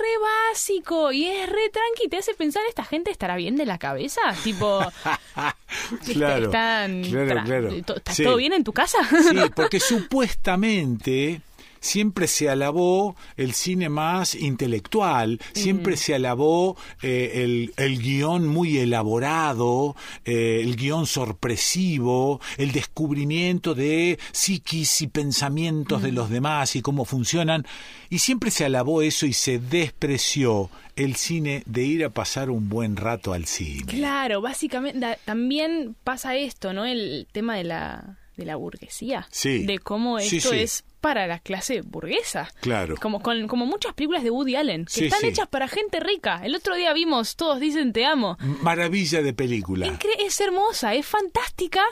básico 0.52 1.12
y 1.12 1.26
es 1.26 1.50
re 1.50 1.70
tranqui, 1.70 2.08
te 2.10 2.18
hace 2.18 2.34
pensar, 2.36 2.62
¿esta 2.70 2.84
gente 2.84 3.10
estará 3.10 3.36
bien 3.36 3.56
de 3.56 3.66
la 3.66 3.78
cabeza? 3.78 4.22
Tipo, 4.44 4.80
claro, 6.14 6.46
están, 6.46 7.04
claro, 7.04 7.70
¿está 7.70 8.14
todo 8.24 8.38
bien 8.38 8.54
en 8.54 8.64
tu 8.64 8.74
casa? 8.74 9.00
sí, 9.10 9.38
porque 9.56 9.80
supuestamente 9.80 11.42
siempre 11.86 12.28
se 12.28 12.50
alabó 12.50 13.16
el 13.38 13.54
cine 13.54 13.90
más 13.90 14.34
intelectual, 14.34 15.40
siempre 15.54 15.98
se 15.98 16.16
alabó 16.16 16.76
eh, 17.04 17.44
el, 17.44 17.74
el, 17.78 18.02
guion 18.02 18.48
muy 18.48 18.80
elaborado, 18.80 19.96
eh, 20.26 20.62
el 20.64 20.76
guion 20.76 21.06
sorpresivo, 21.06 22.42
el 22.58 22.72
descubrimiento 22.72 23.76
de 23.76 24.18
psiquis 24.32 25.02
y 25.02 25.08
pensamientos 25.08 26.02
de 26.02 26.12
los 26.12 26.30
demás 26.30 26.76
y 26.76 26.82
cómo 26.82 27.06
funcionan, 27.06 27.68
y 28.10 28.20
siempre 28.20 28.50
se 28.50 28.66
alabó 28.66 29.04
eso 29.04 29.28
y 29.28 29.34
se 29.34 29.60
despreció 29.60 30.72
el 30.96 31.16
cine 31.16 31.62
de 31.68 31.84
ir 31.84 32.04
a 32.04 32.10
pasar 32.10 32.50
un 32.50 32.68
buen 32.68 32.96
rato 32.96 33.34
al 33.34 33.46
cine. 33.46 33.86
Claro, 33.86 34.42
básicamente 34.42 35.20
también 35.24 35.96
pasa 36.04 36.36
esto, 36.36 36.74
¿no? 36.74 36.86
El 36.86 37.28
tema 37.32 37.56
de 37.58 37.66
la 37.66 38.18
de 38.38 38.46
la 38.46 38.56
burguesía, 38.56 39.28
sí. 39.32 39.66
de 39.66 39.80
cómo 39.80 40.20
esto 40.20 40.54
es 40.54 40.84
para 41.06 41.28
la 41.28 41.38
clase 41.38 41.82
burguesa. 41.84 42.52
Claro. 42.62 42.96
Como, 43.00 43.22
con, 43.22 43.48
como 43.48 43.68
muchas 43.68 43.94
películas 43.94 44.24
de 44.24 44.32
Woody 44.32 44.56
Allen, 44.56 44.86
que 44.86 45.06
están 45.06 45.24
hechas 45.24 45.48
para 45.48 45.68
gente 45.68 46.00
rica. 46.00 46.42
El 46.44 46.56
otro 46.56 46.74
día 46.74 46.94
vimos 46.94 47.36
Todos 47.36 47.60
dicen 47.60 47.94
te 47.94 48.08
amo. 48.08 48.40
Maravilla 48.64 49.22
de 49.22 49.32
película. 49.32 49.86
Es 50.18 50.42
hermosa, 50.42 50.96
es 50.96 51.06
fantástica, 51.06 51.84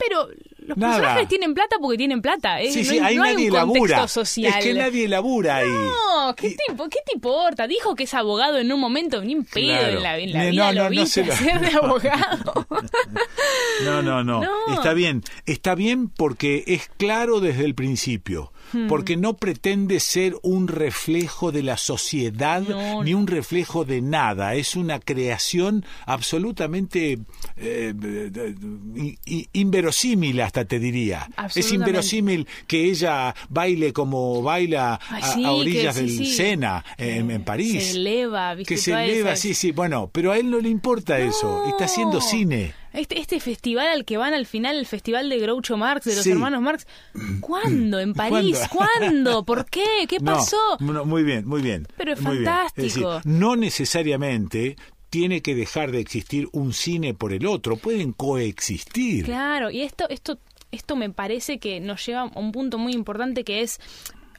pero 0.00 0.28
los 0.66 0.78
personajes 0.78 1.28
tienen 1.28 1.54
plata 1.54 1.76
porque 1.80 1.98
tienen 1.98 2.22
plata. 2.22 2.58
Sí, 2.70 2.84
sí, 2.84 2.98
no, 2.98 3.06
hay, 3.06 3.16
nadie 3.16 3.50
labura. 3.50 4.08
Social. 4.08 4.58
Es 4.58 4.64
que 4.64 4.74
nadie 4.74 5.08
labura 5.08 5.56
ahí. 5.56 5.68
No, 5.68 6.34
¿qué, 6.36 6.50
te, 6.50 6.74
¿qué 6.74 6.98
te 7.06 7.12
importa? 7.14 7.66
Dijo 7.66 7.94
que 7.94 8.04
es 8.04 8.14
abogado 8.14 8.58
en 8.58 8.72
un 8.72 8.80
momento, 8.80 9.22
ni 9.22 9.34
un 9.34 9.44
pedo 9.44 9.86
en 9.88 10.02
la, 10.02 10.18
en 10.18 10.32
la 10.32 10.44
vida 10.46 10.72
no, 10.72 10.84
lo 10.84 10.90
viste 10.90 11.24
no 11.24 11.32
ser 11.34 11.60
de 11.60 11.76
abogado. 11.76 12.66
no, 13.84 14.02
no, 14.02 14.24
no, 14.24 14.42
Está 14.72 14.94
bien. 14.94 15.22
Está 15.46 15.74
bien 15.74 16.08
porque 16.08 16.64
es 16.66 16.88
claro 16.96 17.40
desde 17.40 17.64
el 17.64 17.74
principio. 17.74 18.52
Hmm. 18.72 18.86
porque 18.86 19.16
no 19.16 19.36
pretende 19.36 19.98
ser 19.98 20.36
un 20.42 20.68
reflejo 20.68 21.50
de 21.50 21.64
la 21.64 21.76
sociedad 21.76 22.62
ni 23.02 23.14
un 23.14 23.26
reflejo 23.26 23.84
de 23.84 24.00
nada. 24.00 24.54
Es 24.54 24.76
una 24.76 25.00
creación 25.00 25.84
absolutamente 26.06 27.18
eh, 27.62 29.16
inverosímil, 29.52 30.40
hasta 30.40 30.64
te 30.64 30.78
diría. 30.78 31.28
Es 31.54 31.72
inverosímil 31.72 32.46
que 32.66 32.84
ella 32.84 33.34
baile 33.48 33.92
como 33.92 34.42
baila 34.42 34.94
a, 34.94 35.52
orillas 35.52 35.96
del 35.96 36.26
Sena 36.26 36.84
en, 36.96 37.44
París. 37.44 37.88
Se 37.88 37.96
eleva, 37.96 38.56
Que 38.56 38.76
se 38.76 38.92
eleva, 38.92 39.36
sí, 39.36 39.54
sí. 39.54 39.72
Bueno, 39.72 40.10
pero 40.12 40.32
a 40.32 40.38
él 40.38 40.50
no 40.50 40.58
le 40.58 40.68
importa 40.68 41.18
eso. 41.18 41.66
Está 41.66 41.84
haciendo 41.84 42.20
cine. 42.20 42.74
Este, 42.92 43.20
este 43.20 43.38
festival 43.38 43.86
al 43.86 44.04
que 44.04 44.16
van 44.16 44.34
al 44.34 44.46
final, 44.46 44.76
el 44.76 44.86
festival 44.86 45.28
de 45.28 45.38
Groucho 45.38 45.76
Marx, 45.76 46.06
de 46.06 46.16
los 46.16 46.26
hermanos 46.26 46.60
Marx, 46.60 46.86
¿cuándo? 47.40 48.00
¿En 48.00 48.14
París? 48.14 48.58
¿Cuándo? 48.68 49.44
¿Por 49.44 49.66
qué? 49.66 50.06
¿Qué 50.08 50.18
pasó? 50.24 50.56
muy 50.80 51.22
bien, 51.22 51.46
muy 51.46 51.62
bien. 51.62 51.86
Pero 51.96 52.14
es 52.14 52.20
fantástico. 52.20 53.20
no 53.24 53.54
necesariamente 53.54 54.76
tiene 55.10 55.42
que 55.42 55.54
dejar 55.54 55.90
de 55.90 56.00
existir 56.00 56.48
un 56.52 56.72
cine 56.72 57.14
por 57.14 57.32
el 57.32 57.46
otro, 57.46 57.76
pueden 57.76 58.12
coexistir. 58.12 59.24
Claro, 59.24 59.70
y 59.70 59.82
esto, 59.82 60.08
esto, 60.08 60.38
esto 60.70 60.96
me 60.96 61.10
parece 61.10 61.58
que 61.58 61.80
nos 61.80 62.06
lleva 62.06 62.22
a 62.22 62.38
un 62.38 62.52
punto 62.52 62.78
muy 62.78 62.92
importante 62.92 63.44
que 63.44 63.60
es 63.62 63.80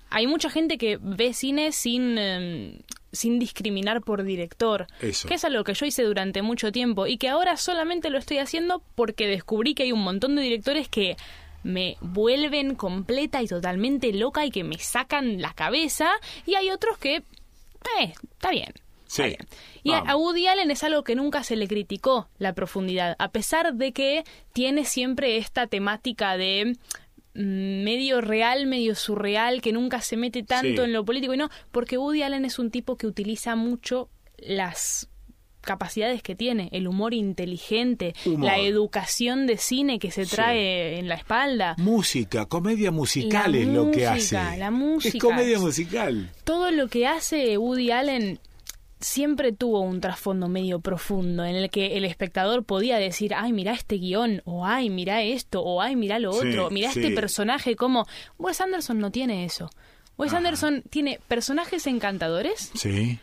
hay 0.09 0.27
mucha 0.27 0.49
gente 0.49 0.77
que 0.77 0.97
ve 1.01 1.33
cine 1.33 1.71
sin, 1.71 2.17
em, 2.17 2.79
sin 3.13 3.39
discriminar 3.39 4.01
por 4.01 4.23
director, 4.23 4.87
Eso. 4.99 5.27
que 5.27 5.35
es 5.35 5.45
algo 5.45 5.63
que 5.63 5.73
yo 5.73 5.85
hice 5.85 6.03
durante 6.03 6.41
mucho 6.41 6.71
tiempo 6.71 7.07
y 7.07 7.17
que 7.17 7.29
ahora 7.29 7.55
solamente 7.55 8.09
lo 8.09 8.17
estoy 8.17 8.37
haciendo 8.39 8.83
porque 8.95 9.25
descubrí 9.27 9.73
que 9.73 9.83
hay 9.83 9.93
un 9.93 10.03
montón 10.03 10.35
de 10.35 10.41
directores 10.41 10.89
que 10.89 11.15
me 11.63 11.97
vuelven 12.01 12.75
completa 12.75 13.41
y 13.41 13.47
totalmente 13.47 14.11
loca 14.11 14.45
y 14.45 14.51
que 14.51 14.63
me 14.63 14.77
sacan 14.79 15.41
la 15.41 15.53
cabeza 15.53 16.09
y 16.45 16.55
hay 16.55 16.69
otros 16.71 16.97
que, 16.97 17.17
eh, 17.17 18.13
está 18.33 18.51
bien. 18.51 18.73
Sí. 19.11 19.35
Y 19.83 19.91
a 19.91 20.15
Woody 20.15 20.47
Allen 20.47 20.71
es 20.71 20.83
algo 20.83 21.03
que 21.03 21.15
nunca 21.15 21.43
se 21.43 21.57
le 21.57 21.67
criticó 21.67 22.29
la 22.37 22.53
profundidad, 22.53 23.15
a 23.19 23.31
pesar 23.31 23.73
de 23.73 23.91
que 23.91 24.23
tiene 24.53 24.85
siempre 24.85 25.37
esta 25.37 25.67
temática 25.67 26.37
de 26.37 26.77
Mm, 27.33 27.83
medio 27.83 28.19
real, 28.19 28.65
medio 28.65 28.93
surreal, 28.93 29.61
que 29.61 29.71
nunca 29.71 30.01
se 30.01 30.17
mete 30.17 30.43
tanto 30.43 30.83
en 30.83 30.91
lo 30.91 31.05
político 31.05 31.33
y 31.33 31.37
no, 31.37 31.49
porque 31.71 31.97
Woody 31.97 32.23
Allen 32.23 32.43
es 32.43 32.59
un 32.59 32.71
tipo 32.71 32.97
que 32.97 33.07
utiliza 33.07 33.55
mucho 33.55 34.09
las 34.37 35.07
capacidades 35.61 36.23
que 36.23 36.35
tiene, 36.35 36.67
el 36.73 36.87
humor 36.87 37.13
inteligente, 37.13 38.15
la 38.25 38.57
educación 38.57 39.45
de 39.45 39.57
cine 39.57 39.99
que 39.99 40.11
se 40.11 40.25
trae 40.25 40.97
en 40.99 41.07
la 41.07 41.15
espalda. 41.15 41.75
Música, 41.77 42.47
comedia 42.47 42.91
musical 42.91 43.55
es 43.55 43.67
lo 43.67 43.91
que 43.91 44.07
hace. 44.07 44.35
La 44.57 44.71
música. 44.71 45.17
Es 45.17 45.23
comedia 45.23 45.59
musical. 45.59 46.31
Todo 46.43 46.71
lo 46.71 46.87
que 46.89 47.07
hace 47.07 47.57
Woody 47.57 47.91
Allen 47.91 48.39
siempre 49.01 49.51
tuvo 49.51 49.81
un 49.81 49.99
trasfondo 49.99 50.47
medio 50.47 50.79
profundo 50.79 51.43
en 51.43 51.55
el 51.55 51.69
que 51.69 51.97
el 51.97 52.05
espectador 52.05 52.63
podía 52.63 52.97
decir, 52.97 53.33
ay, 53.35 53.51
mira 53.51 53.73
este 53.73 53.95
guion, 53.97 54.41
o 54.45 54.65
ay, 54.65 54.89
mira 54.89 55.21
esto, 55.21 55.61
o 55.61 55.81
ay, 55.81 55.95
mira 55.95 56.19
lo 56.19 56.31
otro, 56.31 56.69
mira 56.69 56.89
este 56.89 57.11
personaje, 57.11 57.75
como 57.75 58.07
Wes 58.37 58.61
Anderson 58.61 58.99
no 58.99 59.11
tiene 59.11 59.45
eso. 59.45 59.69
Wes 60.17 60.33
Anderson 60.33 60.83
tiene 60.89 61.19
personajes 61.27 61.87
encantadores. 61.87 62.71
Sí 62.75 63.19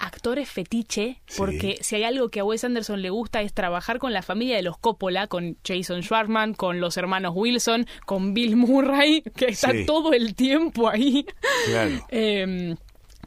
actores 0.00 0.48
fetiche, 0.48 1.20
porque 1.36 1.78
si 1.82 1.96
hay 1.96 2.04
algo 2.04 2.30
que 2.30 2.40
a 2.40 2.44
Wes 2.44 2.64
Anderson 2.64 3.02
le 3.02 3.10
gusta 3.10 3.42
es 3.42 3.52
trabajar 3.52 3.98
con 3.98 4.12
la 4.12 4.22
familia 4.22 4.56
de 4.56 4.62
los 4.62 4.78
Coppola, 4.78 5.26
con 5.26 5.58
Jason 5.62 6.02
Schwartzman, 6.02 6.54
con 6.54 6.80
los 6.80 6.96
hermanos 6.96 7.32
Wilson, 7.36 7.86
con 8.06 8.32
Bill 8.32 8.56
Murray, 8.56 9.22
que 9.36 9.46
está 9.46 9.72
todo 9.86 10.12
el 10.12 10.34
tiempo 10.34 10.88
ahí. 10.88 11.26
Claro. 11.66 12.06
eh, 12.08 12.74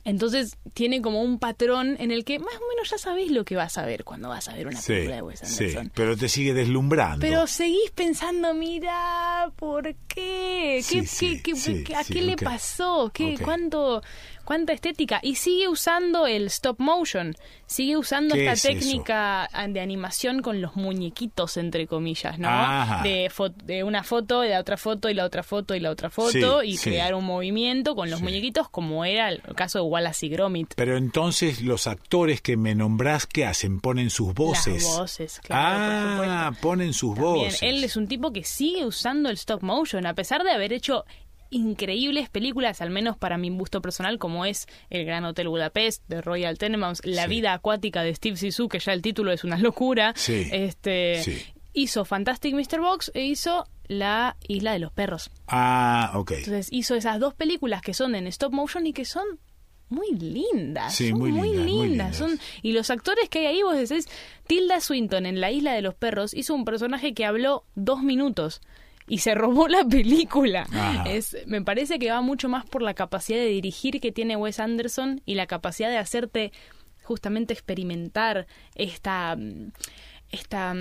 entonces 0.06 0.58
tiene 0.74 1.02
como 1.02 1.22
un 1.22 1.40
patrón 1.40 1.96
en 2.00 2.12
el 2.12 2.26
que 2.26 2.40
más 2.40 2.54
o 2.56 2.68
menos 2.70 2.90
ya 2.90 2.98
sabéis 2.98 3.32
lo 3.32 3.46
que 3.46 3.56
vas 3.56 3.78
a 3.78 3.86
ver 3.86 4.04
cuando 4.04 4.30
vas 4.30 4.50
a 4.50 4.54
ver 4.54 4.68
una 4.68 4.82
película 4.82 5.16
de 5.16 5.22
Wes 5.22 5.44
Anderson. 5.44 5.86
Sí, 5.86 5.92
pero 5.96 6.18
te 6.18 6.28
sigue 6.28 6.54
deslumbrando. 6.54 7.20
Pero 7.20 7.48
seguís 7.48 7.92
pensando, 7.92 8.54
mira, 8.54 9.52
¿por 9.56 9.96
qué? 10.08 10.84
¿Qué, 10.88 11.42
qué, 11.42 11.96
¿A 11.96 12.04
qué 12.04 12.22
le 12.22 12.36
pasó? 12.36 13.12
¿Qué, 13.14 13.38
¿Cuánto...? 13.42 14.02
Cuánta 14.44 14.74
estética. 14.74 15.20
Y 15.22 15.36
sigue 15.36 15.68
usando 15.68 16.28
el 16.28 16.48
stop 16.48 16.80
motion, 16.80 17.36
sigue 17.66 17.98
usando 17.98 18.36
esta 18.36 18.70
técnica 18.70 19.50
de 19.68 19.80
animación 19.80 20.42
con 20.42 20.62
los 20.62 20.76
muñequitos, 20.76 21.58
entre 21.58 21.88
comillas, 21.88 22.40
¿no? 22.40 22.50
De, 23.04 23.32
de, 23.64 23.84
una 23.84 24.04
foto, 24.04 24.42
de 24.42 24.50
la 24.50 24.60
otra 24.60 24.78
foto 24.78 25.10
y 25.10 25.14
la 25.14 25.26
otra 25.26 25.44
foto 25.44 25.76
y 25.76 25.80
la 25.80 25.90
otra 25.90 26.10
foto 26.10 26.64
y 26.64 26.78
crear 26.78 27.16
un 27.16 27.26
movimiento 27.26 27.96
con 27.96 28.10
los 28.10 28.22
muñequitos 28.22 28.70
como 28.70 29.06
era 29.06 29.30
el 29.30 29.42
caso 29.56 29.80
de 29.80 29.86
Wallace 29.86 30.26
y 30.26 30.30
Gromit. 30.30 30.74
Pero 30.76 30.98
entonces 30.98 31.62
los 31.62 31.88
actores 31.88 32.42
que 32.42 32.58
me 32.58 32.76
nombrás, 32.76 33.26
¿qué 33.26 33.46
hacen? 33.46 33.80
Ponen 33.80 34.10
sus 34.10 34.34
voces. 34.34 34.84
Las 34.84 34.98
voces, 34.98 35.40
claro. 35.44 36.24
Ah, 36.26 36.52
ponen 36.62 36.94
sus 36.94 37.16
voces. 37.16 37.62
Él 37.62 37.84
es 37.84 37.98
un 37.98 38.08
tipo 38.08 38.32
que 38.32 38.44
sigue 38.44 38.86
usando 38.86 39.30
el 39.30 39.36
stop 39.36 39.62
motion, 39.64 40.06
a 40.06 40.14
pesar 40.14 40.44
de 40.44 40.52
haber 40.52 40.74
hecho 40.74 41.06
increíbles 41.54 42.30
películas, 42.30 42.82
al 42.82 42.90
menos 42.90 43.18
para 43.18 43.38
mi 43.38 43.50
gusto 43.50 43.82
personal, 43.82 44.18
como 44.18 44.46
es 44.46 44.68
El 44.90 45.06
Gran 45.06 45.24
Hotel 45.26 45.48
Budapest 45.48 46.04
de 46.08 46.22
Royal 46.22 46.58
Tenenbaums, 46.58 47.02
La 47.06 47.28
vida 47.28 47.54
acuática 47.54 48.04
de 48.04 48.14
Steve 48.16 48.38
Zissou, 48.38 48.68
que 48.68 48.80
ya 48.80 48.94
el 48.94 49.02
título 49.02 49.32
es 49.32 49.44
una 49.44 49.58
locura. 49.58 50.14
Este 50.28 51.54
hizo 51.74 52.06
Fantastic 52.06 52.54
Mr. 52.54 52.80
Box 52.80 53.12
e 53.14 53.26
hizo 53.26 53.68
La 53.88 54.38
Isla 54.48 54.74
de 54.74 54.80
los 54.80 54.92
Perros. 54.92 55.32
Ah, 55.48 56.12
ok. 56.16 56.32
Entonces 56.32 56.68
hizo 56.72 56.96
esas 56.96 57.20
dos 57.20 57.34
películas 57.34 57.82
que 57.82 57.94
son 57.94 58.16
en 58.16 58.28
stop 58.28 58.54
motion 58.54 58.86
y 58.88 58.94
que 58.94 59.06
son 59.06 59.26
muy 59.90 60.12
lindas. 60.12 60.96
son 60.96 61.20
muy, 61.20 61.32
lindas, 61.32 62.18
Son, 62.18 62.40
y 62.62 62.72
los 62.72 62.90
actores 62.90 63.30
que 63.30 63.40
hay 63.40 63.46
ahí, 63.46 63.64
vos 63.64 63.78
decís, 63.78 64.08
Tilda 64.48 64.82
Swinton 64.82 65.26
en 65.26 65.40
La 65.40 65.52
Isla 65.52 65.74
de 65.74 65.82
los 65.82 65.94
Perros 65.94 66.34
hizo 66.34 66.54
un 66.56 66.66
personaje 66.66 67.14
que 67.14 67.26
habló 67.26 67.66
dos 67.76 68.02
minutos 68.02 68.62
y 69.08 69.20
se 69.20 69.36
robó 69.36 69.68
la 69.68 69.86
película. 69.86 70.66
Es, 71.06 71.38
me 71.46 71.62
parece 71.62 72.00
que 72.00 72.12
va 72.12 72.22
mucho 72.22 72.50
más 72.50 72.66
por 72.66 72.82
la 72.82 72.94
capacidad 72.94 73.40
de 73.40 73.48
dirigir 73.48 74.00
que 74.00 74.12
tiene 74.12 74.36
Wes 74.36 74.60
Anderson 74.60 75.22
y 75.26 75.36
la 75.36 75.48
capacidad 75.48 75.90
de 75.90 75.98
hacerte 75.98 76.52
justamente 77.04 77.54
experimentar 77.54 78.48
esta, 78.76 79.38
esta 80.32 80.74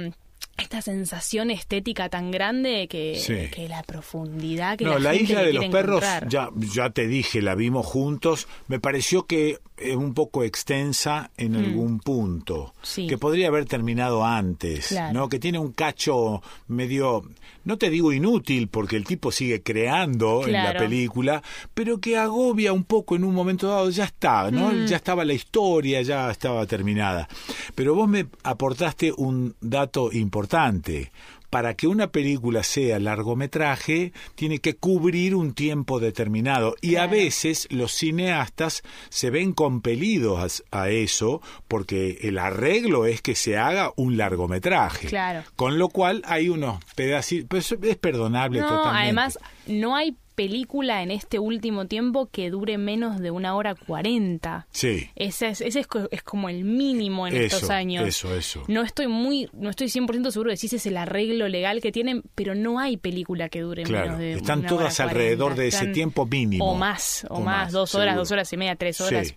esta 0.58 0.82
sensación 0.82 1.50
estética 1.50 2.08
tan 2.08 2.30
grande 2.30 2.86
que, 2.88 3.50
que 3.52 3.68
la 3.68 3.82
profundidad 3.82 4.76
que 4.76 4.84
no, 4.84 4.98
la, 4.98 5.14
isla 5.14 5.42
de 5.42 5.52
los 5.52 5.66
perros 5.66 6.04
ya 6.28 6.50
ya 6.56 6.90
te 6.90 7.06
dije 7.06 7.40
la 7.40 7.54
vimos 7.54 7.86
juntos. 7.86 8.46
Me 8.68 8.78
pareció 8.78 9.26
que 9.26 9.58
es 9.76 9.96
un 9.96 10.14
poco 10.14 10.44
extensa 10.44 11.30
en 11.36 11.52
mm. 11.52 11.56
algún 11.56 12.00
punto 12.00 12.74
que 12.94 13.18
podría 13.18 13.48
haber 13.48 13.64
terminado 13.64 14.24
antes 14.24 14.94
no 15.12 15.28
que 15.28 15.38
tiene 15.38 15.58
un 15.58 15.72
cacho 15.72 16.42
medio 16.68 17.24
no 17.64 17.78
te 17.78 17.90
digo 17.90 18.12
inútil 18.12 18.68
porque 18.68 18.96
el 18.96 19.04
tipo 19.04 19.32
sigue 19.32 19.62
creando 19.62 20.46
en 20.46 20.52
la 20.52 20.74
película 20.74 21.42
pero 21.74 21.98
que 21.98 22.16
agobia 22.16 22.72
un 22.72 22.84
poco 22.84 23.16
en 23.16 23.24
un 23.24 23.34
momento 23.34 23.68
dado 23.68 23.90
ya 23.90 24.04
está 24.04 24.50
no 24.50 24.72
mm. 24.72 24.86
ya 24.86 24.96
estaba 24.96 25.24
la 25.24 25.32
historia 25.32 26.02
ya 26.02 26.30
estaba 26.30 26.66
terminada. 26.66 27.28
Pero 27.74 27.94
vos 27.94 28.08
me 28.08 28.26
aportaste 28.42 29.12
un 29.16 29.54
dato 29.60 30.12
importante 30.12 31.12
para 31.52 31.74
que 31.74 31.86
una 31.86 32.06
película 32.06 32.62
sea 32.62 32.98
largometraje, 32.98 34.14
tiene 34.36 34.60
que 34.60 34.74
cubrir 34.74 35.34
un 35.34 35.52
tiempo 35.52 36.00
determinado. 36.00 36.76
Y 36.80 36.96
a 36.96 37.06
veces 37.06 37.68
los 37.70 37.92
cineastas 37.92 38.82
se 39.10 39.28
ven 39.28 39.52
compelidos 39.52 40.64
a, 40.70 40.88
eso 40.88 41.42
porque 41.68 42.20
el 42.22 42.38
arreglo 42.38 43.04
es 43.04 43.20
que 43.20 43.34
se 43.34 43.58
haga 43.58 43.92
un 43.96 44.16
largometraje. 44.16 45.08
Claro. 45.08 45.42
Con 45.54 45.78
lo 45.78 45.90
cual 45.90 46.22
hay 46.24 46.48
unos 46.48 46.82
pedacitos. 46.96 47.72
es 47.82 47.96
perdonable 47.98 48.60
no, 48.60 48.86
Además, 48.86 49.38
no 49.66 49.94
hay 49.94 50.16
película 50.34 51.02
en 51.02 51.10
este 51.10 51.38
último 51.38 51.86
tiempo 51.86 52.28
que 52.30 52.50
dure 52.50 52.78
menos 52.78 53.20
de 53.20 53.30
una 53.30 53.54
hora 53.54 53.74
cuarenta. 53.74 54.66
Sí. 54.70 55.10
Ese 55.14 55.48
es, 55.48 55.60
ese 55.60 55.80
es, 56.10 56.22
como 56.22 56.48
el 56.48 56.64
mínimo 56.64 57.26
en 57.26 57.36
estos 57.36 57.70
años. 57.70 58.06
Eso, 58.06 58.34
eso. 58.34 58.64
No 58.68 58.82
estoy 58.82 59.08
muy, 59.08 59.48
no 59.52 59.70
estoy 59.70 59.88
100% 59.88 60.30
seguro 60.30 60.50
de 60.50 60.56
si 60.56 60.66
ese 60.66 60.76
es 60.76 60.86
el 60.86 60.96
arreglo 60.96 61.48
legal 61.48 61.80
que 61.80 61.92
tienen, 61.92 62.22
pero 62.34 62.54
no 62.54 62.78
hay 62.78 62.96
película 62.96 63.48
que 63.48 63.60
dure 63.60 63.84
menos 63.86 64.18
de 64.18 64.34
Están 64.34 64.66
todas 64.66 65.00
alrededor 65.00 65.54
de 65.54 65.68
ese 65.68 65.88
tiempo 65.88 66.26
mínimo. 66.26 66.70
O 66.70 66.74
más, 66.74 67.26
o, 67.28 67.40
más, 67.40 67.72
dos 67.72 67.94
horas, 67.94 68.16
dos 68.16 68.30
horas 68.30 68.52
y 68.52 68.56
media, 68.56 68.76
tres 68.76 69.00
horas. 69.00 69.28
Sí. 69.28 69.34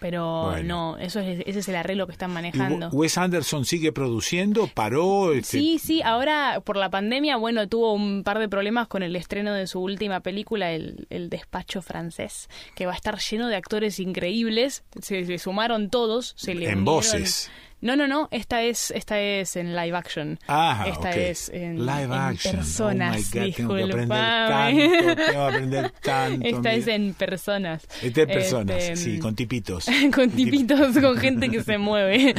Pero 0.00 0.62
no, 0.62 0.98
eso 0.98 1.20
es, 1.20 1.42
ese 1.46 1.58
es 1.60 1.68
el 1.68 1.76
arreglo 1.76 2.06
que 2.06 2.12
están 2.12 2.32
manejando. 2.32 2.88
¿Wes 2.90 3.16
Anderson 3.16 3.64
sigue 3.64 3.92
produciendo? 3.92 4.66
¿Paró? 4.66 5.32
Este 5.32 5.58
sí, 5.58 5.78
sí, 5.78 6.02
ahora 6.02 6.60
por 6.64 6.76
la 6.76 6.90
pandemia, 6.90 7.36
bueno, 7.36 7.68
tuvo 7.68 7.92
un 7.92 8.22
par 8.24 8.38
de 8.38 8.48
problemas 8.48 8.88
con 8.88 9.02
el 9.02 9.16
estreno 9.16 9.52
de 9.54 9.66
su 9.66 9.80
última 9.80 10.20
película, 10.20 10.72
El, 10.72 11.06
el 11.10 11.30
Despacho 11.30 11.82
Francés, 11.82 12.48
que 12.74 12.86
va 12.86 12.92
a 12.92 12.96
estar 12.96 13.18
lleno 13.18 13.48
de 13.48 13.56
actores 13.56 13.98
increíbles. 13.98 14.84
Se, 15.00 15.38
sumaron 15.38 15.90
todos. 15.90 16.34
Se 16.36 16.54
le 16.54 16.68
en 16.68 16.84
voces. 16.84 17.50
No, 17.82 17.96
no, 17.96 18.06
no, 18.06 18.28
esta 18.30 18.62
es 18.62 18.92
esta 18.92 19.20
es 19.20 19.56
en 19.56 19.74
live 19.74 19.96
action. 19.96 20.38
Ah, 20.46 20.84
esta 20.86 21.10
es 21.10 21.48
en, 21.48 21.84
live 21.84 22.14
action. 22.14 22.56
personas, 22.56 23.16
oh 23.34 23.36
my 23.36 23.50
God, 23.50 23.56
tengo 23.56 23.74
que 23.74 23.82
aprender 23.82 24.08
tanto, 24.08 25.42
aprender 25.42 25.90
tanto. 26.00 26.46
Esta 26.46 26.72
es 26.74 26.86
en 26.86 27.14
personas. 27.14 27.88
Esta 28.00 28.22
es 28.22 28.26
personas, 28.28 28.76
este, 28.76 28.96
sí, 28.96 29.18
con 29.18 29.34
tipitos. 29.34 29.86
con 30.14 30.30
tipitos, 30.30 30.96
con 30.96 31.16
gente 31.16 31.50
que 31.50 31.64
se 31.64 31.76
mueve. 31.78 32.32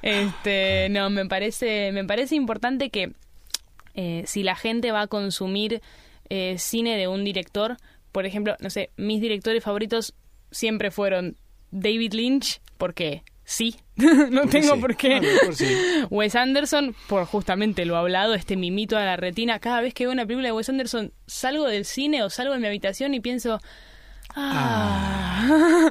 Este, 0.00 0.88
no, 0.88 1.10
me 1.10 1.26
parece 1.26 1.92
me 1.92 2.06
parece 2.06 2.34
importante 2.34 2.88
que 2.88 3.12
eh, 3.92 4.22
si 4.24 4.42
la 4.42 4.56
gente 4.56 4.92
va 4.92 5.02
a 5.02 5.06
consumir 5.08 5.82
eh, 6.30 6.56
cine 6.58 6.96
de 6.96 7.06
un 7.06 7.22
director, 7.22 7.76
por 8.12 8.24
ejemplo, 8.24 8.56
no 8.60 8.70
sé, 8.70 8.88
mis 8.96 9.20
directores 9.20 9.62
favoritos 9.62 10.14
siempre 10.50 10.90
fueron 10.90 11.36
David 11.70 12.14
Lynch, 12.14 12.62
porque 12.78 13.24
sí, 13.46 13.76
no 13.96 14.46
tengo 14.48 14.78
por 14.78 14.96
qué. 14.96 15.20
Wes 16.10 16.34
Anderson, 16.34 16.94
por 17.08 17.24
justamente 17.24 17.86
lo 17.86 17.96
hablado, 17.96 18.34
este 18.34 18.56
mimito 18.56 18.98
a 18.98 19.04
la 19.04 19.16
retina, 19.16 19.58
cada 19.60 19.80
vez 19.80 19.94
que 19.94 20.04
veo 20.04 20.12
una 20.12 20.26
película 20.26 20.48
de 20.48 20.52
Wes 20.52 20.68
Anderson, 20.68 21.12
salgo 21.26 21.66
del 21.66 21.86
cine 21.86 22.22
o 22.22 22.28
salgo 22.28 22.52
de 22.52 22.60
mi 22.60 22.66
habitación 22.66 23.14
y 23.14 23.20
pienso, 23.20 23.60
ah, 24.34 25.90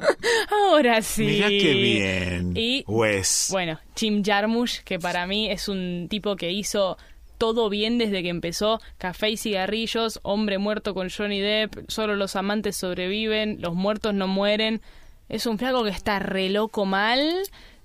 ahora 0.50 1.02
sí. 1.02 1.24
Mira 1.24 1.48
qué 1.48 1.72
bien. 1.72 2.52
Y, 2.54 2.84
Wes. 2.86 3.48
Bueno, 3.50 3.80
Jim 3.96 4.22
Jarmusch, 4.24 4.82
que 4.84 5.00
para 5.00 5.26
mí 5.26 5.50
es 5.50 5.68
un 5.68 6.06
tipo 6.08 6.36
que 6.36 6.52
hizo 6.52 6.98
todo 7.38 7.68
bien 7.68 7.98
desde 7.98 8.22
que 8.22 8.28
empezó 8.28 8.80
Café 8.98 9.30
y 9.30 9.36
Cigarrillos, 9.36 10.20
Hombre 10.22 10.58
Muerto 10.58 10.94
con 10.94 11.10
Johnny 11.10 11.40
Depp, 11.40 11.88
Solo 11.88 12.16
los 12.16 12.36
amantes 12.36 12.76
sobreviven, 12.76 13.60
los 13.60 13.74
muertos 13.74 14.14
no 14.14 14.28
mueren. 14.28 14.82
Es 15.28 15.46
un 15.46 15.58
flaco 15.58 15.82
que 15.84 15.90
está 15.90 16.18
re 16.18 16.48
loco 16.50 16.84
mal, 16.84 17.42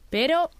pero 0.09 0.51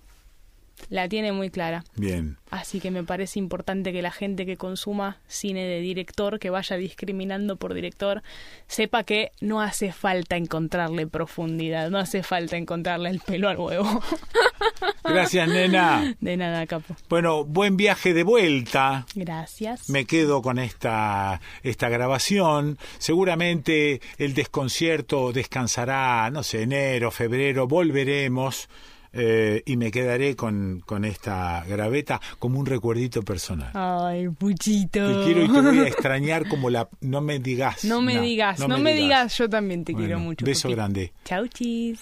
la 0.92 1.08
tiene 1.08 1.32
muy 1.32 1.50
clara. 1.50 1.86
Bien. 1.96 2.38
Así 2.52 2.82
que 2.82 2.92
me 2.92 3.04
parece 3.04 3.40
importante 3.40 3.94
que 3.94 4.02
la 4.02 4.12
gente 4.12 4.46
que 4.46 4.58
consuma 4.58 5.20
cine 5.26 5.64
de 5.64 5.80
director, 5.80 6.38
que 6.38 6.50
vaya 6.50 6.76
discriminando 6.76 7.56
por 7.56 7.74
director, 7.74 8.22
sepa 8.68 9.06
que 9.06 9.32
no 9.40 9.62
hace 9.62 9.94
falta 9.94 10.36
encontrarle 10.36 11.08
profundidad, 11.08 11.90
no 11.90 11.98
hace 11.98 12.24
falta 12.24 12.58
encontrarle 12.58 13.10
el 13.10 13.22
pelo 13.22 13.48
al 13.48 13.58
huevo. 13.58 14.04
Gracias, 15.06 15.48
nena. 15.48 16.14
De 16.20 16.36
nada, 16.36 16.68
capo. 16.68 16.94
Bueno, 17.08 17.46
buen 17.46 17.78
viaje 17.78 18.14
de 18.14 18.24
vuelta. 18.24 19.06
Gracias. 19.16 19.90
Me 19.90 20.04
quedo 20.04 20.42
con 20.42 20.60
esta, 20.60 21.40
esta 21.64 21.88
grabación. 21.88 22.78
Seguramente 22.98 24.02
el 24.18 24.34
desconcierto 24.34 25.32
descansará, 25.32 26.30
no 26.32 26.44
sé, 26.44 26.64
enero, 26.64 27.12
febrero, 27.12 27.66
volveremos. 27.66 28.68
Eh, 29.14 29.62
y 29.66 29.76
me 29.76 29.92
quedaré 29.92 30.38
con, 30.38 30.82
con 30.86 31.04
esta 31.04 31.66
graveta 31.66 32.22
como 32.40 32.60
un 32.60 32.66
recuerdito 32.66 33.22
personal. 33.24 33.72
Ay, 33.74 34.30
puchito. 34.30 35.06
Te 35.06 35.26
quiero 35.26 35.44
y 35.44 35.48
te 35.50 35.62
voy 35.62 35.80
a 35.80 35.88
extrañar 35.88 36.48
como 36.48 36.70
la... 36.70 36.88
No 37.02 37.20
me 37.20 37.40
digas. 37.40 37.84
No 37.84 38.02
me 38.02 38.22
digas, 38.22 38.60
no, 38.60 38.78
me, 38.78 38.94
digas. 38.94 39.38
Yo 39.38 39.50
también 39.50 39.84
te 39.84 39.94
quiero 39.94 40.20
mucho. 40.20 40.46
Beso 40.46 40.70
grande. 40.70 41.12
Chau, 41.26 41.46
chis. 41.48 42.00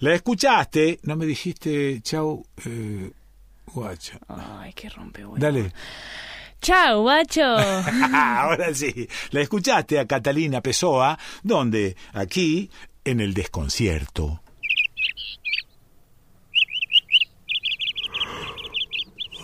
¿La 0.00 0.14
escuchaste? 0.14 1.00
No 1.02 1.16
me 1.16 1.26
dijiste 1.26 2.00
chau, 2.02 2.44
eh, 2.64 3.10
guacho. 3.66 4.18
Ay, 4.28 4.72
qué 4.74 4.88
rompe, 4.88 5.24
Dale. 5.36 5.72
Chau, 6.60 7.02
guacho. 7.02 7.42
Ahora 8.14 8.74
sí. 8.74 9.08
La 9.30 9.40
escuchaste 9.40 9.98
a 9.98 10.06
Catalina 10.06 10.60
Pessoa, 10.60 11.18
donde 11.42 11.96
aquí, 12.12 12.70
en 13.04 13.20
el 13.20 13.34
desconcierto. 13.34 14.42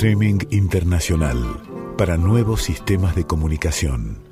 Streaming 0.00 0.38
internacional 0.50 1.60
para 1.98 2.16
nuevos 2.16 2.62
sistemas 2.62 3.14
de 3.14 3.26
comunicación. 3.26 4.22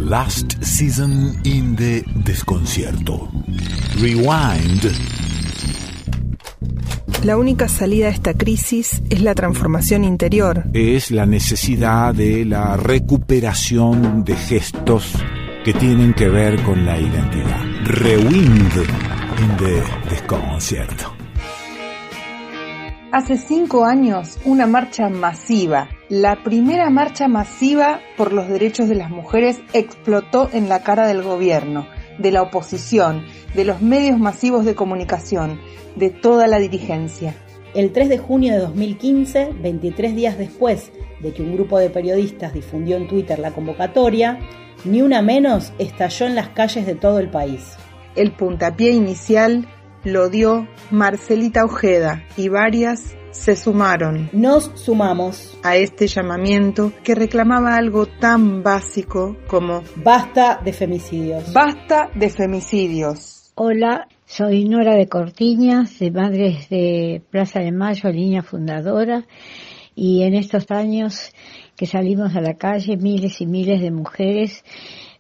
Last 0.06 0.64
Season 0.64 1.40
in 1.44 1.76
the 1.76 2.04
Desconcierto. 2.24 3.30
Rewind. 4.00 4.92
La 7.24 7.38
única 7.38 7.68
salida 7.68 8.08
a 8.08 8.10
esta 8.10 8.34
crisis 8.34 9.04
es 9.10 9.22
la 9.22 9.36
transformación 9.36 10.06
interior. 10.06 10.64
Es 10.74 11.12
la 11.12 11.26
necesidad 11.26 12.16
de 12.16 12.46
la 12.46 12.78
recuperación 12.78 14.24
de 14.24 14.36
gestos 14.36 15.14
que 15.66 15.74
tienen 15.74 16.14
que 16.14 16.30
ver 16.30 16.64
con 16.64 16.86
la 16.86 16.98
identidad. 16.98 17.62
Rewind 17.84 18.74
in 19.38 19.58
the 19.58 19.84
Desconcierto. 20.10 21.19
Hace 23.12 23.38
cinco 23.38 23.86
años, 23.86 24.38
una 24.46 24.68
marcha 24.68 25.10
masiva, 25.10 25.90
la 26.10 26.44
primera 26.44 26.92
marcha 26.92 27.28
masiva 27.28 28.02
por 28.16 28.32
los 28.32 28.48
derechos 28.48 28.88
de 28.88 28.94
las 28.94 29.10
mujeres 29.10 29.62
explotó 29.74 30.48
en 30.54 30.70
la 30.70 30.84
cara 30.84 31.08
del 31.08 31.24
gobierno, 31.24 31.88
de 32.20 32.32
la 32.32 32.44
oposición, 32.44 33.26
de 33.56 33.66
los 33.66 33.82
medios 33.82 34.20
masivos 34.20 34.64
de 34.64 34.76
comunicación, 34.76 35.60
de 35.96 36.12
toda 36.12 36.46
la 36.46 36.60
dirigencia. 36.60 37.34
El 37.74 37.94
3 37.94 38.10
de 38.10 38.20
junio 38.20 38.54
de 38.54 38.60
2015, 38.60 39.54
23 39.60 40.16
días 40.16 40.38
después 40.38 40.92
de 41.20 41.34
que 41.34 41.42
un 41.42 41.56
grupo 41.56 41.80
de 41.80 41.90
periodistas 41.90 42.54
difundió 42.54 42.96
en 42.96 43.08
Twitter 43.08 43.40
la 43.40 43.54
convocatoria, 43.54 44.38
ni 44.86 45.02
una 45.02 45.24
menos 45.24 45.74
estalló 45.80 46.28
en 46.28 46.36
las 46.36 46.50
calles 46.50 46.86
de 46.86 46.94
todo 46.94 47.18
el 47.18 47.32
país. 47.32 47.76
El 48.16 48.34
puntapié 48.34 48.92
inicial 48.92 49.68
lo 50.04 50.30
dio 50.30 50.68
Marcelita 50.92 51.66
Ojeda 51.66 52.24
y 52.38 52.50
varias 52.50 53.16
se 53.32 53.56
sumaron. 53.56 54.30
Nos 54.34 54.72
sumamos 54.76 55.58
a 55.64 55.76
este 55.76 56.08
llamamiento 56.08 56.92
que 57.04 57.16
reclamaba 57.16 57.76
algo 57.76 58.06
tan 58.06 58.64
básico 58.64 59.38
como 59.48 59.84
Basta 59.96 60.60
de 60.64 60.74
femicidios. 60.74 61.54
Basta 61.54 62.10
de 62.16 62.30
femicidios. 62.30 63.52
Hola, 63.56 64.08
soy 64.26 64.66
Nora 64.66 64.96
de 64.96 65.08
Cortiñas, 65.08 66.00
de 66.00 66.12
Madres 66.12 66.70
de 66.70 67.22
Plaza 67.30 67.60
de 67.60 67.72
Mayo, 67.72 68.10
línea 68.10 68.42
fundadora, 68.42 69.26
y 69.96 70.24
en 70.24 70.34
estos 70.34 70.72
años 70.72 71.34
que 71.76 71.86
salimos 71.86 72.36
a 72.36 72.42
la 72.42 72.54
calle, 72.54 72.96
miles 72.98 73.42
y 73.42 73.46
miles 73.46 73.82
de 73.82 73.92
mujeres, 73.92 74.64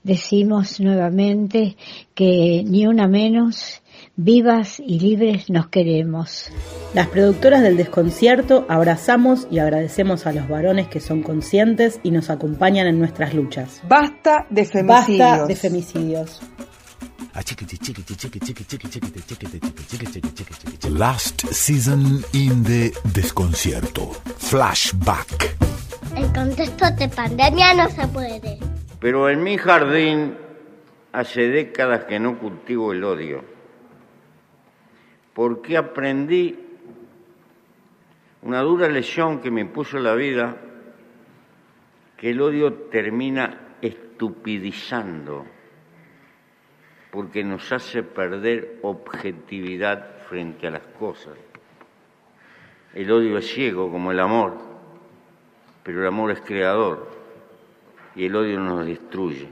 decimos 0.04 0.80
nuevamente 0.80 1.76
que 2.16 2.64
ni 2.66 2.88
una 2.88 3.08
menos 3.08 3.79
Vivas 4.22 4.82
y 4.82 5.00
libres 5.00 5.50
nos 5.50 5.70
queremos. 5.70 6.52
Las 6.94 7.08
productoras 7.08 7.62
del 7.62 7.78
desconcierto 7.78 8.66
abrazamos 8.68 9.48
y 9.50 9.60
agradecemos 9.60 10.28
a 10.28 10.34
los 10.34 10.50
varones 10.50 10.90
que 10.90 11.00
son 11.00 11.24
conscientes 11.24 12.02
y 12.04 12.12
nos 12.12 12.30
acompañan 12.30 12.86
en 12.88 13.00
nuestras 13.00 13.34
luchas. 13.34 13.82
Basta 13.88 14.46
de 14.50 14.66
femicidios. 14.66 15.20
Basta 15.20 15.46
de 15.48 15.56
femicidios. 15.56 16.42
Last 20.90 21.46
season 21.52 22.22
in 22.34 22.64
the 22.66 22.92
desconcierto. 23.14 24.12
Flashback. 24.38 25.56
El 26.18 26.30
contexto 26.34 26.92
de 26.92 27.08
pandemia 27.08 27.74
no 27.74 27.90
se 27.90 28.06
puede. 28.10 28.60
Pero 29.00 29.30
en 29.30 29.42
mi 29.44 29.58
jardín 29.58 30.36
hace 31.14 31.48
décadas 31.48 32.04
que 32.04 32.20
no 32.20 32.38
cultivo 32.38 32.92
el 32.92 33.06
odio 33.06 33.59
porque 35.40 35.78
aprendí 35.78 36.60
una 38.42 38.60
dura 38.60 38.90
lección 38.90 39.40
que 39.40 39.50
me 39.50 39.62
impuso 39.62 39.98
la 39.98 40.14
vida, 40.14 40.58
que 42.18 42.32
el 42.32 42.42
odio 42.42 42.74
termina 42.92 43.78
estupidizando, 43.82 45.46
porque 47.10 47.46
nos 47.46 47.72
hace 47.72 48.04
perder 48.04 48.80
objetividad 48.82 50.18
frente 50.28 50.68
a 50.68 50.72
las 50.72 50.84
cosas. 51.00 51.38
El 52.94 53.10
odio 53.10 53.38
es 53.38 53.48
ciego 53.48 53.90
como 53.90 54.12
el 54.12 54.20
amor, 54.20 54.58
pero 55.84 56.02
el 56.02 56.08
amor 56.08 56.32
es 56.32 56.42
creador 56.42 57.08
y 58.14 58.26
el 58.26 58.36
odio 58.36 58.60
nos 58.60 58.86
destruye. 58.86 59.48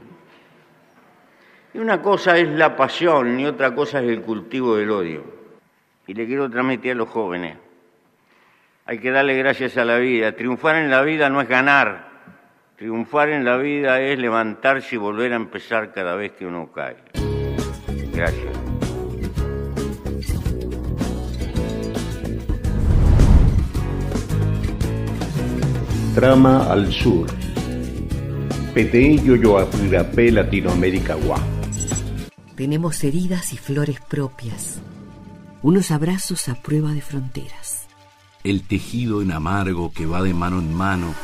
Y 1.72 1.78
una 1.78 2.02
cosa 2.02 2.36
es 2.36 2.46
la 2.46 2.76
pasión 2.76 3.40
y 3.40 3.46
otra 3.46 3.74
cosa 3.74 4.02
es 4.02 4.10
el 4.10 4.20
cultivo 4.20 4.76
del 4.76 4.90
odio 4.90 5.37
y 6.08 6.14
le 6.14 6.26
quiero 6.26 6.50
transmitir 6.50 6.92
a 6.92 6.94
los 6.94 7.08
jóvenes. 7.08 7.56
Hay 8.86 8.98
que 8.98 9.10
darle 9.10 9.36
gracias 9.36 9.76
a 9.76 9.84
la 9.84 9.98
vida. 9.98 10.32
Triunfar 10.32 10.76
en 10.76 10.90
la 10.90 11.02
vida 11.02 11.28
no 11.28 11.42
es 11.42 11.48
ganar. 11.48 12.08
Triunfar 12.76 13.28
en 13.28 13.44
la 13.44 13.58
vida 13.58 14.00
es 14.00 14.18
levantarse 14.18 14.94
y 14.94 14.98
volver 14.98 15.34
a 15.34 15.36
empezar 15.36 15.92
cada 15.92 16.16
vez 16.16 16.32
que 16.32 16.46
uno 16.46 16.72
cae. 16.72 16.96
Gracias. 18.14 18.58
Trama 26.14 26.72
al 26.72 26.90
sur. 26.90 27.26
PTI 28.72 29.22
Yoyoapirapé 29.24 30.32
Latinoamérica 30.32 31.14
Gua. 31.14 31.38
Tenemos 32.56 33.04
heridas 33.04 33.52
y 33.52 33.58
flores 33.58 34.00
propias 34.00 34.80
unos 35.62 35.90
abrazos 35.90 36.48
a 36.48 36.54
prueba 36.54 36.92
de 36.92 37.00
fronteras. 37.00 37.88
el 38.44 38.62
tejido 38.62 39.20
en 39.20 39.32
amargo 39.32 39.92
que 39.92 40.06
va 40.06 40.22
de 40.22 40.32
mano 40.32 40.58
en 40.58 40.72
mano. 40.72 41.14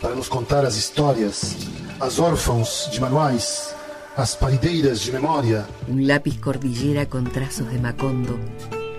Para 0.00 0.14
nos 0.14 0.28
contar 0.28 0.64
as 0.64 0.76
histórias, 0.76 1.56
as 2.00 2.18
órfãos 2.18 2.88
de 2.92 3.00
manuais, 3.00 3.74
as 4.16 4.36
parideiras 4.36 5.04
de 5.04 5.12
memória. 5.12 5.66
Un 5.88 6.06
lápiz 6.06 6.38
cordillera 6.40 7.06
con 7.06 7.24
trazos 7.24 7.70
de 7.70 7.78
Macondo, 7.78 8.38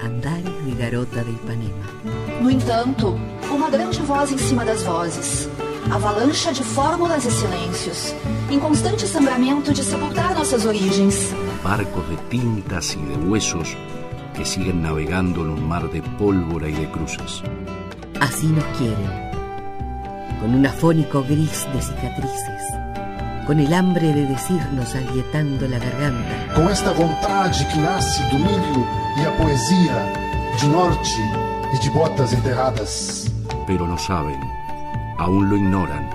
andares 0.02 0.66
de 0.66 0.76
garota 0.76 1.24
de 1.24 1.32
Ipanema. 1.32 1.86
No 2.42 2.50
entanto, 2.50 3.18
uma 3.50 3.70
grande 3.70 4.02
voz 4.02 4.32
em 4.32 4.38
cima 4.38 4.64
das 4.66 4.84
vozes. 4.84 5.50
Avalancha 5.92 6.54
de 6.54 6.64
fórmulas 6.64 7.26
e 7.26 7.32
silêncios. 7.32 8.14
Em 8.50 8.60
constante 8.60 9.08
sangramento 9.08 9.74
de 9.74 9.84
sepultar 9.84 10.36
nossas 10.36 10.66
origens. 10.66 11.34
Barcos 11.64 12.08
de 12.10 12.18
tintas 12.30 12.94
y 12.94 12.98
de 12.98 13.16
huesos 13.18 13.76
que 14.40 14.46
siguen 14.46 14.82
navegando 14.82 15.42
en 15.42 15.50
un 15.50 15.68
mar 15.68 15.92
de 15.92 16.02
pólvora 16.02 16.70
y 16.70 16.72
de 16.72 16.90
cruces. 16.90 17.44
Así 18.22 18.48
nos 18.48 18.64
quieren, 18.78 19.12
con 20.40 20.56
un 20.56 20.66
afónico 20.66 21.22
gris 21.24 21.68
de 21.74 21.82
cicatrices, 21.82 22.64
con 23.46 23.60
el 23.60 23.74
hambre 23.74 24.14
de 24.14 24.26
decirnos 24.28 24.96
agrietando 24.96 25.68
la 25.68 25.78
garganta. 25.78 26.56
Com 26.56 26.70
esta 26.70 26.94
vontade 26.94 27.68
que 27.68 27.80
nasce 27.82 28.24
do 28.32 28.40
milho 28.40 28.88
e 29.20 29.26
a 29.28 29.32
poesia, 29.36 30.08
de 30.62 30.68
norte 30.70 31.20
e 31.74 31.78
de 31.84 31.90
botas 31.90 32.32
enterradas. 32.32 33.30
Pero 33.68 33.86
no 33.86 33.98
saben, 33.98 34.40
aún 35.18 35.50
lo 35.50 35.58
ignoran, 35.58 36.10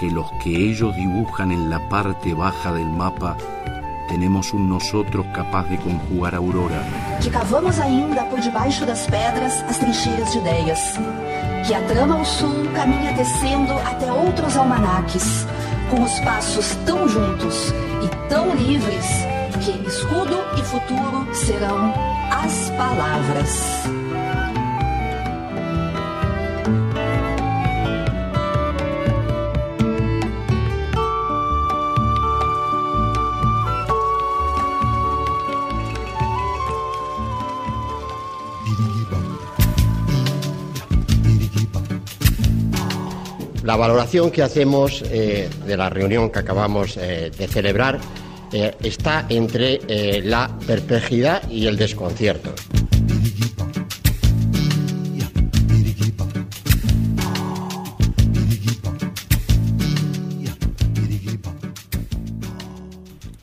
que 0.00 0.10
los 0.10 0.28
que 0.42 0.50
ellos 0.70 0.96
dibujan 0.96 1.52
en 1.52 1.70
la 1.70 1.78
parte 1.88 2.34
baja 2.34 2.72
del 2.72 2.90
mapa 2.90 3.36
tenemos 4.08 4.52
un 4.52 4.68
nosotros 4.68 5.26
capaz 5.32 5.68
de 5.68 5.78
conjugar 5.78 6.34
aurora. 6.34 6.82
Que 7.22 7.30
cavamos 7.30 7.78
ainda 7.78 8.24
por 8.24 8.40
debaixo 8.40 8.84
das 8.84 9.06
pedras 9.06 9.62
as 9.68 9.78
trincheiras 9.78 10.32
de 10.32 10.38
ideias. 10.38 10.80
Que 11.66 11.74
a 11.74 11.82
trama 11.86 12.16
ao 12.16 12.24
sul 12.24 12.66
caminha 12.74 13.12
descendo 13.12 13.74
até 13.84 14.10
outros 14.10 14.56
almanaques, 14.56 15.46
com 15.90 16.02
os 16.02 16.18
passos 16.20 16.74
tão 16.86 17.08
juntos 17.08 17.72
e 18.02 18.28
tão 18.28 18.54
livres 18.54 19.06
que 19.60 19.70
escudo 19.86 20.38
e 20.58 20.62
futuro 20.62 21.28
serão 21.34 21.92
as 22.30 22.70
palavras. 22.70 24.07
La 43.68 43.76
valoración 43.76 44.30
que 44.30 44.42
hacemos 44.42 45.02
eh, 45.10 45.50
de 45.66 45.76
la 45.76 45.90
reunión 45.90 46.30
que 46.30 46.38
acabamos 46.38 46.96
eh, 46.96 47.30
de 47.36 47.48
celebrar 47.48 47.98
eh, 48.50 48.74
está 48.80 49.26
entre 49.28 49.82
eh, 49.86 50.22
la 50.24 50.48
perplejidad 50.66 51.46
y 51.50 51.66
el 51.66 51.76
desconcierto. 51.76 52.54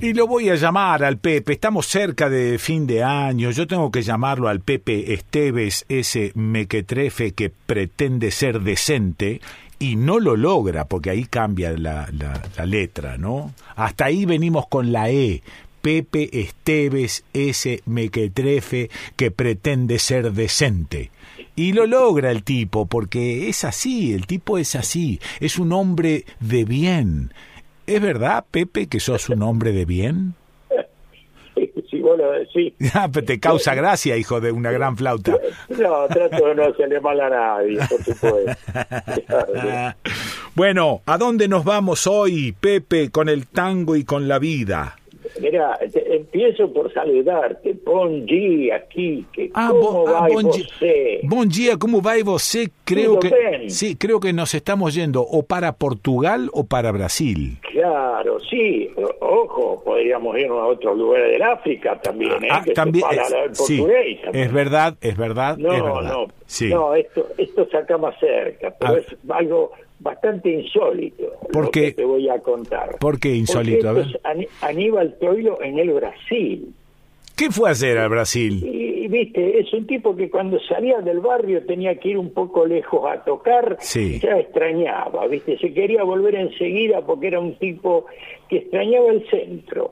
Y 0.05 0.13
lo 0.13 0.27
voy 0.27 0.49
a 0.49 0.55
llamar 0.55 1.03
al 1.03 1.17
Pepe, 1.17 1.53
estamos 1.53 1.87
cerca 1.87 2.29
de 2.29 2.59
fin 2.59 2.85
de 2.85 3.03
año, 3.03 3.49
yo 3.49 3.65
tengo 3.65 3.89
que 3.89 4.03
llamarlo 4.03 4.49
al 4.49 4.59
Pepe 4.59 5.13
Esteves, 5.13 5.83
ese 5.89 6.31
mequetrefe 6.35 7.31
que 7.31 7.49
pretende 7.49 8.29
ser 8.29 8.61
decente 8.61 9.41
y 9.79 9.95
no 9.95 10.19
lo 10.19 10.35
logra, 10.35 10.85
porque 10.85 11.09
ahí 11.09 11.25
cambia 11.25 11.71
la, 11.71 12.09
la, 12.11 12.41
la 12.57 12.65
letra, 12.65 13.17
¿no? 13.17 13.53
Hasta 13.75 14.05
ahí 14.05 14.25
venimos 14.25 14.67
con 14.67 14.91
la 14.91 15.09
E, 15.09 15.43
Pepe 15.81 16.41
Esteves, 16.41 17.23
ese 17.33 17.81
mequetrefe 17.85 18.89
que 19.15 19.31
pretende 19.31 19.99
ser 19.99 20.31
decente. 20.31 21.11
Y 21.55 21.73
lo 21.73 21.85
logra 21.85 22.31
el 22.31 22.43
tipo, 22.43 22.85
porque 22.85 23.49
es 23.49 23.63
así, 23.63 24.13
el 24.13 24.25
tipo 24.25 24.57
es 24.57 24.75
así, 24.75 25.19
es 25.39 25.59
un 25.59 25.71
hombre 25.71 26.25
de 26.39 26.65
bien. 26.65 27.33
¿Es 27.87 28.01
verdad, 28.01 28.45
Pepe, 28.49 28.87
que 28.87 28.99
sos 28.99 29.29
un 29.29 29.43
hombre 29.43 29.71
de 29.71 29.85
bien? 29.85 30.33
Bueno, 32.05 32.23
sí. 32.53 32.71
Ah, 32.93 33.09
pero 33.11 33.25
te 33.25 33.39
causa 33.39 33.73
gracia, 33.73 34.15
hijo 34.15 34.39
de 34.39 34.51
una 34.51 34.71
gran 34.71 34.95
flauta. 34.95 35.35
No, 35.69 36.07
trato 36.07 36.45
de 36.47 36.55
no 36.55 36.65
hacerle 36.65 37.01
mal 37.01 37.19
a 37.19 37.29
nadie, 37.29 37.79
por 37.89 38.03
supuesto. 38.03 38.51
Bueno, 40.53 41.01
¿a 41.05 41.17
dónde 41.17 41.47
nos 41.47 41.65
vamos 41.65 42.07
hoy, 42.07 42.53
Pepe, 42.53 43.09
con 43.09 43.27
el 43.27 43.47
tango 43.47 43.95
y 43.95 44.05
con 44.05 44.27
la 44.27 44.39
vida? 44.39 44.95
Mira, 45.41 45.77
te- 45.91 46.15
empiezo 46.15 46.71
por 46.71 46.91
saludarte. 46.93 47.75
Bon 47.85 48.25
dia 48.25 48.77
aquí. 48.77 49.25
Que 49.33 49.51
Ah, 49.53 49.69
¿Cómo 49.71 50.07
ah, 50.07 50.11
va 50.21 50.27
bon 50.29 50.49
di- 50.51 50.63
você? 50.63 51.19
Buen 51.23 51.49
día, 51.49 51.77
¿cómo 51.77 52.01
va 52.01 52.13
você? 52.23 52.69
Creo 52.85 53.19
que 53.19 53.31
sí, 53.69 53.95
creo 53.97 54.19
que 54.19 54.31
nos 54.33 54.53
estamos 54.53 54.93
yendo 54.95 55.21
o 55.21 55.43
para 55.43 55.73
Portugal 55.73 56.49
o 56.53 56.65
para 56.65 56.91
Brasil. 56.91 57.57
Claro, 57.71 58.39
sí. 58.49 58.89
Ojo, 59.19 59.81
podríamos 59.83 60.37
irnos 60.37 60.59
a 60.61 60.65
otros 60.67 60.97
lugares 60.97 61.31
del 61.33 61.41
África 61.43 61.99
también, 62.01 62.43
¿eh? 62.43 62.47
Ah, 62.49 62.61
que 62.63 62.69
se 62.69 62.73
también 62.73 63.05
es- 63.11 63.57
sí, 63.57 63.77
portugués 63.79 64.21
también. 64.23 64.45
es 64.45 64.53
verdad, 64.53 64.95
es 65.01 65.17
verdad, 65.17 65.57
No, 65.57 65.73
es 65.73 65.83
verdad. 65.83 66.01
no, 66.13 66.27
Sí. 66.45 66.69
no, 66.69 66.95
esto, 66.95 67.27
esto 67.37 67.67
se 67.69 67.77
acá 67.77 67.97
más 67.97 68.17
cerca, 68.19 68.73
pero 68.79 68.93
Ah. 68.93 68.97
es 68.99 69.07
algo 69.29 69.71
bastante 69.99 70.49
insólito 70.49 71.23
¿Por 71.51 71.65
lo 71.65 71.71
que 71.71 71.91
te 71.93 72.03
voy 72.05 72.29
a 72.29 72.39
contar. 72.39 72.97
¿Por 72.99 73.19
qué 73.19 73.33
insólito? 73.35 73.89
A 73.89 73.93
Porque 73.93 74.09
ver. 74.11 74.41
es 74.45 74.63
Aníbal 74.63 75.15
Troilo 75.19 75.61
en 75.61 75.79
el 75.79 75.91
Brasil. 75.93 76.73
¿Qué 77.35 77.49
fue 77.51 77.67
a 77.69 77.71
hacer 77.73 77.97
al 77.97 78.09
Brasil? 78.09 78.63
Y, 78.65 79.03
y, 79.03 79.07
viste, 79.09 79.59
es 79.59 79.73
un 79.73 79.85
tipo 79.85 80.15
que 80.15 80.29
cuando 80.29 80.57
salía 80.61 81.01
del 81.01 81.19
barrio 81.19 81.65
tenía 81.65 81.99
que 81.99 82.09
ir 82.09 82.17
un 82.17 82.31
poco 82.31 82.65
lejos 82.65 83.01
a 83.11 83.23
tocar, 83.25 83.75
Sí. 83.81 84.19
ya 84.21 84.39
extrañaba, 84.39 85.27
viste, 85.27 85.57
se 85.57 85.73
quería 85.73 86.03
volver 86.03 86.35
enseguida 86.35 87.01
porque 87.05 87.27
era 87.27 87.39
un 87.41 87.55
tipo 87.55 88.05
que 88.47 88.57
extrañaba 88.59 89.09
el 89.11 89.27
centro. 89.29 89.91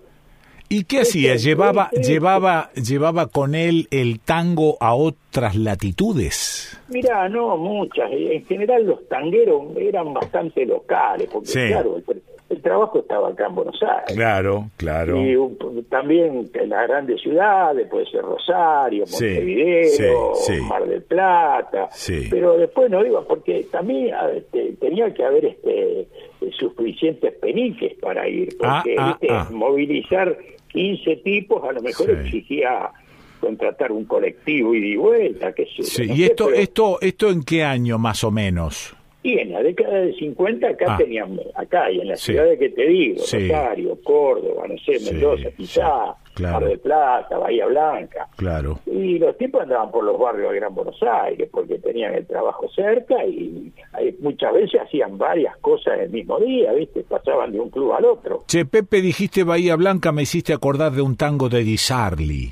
¿Y 0.76 0.86
qué 0.86 1.02
hacía? 1.02 1.36
¿Llevaba, 1.36 1.91
llevaba, 1.91 2.72
llevaba 2.74 3.28
con 3.28 3.54
él 3.54 3.88
el 3.91 4.20
tango 4.20 4.76
a 4.80 4.95
otras 4.95 5.56
latitudes? 5.56 6.76
Mira, 6.90 7.30
no 7.30 7.56
muchas, 7.58 8.10
en 8.12 8.44
general 8.45 8.84
los 8.86 9.08
tangueros 9.08 9.78
eran 9.78 10.14
bastante 10.16 10.66
locales, 10.66 11.30
porque 11.32 11.48
Sí. 11.50 11.68
claro, 11.68 11.98
el, 11.98 12.22
el 12.50 12.62
trabajo 12.62 13.00
estaba 13.00 13.30
acá 13.30 13.45
en 13.48 13.56
Buenos 13.56 13.80
Aires. 13.84 14.16
Claro, 14.16 14.70
claro. 14.78 15.18
Y 15.22 15.36
un- 15.36 15.58
también 15.91 16.50
en 16.56 16.70
las 16.70 16.88
grandes 16.88 17.22
ciudades, 17.22 17.88
puede 17.88 18.06
ser 18.10 18.22
Rosario, 18.24 19.06
Montevideo, 19.12 20.34
sí, 20.36 20.54
sí. 20.56 20.62
Mar 20.62 20.88
del 20.88 21.04
Plata, 21.04 21.88
Sí. 21.91 22.28
pero 22.32 22.58
después 22.58 22.90
no 22.90 23.06
iba 23.06 23.22
porque 23.28 23.64
también 23.72 24.12
este, 24.36 24.74
tenía 24.82 25.14
que 25.14 25.24
haber 25.24 25.45
este 25.45 26.08
suficientes 26.60 27.34
peniques 27.36 27.94
para 28.02 28.28
ir, 28.28 28.50
Ah, 28.62 28.82
porque 28.84 28.95
ah, 29.00 29.18
ah. 29.30 29.48
movilizar 29.52 30.38
15 30.74 31.16
tipos 31.18 31.64
a 31.64 31.72
lo 31.72 31.82
mejor 31.82 32.08
Sí. 32.08 32.12
exigía 32.26 32.90
contratar 33.40 33.91
un 33.91 34.06
colectivo 34.06 34.74
y 34.74 34.95
vuelta, 34.95 35.54
qué 35.54 35.66
sé 35.66 35.72
yo, 35.78 35.84
Sí, 35.84 36.08
no 36.08 36.16
¿Y 36.16 36.24
esto, 36.24 36.52
esto, 36.54 36.98
esto 37.02 37.30
en 37.30 37.44
qué 37.44 37.64
año 37.64 37.98
más 37.98 38.24
o 38.24 38.32
menos? 38.32 38.95
Y 39.24 39.40
en 39.40 39.52
la 39.54 39.64
década 39.64 40.00
de 40.02 40.14
50 40.14 40.68
acá 40.68 40.86
Ah. 40.90 40.98
teníamos, 40.98 41.40
acá 41.56 41.90
y 41.90 42.02
en 42.02 42.10
las 42.10 42.20
Sí. 42.20 42.34
ciudades 42.34 42.60
que 42.60 42.70
te 42.70 42.86
digo, 42.88 43.20
Sí. 43.24 43.48
Rosario, 43.48 43.98
Córdoba, 44.04 44.66
no 44.68 44.78
sé, 44.80 45.00
Sí, 45.00 45.12
Mendoza, 45.12 45.50
quizá, 45.58 46.16
claro. 46.34 46.60
Mar 46.60 46.70
del 46.70 46.80
Plata, 46.80 47.38
Bahía 47.38 47.66
Blanca. 47.68 48.28
Claro. 48.36 48.80
Y 48.86 49.18
los 49.20 49.38
tipos 49.38 49.62
andaban 49.62 49.91
por 49.91 50.04
los 50.04 50.20
barrios 50.20 50.52
de 50.52 50.60
Gran 50.60 50.76
Buenos 50.76 51.02
Aires 51.02 51.50
porque 51.52 51.80
tenían 51.80 52.14
el 52.14 52.26
trabajo 52.28 52.68
cerca 52.76 53.26
y 53.26 53.72
ahí 53.94 54.16
muchas 54.20 54.54
veces 54.54 54.82
hacían 54.82 55.18
varias 55.18 55.56
cosas 55.58 56.00
el 56.00 56.10
mismo 56.10 56.40
día, 56.40 56.74
¿viste? 56.74 57.02
Pasaban 57.04 57.52
de 57.52 57.60
un 57.60 57.70
club 57.70 57.94
al 57.94 58.06
otro. 58.06 58.44
Che, 58.48 58.66
Pepe, 58.66 59.02
dijiste 59.02 59.44
Bahía 59.44 59.76
Blanca, 59.76 60.12
me 60.12 60.24
hiciste 60.24 60.54
acordar 60.54 60.91
de 60.91 61.02
un 61.02 61.16
tango 61.16 61.48
de 61.50 61.64
Di 61.64 61.78
Sarli. 61.78 62.52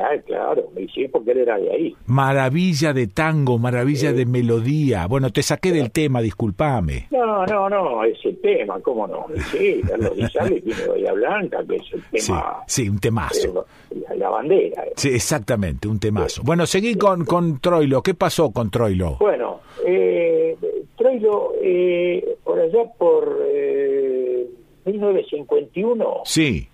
Ah, 0.00 0.16
claro, 0.24 0.70
y 0.76 0.86
sí, 0.88 1.08
porque 1.08 1.32
él 1.32 1.38
era 1.38 1.58
de 1.58 1.72
ahí. 1.72 1.96
Maravilla 2.06 2.92
de 2.92 3.08
tango, 3.08 3.58
maravilla 3.58 4.12
de 4.12 4.26
melodía. 4.26 5.06
Bueno, 5.08 5.30
te 5.32 5.42
saqué 5.42 5.72
del 5.72 5.90
tema, 5.90 6.20
discúlpame. 6.20 7.08
No, 7.10 7.44
no, 7.46 7.68
no, 7.68 8.04
ese 8.04 8.32
tema, 8.34 8.78
¿cómo 8.80 9.08
no? 9.08 9.26
Sí, 9.50 9.80
Carlos 9.88 10.14
Di 10.16 10.60
tiene 10.60 10.86
Bahía 10.86 11.12
Blanca, 11.14 11.64
que 11.68 11.76
es 11.76 11.82
el 11.92 12.20
Sí, 12.20 12.26
tema, 12.28 12.62
sí, 12.68 12.88
un 12.88 13.00
temazo. 13.00 13.66
eh, 13.90 13.96
la, 14.08 14.14
la 14.14 14.28
bandera. 14.30 14.84
eh. 14.84 14.92
Sí, 14.94 15.08
exactamente, 15.08 15.88
un 15.88 15.98
temazo. 15.98 16.42
Bueno, 16.44 16.64
seguí 16.64 16.94
con, 16.94 17.24
con 17.24 17.58
Troilo. 17.58 18.00
¿Qué 18.00 18.14
pasó 18.14 18.52
con 18.52 18.70
Troilo? 18.70 19.16
Bueno, 19.18 19.60
eh, 19.84 20.56
Troilo, 20.96 21.54
eh, 21.60 22.36
por 22.44 22.60
allá 22.60 22.84
por 22.96 23.36
eh, 23.50 24.46
1951, 24.86 26.20
Sí, 26.24 26.68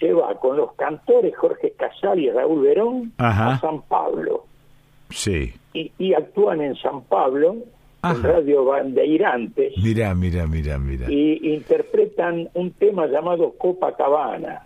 se 0.00 0.12
va 0.12 0.34
con 0.40 0.56
los 0.56 0.72
cantores 0.72 1.36
Jorge 1.36 1.72
Casal 1.76 2.18
y 2.18 2.30
Raúl 2.30 2.62
Verón 2.62 3.12
Ajá. 3.18 3.52
a 3.54 3.60
San 3.60 3.82
Pablo. 3.82 4.44
Sí. 5.10 5.52
y, 5.74 5.92
y 5.98 6.14
actúan 6.14 6.60
en 6.62 6.74
San 6.76 7.02
Pablo, 7.02 7.56
en 8.02 8.22
Radio 8.22 8.64
Bandeirantes, 8.64 9.74
Mira, 9.82 10.14
mira, 10.14 10.46
mira, 10.46 10.78
mira. 10.78 11.06
y 11.10 11.52
interpretan 11.54 12.48
un 12.54 12.70
tema 12.72 13.06
llamado 13.06 13.52
Copacabana. 13.58 14.62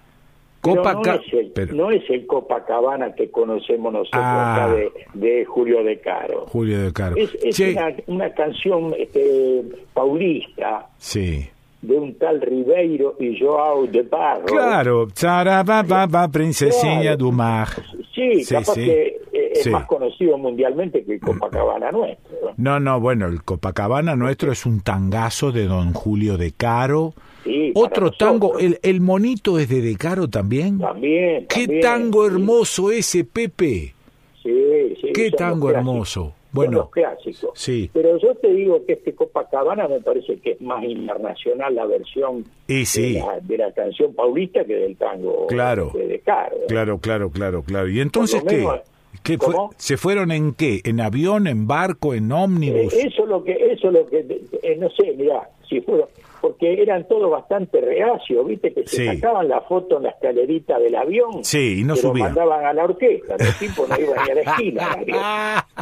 Pero 0.62 0.76
Copaca- 0.82 1.16
no, 1.16 1.20
es 1.20 1.32
el, 1.34 1.50
pero- 1.50 1.74
no 1.74 1.90
es 1.90 2.02
el 2.08 2.26
Copacabana 2.26 3.14
que 3.14 3.30
conocemos 3.30 3.92
nosotros 3.92 4.22
Ah. 4.24 4.64
acá 4.64 4.74
de, 4.74 4.92
de 5.14 5.44
Julio 5.44 5.82
de 5.84 6.00
Caro. 6.00 6.46
Julio 6.46 6.80
de 6.82 6.92
Caro. 6.92 7.16
Es, 7.16 7.58
una, 7.60 7.92
una 8.06 8.30
canción 8.32 8.94
este, 8.98 9.62
paulista 9.92 10.86
sí. 10.98 11.48
De 11.86 11.96
un 11.98 12.14
tal 12.18 12.40
Ribeiro 12.40 13.16
y 13.20 13.38
Joao 13.38 13.86
de 13.86 14.02
Barro. 14.02 14.44
Claro, 14.46 15.06
Charababa, 15.12 16.28
princesinha 16.28 17.00
Claro. 17.02 17.16
do 17.16 17.32
mar. 17.32 17.68
Sí, 18.14 18.44
Sí, 18.44 18.54
capaz 18.54 18.74
sí. 18.74 18.84
que 18.84 19.20
eh, 19.32 19.52
es 19.54 19.62
Sí. 19.64 19.70
más 19.70 19.86
conocido 19.86 20.38
mundialmente 20.38 21.04
que 21.04 21.14
el 21.14 21.20
Copacabana 21.20 21.90
nuestro. 21.90 22.52
No, 22.56 22.78
no, 22.80 23.00
bueno, 23.00 23.26
el 23.26 23.42
Copacabana 23.42 24.14
nuestro 24.16 24.52
es 24.52 24.64
un 24.66 24.80
tangazo 24.80 25.50
de 25.52 25.66
don 25.66 25.92
Julio 25.92 26.36
de 26.36 26.52
Caro. 26.52 27.14
Sí, 27.44 27.72
Otro 27.74 28.10
tango, 28.12 28.58
el, 28.58 28.78
el 28.82 29.00
monito 29.02 29.58
es 29.58 29.68
de 29.68 29.82
De 29.82 29.96
Caro 29.96 30.28
también. 30.28 30.78
También, 30.78 31.46
Qué 31.48 31.62
también, 31.66 31.80
tango 31.82 32.26
hermoso 32.26 32.90
ese, 32.90 33.24
Pepe. 33.24 33.94
Sí, 34.42 34.96
sí, 35.00 35.08
Qué 35.12 35.30
tango 35.30 35.70
hermoso. 35.70 36.32
Bueno, 36.54 36.78
los 36.78 36.90
clásicos. 36.90 37.50
sí. 37.54 37.90
Pero 37.92 38.16
yo 38.18 38.34
te 38.36 38.48
digo 38.52 38.84
que 38.86 38.94
este 38.94 39.14
Copacabana 39.14 39.88
me 39.88 40.00
parece 40.00 40.36
que 40.38 40.52
es 40.52 40.60
más 40.60 40.82
internacional 40.84 41.74
la 41.74 41.84
versión 41.86 42.44
Y 42.68 42.84
sí. 42.86 43.14
de, 43.14 43.18
la, 43.20 43.40
de 43.40 43.58
la 43.58 43.72
canción 43.72 44.14
paulista 44.14 44.64
que 44.64 44.74
del 44.74 44.96
tango 44.96 45.46
Claro. 45.48 45.90
de, 45.94 46.06
de 46.06 46.18
Caro. 46.20 46.56
Claro, 46.68 46.98
claro, 46.98 47.30
claro, 47.30 47.62
claro. 47.62 47.88
¿Y 47.88 48.00
entonces 48.00 48.42
qué? 48.48 48.56
menos, 48.58 48.80
¿Qué 49.22 49.38
fue? 49.38 49.54
¿Se 49.76 49.96
fueron 49.96 50.30
en 50.32 50.52
qué? 50.54 50.80
¿En 50.84 51.00
avión, 51.00 51.46
en 51.46 51.66
barco, 51.66 52.14
en 52.14 52.30
ómnibus? 52.30 52.92
Eh, 52.94 53.06
eso 53.06 53.24
lo 53.26 53.42
que, 53.42 53.52
eso 53.72 53.90
lo 53.90 54.06
que, 54.06 54.18
eh, 54.62 54.76
no 54.78 54.90
sé, 54.90 55.12
mirá, 55.16 55.48
si 55.68 55.80
fueron, 55.80 56.06
porque 56.44 56.82
eran 56.82 57.08
todos 57.08 57.30
bastante 57.30 57.80
reacios, 57.80 58.46
viste, 58.46 58.74
que 58.74 58.86
se 58.86 58.96
Sí. 58.96 59.06
sacaban 59.06 59.48
la 59.48 59.62
foto 59.62 59.96
en 59.96 60.02
la 60.02 60.10
escalerita 60.10 60.78
del 60.78 60.94
avión, 60.94 61.42
Sí, 61.42 61.80
y 61.80 61.84
no 61.84 61.94
pero 61.94 62.12
mandaban 62.12 62.66
a 62.66 62.72
la 62.74 62.84
orquesta, 62.84 63.34
los 63.38 63.58
tipos 63.58 63.88
no 63.88 63.96
iban 63.98 64.18
ni 64.26 64.30
a 64.30 64.34
la 64.34 64.40
esquina. 64.42 65.64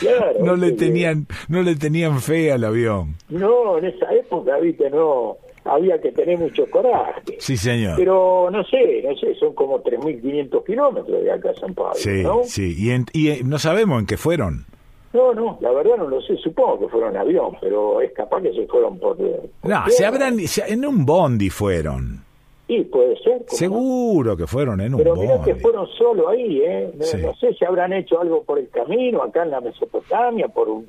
Claro, 0.00 0.44
no 0.44 0.56
le 0.56 0.72
tenían, 0.72 1.26
no 1.48 1.62
le 1.62 1.76
tenían 1.76 2.20
fe 2.20 2.50
al 2.50 2.64
avión. 2.64 3.14
No, 3.28 3.78
en 3.78 3.84
esa 3.84 4.12
época, 4.12 4.58
viste, 4.58 4.90
no, 4.90 5.36
había 5.64 6.00
que 6.00 6.10
tener 6.10 6.36
mucho 6.38 6.68
coraje. 6.70 7.22
Sí, 7.38 7.56
señor. 7.56 7.94
Pero 7.96 8.48
no 8.50 8.64
sé, 8.64 9.02
no 9.08 9.14
sé, 9.16 9.34
son 9.36 9.54
como 9.54 9.80
3.500 9.82 10.64
kilómetros 10.64 11.22
de 11.22 11.30
acá 11.30 11.50
a 11.50 11.54
San 11.54 11.74
Pablo, 11.74 11.94
sí, 11.94 12.22
¿no? 12.24 12.40
sí. 12.44 12.74
Y, 12.76 12.90
en- 12.90 13.06
y, 13.12 13.28
eh, 13.28 13.40
no 13.44 13.58
sabemos 13.60 14.00
en 14.00 14.06
qué 14.06 14.16
fueron. 14.16 14.66
No, 15.12 15.34
no, 15.34 15.58
la 15.60 15.70
verdad 15.72 15.96
no 15.98 16.08
lo 16.08 16.20
sé, 16.22 16.36
supongo 16.38 16.80
que 16.80 16.88
fueron 16.88 17.10
en 17.14 17.20
avión, 17.20 17.52
pero 17.60 18.00
es 18.00 18.12
capaz 18.12 18.40
que 18.42 18.52
se 18.52 18.66
fueron 18.66 18.98
por... 18.98 19.16
por 19.16 19.28
No, 19.62 19.82
se 19.88 20.06
habrán, 20.06 20.38
se- 20.40 20.72
en 20.72 20.86
un 20.86 21.04
bondi 21.04 21.50
fueron. 21.50 22.24
Sí, 22.66 22.80
puede 22.90 23.16
ser. 23.18 23.38
¿cómo 23.46 23.58
Seguro 23.58 24.36
que 24.36 24.46
fueron 24.46 24.80
en 24.80 24.94
un 24.94 25.02
Pero 25.02 25.14
mirá 25.16 25.34
que 25.42 25.50
bondi. 25.50 25.60
fueron 25.62 25.86
solo 25.98 26.28
ahí, 26.30 26.62
¿eh? 26.64 26.90
No, 26.96 27.04
Sí. 27.04 27.18
no 27.20 27.34
sé 27.34 27.52
si 27.54 27.64
habrán 27.66 27.92
hecho 27.92 28.20
algo 28.20 28.42
por 28.44 28.58
el 28.58 28.70
camino, 28.70 29.22
acá 29.22 29.42
en 29.42 29.50
la 29.50 29.60
Mesopotamia, 29.60 30.48
por, 30.48 30.68
un- 30.70 30.86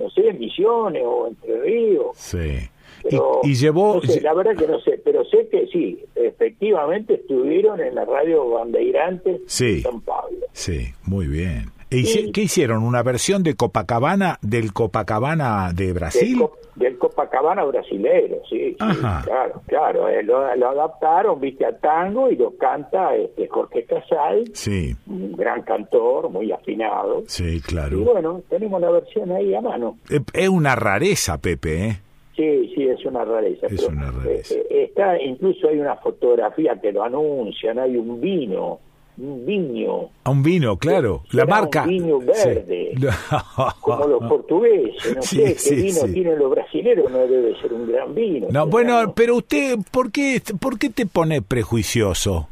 no 0.00 0.10
sé, 0.10 0.28
en 0.28 0.38
Misiones 0.40 1.04
o 1.06 1.28
Entre 1.28 1.60
Ríos. 1.60 2.08
Sí. 2.16 2.68
Pero, 3.04 3.40
y, 3.44 3.50
y 3.50 3.54
llevó, 3.54 3.94
no 3.96 4.00
sé, 4.02 4.20
la 4.20 4.32
verdad 4.34 4.56
que 4.56 4.66
no 4.66 4.80
sé, 4.80 5.00
pero 5.04 5.24
sé 5.24 5.48
que 5.48 5.66
sí, 5.68 6.04
efectivamente 6.14 7.14
estuvieron 7.14 7.80
en 7.80 7.94
la 7.94 8.04
radio 8.04 8.48
Bandeirantes 8.50 9.40
Sí. 9.46 9.76
de 9.76 9.80
San 9.82 10.00
Pablo. 10.00 10.38
Sí, 10.52 10.88
muy 11.04 11.26
bien. 11.26 11.66
E 11.92 11.98
hice- 11.98 12.32
¿Qué 12.32 12.42
hicieron? 12.42 12.82
¿Una 12.82 13.02
versión 13.02 13.42
de 13.42 13.54
Copacabana, 13.54 14.38
del 14.42 14.72
Copacabana 14.72 15.72
de 15.74 15.92
Brasil? 15.92 16.38
Del, 16.38 16.38
Co- 16.48 16.58
del 16.76 16.98
Copacabana 16.98 17.64
brasilero, 17.64 18.36
sí, 18.48 18.70
sí, 18.70 18.76
claro, 18.78 19.62
claro, 19.66 20.08
eh, 20.08 20.22
lo, 20.22 20.54
lo 20.56 20.68
adaptaron, 20.70 21.38
viste, 21.40 21.66
a 21.66 21.76
tango 21.76 22.30
y 22.30 22.36
lo 22.36 22.56
canta 22.56 23.14
este 23.14 23.46
Jorge 23.48 23.84
Casal, 23.84 24.44
Sí, 24.54 24.94
un 25.06 25.32
gran 25.32 25.62
cantor, 25.62 26.30
muy 26.30 26.50
afinado. 26.50 27.24
sí, 27.26 27.56
Y 27.56 27.60
claro. 27.60 27.98
bueno, 28.00 28.40
tenemos 28.48 28.80
la 28.80 28.90
versión 28.90 29.30
ahí 29.32 29.54
a 29.54 29.60
mano. 29.60 29.98
Eh, 30.08 30.20
Es 30.32 30.48
una 30.48 30.74
rareza, 30.74 31.38
Pepe, 31.38 31.86
¿eh? 31.88 32.00
Sí, 32.34 32.72
sí, 32.74 32.88
es 32.88 33.04
una 33.04 33.24
rareza. 33.26 33.66
Es 33.66 33.74
pero, 33.82 33.88
una 33.92 34.10
rareza. 34.10 34.54
eh, 34.54 34.84
está, 34.88 35.20
incluso 35.20 35.68
hay 35.68 35.78
una 35.78 35.96
fotografía 35.96 36.80
que 36.80 36.90
lo 36.90 37.04
anuncian, 37.04 37.78
hay 37.78 37.96
un 37.98 38.18
vino, 38.22 38.80
un 39.18 39.44
viño, 39.46 40.08
A 40.24 40.30
un 40.30 40.42
vino, 40.42 40.76
claro. 40.78 41.22
La 41.32 41.42
será 41.42 41.44
un 41.44 41.50
marca. 41.50 41.84
vino 41.86 42.18
Sí. 42.20 42.48
verde. 42.48 42.92
como 43.80 44.06
los 44.06 44.22
portugueses, 44.28 45.16
no 45.16 45.22
Sí, 45.22 45.36
sé 45.38 45.54
sí, 45.58 45.68
qué 45.76 45.82
vino 45.82 46.00
tienen 46.12 46.38
los 46.38 46.50
brasileños, 46.50 47.10
no 47.10 47.18
debe 47.18 47.60
ser 47.60 47.72
un 47.74 47.90
gran 47.90 48.14
vino. 48.14 48.48
No, 48.50 48.66
bueno, 48.66 49.12
pero 49.14 49.36
usted, 49.36 49.76
¿por 49.90 50.10
qué, 50.10 50.40
¿por 50.58 50.78
qué 50.78 50.88
te 50.90 51.06
pone 51.06 51.42
prejuicioso? 51.42 52.48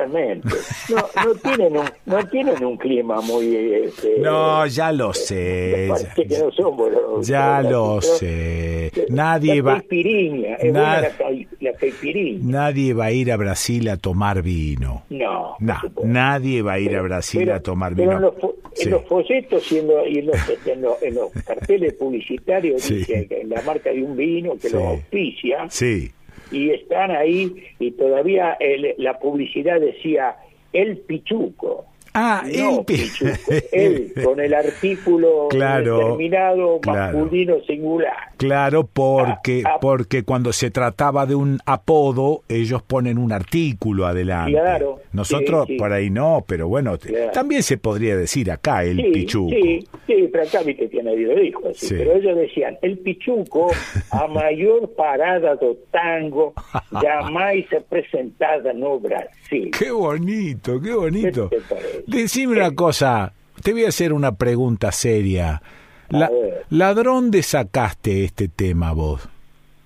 Realmente. 0.00 0.48
No, 0.88 0.96
no 1.24 1.34
tienen 1.34 1.76
un, 1.76 1.84
no 2.06 2.26
tienen 2.28 2.64
un 2.64 2.76
clima 2.76 3.20
muy... 3.20 3.54
Este, 3.56 4.18
No, 4.20 4.66
ya 4.66 4.92
lo 4.92 5.12
sé. 5.12 5.86
parece 5.90 6.26
que 6.26 6.38
no 6.38 6.50
son. 6.52 7.22
Ya 7.22 7.60
lo 7.62 8.00
sé. 8.00 8.90
Nadie 9.10 9.56
la 9.56 9.62
va, 9.62 9.72
caipirinha, 9.74 10.54
es 10.56 10.72
Na- 10.72 11.02
nadie 12.42 12.94
va 12.94 13.06
a 13.06 13.12
ir 13.12 13.32
a 13.32 13.36
Brasil 13.36 13.88
a 13.88 13.96
tomar 13.96 14.42
vino. 14.42 15.04
No. 15.10 15.56
No, 15.60 15.76
nadie 16.04 16.62
va 16.62 16.74
a 16.74 16.78
ir 16.78 16.96
a 16.96 17.02
Brasil 17.02 17.40
Pero- 17.44 17.54
a 17.56 17.60
tomar 17.60 17.94
vino. 17.94 18.12
en 18.12 18.22
los, 18.22 18.34
en 18.78 18.90
los 18.90 19.04
folletos 19.06 19.70
y 19.72 19.78
en, 19.78 19.88
lo- 19.88 20.06
y 20.06 20.18
en 20.18 20.26
los, 20.26 20.36
en 20.66 20.82
los- 20.82 21.02
en 21.02 21.14
los 21.14 21.30
carteles 21.46 21.94
publicitarios 21.94 22.82
Sí. 22.82 22.94
dice 22.96 23.26
que 23.28 23.44
la 23.44 23.60
marca 23.62 23.90
de 23.90 24.02
un 24.02 24.16
vino 24.16 24.52
que 24.54 24.68
Sí. 24.68 24.74
lo 24.76 24.88
auspicia 24.88 25.66
Sí, 25.68 26.10
y 26.50 26.70
están 26.70 27.10
ahí 27.10 27.62
y 27.78 27.92
todavía 27.92 28.56
el- 28.60 28.94
la 28.98 29.18
publicidad 29.18 29.80
decía 29.80 30.36
el 30.72 30.98
pichuco. 30.98 31.86
Ah, 32.14 32.42
no 32.56 32.82
pichuco, 32.84 33.30
él 33.72 34.12
con 34.24 34.40
el 34.40 34.52
artículo 34.54 35.46
Claro, 35.48 35.96
determinado 35.98 36.80
claro. 36.80 37.18
masculino 37.18 37.60
singular. 37.66 38.16
Claro, 38.36 38.84
porque, 38.92 39.62
Ah, 39.64 39.72
ah. 39.74 39.78
porque 39.80 40.22
cuando 40.24 40.52
se 40.52 40.70
trataba 40.70 41.26
de 41.26 41.34
un 41.34 41.58
apodo, 41.66 42.42
ellos 42.48 42.82
ponen 42.82 43.18
un 43.18 43.32
artículo 43.32 44.06
adelante. 44.06 44.52
Claro, 44.52 45.00
Nosotros 45.12 45.66
sí, 45.66 45.74
sí. 45.74 45.78
por 45.78 45.92
ahí 45.92 46.10
no, 46.10 46.44
pero 46.46 46.68
bueno, 46.68 46.98
Claro. 46.98 47.30
también 47.32 47.62
se 47.62 47.76
podría 47.78 48.16
decir 48.16 48.50
acá 48.50 48.82
el 48.84 48.96
sí, 48.96 49.02
pichuco. 49.12 49.50
Sí, 49.50 49.80
sí, 50.06 50.28
pero 50.32 50.44
acá 50.44 50.62
viste 50.62 50.88
que 50.88 51.02
nadie 51.02 51.26
lo 51.26 51.34
dijo 51.40 51.68
así. 51.68 51.86
Sí. 51.88 51.94
Pero 51.98 52.14
ellos 52.14 52.36
decían, 52.36 52.78
el 52.82 52.98
pichuco, 52.98 53.70
a 54.10 54.26
mayor 54.28 54.90
parada 54.96 55.54
do 55.56 55.76
tango, 55.92 56.54
jamais 57.02 57.66
presentada 57.88 58.72
no 58.72 58.98
Brasil. 58.98 59.70
Qué 59.78 59.90
bonito, 59.90 60.80
qué 60.80 60.94
bonito. 60.94 61.48
¿Qué 61.50 61.56
te 61.56 61.62
parece? 61.74 61.99
Decime 62.06 62.54
una 62.56 62.74
cosa, 62.74 63.32
te 63.62 63.72
voy 63.72 63.84
a 63.84 63.88
hacer 63.88 64.12
una 64.12 64.32
pregunta 64.32 64.92
seria. 64.92 65.62
La, 66.08 66.26
A 66.26 66.30
ver. 66.30 66.64
¿La 66.70 66.94
dónde 66.94 67.42
sacaste 67.42 68.24
este 68.24 68.48
tema 68.48 68.92
vos? 68.92 69.28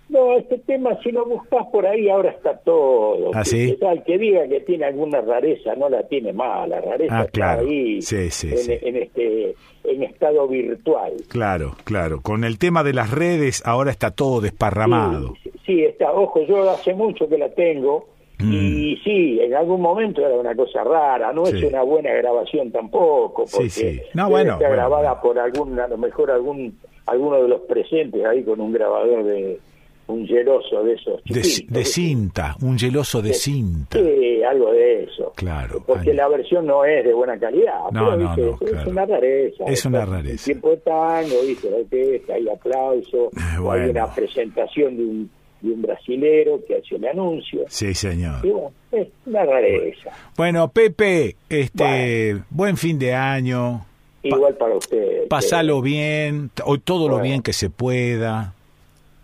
No, 0.08 0.36
este 0.36 0.58
tema, 0.58 0.90
si 1.02 1.10
lo 1.10 1.26
buscas 1.26 1.66
por 1.72 1.84
ahí, 1.86 2.08
ahora 2.08 2.30
está 2.30 2.56
todo. 2.58 3.30
¿Ah, 3.34 3.44
sí? 3.44 3.76
El 3.80 4.02
que 4.04 4.16
diga 4.16 4.46
que 4.46 4.60
tiene 4.60 4.84
alguna 4.84 5.20
rareza, 5.22 5.74
no 5.74 5.88
la 5.88 6.06
tiene 6.06 6.32
más. 6.32 6.68
La 6.68 6.80
rareza 6.80 7.18
Ah, 7.18 7.20
está 7.22 7.30
claro. 7.32 7.62
ahí 7.66 8.00
Sí, 8.00 8.30
sí, 8.30 8.50
en, 8.50 8.58
sí. 8.58 8.72
en 8.82 8.96
este 8.96 9.54
en 9.82 10.02
estado 10.04 10.46
virtual. 10.46 11.14
Claro, 11.28 11.74
claro. 11.84 12.20
Con 12.20 12.44
el 12.44 12.58
tema 12.58 12.84
de 12.84 12.92
las 12.92 13.10
redes 13.10 13.60
ahora 13.66 13.90
está 13.90 14.12
todo 14.12 14.40
desparramado. 14.40 15.34
Sí, 15.66 15.82
está. 15.82 16.12
Ojo, 16.12 16.46
yo 16.46 16.70
hace 16.70 16.94
mucho 16.94 17.28
que 17.28 17.36
la 17.38 17.48
tengo. 17.50 18.08
Y 18.40 18.96
sí, 19.04 19.38
en 19.40 19.54
algún 19.54 19.80
momento 19.80 20.20
era 20.20 20.34
una 20.36 20.54
cosa 20.54 20.82
rara, 20.84 21.32
no 21.32 21.42
Mm. 21.42 21.46
Sí. 21.46 21.56
es 21.58 21.64
una 21.64 21.82
buena 21.82 22.12
grabación 22.12 22.70
tampoco, 22.72 23.46
Sí, 23.46 23.52
porque 23.56 23.70
sí. 23.70 24.00
No, 24.14 24.24
debe 24.24 24.30
bueno, 24.30 24.56
bueno, 24.58 24.72
grabada 24.72 25.20
por 25.20 25.38
algún, 25.38 25.78
a 25.78 25.86
lo 25.88 25.96
mejor 25.98 26.30
algún 26.30 26.78
alguno 27.06 27.42
de 27.42 27.48
los 27.48 27.60
presentes 27.62 28.24
ahí 28.24 28.42
con 28.42 28.60
un 28.60 28.72
grabador 28.72 29.24
de 29.24 29.58
un 30.06 30.26
geloso 30.26 30.82
de 30.82 30.94
esos 30.94 31.22
De, 31.24 31.40
de 31.68 31.84
cinta, 31.84 32.56
un 32.62 32.78
geloso 32.78 33.22
de 33.22 33.32
cinta. 33.32 33.98
Sí, 33.98 34.42
algo 34.42 34.70
de 34.72 35.04
eso. 35.04 35.32
Claro. 35.34 35.82
Porque 35.86 36.12
la 36.12 36.28
versión 36.28 36.66
no 36.66 36.84
es 36.84 37.04
de 37.04 37.12
buena 37.14 37.38
calidad. 37.38 37.90
No, 37.90 38.10
pero, 38.10 38.16
no, 38.16 38.28
¿viste? 38.28 38.42
no, 38.42 38.50
es 38.52 38.72
claro. 38.72 38.90
una 38.90 39.06
rareza. 39.06 39.64
Es 39.66 39.84
una 39.86 39.98
Está 40.02 40.12
rareza. 40.12 40.44
Tiempo 40.44 40.70
de 40.70 40.76
tango, 40.78 41.34
¿viste? 41.46 41.70
La 41.70 41.76
orquesta, 41.76 42.34
hay 42.34 42.48
aplauso, 42.48 43.30
bueno. 43.60 43.70
hay 43.84 43.90
una 43.90 44.14
presentación 44.14 44.96
de 44.96 45.02
un, 45.04 45.30
de 45.64 45.72
un 45.72 45.82
brasilero 45.82 46.60
que 46.66 46.76
hace 46.76 46.94
un 46.94 47.06
anuncio. 47.06 47.64
Sí, 47.68 47.94
señor. 47.94 48.44
Y 48.44 48.50
bueno, 48.50 48.72
es 48.92 49.08
una 49.26 49.44
rareza. 49.44 50.10
Bueno, 50.36 50.68
Pepe, 50.68 51.36
este, 51.48 52.36
buen 52.50 52.76
fin 52.76 52.98
de 52.98 53.14
año. 53.14 53.84
Igual 54.22 54.54
para 54.56 54.76
ustedes. 54.76 55.28
Pasalo 55.28 55.82
bien, 55.82 56.50
o 56.64 56.78
todo 56.78 57.08
lo 57.08 57.20
bien 57.20 57.42
que 57.42 57.52
se 57.52 57.68
pueda. 57.70 58.54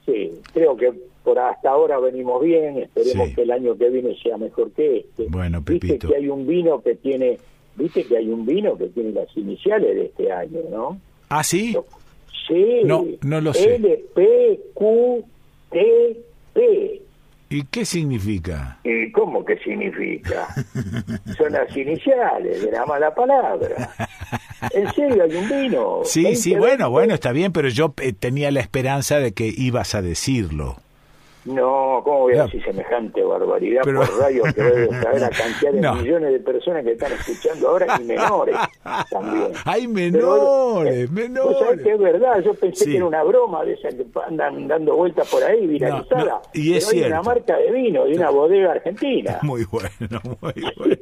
Sí, 0.06 0.30
creo 0.52 0.76
que 0.76 0.92
por 1.24 1.38
hasta 1.38 1.70
ahora 1.70 1.98
venimos 1.98 2.42
bien, 2.42 2.78
esperemos 2.78 3.28
Sí. 3.28 3.34
que 3.34 3.42
el 3.42 3.50
año 3.50 3.76
que 3.76 3.88
viene 3.90 4.16
sea 4.22 4.36
mejor 4.36 4.70
que 4.72 4.98
este. 4.98 5.26
Bueno, 5.28 5.60
Viste 5.60 5.86
Pepito. 5.88 6.08
que 6.08 6.16
hay 6.16 6.28
un 6.28 6.46
vino 6.46 6.80
que 6.82 6.94
tiene 6.96 7.38
Viste 7.76 8.04
que 8.04 8.16
hay 8.16 8.28
un 8.28 8.44
vino 8.44 8.76
que 8.76 8.88
tiene 8.88 9.12
las 9.12 9.34
iniciales 9.36 9.94
de 9.94 10.04
este 10.06 10.30
año, 10.30 10.58
¿no? 10.70 11.00
¿Ah, 11.30 11.42
sí? 11.44 11.74
Sí. 12.46 12.80
No, 12.84 13.06
no 13.22 13.40
lo 13.40 13.54
sé. 13.54 13.76
L, 13.76 14.04
P, 14.14 14.60
Q, 14.74 15.24
T, 15.70 16.16
¿Y 17.52 17.64
qué 17.64 17.84
significa? 17.84 18.78
¿Y 18.84 19.10
cómo 19.10 19.44
que 19.44 19.58
significa? 19.58 20.54
Son 21.36 21.52
las 21.52 21.76
iniciales 21.76 22.62
de 22.62 22.70
la 22.70 22.86
mala 22.86 23.12
palabra. 23.12 23.90
En 24.72 24.92
serio, 24.92 25.24
hay 25.24 25.34
un 25.34 25.48
vino. 25.48 26.00
Sí, 26.04 26.36
sí, 26.36 26.50
20, 26.50 26.58
bueno, 26.58 26.90
bueno, 26.90 27.14
está 27.14 27.32
bien, 27.32 27.52
pero 27.52 27.68
yo 27.68 27.92
eh, 28.00 28.12
tenía 28.12 28.52
la 28.52 28.60
esperanza 28.60 29.18
de 29.18 29.32
que 29.32 29.52
ibas 29.56 29.96
a 29.96 30.02
decirlo. 30.02 30.76
No, 31.50 32.00
¿cómo 32.04 32.20
voy 32.20 32.34
a 32.36 32.44
decir 32.44 32.62
semejante 32.64 33.22
barbaridad 33.22 33.82
Pero- 33.84 34.00
por 34.00 34.18
radio 34.18 34.42
que 34.54 34.62
debe 34.62 34.88
saber 35.02 35.20
la 35.20 35.30
cantidad 35.30 35.72
de 35.72 35.80
No. 35.80 35.94
millones 35.96 36.32
de 36.32 36.40
personas 36.40 36.84
que 36.84 36.92
están 36.92 37.12
escuchando 37.12 37.68
ahora 37.68 37.86
y 38.00 38.04
menores 38.04 38.56
también? 39.10 39.52
Hay 39.64 39.86
Pero, 39.88 39.92
menores, 39.94 40.94
eh, 40.94 41.06
Vos 41.06 41.10
menores. 41.14 41.58
sabés 41.58 41.82
que 41.82 41.92
es 41.92 41.98
verdad, 41.98 42.40
yo 42.44 42.54
pensé 42.54 42.84
Sí. 42.84 42.90
que 42.92 42.96
era 42.96 43.06
una 43.06 43.22
broma 43.22 43.64
de 43.64 43.72
esas 43.74 43.94
que 43.94 44.06
andan 44.26 44.68
dando 44.68 44.96
vueltas 44.96 45.28
por 45.28 45.42
ahí 45.42 45.66
viralizada. 45.66 46.24
No, 46.24 46.30
no, 46.30 46.40
y 46.54 46.74
es 46.74 46.86
Pero 46.86 46.90
hay 46.90 46.98
cierto. 46.98 47.06
una 47.08 47.22
marca 47.22 47.56
de 47.56 47.70
vino 47.72 48.04
de 48.04 48.14
una 48.14 48.30
bodega 48.30 48.72
argentina. 48.72 49.38
Muy 49.42 49.64
bueno, 49.64 49.88
muy 50.40 50.52
bueno. 50.76 50.96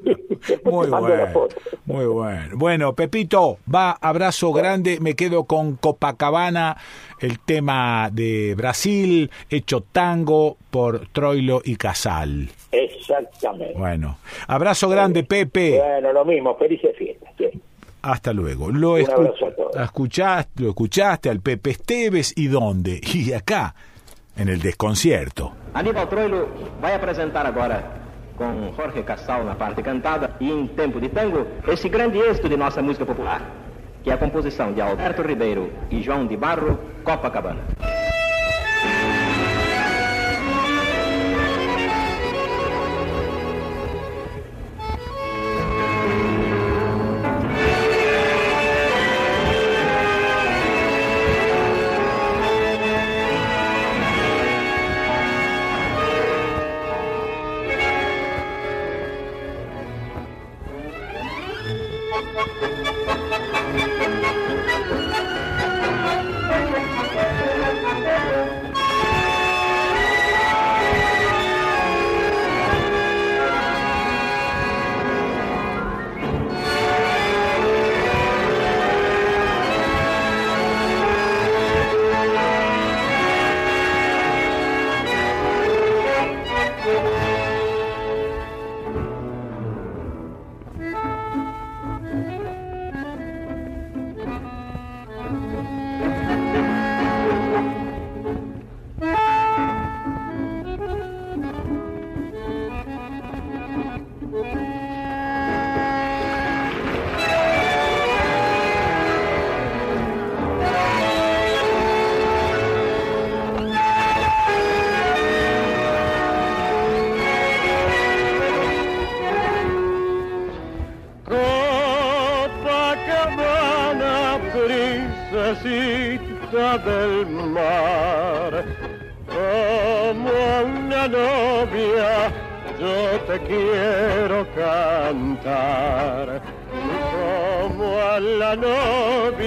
Muy 0.65 0.87
bueno. 0.89 1.49
Muy 1.87 2.07
bueno. 2.07 2.41
Bueno, 2.55 2.93
Pepito, 2.95 3.59
va, 3.73 3.93
abrazo 4.01 4.53
grande. 4.53 4.99
Me 5.01 5.15
quedo 5.15 5.45
con 5.45 5.77
Copacabana, 5.77 6.77
el 7.21 7.39
tema 7.41 8.09
de 8.13 8.55
Brasil, 8.57 9.31
hecho 9.51 9.81
tango 9.81 10.57
por 10.71 11.09
Troilo 11.09 11.61
y 11.65 11.77
Casal. 11.77 12.49
Exactamente. 12.73 13.75
Bueno, 13.79 14.19
abrazo 14.47 14.89
grande, 14.89 15.25
Pepe. 15.25 15.79
Bueno, 15.79 16.13
lo 16.13 16.25
mismo, 16.25 16.57
felices 16.57 16.97
fiestas. 16.97 17.31
sí. 17.39 17.47
Hasta 18.01 18.33
luego. 18.33 18.71
Lo, 18.71 18.93
Un 18.95 19.01
escu- 19.01 19.13
abrazo 19.13 19.47
a 19.47 19.51
todos. 19.51 19.77
escuchaste, 19.77 20.63
lo 20.63 20.69
escuchaste 20.69 21.29
al 21.31 21.41
Pepe 21.41 21.71
Esteves 21.71 22.33
y 22.37 22.47
dónde? 22.47 23.01
Y 23.15 23.33
acá, 23.33 23.75
en 24.37 24.49
el 24.49 24.61
desconcierto. 24.61 25.53
Aníbal 25.75 26.09
Troilo 26.09 26.49
vai 26.81 26.95
apresentar 26.95 27.45
agora, 27.45 27.83
com 28.37 28.73
Jorge 28.77 29.03
Cassal 29.03 29.45
na 29.45 29.57
parte 29.57 29.83
cantada 29.83 30.37
e 30.41 30.49
em 30.49 30.69
tempo 30.69 31.01
de 31.01 31.09
tango, 31.09 31.45
esse 31.67 31.89
grande 31.89 32.19
êxito 32.19 32.49
de 32.49 32.57
nossa 32.57 32.81
música 32.81 33.05
popular, 33.05 33.43
que 34.09 34.13
é 34.13 34.15
a 34.15 34.19
composição 34.19 34.73
de 34.73 34.81
Alberto 34.81 35.21
Ribeiro 35.21 35.71
e 35.91 36.01
João 36.01 36.27
de 36.27 36.35
Barro, 36.35 36.79
Copacabana. 37.05 37.61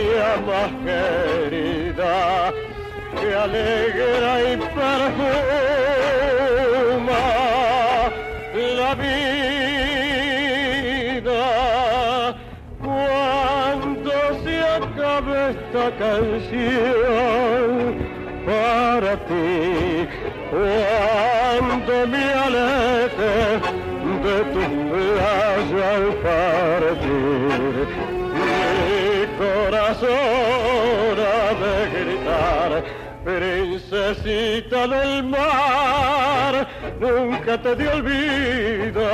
Novia 0.01 0.29
más 0.47 0.71
querida 0.83 2.53
que 3.19 3.27
alegra 3.35 4.31
y 4.41 4.57
perfuma 4.57 6.01
la 8.53 8.91
vida. 8.95 9.83
Cuando 12.81 14.11
se 14.43 14.55
acabe 14.59 15.35
esta 15.51 15.85
canción 15.97 17.01
para 18.45 19.13
ti, 19.27 20.07
cuando 20.49 21.93
me 22.07 22.23
aleje 22.33 23.35
de 24.23 24.37
tu 24.53 24.63
playa 24.89 25.87
al 25.95 26.07
partir, 26.23 27.87
corazón 29.71 31.15
ha 31.17 31.53
de 31.63 31.75
gritar, 31.95 32.83
princesita 33.23 34.85
del 34.85 35.23
mar, 35.23 36.67
nunca 36.99 37.61
te 37.61 37.75
de 37.77 37.87
olvidar. 37.87 39.11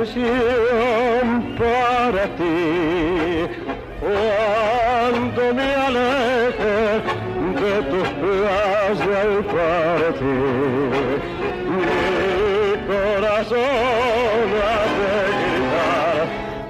Canción 0.00 1.56
para 1.58 2.24
ti, 2.36 3.48
cuando 4.00 5.54
me 5.54 5.74
aleje 5.74 6.76
de 7.60 7.74
tus 7.90 8.08
playas 8.08 9.00
al 9.00 9.44
partir, 9.44 11.20
mi 11.76 11.92
corazón 12.86 13.58
ha 14.64 14.80
de 14.96 15.12
gritar, 15.36 16.20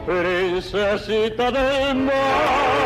princesita 0.07 1.47
del 1.52 1.94
mar. 1.97 2.80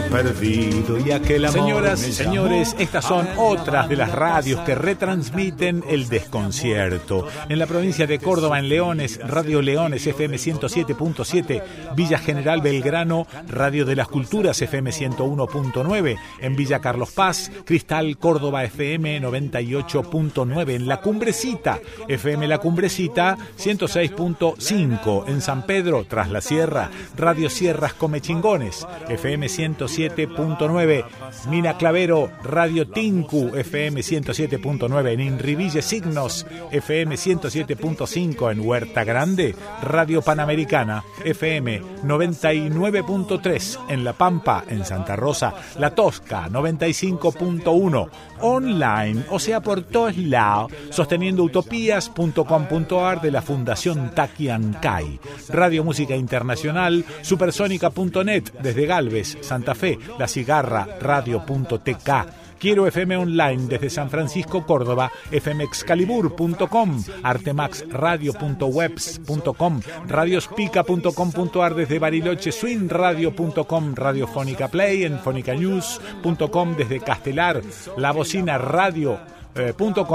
Perdido 0.00 0.98
y 0.98 1.10
aquel 1.10 1.44
amor 1.44 1.62
Señoras 1.62 2.08
y 2.08 2.12
señores, 2.12 2.76
estas 2.78 3.04
son 3.04 3.28
otras 3.36 3.88
de 3.88 3.96
las 3.96 4.12
radios 4.12 4.60
que 4.60 4.74
retransmiten 4.74 5.84
el 5.88 6.08
desconcierto. 6.08 7.26
En 7.48 7.58
la 7.58 7.66
provincia 7.66 8.06
de 8.06 8.18
Córdoba, 8.18 8.58
en 8.58 8.68
Leones, 8.68 9.20
Radio 9.22 9.60
Leones 9.62 10.06
FM 10.06 10.36
107.7, 10.36 11.62
Villa 11.94 12.18
General 12.18 12.60
Belgrano, 12.60 13.26
Radio 13.48 13.84
de 13.84 13.96
las 13.96 14.08
Culturas 14.08 14.60
FM 14.60 14.90
101.9, 14.90 16.18
en 16.40 16.56
Villa 16.56 16.80
Carlos 16.80 17.12
Paz, 17.12 17.50
Cristal 17.64 18.16
Córdoba 18.18 18.64
FM 18.64 19.20
98.9, 19.20 20.74
en 20.74 20.86
La 20.86 21.00
Cumbrecita, 21.00 21.80
FM 22.08 22.48
La 22.48 22.58
Cumbrecita 22.58 23.36
106.5, 23.58 25.24
en 25.28 25.40
San 25.40 25.66
Pedro, 25.66 26.04
tras 26.08 26.30
la 26.30 26.40
Sierra, 26.40 26.90
Radio 27.16 27.50
Sierras 27.50 27.94
Comechingones, 27.94 28.86
FM 29.08 29.48
107.9, 29.86 31.04
Mina 31.48 31.76
Clavero, 31.76 32.30
Radio 32.42 32.88
Tinku, 32.88 33.52
FM 33.54 34.00
107.9, 34.00 35.12
en 35.12 35.20
Inriville 35.20 35.82
Signos, 35.82 36.46
FM 36.70 37.16
107.5, 37.16 38.52
en 38.52 38.60
Huerta 38.60 39.04
Grande, 39.04 39.54
Radio 39.82 40.22
Panamericana, 40.22 41.04
FM 41.24 41.82
99.3, 42.04 43.78
en 43.88 44.04
La 44.04 44.12
Pampa, 44.12 44.64
en 44.68 44.84
Santa 44.84 45.16
Rosa, 45.16 45.54
La 45.78 45.94
Tosca, 45.94 46.48
95.1, 46.48 48.08
online, 48.40 49.24
o 49.30 49.38
sea, 49.38 49.60
por 49.60 49.82
todos 49.82 50.16
lados, 50.16 50.72
sosteniendo 50.90 51.44
utopías.com.ar 51.44 53.20
de 53.20 53.30
la 53.30 53.42
Fundación 53.42 54.12
Takiankai, 54.14 55.20
Radio 55.48 55.84
Música 55.84 56.16
Internacional, 56.16 57.04
supersónica.net 57.22 58.44
desde 58.62 58.86
Galvez, 58.86 59.38
Santa 59.40 59.71
Fe, 59.74 59.98
La 60.18 60.28
Cigarra, 60.28 60.86
radio.tk. 61.00 62.42
Quiero 62.62 62.86
FM 62.86 63.16
Online 63.16 63.66
desde 63.66 63.90
San 63.90 64.08
Francisco, 64.08 64.64
Córdoba, 64.64 65.10
fmexcalibur.com, 65.32 67.02
artemaxradio.webs.com, 67.24 69.80
radiospica.com.ar 70.06 71.74
desde 71.74 71.98
Bariloche, 71.98 72.52
swingradio.com, 72.52 73.96
radiofónica 73.96 74.68
play 74.68 75.02
en 75.02 75.18
fonicanews.com 75.18 76.76
desde 76.76 77.00
Castelar, 77.00 77.62
la 77.96 78.12
bocina 78.12 78.58
radio 78.58 79.18
eh, 79.54 79.74
punto 79.76 80.06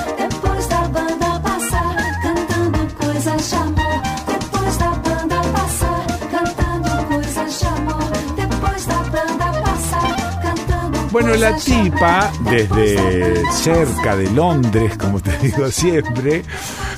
Bueno, 11.11 11.35
la 11.35 11.55
tipa, 11.57 12.31
desde 12.51 13.43
cerca 13.51 14.15
de 14.15 14.29
Londres, 14.29 14.95
como 14.95 15.19
te 15.19 15.35
digo 15.41 15.71
siempre, 15.71 16.43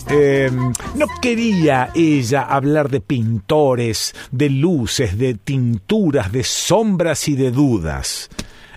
eh, 0.09 0.51
no 0.95 1.05
quería 1.21 1.91
ella 1.95 2.41
hablar 2.41 2.89
de 2.89 2.99
pintores, 2.99 4.13
de 4.31 4.49
luces, 4.49 5.17
de 5.17 5.35
tinturas, 5.35 6.29
de 6.29 6.43
sombras 6.43 7.29
y 7.29 7.35
de 7.35 7.51
dudas. 7.51 8.29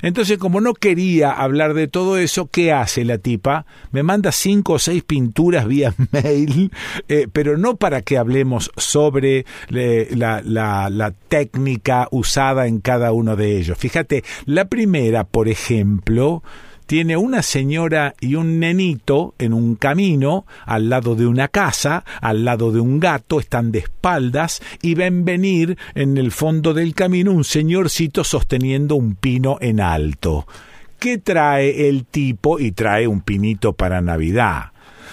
Entonces, 0.05 0.37
como 0.37 0.61
no 0.61 0.75
quería 0.75 1.31
hablar 1.33 1.73
de 1.73 1.89
todo 1.89 2.19
eso, 2.19 2.47
¿qué 2.53 2.73
hace 2.73 3.07
la 3.07 3.17
tipa? 3.17 3.65
Me 3.91 4.03
manda 4.03 4.33
cinco 4.33 4.75
o 4.75 4.79
seis 4.79 5.03
pinturas 5.03 5.67
vía 5.67 5.95
mail, 6.13 6.71
eh, 7.09 7.27
pero 7.33 7.57
no 7.57 7.77
para 7.77 8.03
que 8.03 8.19
hablemos 8.19 8.71
sobre 8.77 9.47
la, 9.71 10.43
la- 10.45 10.91
la 10.91 11.11
técnica 11.11 12.07
usada 12.11 12.67
en 12.67 12.81
cada 12.81 13.13
uno 13.13 13.35
de 13.35 13.57
ellos. 13.59 13.79
Fíjate, 13.79 14.25
la 14.45 14.67
primera, 14.67 15.25
por 15.25 15.49
ejemplo, 15.49 16.43
tiene 16.95 17.17
una 17.17 17.43
señora 17.43 18.15
y 18.21 18.37
un 18.37 18.61
nenito 18.61 19.35
en 19.41 19.53
un 19.53 19.75
camino, 19.75 20.47
al 20.65 20.89
lado 20.89 21.17
de 21.17 21.27
una 21.27 21.49
casa, 21.49 22.05
al 22.21 22.45
lado 22.45 22.71
de 22.71 22.79
un 22.79 23.01
gato, 23.01 23.41
están 23.41 23.73
de 23.73 23.81
espaldas 23.81 24.63
y 24.81 24.95
ven 24.95 25.25
venir 25.25 25.77
en 25.97 26.17
el 26.19 26.31
fondo 26.31 26.73
del 26.73 26.95
camino 26.95 27.33
un 27.33 27.43
señorcito 27.43 28.23
sosteniendo 28.23 28.95
un 28.95 29.17
pino 29.17 29.59
en 29.61 29.81
alto. 29.81 30.47
¿Qué 31.01 31.19
trae 31.19 31.89
el 31.89 32.05
tipo? 32.05 32.61
Y 32.61 32.71
trae 32.71 33.09
un 33.09 33.23
pinito 33.23 33.73
para 33.73 34.01
Navidad. 34.01 34.71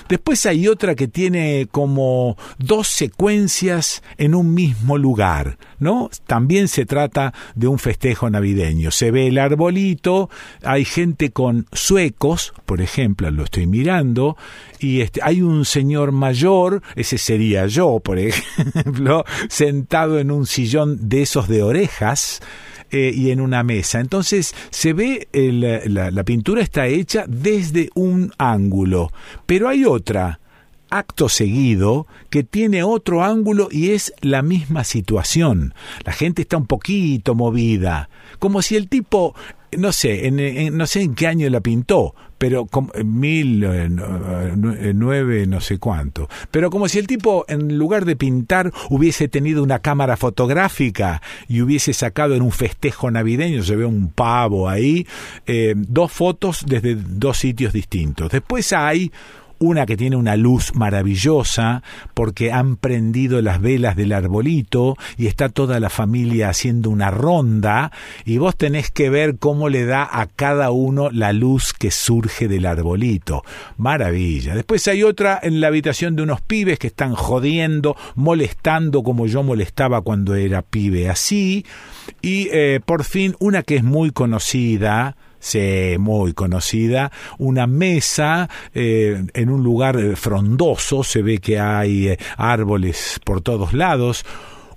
Después 0.07 0.45
hay 0.45 0.67
otra 0.67 0.93
que 0.93 1.07
tiene 1.07 1.67
como 1.71 2.37
dos 2.59 2.89
secuencias 2.89 4.03
en 4.19 4.35
un 4.35 4.53
mismo 4.53 4.99
lugar, 4.99 5.57
¿no? 5.81 6.09
También 6.27 6.69
se 6.69 6.85
trata 6.85 7.33
de 7.55 7.67
un 7.67 7.77
festejo 7.79 8.29
navideño. 8.29 8.91
Se 8.91 9.11
ve 9.11 9.27
el 9.27 9.37
arbolito, 9.37 10.29
hay 10.63 10.85
gente 10.85 11.31
con 11.31 11.65
suecos, 11.73 12.53
por 12.65 12.79
ejemplo, 12.81 13.29
lo 13.31 13.43
estoy 13.43 13.67
mirando, 13.67 14.37
y 14.79 15.01
este, 15.01 15.19
hay 15.23 15.41
un 15.41 15.65
señor 15.65 16.13
mayor, 16.13 16.81
ese 16.95 17.17
sería 17.17 17.65
yo, 17.67 17.99
por 17.99 18.17
ejemplo, 18.19 19.25
sentado 19.49 20.19
en 20.19 20.31
un 20.31 20.45
sillón 20.45 21.09
de 21.09 21.23
esos 21.23 21.49
de 21.49 21.63
orejas, 21.63 22.41
eh, 22.93 23.11
y 23.15 23.31
en 23.31 23.39
una 23.39 23.63
mesa. 23.63 23.99
Entonces 24.01 24.53
se 24.69 24.91
ve, 24.93 25.27
el- 25.33 25.61
la, 25.93 26.11
la 26.11 26.23
pintura 26.23 26.61
está 26.61 26.87
hecha 26.87 27.23
desde 27.27 27.89
un 27.95 28.31
ángulo, 28.37 29.11
pero 29.45 29.69
hay 29.69 29.85
otra, 29.85 30.39
acto 30.91 31.29
seguido, 31.29 32.05
que 32.29 32.43
tiene 32.43 32.83
otro 32.83 33.23
ángulo 33.23 33.69
y 33.71 33.91
es 33.91 34.13
la 34.21 34.41
misma 34.43 34.83
situación. 34.83 35.73
La 36.05 36.11
gente 36.13 36.43
está 36.43 36.57
un 36.57 36.67
poquito 36.67 37.33
movida, 37.33 38.09
como 38.39 38.61
si 38.61 38.75
el 38.75 38.87
tipo, 38.89 39.33
no 39.77 39.91
sé, 39.91 40.27
en, 40.27 40.39
en- 40.39 40.77
no 40.77 40.85
sé 40.85 41.01
en 41.01 41.15
qué 41.15 41.27
año 41.27 41.49
la 41.49 41.61
pintó, 41.61 42.13
pero 42.37 42.65
como 42.65 42.91
mil 43.05 43.63
eh, 43.63 43.87
eh, 43.87 44.93
nueve 44.95 45.45
no 45.45 45.61
sé 45.61 45.77
cuánto, 45.77 46.27
pero 46.49 46.71
como 46.71 46.87
si 46.87 46.97
el 46.97 47.05
tipo 47.05 47.45
en 47.47 47.77
lugar 47.77 48.03
de 48.05 48.15
pintar 48.15 48.71
hubiese 48.89 49.27
tenido 49.27 49.61
una 49.61 49.77
cámara 49.79 50.17
fotográfica 50.17 51.21
y 51.47 51.61
hubiese 51.61 51.93
sacado 51.93 52.33
en 52.35 52.41
un 52.41 52.51
festejo 52.51 53.11
navideño, 53.11 53.61
se 53.63 53.75
ve 53.75 53.85
un 53.85 54.09
pavo 54.09 54.67
ahí, 54.67 55.05
eh, 55.45 55.75
dos 55.77 56.11
fotos 56.11 56.63
desde 56.65 56.95
dos 56.95 57.37
sitios 57.37 57.73
distintos. 57.73 58.31
Después 58.31 58.73
hay 58.73 59.11
una 59.61 59.85
que 59.85 59.95
tiene 59.95 60.15
una 60.15 60.35
luz 60.35 60.75
maravillosa 60.75 61.83
porque 62.13 62.51
han 62.51 62.75
prendido 62.75 63.41
las 63.41 63.61
velas 63.61 63.95
del 63.95 64.11
arbolito 64.11 64.97
y 65.17 65.27
está 65.27 65.49
toda 65.49 65.79
la 65.79 65.89
familia 65.89 66.49
haciendo 66.49 66.89
una 66.89 67.11
ronda 67.11 67.91
y 68.25 68.37
vos 68.37 68.57
tenés 68.57 68.91
que 68.91 69.09
ver 69.09 69.37
cómo 69.37 69.69
le 69.69 69.85
da 69.85 70.07
a 70.11 70.25
cada 70.25 70.71
uno 70.71 71.09
la 71.11 71.31
luz 71.31 71.73
que 71.73 71.91
surge 71.91 72.47
del 72.47 72.65
arbolito. 72.65 73.43
Maravilla. 73.77 74.55
Después 74.55 74.87
hay 74.87 75.03
otra 75.03 75.39
en 75.41 75.61
la 75.61 75.67
habitación 75.67 76.15
de 76.15 76.23
unos 76.23 76.41
pibes 76.41 76.79
que 76.79 76.87
están 76.87 77.13
jodiendo, 77.13 77.95
molestando 78.15 79.03
como 79.03 79.27
yo 79.27 79.43
molestaba 79.43 80.01
cuando 80.01 80.35
era 80.35 80.63
pibe 80.63 81.09
así. 81.09 81.65
Y 82.21 82.49
eh, 82.51 82.79
por 82.83 83.03
fin 83.03 83.35
una 83.39 83.61
que 83.61 83.75
es 83.75 83.83
muy 83.83 84.11
conocida, 84.11 85.15
Sí, 85.41 85.95
muy 85.97 86.33
conocida, 86.33 87.11
una 87.39 87.65
mesa 87.65 88.47
eh, 88.75 89.25
en 89.33 89.49
un 89.49 89.63
lugar 89.63 89.97
eh, 89.97 90.15
frondoso, 90.15 91.03
se 91.03 91.23
ve 91.23 91.39
que 91.39 91.59
hay 91.59 92.09
eh, 92.09 92.19
árboles 92.37 93.19
por 93.25 93.41
todos 93.41 93.73
lados, 93.73 94.23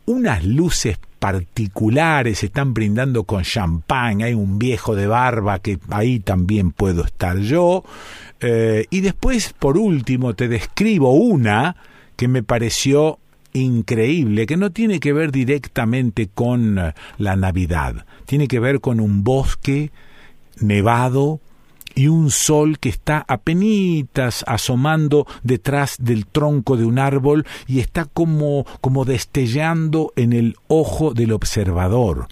unas 0.06 0.42
luces 0.42 0.98
particulares 1.18 2.42
están 2.42 2.72
brindando 2.72 3.24
con 3.24 3.42
champán, 3.42 4.22
hay 4.22 4.32
un 4.32 4.58
viejo 4.58 4.96
de 4.96 5.06
barba 5.06 5.58
que 5.58 5.78
ahí 5.90 6.18
también 6.18 6.70
puedo 6.70 7.04
estar 7.04 7.38
yo, 7.38 7.84
y 8.40 9.00
después, 9.00 9.54
por 9.58 9.78
último, 9.78 10.34
te 10.34 10.48
describo 10.48 11.12
una 11.12 11.76
que 12.16 12.28
me 12.28 12.42
pareció 12.42 13.18
increíble 13.54 14.44
que 14.44 14.58
no 14.58 14.70
tiene 14.70 15.00
que 15.00 15.14
ver 15.14 15.32
directamente 15.32 16.28
con 16.34 16.92
la 17.16 17.36
Navidad, 17.36 18.04
tiene 18.26 18.48
que 18.48 18.60
ver 18.60 18.80
con 18.82 19.00
un 19.00 19.24
bosque 19.24 19.92
nevado 20.60 21.40
y 21.94 22.08
un 22.08 22.30
sol 22.30 22.78
que 22.78 22.88
está 22.88 23.24
apenitas 23.28 24.44
asomando 24.46 25.26
detrás 25.42 25.96
del 26.00 26.26
tronco 26.26 26.76
de 26.76 26.84
un 26.84 26.98
árbol 26.98 27.46
y 27.66 27.80
está 27.80 28.04
como 28.04 28.66
como 28.80 29.04
destellando 29.04 30.12
en 30.16 30.32
el 30.32 30.56
ojo 30.66 31.14
del 31.14 31.32
observador. 31.32 32.28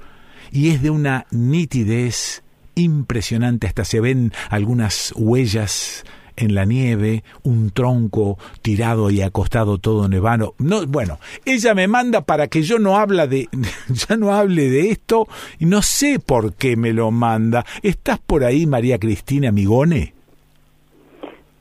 Y 0.50 0.70
es 0.70 0.82
de 0.82 0.90
una 0.90 1.26
nitidez 1.30 2.42
impresionante. 2.74 3.66
Hasta 3.66 3.84
se 3.84 4.00
ven 4.00 4.32
algunas 4.50 5.12
huellas 5.16 6.04
en 6.36 6.54
la 6.54 6.64
nieve, 6.64 7.24
un 7.42 7.70
tronco 7.70 8.38
tirado 8.62 9.10
y 9.10 9.22
acostado 9.22 9.78
todo 9.78 10.09
nevado. 10.09 10.54
No, 10.59 10.86
bueno, 10.86 11.18
ella 11.44 11.74
me 11.74 11.88
manda 11.88 12.22
para 12.22 12.48
que 12.48 12.62
yo 12.62 12.78
no 12.78 12.98
habla 12.98 13.26
de 13.26 13.48
ya 13.88 14.16
no 14.16 14.32
hable 14.32 14.70
de 14.70 14.90
esto 14.90 15.26
y 15.59 15.66
no 15.66 15.82
sé 15.82 16.18
por 16.18 16.54
qué 16.54 16.76
me 16.76 16.92
lo 16.92 17.10
manda. 17.10 17.64
¿Estás 17.82 18.18
por 18.18 18.44
ahí, 18.44 18.66
María 18.66 18.98
Cristina 18.98 19.52
Migone? 19.52 20.14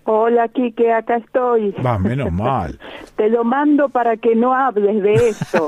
Hola, 0.04 0.48
Quique, 0.50 0.92
acá 0.92 1.18
estoy. 1.18 1.72
Va, 1.86 2.00
menos 2.00 2.32
mal. 2.32 2.80
Te 3.16 3.30
lo 3.30 3.44
mando 3.44 3.90
para 3.90 4.18
que 4.18 4.36
no 4.36 4.54
hables 4.54 5.02
de 5.02 5.30
esto. 5.30 5.68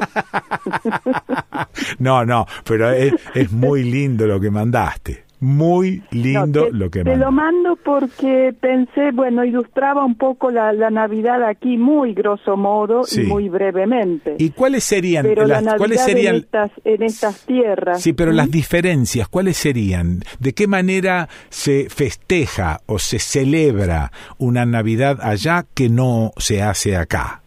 no, 1.99 2.25
no, 2.25 2.45
pero 2.65 2.91
es, 2.91 3.13
es 3.35 3.51
muy 3.51 3.83
lindo 3.83 4.25
lo 4.25 4.39
que 4.39 4.49
mandaste 4.49 5.22
muy 5.43 6.01
lindo 6.11 6.69
lo 6.71 6.89
que 6.89 7.03
Te 7.03 7.17
lo 7.17 7.31
mando 7.31 7.75
porque 7.75 8.55
pensé, 8.59 9.11
bueno, 9.11 9.43
ilustraba 9.43 10.05
un 10.05 10.15
poco 10.15 10.49
la, 10.49 10.71
Navidad 10.89 11.43
aquí 11.43 11.77
muy 11.77 12.13
grosso 12.13 12.55
modo 12.55 13.01
y 13.11 13.23
muy 13.23 13.49
brevemente. 13.49 14.35
¿Y 14.39 14.51
cuáles 14.51 14.85
serían 14.85 15.27
las 15.35 15.75
cuáles 15.75 16.01
serían 16.01 16.35
en 16.35 16.41
estas, 16.41 16.71
en 16.85 17.03
estas 17.03 17.45
tierras? 17.45 18.01
Sí, 18.01 18.13
pero 18.13 18.31
las 18.31 18.49
diferencias, 18.49 19.27
¿cuáles 19.27 19.57
serían? 19.57 20.21
¿De 20.39 20.53
qué 20.53 20.67
manera 20.67 21.27
se 21.49 21.89
festeja 21.89 22.79
o 22.85 22.97
se 22.97 23.19
celebra 23.19 24.11
una 24.37 24.65
Navidad 24.65 25.19
allá 25.21 25.65
que 25.73 25.89
no 25.89 26.31
se 26.37 26.61
hace 26.61 26.95
acá? 26.95 27.41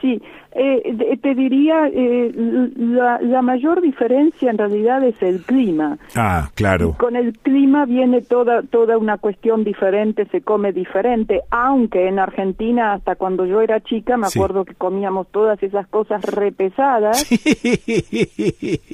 Sí, 0.00 0.20
eh, 0.52 1.18
te 1.22 1.34
diría, 1.34 1.88
eh, 1.92 2.32
la, 2.34 3.42
mayor 3.42 3.80
diferencia 3.80 4.50
en 4.50 4.58
realidad 4.58 5.02
es 5.04 5.20
el 5.22 5.42
clima. 5.42 5.98
Ah, 6.14 6.50
claro. 6.54 6.94
con 6.98 7.16
el 7.16 7.38
clima 7.38 7.86
viene 7.86 8.20
toda, 8.20 8.62
toda 8.62 8.98
una 8.98 9.18
cuestión 9.18 9.64
diferente, 9.64 10.26
se 10.26 10.40
come 10.40 10.72
diferente, 10.72 11.42
aunque 11.50 12.08
en 12.08 12.18
Argentina, 12.18 12.94
hasta 12.94 13.16
cuando 13.16 13.46
yo 13.46 13.60
era 13.60 13.80
chica, 13.80 14.16
me 14.16 14.26
acuerdo 14.26 14.64
que 14.64 14.74
comíamos 14.74 15.28
todas 15.30 15.62
esas 15.62 15.86
cosas 15.88 16.22
repesadas. 16.22 17.28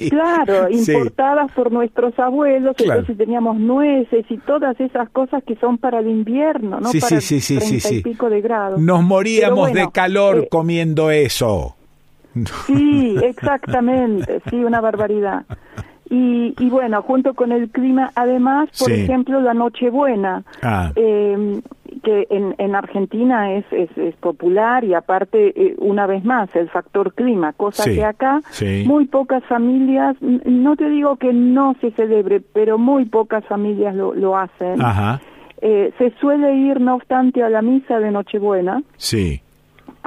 Claro, 0.09 0.69
importadas 0.69 1.51
por 1.51 1.71
nuestros 1.71 2.17
abuelos, 2.19 2.75
entonces 2.79 3.17
teníamos 3.17 3.57
nueces 3.57 4.25
y 4.29 4.37
todas 4.37 4.79
esas 4.79 5.09
cosas 5.09 5.43
que 5.43 5.55
son 5.55 5.77
para 5.77 5.99
el 5.99 6.07
invierno, 6.07 6.79
¿no? 6.79 6.89
Sí, 6.89 6.99
para 6.99 7.21
sí, 7.21 7.41
sí, 7.41 7.59
sí, 7.59 7.95
y 7.97 8.01
pico 8.01 8.29
de 8.29 8.41
grados. 8.41 8.79
Nos 8.79 9.03
moríamos 9.03 9.73
de 9.73 9.89
calor 9.91 10.37
eh, 10.37 10.47
comiendo 10.49 11.11
eso. 11.11 11.46
Sí, 12.65 13.15
exactamente, 13.23 14.41
sí, 14.49 14.57
una 14.63 14.81
barbaridad. 14.81 15.45
Y, 16.09 16.53
y, 16.57 16.69
bueno, 16.69 17.01
junto 17.01 17.33
con 17.33 17.51
el 17.51 17.69
clima, 17.69 18.11
además, 18.15 18.69
por 18.79 18.91
ejemplo, 18.91 19.41
la 19.41 19.53
Nochebuena, 19.53 20.43
ah. 20.61 20.91
eh, 20.95 21.61
que 22.01 22.27
en, 22.29 22.55
en 22.57 22.75
Argentina 22.75 23.53
es, 23.53 23.65
es, 23.71 24.15
popular 24.15 24.85
y 24.85 24.93
aparte, 24.93 25.51
eh, 25.55 25.75
una 25.79 26.07
vez 26.07 26.23
más, 26.23 26.53
el 26.55 26.69
factor 26.69 27.13
clima, 27.13 27.51
cosa 27.53 27.83
que 27.83 28.05
acá 28.05 28.41
muy 28.85 29.05
pocas 29.05 29.43
familias, 29.45 30.15
no 30.21 30.77
te 30.77 30.89
digo 30.89 31.17
que 31.17 31.33
no 31.33 31.75
se 31.81 31.91
celebre, 31.91 32.39
pero 32.39 32.77
muy 32.77 33.05
pocas 33.05 33.43
familias 33.45 33.93
lo, 33.93 34.13
lo 34.13 34.37
hacen. 34.37 34.79
Eh, 35.59 35.91
se 35.97 36.11
suele 36.21 36.55
ir, 36.55 36.79
no 36.79 36.95
obstante, 36.95 37.43
a 37.43 37.49
la 37.49 37.61
misa 37.61 37.99
de 37.99 38.11
Nochebuena. 38.11 38.81
Sí 38.95 39.41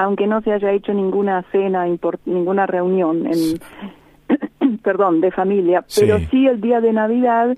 aunque 0.00 0.26
no 0.26 0.40
se 0.40 0.52
haya 0.52 0.72
hecho 0.72 0.94
ninguna 0.94 1.44
cena, 1.52 1.84
ninguna 2.24 2.66
reunión, 2.66 3.26
en, 3.26 4.78
perdón, 4.82 5.20
de 5.20 5.30
familia, 5.30 5.84
pero 5.94 6.18
sí 6.30 6.46
el 6.46 6.60
día 6.60 6.80
de 6.80 6.92
Navidad 6.92 7.56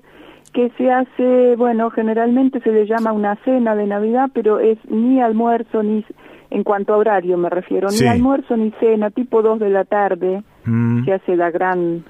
que 0.51 0.69
se 0.77 0.91
hace, 0.91 1.55
bueno, 1.55 1.89
generalmente 1.89 2.59
se 2.59 2.71
le 2.71 2.85
llama 2.85 3.11
una 3.11 3.37
cena 3.43 3.75
de 3.75 3.87
Navidad, 3.87 4.29
pero 4.33 4.59
es 4.59 4.77
ni 4.87 5.21
almuerzo 5.21 5.81
ni 5.81 6.05
en 6.51 6.63
cuanto 6.63 6.93
a 6.93 6.97
horario 6.97 7.37
me 7.37 7.49
refiero, 7.49 7.87
ni 7.89 8.05
almuerzo 8.05 8.57
ni 8.57 8.71
cena, 8.79 9.09
tipo 9.09 9.41
dos 9.41 9.59
de 9.59 9.69
la 9.69 9.85
tarde, 9.85 10.43
mm. 10.65 11.05
se 11.05 11.13
hace 11.13 11.35
la 11.35 11.49
gran 11.49 12.03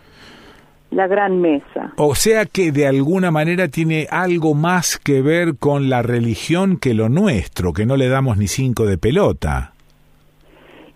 la 0.90 1.08
gran 1.08 1.42
mesa. 1.42 1.94
O 1.98 2.14
sea 2.14 2.46
que 2.46 2.72
de 2.72 2.88
alguna 2.88 3.32
manera 3.32 3.68
tiene 3.68 4.08
algo 4.12 4.54
más 4.54 4.98
que 4.98 5.22
ver 5.22 5.58
con 5.58 5.90
la 5.90 6.02
religión 6.02 6.78
que 6.78 6.94
lo 6.94 7.10
nuestro, 7.10 7.74
que 7.74 7.86
no 7.86 7.98
le 7.98 8.10
damos 8.10 8.38
ni 8.38 8.48
cinco 8.48 8.86
de 8.86 8.98
pelota. 8.98 9.73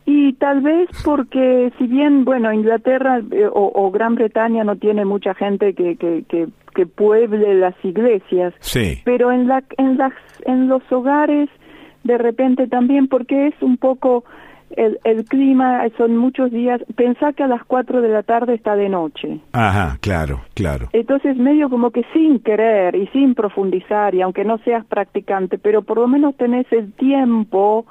Y 0.10 0.32
tal 0.34 0.62
vez 0.62 0.90
porque 1.04 1.74
si 1.78 1.86
bien, 1.86 2.24
bueno, 2.24 2.54
Inglaterra 2.54 3.20
eh, 3.30 3.50
o, 3.52 3.92
Gran 3.92 4.16
Bretaña 4.16 4.64
no 4.64 4.78
tiene 4.78 5.04
mucha 5.04 5.34
gente 5.34 5.74
que, 5.74 5.98
que, 5.98 6.24
que, 6.30 6.86
pueble 6.86 7.56
las 7.56 7.76
iglesias, 7.84 8.54
sí. 8.60 9.02
pero 9.04 9.34
en, 9.34 9.48
la, 9.48 9.64
en, 9.78 9.98
las, 9.98 10.14
en 10.46 10.70
los 10.70 10.82
hogares 10.92 11.50
de 12.06 12.18
repente 12.18 12.68
también, 12.68 13.10
porque 13.10 13.48
es 13.48 13.62
un 13.62 13.76
poco 13.76 14.24
el, 14.78 14.98
el 15.04 15.26
clima, 15.26 15.82
son 15.98 16.16
muchos 16.16 16.52
días, 16.52 16.82
pensá 16.96 17.34
que 17.34 17.44
a 17.44 17.48
las 17.48 17.66
4 17.66 18.02
de 18.02 18.08
la 18.08 18.24
tarde 18.24 18.54
está 18.54 18.78
de 18.78 18.88
noche. 18.88 19.40
Ajá, 19.52 19.98
claro, 20.00 20.42
claro. 20.54 20.88
Entonces 20.94 21.36
medio 21.36 21.70
como 21.70 21.92
que 21.92 22.06
sin 22.14 22.40
querer 22.40 22.96
y 22.96 23.08
sin 23.08 23.36
profundizar, 23.36 24.16
y 24.16 24.22
aunque 24.22 24.46
no 24.46 24.58
seas 24.60 24.86
practicante, 24.86 25.58
pero 25.58 25.82
por 25.82 25.98
lo 25.98 26.08
menos 26.08 26.38
tenés 26.38 26.66
el 26.72 26.94
tiempo 26.94 27.86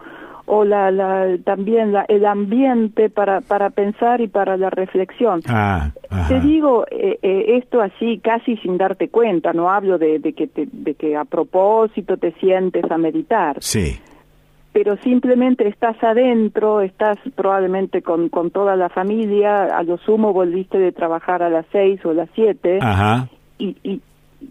o 0.46 0.64
la, 0.64 0.90
la 0.90 1.36
también 1.44 1.92
la, 1.92 2.04
el 2.08 2.24
ambiente 2.24 3.10
para, 3.10 3.40
para 3.40 3.70
pensar 3.70 4.20
y 4.20 4.28
para 4.28 4.56
la 4.56 4.70
reflexión. 4.70 5.40
Ah, 5.48 5.90
te 6.28 6.40
digo 6.40 6.86
eh, 6.90 7.18
eh, 7.22 7.58
esto 7.58 7.80
así 7.80 8.18
casi 8.18 8.56
sin 8.58 8.78
darte 8.78 9.08
cuenta, 9.08 9.52
no 9.52 9.70
hablo 9.70 9.98
de, 9.98 10.18
de, 10.18 10.32
que 10.32 10.48
de 10.54 10.94
que 10.94 11.16
a 11.16 11.24
propósito 11.24 12.16
te 12.16 12.32
sientes 12.32 12.90
a 12.90 12.96
meditar. 12.96 13.56
Sí. 13.60 13.98
Pero 14.72 14.96
simplemente 14.98 15.66
estás 15.68 15.96
adentro, 16.04 16.82
estás 16.82 17.16
probablemente 17.34 18.02
con, 18.02 18.28
con 18.28 18.50
toda 18.50 18.76
la 18.76 18.90
familia, 18.90 19.64
a 19.64 19.82
lo 19.82 19.96
sumo 19.96 20.32
volviste 20.34 20.78
de 20.78 20.92
trabajar 20.92 21.42
a 21.42 21.48
las 21.48 21.64
seis 21.72 22.04
o 22.04 22.12
las 22.12 22.28
siete. 22.34 22.78
Ajá. 22.82 23.28
Y, 23.58 23.76
y, 23.82 24.02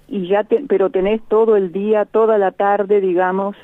y 0.07 0.27
ya 0.27 0.43
te, 0.43 0.63
pero 0.67 0.89
tenés 0.89 1.21
todo 1.27 1.55
el 1.55 1.71
día, 1.71 2.05
toda 2.05 2.39
la 2.39 2.51
tarde, 2.51 3.01
digamos, 3.01 3.55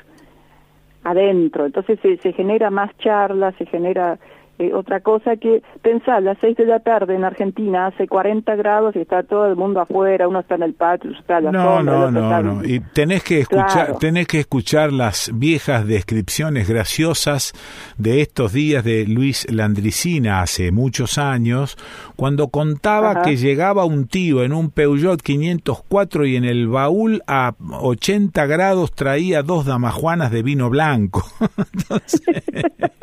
adentro. 1.04 1.66
Entonces 1.66 1.98
se, 2.00 2.16
se 2.18 2.32
genera 2.32 2.70
más 2.70 2.96
charla, 2.98 3.52
se 3.52 3.66
genera 3.66 4.18
eh, 4.62 4.74
otra 4.74 5.00
cosa 5.00 5.36
que 5.36 5.62
pensar, 5.82 6.22
las 6.22 6.38
seis 6.40 6.56
de 6.56 6.66
la 6.66 6.80
tarde 6.80 7.14
en 7.14 7.24
Argentina 7.24 7.86
hace 7.86 8.06
40 8.06 8.54
grados 8.56 8.94
y 8.96 9.00
está 9.00 9.22
todo 9.22 9.46
el 9.46 9.56
mundo 9.56 9.80
afuera, 9.80 10.28
uno 10.28 10.40
está 10.40 10.54
en 10.54 10.62
el 10.62 10.74
patio, 10.74 11.10
está 11.10 11.38
en 11.38 11.44
la 11.44 11.52
no, 11.52 11.82
no, 11.82 12.10
no, 12.10 12.42
no, 12.42 12.64
y 12.64 12.80
tenés 12.80 13.24
que 13.24 13.40
escuchar, 13.40 13.98
tenés 13.98 14.26
que 14.26 14.40
escuchar 14.40 14.92
las 14.92 15.30
viejas 15.34 15.86
descripciones 15.86 16.68
graciosas 16.68 17.52
de 17.98 18.20
estos 18.20 18.52
días 18.52 18.84
de 18.84 19.06
Luis 19.06 19.50
Landricina 19.50 20.42
hace 20.42 20.70
muchos 20.70 21.18
años, 21.18 21.76
cuando 22.16 22.48
contaba 22.48 23.22
que 23.22 23.36
llegaba 23.36 23.84
un 23.84 24.06
tío 24.06 24.44
en 24.44 24.52
un 24.52 24.70
Peugeot 24.70 25.20
504 25.20 26.26
y 26.26 26.36
en 26.36 26.44
el 26.44 26.68
baúl 26.68 27.22
a 27.26 27.54
80 27.80 28.46
grados 28.46 28.92
traía 28.92 29.42
dos 29.42 29.66
damajuanas 29.66 30.30
de 30.30 30.42
vino 30.42 30.70
blanco. 30.70 31.24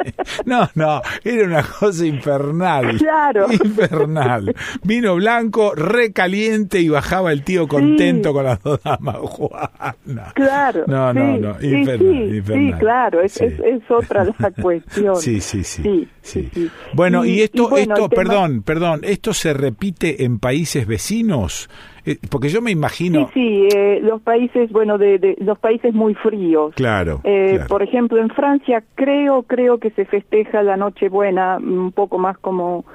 no, 0.45 0.69
no, 0.75 1.01
era 1.23 1.45
una 1.49 1.63
cosa 1.63 2.05
infernal. 2.05 2.97
Claro. 3.09 3.47
Infernal. 3.51 4.55
Vino 4.83 5.15
blanco, 5.15 5.73
recaliente 5.73 6.79
y 6.79 6.89
bajaba 6.89 7.31
el 7.31 7.43
tío 7.43 7.67
contento 7.67 8.33
con 8.33 8.43
las 8.45 8.61
dos 8.61 8.81
damas 8.83 9.17
Claro. 10.35 10.83
No, 10.87 11.13
no, 11.13 11.37
no. 11.37 11.61
Infernal, 11.61 12.43
sí, 12.45 12.73
claro. 12.79 13.21
Es, 13.21 13.39
es, 13.41 13.81
otra 13.89 14.25
la 14.37 14.51
cuestión. 14.61 15.15
Sí, 15.15 15.41
sí, 15.41 15.63
sí. 15.63 16.07
sí, 16.21 16.49
Bueno, 16.93 17.25
y, 17.25 17.41
esto, 17.41 17.75
esto, 17.77 18.09
perdón, 18.09 18.61
perdón, 18.63 19.01
¿esto 19.03 19.33
se 19.33 19.53
repite 19.53 20.23
en 20.23 20.39
países 20.39 20.85
vecinos? 20.85 21.69
Eh, 22.09 22.19
porque 22.29 22.49
yo 22.49 22.61
me 22.61 22.71
imagino. 22.71 23.29
Sí, 23.33 23.67
sí, 23.69 23.77
eh, 23.77 23.99
los 24.01 24.21
países, 24.21 24.71
bueno, 24.71 24.97
de, 24.97 25.35
los 25.39 25.59
países 25.59 25.93
muy 25.93 26.15
fríos. 26.15 26.73
Claro, 26.75 27.21
eh, 27.23 27.59
Por 27.67 27.83
ejemplo, 27.83 28.19
en 28.19 28.29
Francia 28.29 28.83
creo, 28.95 29.43
creo 29.43 29.77
que 29.77 29.91
se 29.91 30.05
festeja 30.05 30.63
la 30.63 30.75
Nochebuena 30.75 31.57
un 31.57 31.91
poco 31.91 32.17
más 32.17 32.37
como 32.39 32.85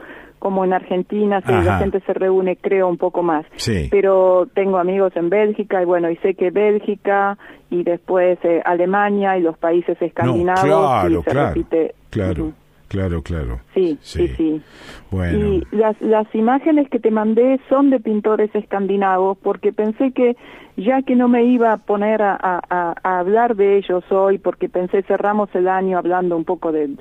como 0.40 0.62
en 0.62 0.74
Argentina, 0.74 1.40
si 1.40 1.50
la 1.50 1.78
gente 1.78 2.02
se 2.04 2.12
reúne, 2.12 2.56
creo 2.56 2.86
un 2.86 2.98
poco 2.98 3.22
más. 3.22 3.46
Sí. 3.56 3.88
Pero 3.90 4.46
tengo 4.52 4.76
amigos 4.76 5.16
en 5.16 5.30
Bélgica 5.30 5.80
y 5.80 5.86
bueno, 5.86 6.10
y 6.10 6.16
sé 6.16 6.34
que 6.34 6.50
Bélgica 6.50 7.38
y 7.70 7.82
después 7.82 8.38
Alemania 8.66 9.38
y 9.38 9.40
los 9.40 9.56
países 9.56 9.96
escandinavos 10.02 10.60
claro, 10.62 11.22
se 11.22 11.30
claro, 11.30 11.48
repite. 11.48 11.94
Claro. 12.10 12.52
Claro, 12.88 13.22
claro. 13.22 13.60
Sí, 13.74 13.98
sí, 14.02 14.28
sí. 14.28 14.62
Bueno. 15.10 15.38
Y 15.46 15.66
las, 15.72 16.00
las 16.00 16.32
imágenes 16.34 16.88
que 16.88 16.98
te 16.98 17.10
mandé 17.10 17.60
son 17.68 17.90
de 17.90 17.98
pintores 17.98 18.54
escandinavos, 18.54 19.36
porque 19.38 19.72
pensé 19.72 20.12
que 20.12 20.36
ya 20.76 21.02
que 21.02 21.14
no 21.14 21.28
me 21.28 21.44
iba 21.44 21.72
a 21.72 21.76
poner 21.76 22.20
a, 22.22 22.36
a, 22.40 22.94
a 23.02 23.18
hablar 23.18 23.54
de 23.54 23.78
ellos 23.78 24.04
hoy, 24.10 24.38
porque 24.38 24.68
pensé 24.68 25.02
cerramos 25.02 25.48
el 25.54 25.68
año 25.68 25.98
hablando 25.98 26.36
un 26.36 26.44
poco 26.44 26.72
del 26.72 26.96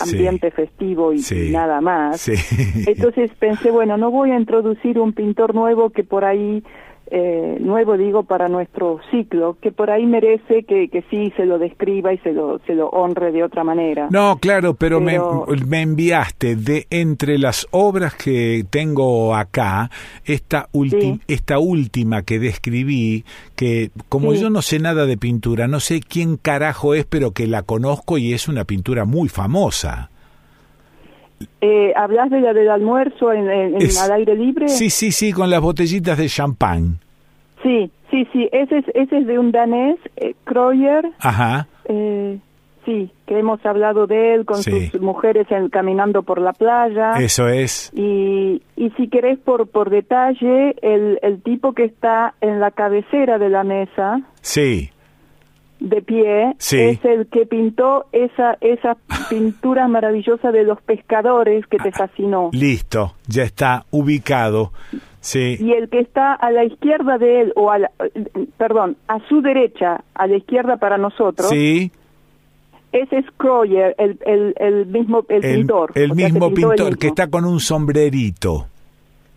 ambiente 0.00 0.50
festivo 0.50 1.12
y, 1.12 1.20
y, 1.30 1.50
nada 1.50 1.80
más. 1.80 2.28
Entonces 2.86 3.30
pensé, 3.38 3.70
bueno, 3.70 3.96
no 3.96 4.10
voy 4.10 4.32
a 4.32 4.38
introducir 4.38 4.98
un 4.98 5.12
pintor 5.12 5.54
nuevo 5.54 5.90
que 5.90 6.02
por 6.02 6.24
ahí 6.24 6.64
eh, 7.10 7.56
nuevo, 7.60 7.96
digo, 7.96 8.22
para 8.22 8.48
nuestro 8.48 9.00
ciclo, 9.10 9.56
que 9.60 9.72
por 9.72 9.90
ahí 9.90 10.06
merece 10.06 10.62
que, 10.62 10.88
que 10.88 11.02
sí 11.10 11.32
se 11.36 11.44
lo 11.44 11.58
describa 11.58 12.12
y 12.12 12.18
se 12.18 12.32
lo, 12.32 12.60
se 12.66 12.74
lo 12.74 12.88
honre 12.88 13.32
de 13.32 13.42
otra 13.42 13.64
manera. 13.64 14.08
No, 14.10 14.38
claro, 14.38 14.74
pero, 14.74 15.00
Me, 15.00 15.18
me, 15.66 15.82
enviaste 15.82 16.54
de 16.54 16.86
entre 16.90 17.38
las 17.38 17.66
obras 17.72 18.14
que 18.14 18.64
tengo 18.70 19.34
acá, 19.34 19.90
esta, 20.24 20.68
esta 21.26 21.58
última 21.58 22.22
que 22.22 22.38
describí, 22.38 23.24
que 23.56 23.90
como 24.08 24.32
yo 24.34 24.48
no 24.48 24.62
sé 24.62 24.78
nada 24.78 25.06
de 25.06 25.16
pintura, 25.16 25.66
no 25.66 25.80
sé 25.80 26.00
quién 26.00 26.36
carajo 26.36 26.94
es, 26.94 27.06
pero 27.06 27.32
que 27.32 27.46
la 27.46 27.62
conozco 27.62 28.18
y 28.18 28.32
es 28.34 28.46
una 28.46 28.64
pintura 28.64 29.04
muy 29.04 29.28
famosa. 29.28 30.10
Eh, 31.60 31.92
¿Hablas 31.96 32.30
de 32.30 32.40
la 32.40 32.52
del 32.52 32.70
almuerzo 32.70 33.32
en, 33.32 33.50
en, 33.50 33.76
al 34.02 34.12
aire 34.12 34.34
libre? 34.34 34.68
Sí, 34.68 34.90
sí, 34.90 35.12
sí, 35.12 35.32
con 35.32 35.50
las 35.50 35.60
botellitas 35.60 36.18
de 36.18 36.26
champán. 36.26 36.98
Sí, 37.62 37.90
sí, 38.10 38.26
sí, 38.32 38.48
ese 38.52 38.78
es, 38.78 38.84
ese 38.94 39.18
es 39.18 39.26
de 39.26 39.38
un 39.38 39.52
danés, 39.52 39.96
eh, 40.16 40.34
Ajá. 41.18 41.66
Eh, 41.84 42.38
sí, 42.84 43.10
que 43.26 43.38
hemos 43.38 43.64
hablado 43.64 44.06
de 44.06 44.34
él 44.34 44.44
con 44.46 44.62
sus 44.62 45.00
mujeres 45.00 45.46
caminando 45.70 46.22
por 46.22 46.40
la 46.40 46.52
playa. 46.52 47.12
Eso 47.18 47.48
es. 47.48 47.90
Y, 47.94 48.62
y 48.76 48.90
si 48.96 49.08
querés 49.08 49.38
por, 49.38 49.68
por 49.68 49.90
detalle, 49.90 50.76
el, 50.82 51.18
el 51.22 51.42
tipo 51.42 51.72
que 51.74 51.84
está 51.84 52.34
en 52.40 52.60
la 52.60 52.70
cabecera 52.70 53.38
de 53.38 53.50
la 53.50 53.64
mesa. 53.64 54.20
Sí 54.40 54.90
de 55.80 56.02
pie 56.02 56.56
es 56.58 57.04
el 57.04 57.26
que 57.26 57.46
pintó 57.46 58.06
esa 58.12 58.56
esa 58.60 58.96
pintura 59.28 59.88
maravillosa 59.88 60.52
de 60.52 60.64
los 60.64 60.80
pescadores 60.82 61.66
que 61.66 61.78
te 61.78 61.90
fascinó. 61.90 62.50
Listo, 62.52 63.14
ya 63.26 63.42
está 63.42 63.86
ubicado. 63.90 64.72
Sí. 65.20 65.56
Y 65.58 65.72
el 65.72 65.88
que 65.88 66.00
está 66.00 66.34
a 66.34 66.50
la 66.50 66.64
izquierda 66.64 67.18
de 67.18 67.42
él 67.42 67.52
o 67.56 67.70
a 67.70 67.78
la, 67.78 67.90
perdón, 68.56 68.96
a 69.08 69.18
su 69.28 69.42
derecha, 69.42 70.02
a 70.14 70.26
la 70.26 70.36
izquierda 70.36 70.76
para 70.76 70.98
nosotros. 70.98 71.48
Sí. 71.48 71.90
Ese 72.92 73.18
es 73.18 73.26
Croyer, 73.36 73.94
el, 73.98 74.18
el, 74.26 74.54
el 74.56 74.86
mismo 74.86 75.24
el, 75.28 75.40
pintor. 75.40 75.92
El 75.94 76.14
mismo 76.14 76.52
pintor 76.52 76.98
que 76.98 77.08
está 77.08 77.28
con 77.28 77.44
un 77.44 77.60
sombrerito. 77.60 78.66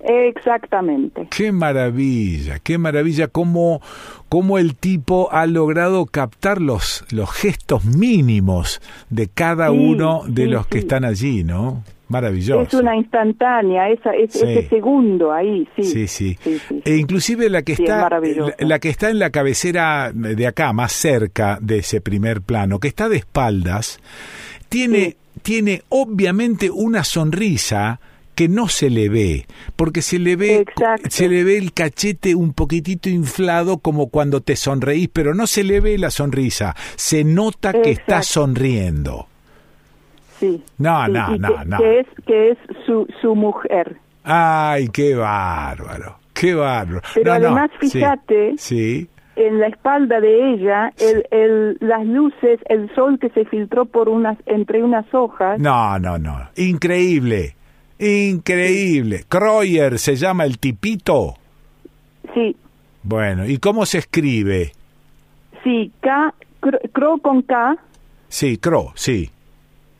Exactamente. 0.04 1.28
Qué 1.36 1.52
maravilla, 1.52 2.60
qué 2.60 2.78
maravilla 2.78 3.28
cómo, 3.28 3.82
cómo 4.28 4.58
el 4.58 4.76
tipo 4.76 5.30
ha 5.32 5.46
logrado 5.46 6.06
captar 6.06 6.62
los, 6.62 7.06
los 7.12 7.32
gestos 7.32 7.86
mínimos 7.86 8.82
de 9.10 9.30
cada 9.30 9.72
uno 9.72 10.24
de 10.28 10.48
los 10.48 10.68
que 10.68 10.80
están 10.80 11.06
allí, 11.06 11.44
¿no? 11.44 11.84
Maravilloso. 12.10 12.62
Es 12.62 12.74
una 12.74 12.96
instantánea, 12.96 13.90
esa, 13.90 14.12
ese 14.12 14.68
segundo 14.68 15.32
ahí, 15.32 15.68
sí. 15.76 15.84
Sí, 15.84 16.08
sí. 16.08 16.38
E 16.86 16.98
inclusive 16.98 17.50
la 17.50 17.64
que 17.64 17.74
está 17.74 18.08
la, 18.60 18.80
que 18.80 18.90
está 18.90 19.10
en 19.10 19.20
la 19.20 19.30
cabecera 19.32 20.12
de 20.14 20.46
acá, 20.46 20.74
más 20.74 20.92
cerca 20.92 21.58
de 21.62 21.78
ese 21.78 22.02
primer 22.02 22.42
plano, 22.42 22.80
que 22.80 22.90
está 22.90 23.10
de 23.10 23.18
espaldas, 23.18 24.00
tiene, 24.70 25.16
tiene 25.42 25.82
obviamente 25.90 26.70
una 26.70 27.04
sonrisa 27.04 28.00
que 28.36 28.48
no 28.48 28.68
se 28.68 28.90
le 28.90 29.10
ve, 29.10 29.46
porque 29.76 30.02
se 30.02 30.20
le 30.20 30.36
ve 30.36 30.66
se 31.10 31.30
le 31.30 31.44
ve 31.44 31.58
el 31.58 31.74
cachete 31.74 32.36
un 32.36 32.54
poquitito 32.54 33.10
inflado 33.10 33.78
como 33.78 34.10
cuando 34.10 34.42
te 34.42 34.56
sonreís, 34.56 35.10
pero 35.12 35.34
no 35.34 35.48
se 35.48 35.64
le 35.64 35.80
ve 35.80 35.98
la 35.98 36.10
sonrisa, 36.10 36.76
se 36.96 37.24
nota 37.24 37.74
que 37.74 37.92
está 37.92 38.24
sonriendo. 38.24 39.28
Sí. 40.40 40.64
No, 40.78 41.08
no, 41.08 41.38
no, 41.38 41.64
no. 41.66 41.78
Que 41.78 42.00
es 42.00 42.08
que 42.26 42.50
es 42.52 42.58
su 42.86 43.08
su 43.22 43.36
mujer. 43.36 43.98
Ay, 44.24 44.88
qué 44.90 45.16
bárbaro. 45.16 46.18
Qué 46.34 46.54
bárbaro. 46.56 47.02
Pero 47.14 47.34
además 47.34 47.70
fíjate 47.80 48.54
sí. 48.58 49.08
en 49.36 49.60
la 49.60 49.68
espalda 49.68 50.20
de 50.20 50.54
ella, 50.54 50.92
el, 50.98 51.26
el, 51.32 51.78
las 51.80 52.06
luces, 52.06 52.60
el 52.66 52.94
sol 52.96 53.20
que 53.20 53.30
se 53.30 53.46
filtró 53.46 53.86
por 53.86 54.10
unas 54.10 54.38
entre 54.46 54.84
unas 54.84 55.06
hojas. 55.14 55.60
No, 55.60 56.00
no, 56.00 56.18
no. 56.18 56.50
Increíble. 56.56 57.56
Increíble. 58.04 59.24
Croyer 59.30 59.98
se 59.98 60.18
llama 60.18 60.44
el 60.44 60.60
tipito. 60.60 61.36
Sí. 62.34 62.54
Bueno, 63.02 63.46
¿y 63.46 63.58
cómo 63.60 63.86
se 63.86 64.00
escribe? 64.00 64.74
Sí, 65.64 65.90
K, 66.02 66.34
Cro 66.92 67.18
con 67.20 67.42
K. 67.44 67.78
Sí, 68.28 68.58
Cro, 68.58 68.92
sí. 68.96 69.30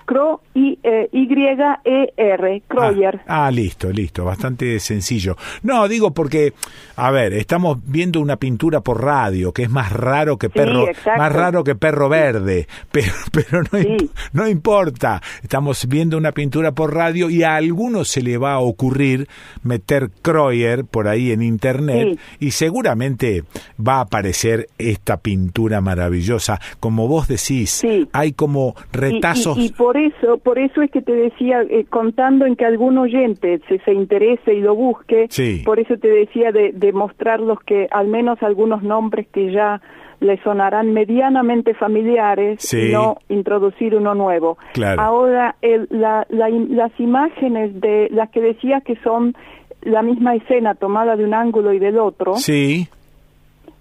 Cro 0.06 0.42
y 0.54 0.80
eh, 0.84 1.10
Y-E-R, 1.12 2.64
Croyer. 2.68 3.22
Ah, 3.28 3.48
ah, 3.48 3.52
listo, 3.52 3.92
listo, 3.92 4.26
bastante 4.26 4.80
sencillo. 4.80 5.36
No, 5.64 5.88
digo 5.88 6.12
porque, 6.12 6.54
a 6.96 7.12
ver, 7.12 7.34
estamos 7.34 7.78
viendo 7.86 8.20
una 8.20 8.38
pintura 8.38 8.82
por 8.82 9.04
radio 9.04 9.52
que 9.52 9.64
es 9.64 9.70
más 9.70 9.92
raro 9.92 10.38
que 10.38 10.50
perro, 10.50 10.88
más 11.18 11.32
raro 11.32 11.64
que 11.64 11.76
perro 11.76 12.10
verde, 12.10 12.68
pero, 12.92 13.14
pero 13.32 13.64
no, 13.64 13.80
no 14.34 14.48
importa. 14.48 15.22
Estamos 15.42 15.88
viendo 15.88 16.18
una 16.18 16.32
pintura 16.32 16.72
por 16.72 16.94
radio 16.94 17.30
y 17.30 17.44
a 17.44 17.56
alguno 17.56 18.06
se 18.06 18.22
le 18.22 18.38
va 18.38 18.54
a 18.54 18.60
ocurrir 18.60 19.28
meter 19.64 20.10
Croyer 20.22 20.86
por 20.86 21.08
ahí 21.08 21.32
en 21.32 21.42
internet 21.42 22.20
y 22.40 22.52
seguramente 22.52 23.44
va 23.80 23.98
a 23.98 24.02
aparecer 24.02 24.70
esta 24.78 25.18
pintura 25.18 25.82
maravillosa. 25.82 26.60
Como 26.80 27.08
vos 27.08 27.28
decís, 27.28 27.84
hay 28.12 28.34
como 28.34 28.76
retazos 28.92 29.72
por 29.72 29.93
eso, 29.98 30.38
por 30.38 30.60
eso 30.60 30.82
es 30.82 30.92
que 30.92 31.02
te 31.02 31.14
decía, 31.14 31.62
eh, 31.62 31.86
contando 31.90 32.46
en 32.46 32.56
que 32.56 32.66
algún 32.66 32.98
oyente 32.98 33.60
se, 33.68 33.80
se 33.80 33.94
interese 33.94 34.54
y 34.54 34.62
lo 34.62 34.76
busque, 34.76 35.28
por 35.66 35.80
eso 35.80 35.98
te 35.98 36.08
decía 36.08 36.52
de, 36.52 36.72
de 36.74 36.92
mostrarlos 36.92 37.60
que 37.66 37.88
al 37.92 38.08
menos 38.08 38.42
algunos 38.44 38.84
nombres 38.84 39.28
que 39.32 39.52
ya 39.52 39.82
le 40.24 40.38
sonarán 40.42 40.94
medianamente 40.94 41.74
familiares 41.74 42.74
y 42.74 42.92
no 42.92 43.18
introducir 43.30 43.94
uno 43.94 44.16
nuevo. 44.16 44.58
Ahora, 44.98 45.56
el, 45.62 45.88
la, 45.90 46.26
las 46.30 46.92
imágenes 47.00 47.80
de 47.82 48.08
las 48.10 48.30
que 48.30 48.40
decía 48.42 48.82
que 48.82 48.96
son 49.04 49.36
la 49.82 50.02
misma 50.02 50.36
escena 50.36 50.76
tomada 50.76 51.18
de 51.18 51.26
un 51.26 51.34
ángulo 51.34 51.74
y 51.74 51.80
del 51.80 52.00
otro, 52.00 52.36
sí. 52.36 52.88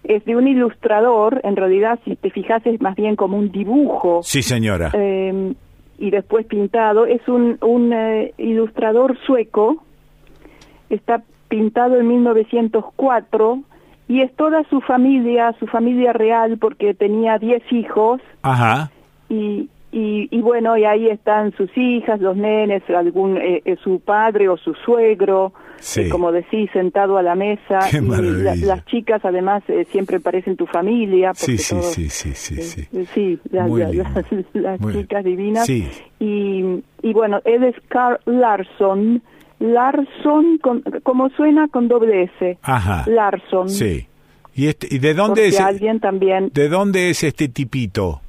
es 0.03 0.25
de 0.25 0.35
un 0.35 0.49
ilustrador, 0.49 1.41
en 1.45 1.55
realidad 1.55 2.01
si 2.05 2.17
te 2.17 2.31
fijas 2.31 2.67
es 2.67 2.81
más 2.81 2.97
bien 2.97 3.15
como 3.15 3.39
un 3.39 3.53
dibujo. 3.53 4.21
Sí, 4.25 4.43
señora. 4.43 4.91
Eh, 4.95 5.55
y 6.03 6.11
después 6.11 6.45
pintado. 6.47 7.07
Es 7.07 7.27
un, 7.29 7.59
un 7.61 7.93
eh, 7.93 8.35
ilustrador 8.37 9.17
sueco, 9.25 9.85
está 10.91 11.23
pintado 11.47 11.97
en 11.97 12.09
1904 12.09 13.61
y 14.09 14.21
es 14.21 14.35
toda 14.35 14.65
su 14.65 14.81
familia, 14.81 15.55
su 15.61 15.69
familia 15.69 16.13
real, 16.13 16.59
porque 16.59 16.93
tenía 16.93 17.39
10 17.39 17.73
hijos. 17.73 18.21
Ajá. 18.43 18.91
Y, 19.29 19.71
y, 19.93 20.41
bueno, 20.41 20.77
y 20.77 20.85
ahí 20.85 21.07
están 21.09 21.53
sus 21.53 21.71
hijas, 21.79 22.21
los 22.21 22.37
nenes, 22.37 22.83
algún 22.91 23.37
eh, 23.37 23.63
eh, 23.65 23.77
su 23.85 24.01
padre 24.01 24.49
o 24.49 24.57
su 24.57 24.75
suegro, 24.75 25.53
eh, 25.97 26.09
como 26.09 26.33
decís, 26.33 26.71
sentado 26.73 27.17
a 27.19 27.23
la 27.23 27.35
mesa. 27.35 27.81
y 27.93 28.61
las 28.65 28.85
chicas, 28.87 29.25
además, 29.25 29.63
siempre 29.91 30.21
parecen 30.21 30.57
tu 30.57 30.67
familia. 30.67 31.33
Sí, 31.35 31.59
sí, 31.59 31.77
sí, 31.83 32.09
sí, 32.09 32.35
sí, 32.35 32.89
sí. 33.15 33.39
las, 33.51 34.81
chicas 34.93 35.25
divinas. 35.25 35.69
Y, 35.69 35.85
y 36.21 37.13
bueno, 37.13 37.41
él 37.45 37.65
es 37.65 37.75
Carl 37.89 38.19
Larsson. 38.27 39.23
Larsson, 39.63 40.59
con, 40.59 40.83
como 41.05 41.31
suena 41.31 41.69
con 41.69 41.87
doble 41.87 42.25
S. 42.25 42.59
Ajá. 42.63 43.05
Larsson. 43.07 43.69
Sí. 43.69 44.09
¿Y, 44.55 44.67
este, 44.67 44.89
y 44.91 44.99
de 44.99 45.15
dónde 45.15 45.47
es? 45.47 45.61
Alguien 45.61 46.01
también. 46.01 46.51
¿De 46.53 46.69
dónde 46.69 47.11
es 47.11 47.23
este 47.23 47.49
tipito? 47.49 48.21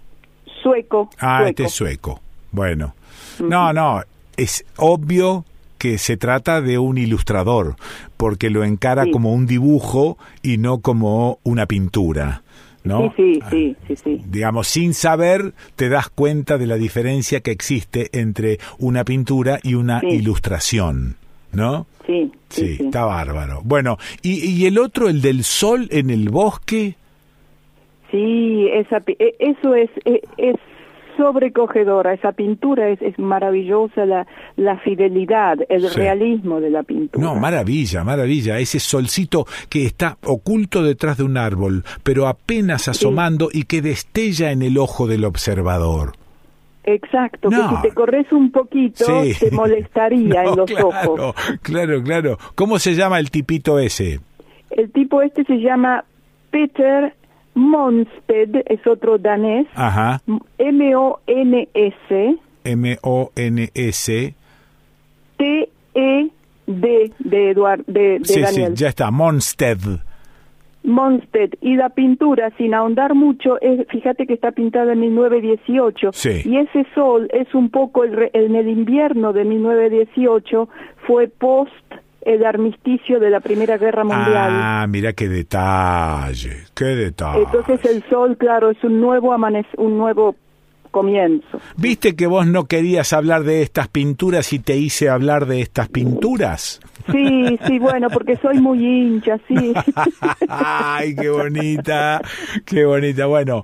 Sueco. 0.62 1.10
Ah, 1.20 1.46
este 1.48 1.64
es 1.66 1.72
sueco. 1.72 2.22
Bueno. 2.52 2.94
No, 3.40 3.74
no, 3.74 4.02
es 4.38 4.64
obvio 4.78 5.44
que 5.84 5.98
se 5.98 6.16
trata 6.16 6.62
de 6.62 6.78
un 6.78 6.98
ilustrador, 6.98 7.76
porque 8.16 8.50
lo 8.50 8.64
encara 8.64 9.06
como 9.12 9.34
un 9.34 9.46
dibujo 9.46 10.18
y 10.42 10.58
no 10.58 10.80
como 10.80 11.40
una 11.44 11.66
pintura. 11.66 12.42
¿No? 12.86 13.14
Sí, 13.18 13.42
sí, 13.50 13.76
sí, 13.86 13.96
sí, 13.98 14.22
Digamos, 14.26 14.70
sin 14.70 14.94
saber, 14.94 15.54
te 15.76 15.90
das 15.90 16.08
cuenta 16.08 16.58
de 16.58 16.68
la 16.68 16.78
diferencia 16.78 17.42
que 17.42 17.52
existe 17.52 18.08
entre 18.14 18.60
una 18.80 19.04
pintura 19.04 19.60
y 19.62 19.74
una 19.74 20.02
ilustración, 20.02 21.18
¿no? 21.52 21.86
Sí, 22.06 22.32
sí, 22.48 22.78
está 22.80 23.04
bárbaro. 23.04 23.60
Bueno, 23.66 23.98
¿y, 24.22 24.40
¿y 24.40 24.66
el 24.68 24.78
otro, 24.78 25.10
el 25.10 25.22
del 25.22 25.44
sol 25.44 25.90
en 25.92 26.10
el 26.12 26.30
bosque? 26.30 26.96
Sí, 28.10 28.70
esa, 28.72 29.04
e, 29.06 29.36
eso 29.40 29.76
es, 29.76 29.90
e, 30.06 30.22
es 30.38 30.56
sobrecogedora, 31.18 32.14
esa 32.14 32.32
pintura 32.32 32.90
es, 32.90 33.02
es 33.02 33.18
maravillosa, 33.20 34.06
la, 34.06 34.28
la 34.56 34.78
fidelidad, 34.80 35.58
el 35.70 35.92
realismo 35.94 36.60
de 36.60 36.70
la 36.70 36.84
pintura. 36.84 37.24
No, 37.24 37.36
maravilla, 37.36 38.04
maravilla, 38.04 38.60
ese 38.60 38.80
solcito 38.80 39.46
que 39.70 39.86
está 39.86 40.18
oculto 40.26 40.84
detrás 40.84 41.18
de 41.18 41.24
un 41.24 41.38
árbol, 41.38 41.84
pero 42.04 42.28
apenas 42.28 42.88
asomando 42.88 43.50
y 43.52 43.64
que 43.64 43.82
destella 43.82 44.52
en 44.52 44.62
el 44.62 44.78
ojo 44.78 45.08
del 45.08 45.26
observador. 45.26 46.14
Exacto, 46.86 47.50
que 47.50 47.56
si 47.56 47.82
te 47.82 47.94
corres 47.94 48.30
un 48.32 48.52
poquito 48.52 49.06
te 49.40 49.52
molestaría 49.52 50.44
en 50.46 50.56
los 50.56 50.72
ojos. 50.72 51.36
Claro, 51.62 52.04
claro. 52.04 52.38
¿Cómo 52.56 52.78
se 52.78 52.94
llama 52.94 53.20
el 53.20 53.32
tipito 53.32 53.80
ese? 53.80 54.20
El 54.70 54.92
tipo 54.92 55.22
este 55.22 55.46
se 55.46 55.58
llama 55.58 56.04
Peter 56.52 57.16
Monsted, 57.56 58.64
es 58.66 58.86
otro 58.88 59.18
danés. 59.18 59.68
Ajá. 59.76 60.22
M-O-N-S. 60.58 62.38
M-O-N-S. 62.64 64.36
T-E-D 65.38 66.32
de, 66.66 67.50
Eduard, 67.50 67.86
de, 67.86 68.20
de 68.20 68.26
sí, 68.26 68.42
Daniel. 68.42 68.78
Sí, 68.78 68.84
ya 68.84 68.90
está, 68.90 69.12
Monsted. 69.12 69.78
Monsted. 70.84 71.54
Y 71.62 71.76
la 71.76 71.90
pintura, 71.90 72.52
sin 72.58 72.74
ahondar 72.74 73.16
mucho, 73.16 73.60
es, 73.62 73.88
fíjate 73.88 74.28
que 74.28 74.34
está 74.34 74.52
pintada 74.52 74.94
en 74.94 75.00
1918. 75.00 76.12
Sí. 76.14 76.42
Y 76.46 76.58
ese 76.58 76.86
sol 76.94 77.30
es 77.34 77.54
un 77.54 77.70
poco, 77.70 78.04
el, 78.04 78.30
en 78.34 78.56
el 78.56 78.68
invierno 78.68 79.34
de 79.34 79.46
1918, 79.46 80.70
fue 81.08 81.28
post 81.28 81.72
el 82.26 82.46
armisticio 82.46 83.20
de 83.20 83.30
la 83.30 83.40
Primera 83.40 83.78
Guerra 83.78 84.04
Mundial. 84.04 84.50
Ah, 84.52 84.86
mira 84.88 85.14
qué 85.14 85.28
detalle, 85.28 86.64
qué 86.74 86.86
detalle. 86.86 87.44
Entonces 87.44 87.84
el 87.86 88.04
sol, 88.10 88.38
claro, 88.38 88.72
es 88.72 88.84
un 88.84 89.00
nuevo 89.00 89.34
amanec 89.34 89.68
un 89.78 89.98
nuevo 89.98 90.36
comienzo. 90.94 91.60
¿Viste 91.76 92.16
que 92.16 92.28
vos 92.28 92.46
no 92.46 92.66
querías 92.66 93.14
hablar 93.14 93.44
de 93.44 93.64
estas 93.64 93.88
pinturas 93.88 94.54
y 94.54 94.60
te 94.60 94.78
hice 94.78 95.10
hablar 95.10 95.48
de 95.48 95.60
estas 95.60 95.90
pinturas? 95.90 96.80
Sí, 97.12 97.60
sí, 97.68 97.80
bueno, 97.80 98.10
porque 98.10 98.38
soy 98.38 98.60
muy 98.62 98.80
hincha, 98.80 99.38
sí. 99.48 99.74
Ay, 100.48 101.16
qué 101.16 101.30
bonita, 101.30 102.22
qué 102.66 102.86
bonita. 102.86 103.26
Bueno, 103.26 103.62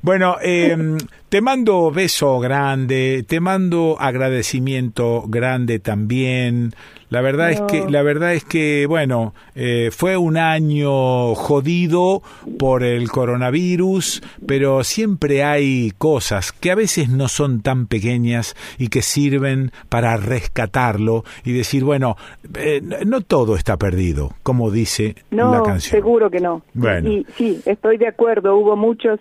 bueno, 0.00 0.36
eh, 0.40 0.96
te 1.28 1.40
mando 1.42 1.90
beso 1.90 2.38
grande, 2.38 3.24
te 3.28 3.40
mando 3.40 3.96
agradecimiento 3.98 5.24
grande 5.26 5.80
también. 5.80 6.72
La 7.10 7.22
verdad 7.22 7.50
es 7.50 7.60
que, 7.62 7.88
la 7.88 8.02
verdad 8.02 8.34
es 8.34 8.44
que, 8.44 8.86
bueno, 8.86 9.32
eh, 9.54 9.90
fue 9.92 10.16
un 10.16 10.36
año 10.36 11.34
jodido 11.34 12.22
por 12.58 12.82
el 12.82 13.10
coronavirus, 13.10 14.22
pero 14.46 14.84
siempre 14.84 15.42
hay 15.42 15.92
cosas 15.96 16.52
que 16.52 16.70
a 16.70 16.74
veces 16.74 17.08
no 17.08 17.28
son 17.28 17.62
tan 17.62 17.86
pequeñas 17.86 18.54
y 18.78 18.88
que 18.88 19.02
sirven 19.02 19.72
para 19.88 20.16
rescatarlo 20.16 21.24
y 21.44 21.52
decir, 21.52 21.84
bueno, 21.84 22.16
eh, 22.58 22.82
no 23.06 23.22
todo 23.22 23.56
está 23.56 23.76
perdido, 23.76 24.34
como 24.42 24.70
dice 24.70 25.14
la 25.30 25.62
canción. 25.64 25.90
Seguro 25.90 26.30
que 26.30 26.40
no. 26.40 26.62
Bueno. 26.74 27.10
Y, 27.10 27.26
sí, 27.36 27.60
estoy 27.64 27.96
de 27.96 28.08
acuerdo. 28.08 28.56
Hubo 28.56 28.76
muchos, 28.76 29.18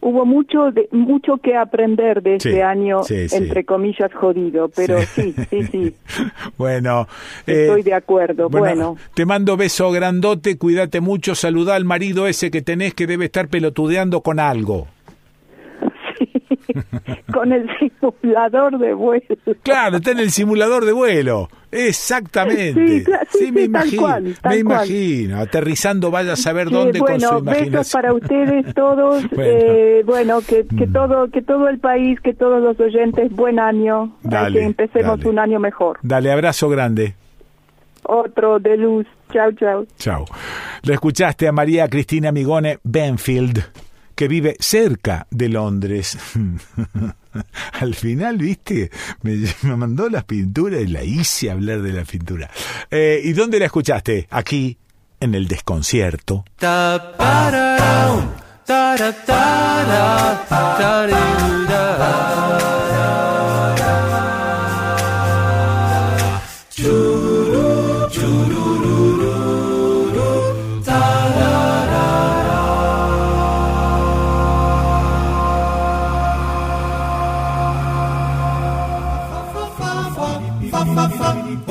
hubo 0.00 0.24
mucho 0.24 0.70
de, 0.70 0.88
mucho 0.92 1.38
que 1.38 1.56
aprender 1.56 2.22
de 2.22 2.36
este 2.36 2.62
año 2.62 3.00
entre 3.08 3.64
comillas 3.64 4.12
jodido 4.14 4.68
pero 4.68 5.00
sí. 5.02 5.34
sí 5.50 5.62
sí, 5.64 5.94
bueno 6.58 7.08
estoy 7.46 7.82
de 7.82 7.94
acuerdo 7.94 8.48
bueno, 8.48 8.96
te 9.14 9.26
mando 9.26 9.56
beso 9.56 9.90
grandote 9.90 10.56
cuídate 10.56 11.00
mucho 11.00 11.34
saluda 11.34 11.74
al 11.74 11.84
marido 11.84 12.26
ese 12.26 12.50
que 12.50 12.62
tenés 12.62 12.94
que 12.94 13.06
debe 13.06 13.26
estar 13.26 13.48
pelotudeando 13.48 14.20
con 14.20 14.38
algo 14.38 14.86
con 17.32 17.52
el 17.52 17.68
simulador 17.78 18.78
de 18.78 18.94
vuelo. 18.94 19.24
Claro, 19.62 19.96
está 19.98 20.12
en 20.12 20.18
el 20.20 20.30
simulador 20.30 20.84
de 20.84 20.92
vuelo. 20.92 21.48
Exactamente. 21.70 23.04
Sí, 23.04 23.04
sí, 23.38 23.52
me 23.52 23.60
sí, 23.60 23.66
imagino. 23.66 24.02
Cual, 24.02 24.36
me 24.48 24.56
imagino. 24.58 25.38
Aterrizando, 25.40 26.10
vaya 26.10 26.32
a 26.32 26.36
saber 26.36 26.70
dónde 26.70 27.00
bueno, 27.00 27.14
con 27.14 27.20
su 27.20 27.38
imaginación. 27.44 27.72
besos 27.72 27.92
para 27.92 28.12
ustedes 28.14 28.74
todos. 28.74 29.28
bueno, 29.30 29.42
eh, 29.52 30.02
bueno 30.06 30.40
que, 30.40 30.66
que 30.66 30.86
Mm. 30.86 30.92
todo 30.92 31.28
que 31.30 31.42
todo 31.42 31.68
el 31.68 31.78
país, 31.78 32.18
que 32.20 32.32
todos 32.34 32.62
los 32.62 32.78
oyentes, 32.80 33.30
buen 33.32 33.58
año. 33.60 34.16
Dale, 34.22 34.60
que 34.60 34.64
empecemos 34.66 35.18
dale. 35.18 35.30
un 35.30 35.38
año 35.38 35.60
mejor. 35.60 35.98
Dale, 36.02 36.32
abrazo 36.32 36.68
grande. 36.68 37.14
Otro 38.04 38.58
de 38.58 38.76
luz. 38.78 39.06
Chao, 39.32 39.52
chao. 39.52 39.86
Chao. 39.98 40.24
Lo 40.84 40.94
escuchaste 40.94 41.46
a 41.46 41.52
María 41.52 41.86
Cristina 41.88 42.32
Migone 42.32 42.78
Benfield, 42.82 43.62
que 44.18 44.26
vive 44.26 44.56
cerca 44.58 45.28
de 45.30 45.48
Londres. 45.48 46.18
Al 47.74 47.94
final, 47.94 48.36
viste, 48.36 48.90
me, 49.22 49.36
mandó 49.76 50.08
las 50.08 50.24
pinturas 50.24 50.80
y 50.80 50.88
la 50.88 51.04
hice 51.04 51.52
hablar 51.52 51.82
de 51.82 51.92
la 51.92 52.02
pintura. 52.02 52.50
Eh, 52.90 53.20
¿Y 53.22 53.32
dónde 53.32 53.60
la 53.60 53.66
escuchaste? 53.66 54.26
Aquí, 54.30 54.76
en 55.20 55.36
el 55.36 55.46
desconcierto. 55.46 56.44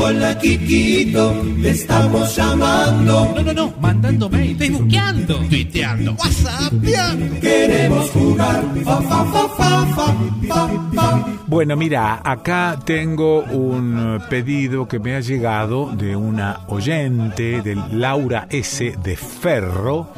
Hola 0.07 0.39
Kikito, 0.39 1.33
te 1.61 1.69
estamos 1.71 2.33
llamando. 2.33 3.33
No, 3.35 3.43
no, 3.43 3.53
no, 3.53 3.73
mandando 3.81 4.29
mail, 4.29 4.55
facebookeando, 4.55 5.35
tuiteando, 5.49 6.13
whatsappeando. 6.13 7.39
Queremos 7.41 8.09
jugar. 8.11 8.63
Fa, 8.85 9.01
fa, 9.01 9.25
fa, 9.25 9.49
fa, 9.49 9.85
fa, 9.95 10.15
fa, 10.47 10.69
fa. 10.93 11.25
Bueno, 11.47 11.75
mira, 11.75 12.21
acá 12.23 12.79
tengo 12.85 13.41
un 13.41 14.21
pedido 14.29 14.87
que 14.87 14.97
me 14.99 15.13
ha 15.13 15.19
llegado 15.19 15.91
de 15.93 16.15
una 16.15 16.61
oyente, 16.67 17.61
de 17.61 17.75
Laura 17.91 18.47
S. 18.49 18.95
de 19.03 19.17
Ferro. 19.17 20.13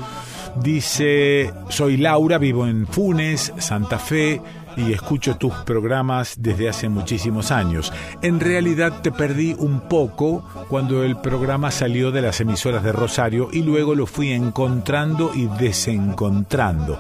Dice, 0.62 1.52
soy 1.70 1.98
Laura, 1.98 2.38
vivo 2.38 2.68
en 2.68 2.86
Funes, 2.86 3.54
Santa 3.58 3.98
Fe, 3.98 4.40
y 4.80 4.94
escucho 4.94 5.36
tus 5.38 5.54
programas 5.54 6.36
desde 6.38 6.70
hace 6.70 6.90
muchísimos 6.90 7.52
años. 7.52 7.92
En 8.22 8.40
realidad 8.40 9.02
te 9.02 9.12
perdí 9.12 9.56
un 9.58 9.82
poco 9.82 10.44
cuando 10.70 11.04
el 11.04 11.18
programa 11.18 11.72
salió 11.72 12.12
de 12.12 12.22
las 12.22 12.40
emisoras 12.40 12.84
de 12.84 12.92
Rosario 12.92 13.50
y 13.52 13.62
luego 13.62 13.96
lo 13.96 14.06
fui 14.06 14.32
encontrando 14.32 15.32
y 15.36 15.48
desencontrando. 15.60 17.00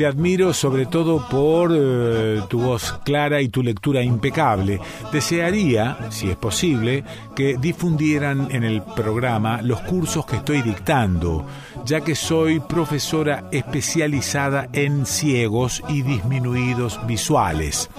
Te 0.00 0.06
admiro 0.06 0.54
sobre 0.54 0.86
todo 0.86 1.28
por 1.28 1.72
eh, 1.74 2.40
tu 2.48 2.58
voz 2.58 2.98
clara 3.04 3.42
y 3.42 3.50
tu 3.50 3.62
lectura 3.62 4.02
impecable. 4.02 4.80
Desearía, 5.12 6.08
si 6.08 6.30
es 6.30 6.36
posible, 6.38 7.04
que 7.36 7.58
difundieran 7.58 8.48
en 8.50 8.64
el 8.64 8.80
programa 8.80 9.60
los 9.60 9.82
cursos 9.82 10.24
que 10.24 10.36
estoy 10.36 10.62
dictando, 10.62 11.44
ya 11.84 12.00
que 12.00 12.14
soy 12.14 12.60
profesora 12.60 13.50
especializada 13.52 14.70
en 14.72 15.04
ciegos 15.04 15.82
y 15.90 16.00
disminuidos 16.00 16.98
visuales. 17.06 17.90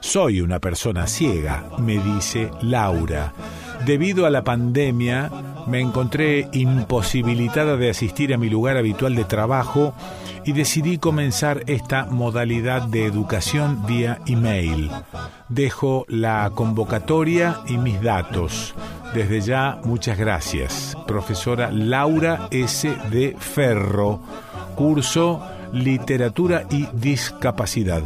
Soy 0.00 0.40
una 0.40 0.58
persona 0.58 1.06
ciega, 1.06 1.70
me 1.78 1.98
dice 1.98 2.50
Laura. 2.62 3.32
Debido 3.86 4.24
a 4.24 4.30
la 4.30 4.44
pandemia, 4.44 5.30
me 5.66 5.80
encontré 5.80 6.48
imposibilitada 6.52 7.76
de 7.76 7.90
asistir 7.90 8.32
a 8.32 8.38
mi 8.38 8.48
lugar 8.48 8.76
habitual 8.76 9.14
de 9.14 9.24
trabajo 9.24 9.94
y 10.44 10.52
decidí 10.52 10.98
comenzar 10.98 11.64
esta 11.66 12.06
modalidad 12.06 12.82
de 12.82 13.04
educación 13.04 13.84
vía 13.86 14.20
email. 14.26 14.90
Dejo 15.48 16.06
la 16.08 16.50
convocatoria 16.54 17.60
y 17.66 17.76
mis 17.76 18.00
datos. 18.00 18.74
Desde 19.14 19.40
ya, 19.40 19.78
muchas 19.84 20.18
gracias. 20.18 20.96
Profesora 21.06 21.70
Laura 21.70 22.48
S. 22.50 22.88
de 23.10 23.36
Ferro, 23.38 24.22
curso 24.76 25.42
Literatura 25.72 26.64
y 26.70 26.86
Discapacidad. 26.94 28.02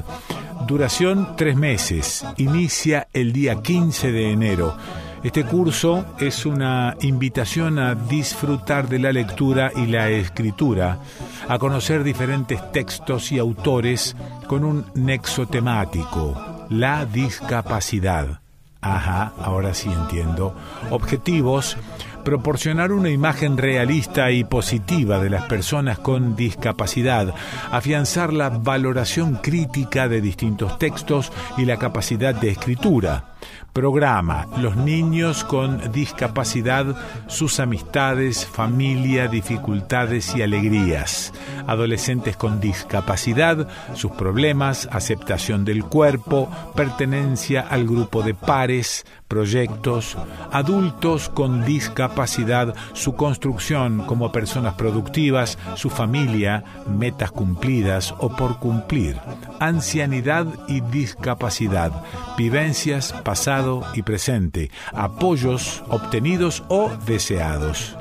Duración 0.66 1.36
tres 1.36 1.56
meses. 1.56 2.26
Inicia 2.36 3.08
el 3.12 3.32
día 3.32 3.62
15 3.62 4.12
de 4.12 4.32
enero. 4.32 4.76
Este 5.22 5.44
curso 5.44 6.04
es 6.20 6.46
una 6.46 6.96
invitación 7.00 7.80
a 7.80 7.96
disfrutar 7.96 8.88
de 8.88 9.00
la 9.00 9.10
lectura 9.10 9.72
y 9.74 9.86
la 9.86 10.08
escritura, 10.10 11.00
a 11.48 11.58
conocer 11.58 12.04
diferentes 12.04 12.70
textos 12.70 13.32
y 13.32 13.38
autores 13.38 14.14
con 14.46 14.64
un 14.64 14.86
nexo 14.94 15.46
temático, 15.46 16.66
la 16.70 17.04
discapacidad. 17.04 18.40
Ajá, 18.80 19.32
ahora 19.40 19.74
sí 19.74 19.90
entiendo. 19.90 20.54
Objetivos, 20.90 21.76
proporcionar 22.24 22.92
una 22.92 23.10
imagen 23.10 23.58
realista 23.58 24.30
y 24.30 24.44
positiva 24.44 25.18
de 25.18 25.30
las 25.30 25.46
personas 25.46 25.98
con 25.98 26.36
discapacidad, 26.36 27.34
afianzar 27.72 28.32
la 28.32 28.50
valoración 28.50 29.34
crítica 29.42 30.06
de 30.06 30.20
distintos 30.20 30.78
textos 30.78 31.32
y 31.56 31.64
la 31.64 31.76
capacidad 31.76 32.36
de 32.36 32.50
escritura 32.50 33.34
Programa 33.72 34.48
Los 34.58 34.76
niños 34.76 35.44
con 35.44 35.92
discapacidad, 35.92 36.96
sus 37.28 37.60
amistades, 37.60 38.44
familia, 38.46 39.28
dificultades 39.28 40.34
y 40.34 40.42
alegrías. 40.42 41.32
Adolescentes 41.66 42.36
con 42.36 42.60
discapacidad, 42.60 43.68
sus 43.94 44.12
problemas, 44.12 44.88
aceptación 44.90 45.64
del 45.64 45.84
cuerpo, 45.84 46.50
pertenencia 46.74 47.60
al 47.60 47.86
grupo 47.86 48.22
de 48.22 48.34
pares, 48.34 49.06
proyectos, 49.28 50.16
adultos 50.50 51.28
con 51.28 51.64
discapacidad, 51.64 52.74
su 52.94 53.14
construcción 53.14 54.04
como 54.06 54.32
personas 54.32 54.74
productivas, 54.74 55.58
su 55.76 55.90
familia, 55.90 56.64
metas 56.88 57.30
cumplidas 57.30 58.14
o 58.18 58.30
por 58.34 58.58
cumplir, 58.58 59.16
ancianidad 59.60 60.46
y 60.68 60.80
discapacidad, 60.80 62.04
vivencias 62.36 63.12
pasado 63.24 63.82
y 63.94 64.02
presente, 64.02 64.70
apoyos 64.92 65.82
obtenidos 65.88 66.62
o 66.68 66.90
deseados. 67.06 67.96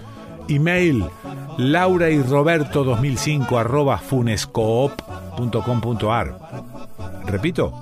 Email 0.47 1.05
laura 1.57 2.09
y 2.09 2.21
roberto 2.21 2.83
2005 2.83 3.57
arroba 3.57 3.97
funescoop.com.ar 3.97 6.37
Repito, 7.25 7.73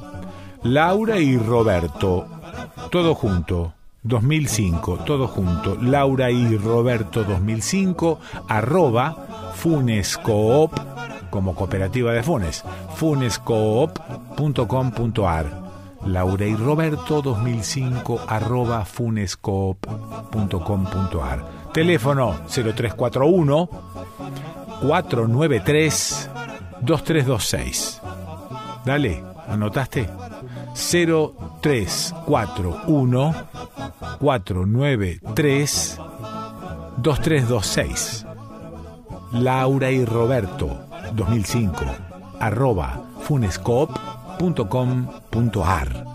Laura 0.64 1.20
y 1.20 1.38
Roberto 1.38 2.36
todo 2.90 3.16
junto, 3.16 3.74
2005, 4.04 5.00
todo 5.06 5.28
junto, 5.28 5.76
Laura 5.82 6.32
y 6.32 6.58
Roberto 6.58 7.24
2005, 7.24 8.20
arroba 8.48 9.52
funescoop, 9.56 10.72
como 11.35 11.53
cooperativa 11.53 12.11
de 12.14 12.23
Funes, 12.23 12.64
funescoop.com.ar. 12.95 15.65
Laura 16.05 16.45
y 16.45 16.55
Roberto 16.55 17.22
2005 17.22 18.22
arroba 18.25 18.85
funescoop.com.ar. 18.85 21.45
Teléfono 21.73 22.35
0341 22.47 23.69
493 24.81 26.30
2326. 26.81 28.01
Dale, 28.85 29.22
¿anotaste? 29.49 30.09
0341 30.73 33.35
493 34.19 35.99
2326. 36.97 38.25
Laura 39.33 39.91
y 39.91 40.05
Roberto 40.05 40.84
2005 41.16 41.84
arroba 42.40 43.02
funescop.com.ar 43.22 46.06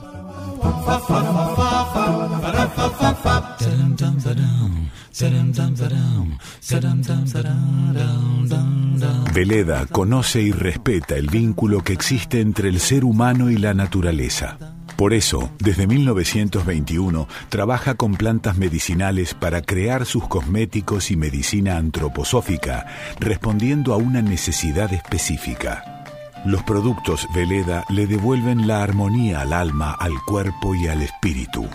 Veleda 9.35 9.87
conoce 9.87 10.43
y 10.43 10.53
respeta 10.53 11.17
el 11.17 11.29
vínculo 11.29 11.83
que 11.83 11.93
existe 11.93 12.41
entre 12.41 12.69
el 12.69 12.81
ser 12.81 13.05
humano 13.05 13.51
y 13.51 13.57
la 13.57 13.75
naturaleza. 13.75 14.59
Por 15.01 15.15
eso, 15.15 15.51
desde 15.59 15.87
1921, 15.87 17.27
trabaja 17.49 17.95
con 17.95 18.17
plantas 18.17 18.59
medicinales 18.59 19.33
para 19.33 19.63
crear 19.63 20.05
sus 20.05 20.29
cosméticos 20.29 21.11
y 21.11 21.17
medicina 21.17 21.79
antroposófica, 21.79 22.85
respondiendo 23.19 23.95
a 23.95 23.97
una 23.97 24.21
necesidad 24.21 24.93
específica. 24.93 26.05
Los 26.45 26.63
productos 26.65 27.27
Veleda 27.35 27.87
le 27.89 28.07
devuelven 28.07 28.69
la 28.69 28.83
armonía 28.83 29.41
al 29.41 29.55
alma, 29.55 29.93
al 29.93 30.13
cuerpo 30.27 30.75
y 30.75 30.89
al 30.89 31.01
espíritu. 31.01 31.67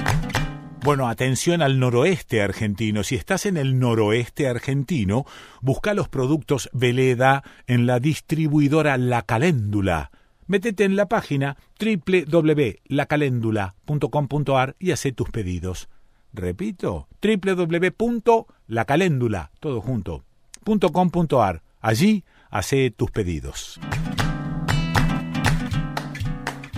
Bueno, 0.82 1.08
atención 1.08 1.60
al 1.60 1.78
noroeste 1.78 2.40
argentino. 2.40 3.02
Si 3.02 3.14
estás 3.14 3.44
en 3.44 3.58
el 3.58 3.78
noroeste 3.78 4.48
argentino, 4.48 5.26
busca 5.60 5.92
los 5.92 6.08
productos 6.08 6.70
Veleda 6.72 7.44
en 7.66 7.84
la 7.84 8.00
distribuidora 8.00 8.96
La 8.96 9.20
Caléndula. 9.20 10.10
Métete 10.52 10.84
en 10.84 10.94
la 10.96 11.08
página 11.08 11.56
www.lacalendula.com.ar 11.80 14.76
y 14.78 14.90
hace 14.90 15.12
tus 15.12 15.30
pedidos. 15.30 15.88
Repito, 16.34 17.08
www.lacalendula, 17.22 19.50
todo 19.60 19.80
junto, 19.80 20.24
Allí 21.80 22.24
hace 22.50 22.90
tus 22.90 23.10
pedidos. 23.10 23.80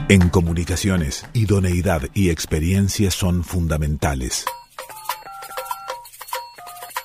En 0.08 0.28
comunicaciones, 0.28 1.28
idoneidad 1.32 2.02
y 2.14 2.30
experiencia 2.30 3.10
son 3.10 3.42
fundamentales. 3.42 4.44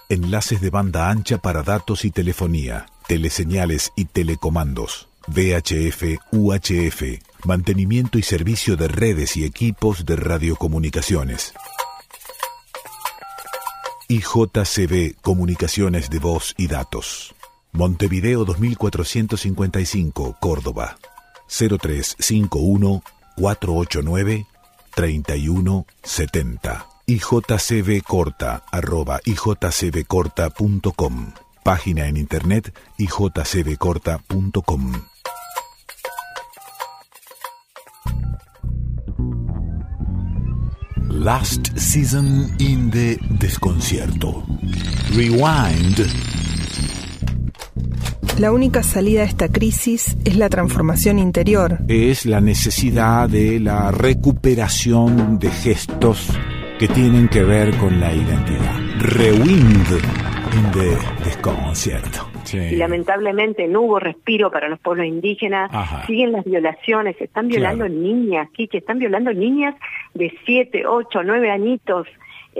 Enlaces 0.08 0.62
de 0.62 0.70
banda 0.70 1.10
ancha 1.10 1.40
para 1.40 1.64
datos 1.64 2.06
y 2.06 2.12
telefonía, 2.12 2.86
teleseñales 3.08 3.92
y 3.96 4.06
telecomandos, 4.06 5.09
VHF, 5.32 6.18
UHF, 6.32 7.04
mantenimiento 7.46 8.18
y 8.18 8.24
servicio 8.24 8.76
de 8.76 8.88
redes 8.88 9.38
y 9.38 9.46
equipos 9.46 10.04
de 10.06 10.16
radiocomunicaciones. 10.16 11.54
IJCB 14.08 15.22
Comunicaciones 15.22 16.10
de 16.10 16.18
Voz 16.18 16.56
y 16.58 16.66
Datos. 16.68 17.36
Montevideo 17.72 18.44
2455, 18.44 20.38
Córdoba. 20.40 20.98
0351 21.48 23.04
489 23.36 24.48
3170. 24.96 26.88
IJCB 27.06 28.02
Corta 28.04 28.64
arroba 28.72 29.20
ijcbcorta.com. 29.26 31.34
Página 31.64 32.08
en 32.08 32.18
internet 32.18 32.76
ijcbcorta.com. 32.98 35.09
Last 41.10 41.78
Season 41.78 42.56
in 42.60 42.92
the 42.92 43.18
Desconcierto. 43.40 44.44
Rewind. 45.16 46.08
La 48.38 48.52
única 48.52 48.84
salida 48.84 49.22
a 49.22 49.26
esta 49.26 49.50
crisis 49.50 50.16
es 50.24 50.36
la 50.36 50.50
transformación 50.50 51.20
interior. 51.20 51.80
Es 51.88 52.26
la 52.26 52.40
necesidad 52.40 53.28
de 53.28 53.60
la 53.60 53.92
recuperación 53.92 55.40
de 55.40 55.52
gestos 55.52 56.28
que 56.80 56.88
tienen 56.88 57.28
que 57.28 57.44
ver 57.44 57.76
con 57.78 58.00
la 58.00 58.14
identidad. 58.14 58.80
Rewind 59.00 59.88
in 60.54 60.72
the 60.72 60.98
Desconcierto. 61.26 62.29
Y 62.54 62.76
lamentablemente 62.76 63.68
no 63.68 63.82
hubo 63.82 64.00
respiro 64.00 64.52
para 64.52 64.70
los 64.70 64.80
pueblos 64.80 65.06
indígenas, 65.08 65.72
siguen 66.08 66.32
las 66.32 66.46
violaciones, 66.46 67.20
están 67.20 67.48
violando 67.48 67.88
niñas, 67.88 68.50
que 68.54 68.68
están 68.72 69.00
violando 69.00 69.34
niñas 69.34 69.76
de 70.14 70.34
7, 70.46 70.86
8, 70.86 71.24
9 71.24 71.52
añitos. 71.52 72.08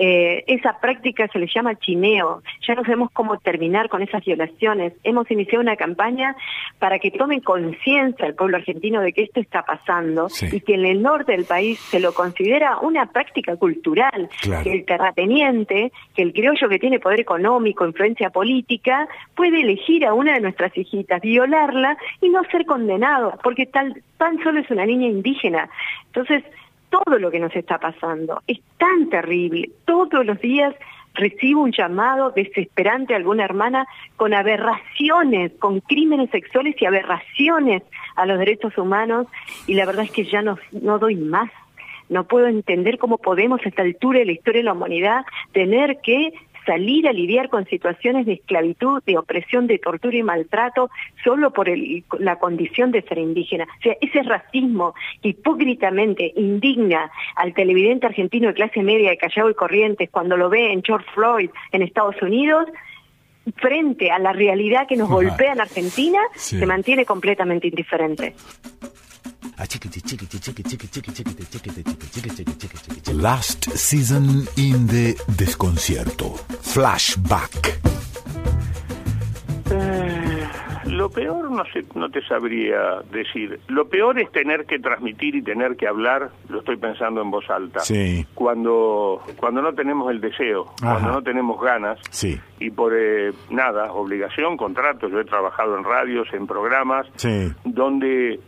Eh, 0.02 0.46
esa 0.48 0.80
práctica 0.80 1.28
se 1.28 1.40
le 1.40 1.48
llama 1.54 1.76
chineo. 1.76 2.42
Ya 2.66 2.74
no 2.74 2.84
sabemos 2.84 3.12
cómo 3.12 3.38
terminar 3.38 3.90
con 3.90 4.02
esas 4.02 4.24
violaciones. 4.24 4.94
Hemos 5.04 5.30
iniciado 5.30 5.62
una 5.62 5.76
campaña 5.76 6.38
para 6.80 7.00
que 7.00 7.12
tomen 7.12 7.42
conciencia 7.42 8.26
el 8.26 8.34
pueblo 8.34 8.56
argentino 8.56 9.02
de 9.02 9.12
que 9.12 9.24
esto 9.24 9.42
está 9.42 9.64
pasando 9.64 10.28
y 10.54 10.62
que 10.62 10.76
en 10.76 10.86
el 10.86 11.02
norte 11.02 11.34
del 11.34 11.44
país 11.44 11.78
se 11.80 12.00
lo 12.00 12.14
considera 12.14 12.78
una 12.78 13.08
práctica 13.08 13.58
cultural. 13.58 14.30
Que 14.64 14.72
el 14.72 14.86
terrateniente, 14.86 15.92
que 16.16 16.22
el 16.22 16.32
criollo 16.32 16.70
que 16.70 16.80
tiene 16.80 17.00
poder 17.00 17.20
económico, 17.20 17.86
influencia 17.86 18.30
política, 18.30 19.06
puede 19.36 19.60
elegir 19.60 20.06
a 20.06 20.14
una 20.14 20.36
de 20.36 20.40
nuestras 20.40 20.78
hijitas, 20.78 21.22
violarla 21.22 21.98
y 22.22 22.30
no 22.30 22.42
ser 22.46 22.66
condenado, 22.66 23.38
porque 23.44 23.66
tal, 23.66 24.02
tan 24.18 24.42
solo 24.44 24.62
es 24.62 24.72
una 24.72 24.86
niña 24.86 25.08
indígena. 25.08 25.70
Entonces, 26.06 26.44
todo 26.90 27.20
lo 27.20 27.32
que 27.32 27.40
nos 27.40 27.56
está 27.56 27.78
pasando 27.78 28.42
es 28.48 28.60
tan 28.78 29.10
terrible. 29.10 29.70
Todos 29.86 30.26
los 30.26 30.40
días 30.40 30.76
recibo 31.14 31.64
un 31.64 31.72
llamado 31.72 32.32
desesperante 32.32 33.14
de 33.14 33.18
alguna 33.18 33.44
hermana 33.44 33.88
con 34.16 34.34
aberraciones, 34.34 35.52
con 35.60 35.82
crímenes 35.82 36.30
sexuales 36.30 36.76
y 36.80 36.86
aberraciones 36.86 37.84
a 38.16 38.26
los 38.26 38.40
derechos 38.40 38.78
humanos 38.78 39.28
y 39.68 39.74
la 39.74 39.86
verdad 39.86 40.06
es 40.06 40.12
que 40.12 40.26
ya 40.26 40.42
no, 40.42 40.58
no 40.72 41.00
doy 41.00 41.16
más. 41.16 41.50
No 42.10 42.24
puedo 42.24 42.48
entender 42.48 42.98
cómo 42.98 43.20
podemos 43.20 43.62
a 43.64 43.70
esta 43.70 43.84
altura 43.84 44.20
de 44.20 44.26
la 44.26 44.32
historia 44.32 44.62
de 44.62 44.66
la 44.66 44.74
humanidad 44.74 45.26
tener 45.52 46.00
que 46.02 46.34
salir 46.66 47.08
a 47.08 47.14
lidiar 47.14 47.50
con 47.50 47.66
situaciones 47.66 48.26
de 48.26 48.34
esclavitud, 48.34 49.04
de 49.06 49.18
opresión, 49.18 49.68
de 49.68 49.80
tortura 49.80 50.18
y 50.18 50.24
maltrato 50.24 50.90
solo 51.24 51.52
por 51.52 51.70
la 52.20 52.38
condición 52.38 52.92
de 52.92 53.02
ser 53.04 53.18
indígena. 53.18 53.66
O 53.66 53.82
sea, 53.82 53.96
ese 54.02 54.24
racismo 54.24 54.94
que 55.22 55.30
hipócritamente 55.30 56.34
indigna 56.36 57.12
al 57.36 57.54
televidente 57.54 58.08
argentino 58.08 58.48
de 58.48 58.54
clase 58.54 58.84
media 58.84 59.10
de 59.10 59.18
Callao 59.18 59.50
y 59.50 59.54
Corrientes 59.54 60.10
cuando 60.10 60.38
lo 60.38 60.50
ve 60.50 60.72
en 60.72 60.84
George 60.84 61.08
Floyd 61.14 61.50
en 61.72 61.82
Estados 61.82 62.22
Unidos, 62.22 62.68
frente 63.58 64.12
a 64.12 64.20
la 64.20 64.34
realidad 64.34 64.88
que 64.88 64.98
nos 64.98 65.10
golpea 65.10 65.54
en 65.54 65.62
Argentina, 65.62 66.20
se 66.36 66.66
mantiene 66.66 67.06
completamente 67.06 67.68
indiferente. 67.68 68.36
Last 73.14 73.70
season 73.76 74.48
in 74.56 74.88
the 74.88 75.16
desconcierto. 75.38 76.36
Flashback. 76.62 77.80
lo 80.86 81.10
peor 81.10 81.52
no 81.52 81.64
sé, 81.74 81.86
no 81.96 82.10
te 82.10 82.22
sabría 82.26 83.02
decir. 83.12 83.60
Lo 83.68 83.88
peor 83.90 84.20
es 84.20 84.32
tener 84.32 84.66
que 84.66 84.80
transmitir 84.80 85.36
y 85.36 85.42
tener 85.42 85.76
que 85.76 85.88
hablar, 85.88 86.30
lo 86.48 86.60
estoy 86.60 86.78
pensando 86.78 87.22
en 87.22 87.30
voz 87.32 87.50
alta. 87.50 87.80
Sí. 87.82 88.26
Cuando 88.34 89.22
cuando 89.38 89.62
no 89.62 89.74
tenemos 89.74 90.10
el 90.12 90.22
deseo, 90.22 90.74
cuando 90.82 91.12
no 91.12 91.22
tenemos 91.22 91.62
ganas. 91.62 92.00
Sí. 92.10 92.40
Y 92.60 92.72
por 92.72 92.94
eh, 92.96 93.32
nada, 93.50 93.92
obligación, 93.94 94.58
contrato, 94.58 95.08
yo 95.10 95.20
he 95.20 95.26
trabajado 95.26 95.78
en 95.78 95.84
radios, 95.84 96.28
en 96.34 96.48
programas 96.48 97.08
Sí. 97.16 97.52
donde 97.66 98.40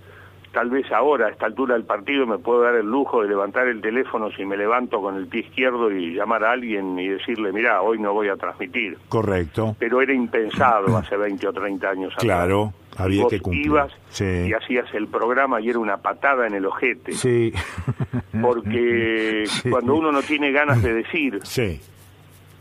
tal 0.54 0.70
vez 0.70 0.92
ahora, 0.92 1.28
a 1.28 1.30
esta 1.30 1.46
altura 1.46 1.76
del 1.76 1.84
partido, 1.86 2.26
me 2.28 2.38
puedo 2.38 2.62
dar 2.62 2.76
el 2.76 2.86
lujo 2.86 3.22
de 3.22 3.30
levantar 3.30 3.68
el 3.68 3.82
teléfono 3.82 4.30
si 4.32 4.46
me 4.46 4.58
levanto 4.58 5.02
con 5.02 5.16
el 5.16 5.28
pie 5.28 5.42
izquierdo 5.42 5.92
y 5.92 6.14
llamar 6.14 6.44
a 6.44 6.52
alguien 6.52 6.98
y 7.00 7.08
decirle, 7.08 7.52
mira, 7.54 7.82
hoy 7.82 8.00
no 8.00 8.14
voy 8.14 8.28
a 8.30 8.36
transmitir. 8.36 8.98
Correcto. 9.10 9.76
Pero 9.80 10.02
era 10.02 10.14
impensado 10.14 10.98
hace 10.98 11.16
20 11.18 11.48
o 11.48 11.54
30 11.54 11.90
años 11.90 12.14
atrás. 12.14 12.24
Claro, 12.24 12.74
había 12.98 13.24
Vos 13.24 13.32
que 13.32 13.40
cumplir. 13.40 13.66
ibas 13.68 13.92
Sí. 14.10 14.26
y 14.26 14.54
hacías 14.54 14.94
el 14.94 15.08
programa 15.08 15.62
y 15.62 15.70
era 15.70 15.80
una 15.80 15.98
patada 15.98 16.46
en 16.48 16.54
el 16.56 16.66
ojete. 16.66 17.14
Sí. 17.14 17.54
Porque 18.42 19.44
Sí. 19.48 19.70
cuando 19.70 19.96
uno 19.96 20.12
no 20.12 20.22
tiene 20.22 20.52
ganas 20.52 20.82
de 20.82 20.94
decir, 20.94 21.40
Sí. 21.44 21.80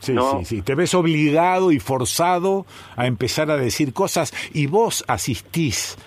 Sí, 0.00 0.14
¿No? 0.14 0.38
sí, 0.38 0.44
sí. 0.46 0.62
Te 0.62 0.74
ves 0.74 0.94
obligado 0.94 1.72
y 1.72 1.78
forzado 1.78 2.64
a 2.96 3.06
empezar 3.06 3.50
a 3.50 3.58
decir 3.58 3.92
cosas 3.92 4.32
y 4.54 4.66
vos 4.66 5.04
asistís 5.08 5.98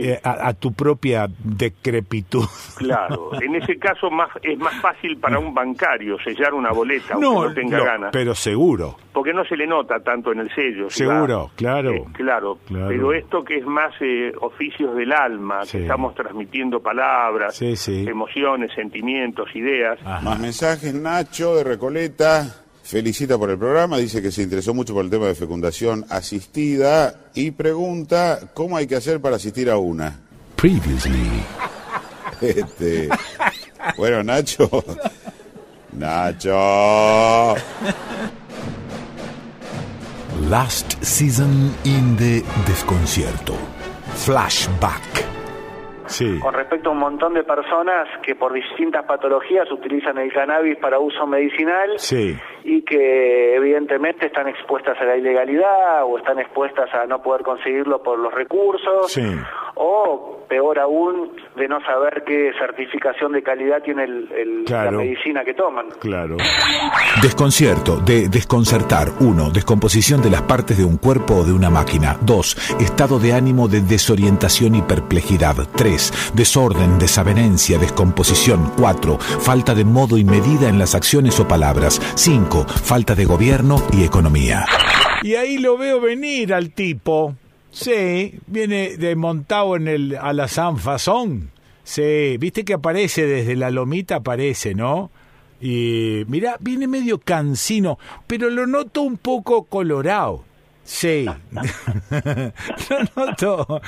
eh, 0.00 0.20
a, 0.22 0.48
a 0.48 0.54
tu 0.54 0.72
propia 0.72 1.26
decrepitud. 1.44 2.44
claro, 2.76 3.30
en 3.40 3.54
ese 3.56 3.78
caso 3.78 4.10
más 4.10 4.28
es 4.42 4.58
más 4.58 4.74
fácil 4.80 5.18
para 5.18 5.38
un 5.38 5.54
bancario 5.54 6.16
sellar 6.24 6.54
una 6.54 6.72
boleta 6.72 7.14
aunque 7.14 7.28
no, 7.28 7.54
tenga 7.54 7.78
no, 7.78 7.84
ganas. 7.84 8.10
pero 8.12 8.34
seguro, 8.34 8.96
porque 9.12 9.32
no 9.32 9.44
se 9.44 9.56
le 9.56 9.66
nota 9.66 10.00
tanto 10.00 10.32
en 10.32 10.40
el 10.40 10.54
sello. 10.54 10.90
seguro, 10.90 11.50
claro. 11.56 11.92
eh, 11.92 12.04
claro, 12.14 12.58
Claro. 12.66 12.88
pero 12.88 13.12
esto 13.12 13.42
que 13.44 13.58
es 13.58 13.66
más 13.66 13.92
eh, 14.00 14.32
oficios 14.40 14.94
del 14.96 15.12
alma, 15.12 15.64
Sí. 15.64 15.78
que 15.78 15.82
estamos 15.82 16.14
transmitiendo 16.14 16.80
palabras, 16.80 17.54
Sí, 17.56 17.76
sí. 17.76 18.06
emociones, 18.08 18.72
sentimientos, 18.74 19.54
ideas. 19.54 19.98
Más 20.22 20.38
mensajes, 20.38 20.94
Nacho 20.94 21.56
de 21.56 21.64
Recoleta. 21.64 22.64
Felicita 22.90 23.38
por 23.38 23.48
el 23.50 23.56
programa, 23.56 23.98
dice 23.98 24.20
que 24.20 24.32
se 24.32 24.42
interesó 24.42 24.74
mucho 24.74 24.92
por 24.92 25.04
el 25.04 25.10
tema 25.12 25.26
de 25.26 25.36
fecundación 25.36 26.04
asistida 26.10 27.14
y 27.34 27.52
pregunta 27.52 28.40
cómo 28.52 28.76
hay 28.76 28.88
que 28.88 28.96
hacer 28.96 29.20
para 29.20 29.36
asistir 29.36 29.70
a 29.70 29.78
una. 29.78 30.18
Previously. 30.56 31.44
Este, 32.40 33.08
bueno, 33.98 34.24
Nacho. 34.24 34.68
Nacho. 35.92 37.54
Last 40.48 41.00
season 41.00 41.72
in 41.84 42.16
the 42.16 42.42
desconcierto. 42.66 43.54
Flashback. 44.16 45.30
Sí. 46.10 46.40
Con 46.40 46.54
respecto 46.54 46.88
a 46.88 46.92
un 46.92 46.98
montón 46.98 47.34
de 47.34 47.44
personas 47.44 48.08
que 48.22 48.34
por 48.34 48.52
distintas 48.52 49.04
patologías 49.04 49.70
utilizan 49.70 50.18
el 50.18 50.32
cannabis 50.32 50.76
para 50.78 50.98
uso 50.98 51.24
medicinal 51.26 51.98
Sí. 51.98 52.36
Y 52.64 52.82
que 52.82 53.54
evidentemente 53.56 54.26
están 54.26 54.48
expuestas 54.48 54.96
a 55.00 55.04
la 55.04 55.16
ilegalidad 55.16 56.04
o 56.04 56.18
están 56.18 56.38
expuestas 56.38 56.92
a 56.94 57.06
no 57.06 57.22
poder 57.22 57.42
conseguirlo 57.42 58.02
por 58.02 58.18
los 58.18 58.32
recursos 58.34 59.10
Sí. 59.12 59.22
o 59.74 60.38
peor 60.48 60.78
aún 60.80 61.30
de 61.56 61.68
no 61.68 61.80
saber 61.84 62.24
qué 62.26 62.52
certificación 62.58 63.32
de 63.32 63.42
calidad 63.42 63.82
tiene 63.82 64.04
el- 64.04 64.28
el- 64.32 64.64
Claro. 64.66 64.90
la 64.92 64.98
medicina 64.98 65.44
que 65.44 65.54
toman. 65.54 65.86
Claro. 66.00 66.36
Desconcierto, 67.22 67.98
de 67.98 68.28
desconcertar. 68.28 69.08
1. 69.20 69.50
Descomposición 69.50 70.20
de 70.22 70.30
las 70.30 70.42
partes 70.42 70.76
de 70.78 70.84
un 70.84 70.96
cuerpo 70.96 71.36
o 71.36 71.44
de 71.44 71.52
una 71.52 71.70
máquina. 71.70 72.16
2. 72.22 72.56
Estado 72.80 73.18
de 73.18 73.32
ánimo 73.32 73.68
de 73.68 73.80
desorientación 73.80 74.74
y 74.74 74.82
perplejidad. 74.82 75.54
3. 75.76 76.32
Desorden, 76.34 76.98
desavenencia, 76.98 77.78
descomposición. 77.78 78.72
4. 78.76 79.18
Falta 79.18 79.74
de 79.74 79.84
modo 79.84 80.18
y 80.18 80.24
medida 80.24 80.68
en 80.68 80.78
las 80.78 80.94
acciones 80.94 81.38
o 81.40 81.46
palabras. 81.46 82.00
5. 82.16 82.49
Falta 82.50 83.14
de 83.14 83.24
gobierno 83.24 83.80
y 83.92 84.02
economía. 84.02 84.66
Y 85.22 85.36
ahí 85.36 85.58
lo 85.58 85.78
veo 85.78 86.00
venir 86.00 86.52
al 86.52 86.70
tipo. 86.70 87.36
Sí, 87.70 88.34
viene 88.48 88.96
desmontado 88.96 89.76
en 89.76 89.86
el 89.86 90.16
Alazán 90.16 90.76
Fazón. 90.76 91.52
Sí, 91.84 92.36
viste 92.38 92.64
que 92.64 92.74
aparece 92.74 93.24
desde 93.24 93.54
la 93.54 93.70
lomita, 93.70 94.16
aparece, 94.16 94.74
¿no? 94.74 95.12
Y 95.60 96.24
mira, 96.26 96.56
viene 96.58 96.88
medio 96.88 97.20
cansino, 97.20 97.98
pero 98.26 98.50
lo 98.50 98.66
noto 98.66 99.02
un 99.02 99.16
poco 99.16 99.64
colorado. 99.64 100.44
Sí. 100.82 101.26
lo 102.90 103.24
noto. 103.26 103.80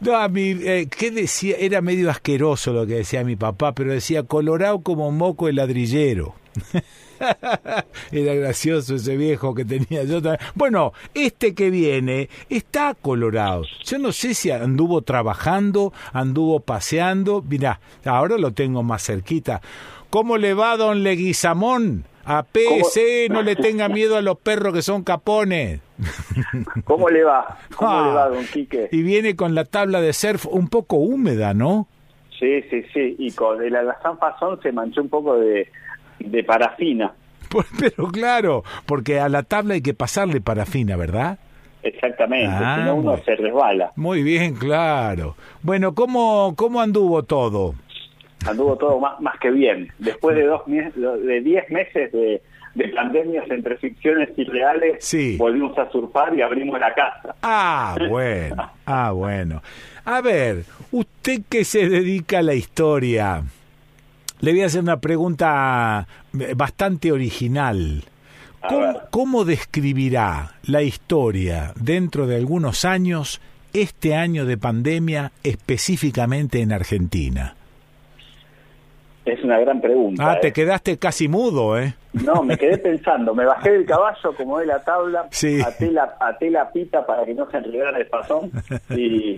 No, 0.00 0.16
a 0.16 0.28
mí, 0.28 0.56
eh, 0.60 0.88
¿qué 0.90 1.12
decía? 1.12 1.54
Era 1.56 1.80
medio 1.82 2.10
asqueroso 2.10 2.72
lo 2.72 2.84
que 2.84 2.94
decía 2.94 3.22
mi 3.22 3.36
papá, 3.36 3.74
pero 3.76 3.92
decía 3.92 4.24
colorado 4.24 4.80
como 4.80 5.12
moco 5.12 5.46
de 5.46 5.52
ladrillero. 5.52 6.34
Era 8.12 8.34
gracioso 8.34 8.94
ese 8.94 9.16
viejo 9.16 9.54
que 9.54 9.64
tenía 9.64 10.04
yo 10.04 10.22
también. 10.22 10.40
Bueno, 10.54 10.92
este 11.14 11.54
que 11.54 11.70
viene 11.70 12.28
está 12.48 12.94
colorado. 12.94 13.64
Yo 13.84 13.98
no 13.98 14.12
sé 14.12 14.34
si 14.34 14.50
anduvo 14.50 15.02
trabajando, 15.02 15.92
anduvo 16.12 16.60
paseando. 16.60 17.42
Mirá, 17.42 17.80
ahora 18.04 18.38
lo 18.38 18.52
tengo 18.52 18.82
más 18.82 19.04
cerquita. 19.04 19.60
¿Cómo 20.10 20.38
le 20.38 20.54
va, 20.54 20.76
don 20.76 21.02
Leguizamón? 21.02 22.04
A 22.24 22.42
PC, 22.42 23.28
no 23.30 23.40
le 23.42 23.56
tenga 23.56 23.88
miedo 23.88 24.14
a 24.16 24.20
los 24.20 24.38
perros 24.38 24.74
que 24.74 24.82
son 24.82 25.02
capones. 25.02 25.80
¿Cómo 26.84 27.08
le 27.08 27.24
va? 27.24 27.58
¿Cómo 27.74 27.90
Ah. 27.90 28.06
le 28.06 28.14
va, 28.14 28.28
don 28.28 28.44
Quique? 28.46 28.88
Y 28.92 29.02
viene 29.02 29.34
con 29.34 29.54
la 29.54 29.64
tabla 29.64 30.00
de 30.02 30.12
surf 30.12 30.44
un 30.46 30.68
poco 30.68 30.96
húmeda, 30.96 31.54
¿no? 31.54 31.88
Sí, 32.38 32.60
sí, 32.70 32.82
sí. 32.92 33.16
Y 33.18 33.32
con 33.32 33.62
el 33.64 33.74
alazán 33.74 34.18
pasón 34.18 34.60
se 34.62 34.72
manchó 34.72 35.00
un 35.00 35.08
poco 35.08 35.38
de, 35.38 35.68
de 36.18 36.44
parafina. 36.44 37.12
Pues, 37.48 37.66
Pero 37.80 38.08
claro, 38.08 38.62
porque 38.84 39.20
a 39.20 39.28
la 39.30 39.42
tabla 39.42 39.72
hay 39.74 39.80
que 39.80 39.94
pasarle 39.94 40.42
parafina, 40.42 40.96
¿verdad? 40.96 41.38
Exactamente. 41.82 42.54
Ah, 42.54 42.76
si 42.78 42.84
no, 42.84 42.96
uno 42.96 43.16
se 43.24 43.36
resbala. 43.36 43.92
Muy 43.96 44.22
bien, 44.22 44.54
claro. 44.54 45.34
Bueno, 45.62 45.94
¿cómo, 45.94 46.52
cómo 46.56 46.82
anduvo 46.82 47.22
todo? 47.22 47.74
Anduvo 48.46 48.76
todo 48.76 49.00
más, 49.00 49.18
más 49.20 49.38
que 49.40 49.50
bien. 49.50 49.88
Después 49.98 50.36
de 50.36 50.44
dos 50.44 50.62
de 50.66 51.40
diez 51.40 51.70
meses 51.70 52.12
de, 52.12 52.42
de 52.74 52.88
pandemias 52.88 53.50
entre 53.50 53.78
ficciones 53.78 54.28
y 54.36 54.44
reales, 54.44 54.96
Sí. 55.02 55.36
volvimos 55.38 55.76
a 55.78 55.90
surfar 55.90 56.34
y 56.36 56.42
abrimos 56.42 56.78
la 56.78 56.92
casa. 56.92 57.34
Ah, 57.42 57.96
bueno, 58.10 58.70
ah, 58.84 59.12
bueno. 59.12 59.62
A 60.04 60.20
ver, 60.20 60.64
usted 60.92 61.42
que 61.48 61.64
se 61.64 61.88
dedica 61.88 62.40
a 62.40 62.42
la 62.42 62.54
historia, 62.54 63.42
le 64.40 64.52
voy 64.52 64.62
a 64.62 64.66
hacer 64.66 64.82
una 64.82 65.00
pregunta 65.00 66.06
eh, 66.38 66.54
bastante 66.56 67.12
original. 67.12 68.04
¿Cómo, 68.68 69.00
cómo 69.10 69.44
describirá 69.44 70.52
la 70.64 70.82
historia 70.82 71.72
dentro 71.76 72.26
de 72.26 72.36
algunos 72.36 72.84
años, 72.84 73.40
este 73.72 74.14
año 74.16 74.46
de 74.46 74.58
pandemia, 74.58 75.30
específicamente 75.44 76.60
en 76.60 76.72
Argentina? 76.72 77.54
Es 79.24 79.44
una 79.44 79.58
gran 79.60 79.80
pregunta. 79.80 80.30
Ah, 80.32 80.40
te 80.40 80.48
¿eh? 80.48 80.52
quedaste 80.54 80.98
casi 80.98 81.28
mudo, 81.28 81.78
¿eh? 81.78 81.94
No, 82.14 82.42
me 82.42 82.56
quedé 82.56 82.78
pensando, 82.78 83.34
me 83.34 83.44
bajé 83.44 83.72
del 83.72 83.84
caballo, 83.86 84.34
como 84.36 84.58
de 84.58 84.66
la 84.66 84.82
tabla, 84.82 85.28
Sí. 85.30 85.60
até, 85.60 85.92
la, 85.92 86.16
até 86.18 86.50
la 86.50 86.70
pita 86.72 87.04
para 87.06 87.24
que 87.26 87.34
no 87.34 87.48
se 87.50 87.58
enredara 87.58 87.98
el 87.98 88.06
pasón 88.06 88.50
y, 88.90 89.36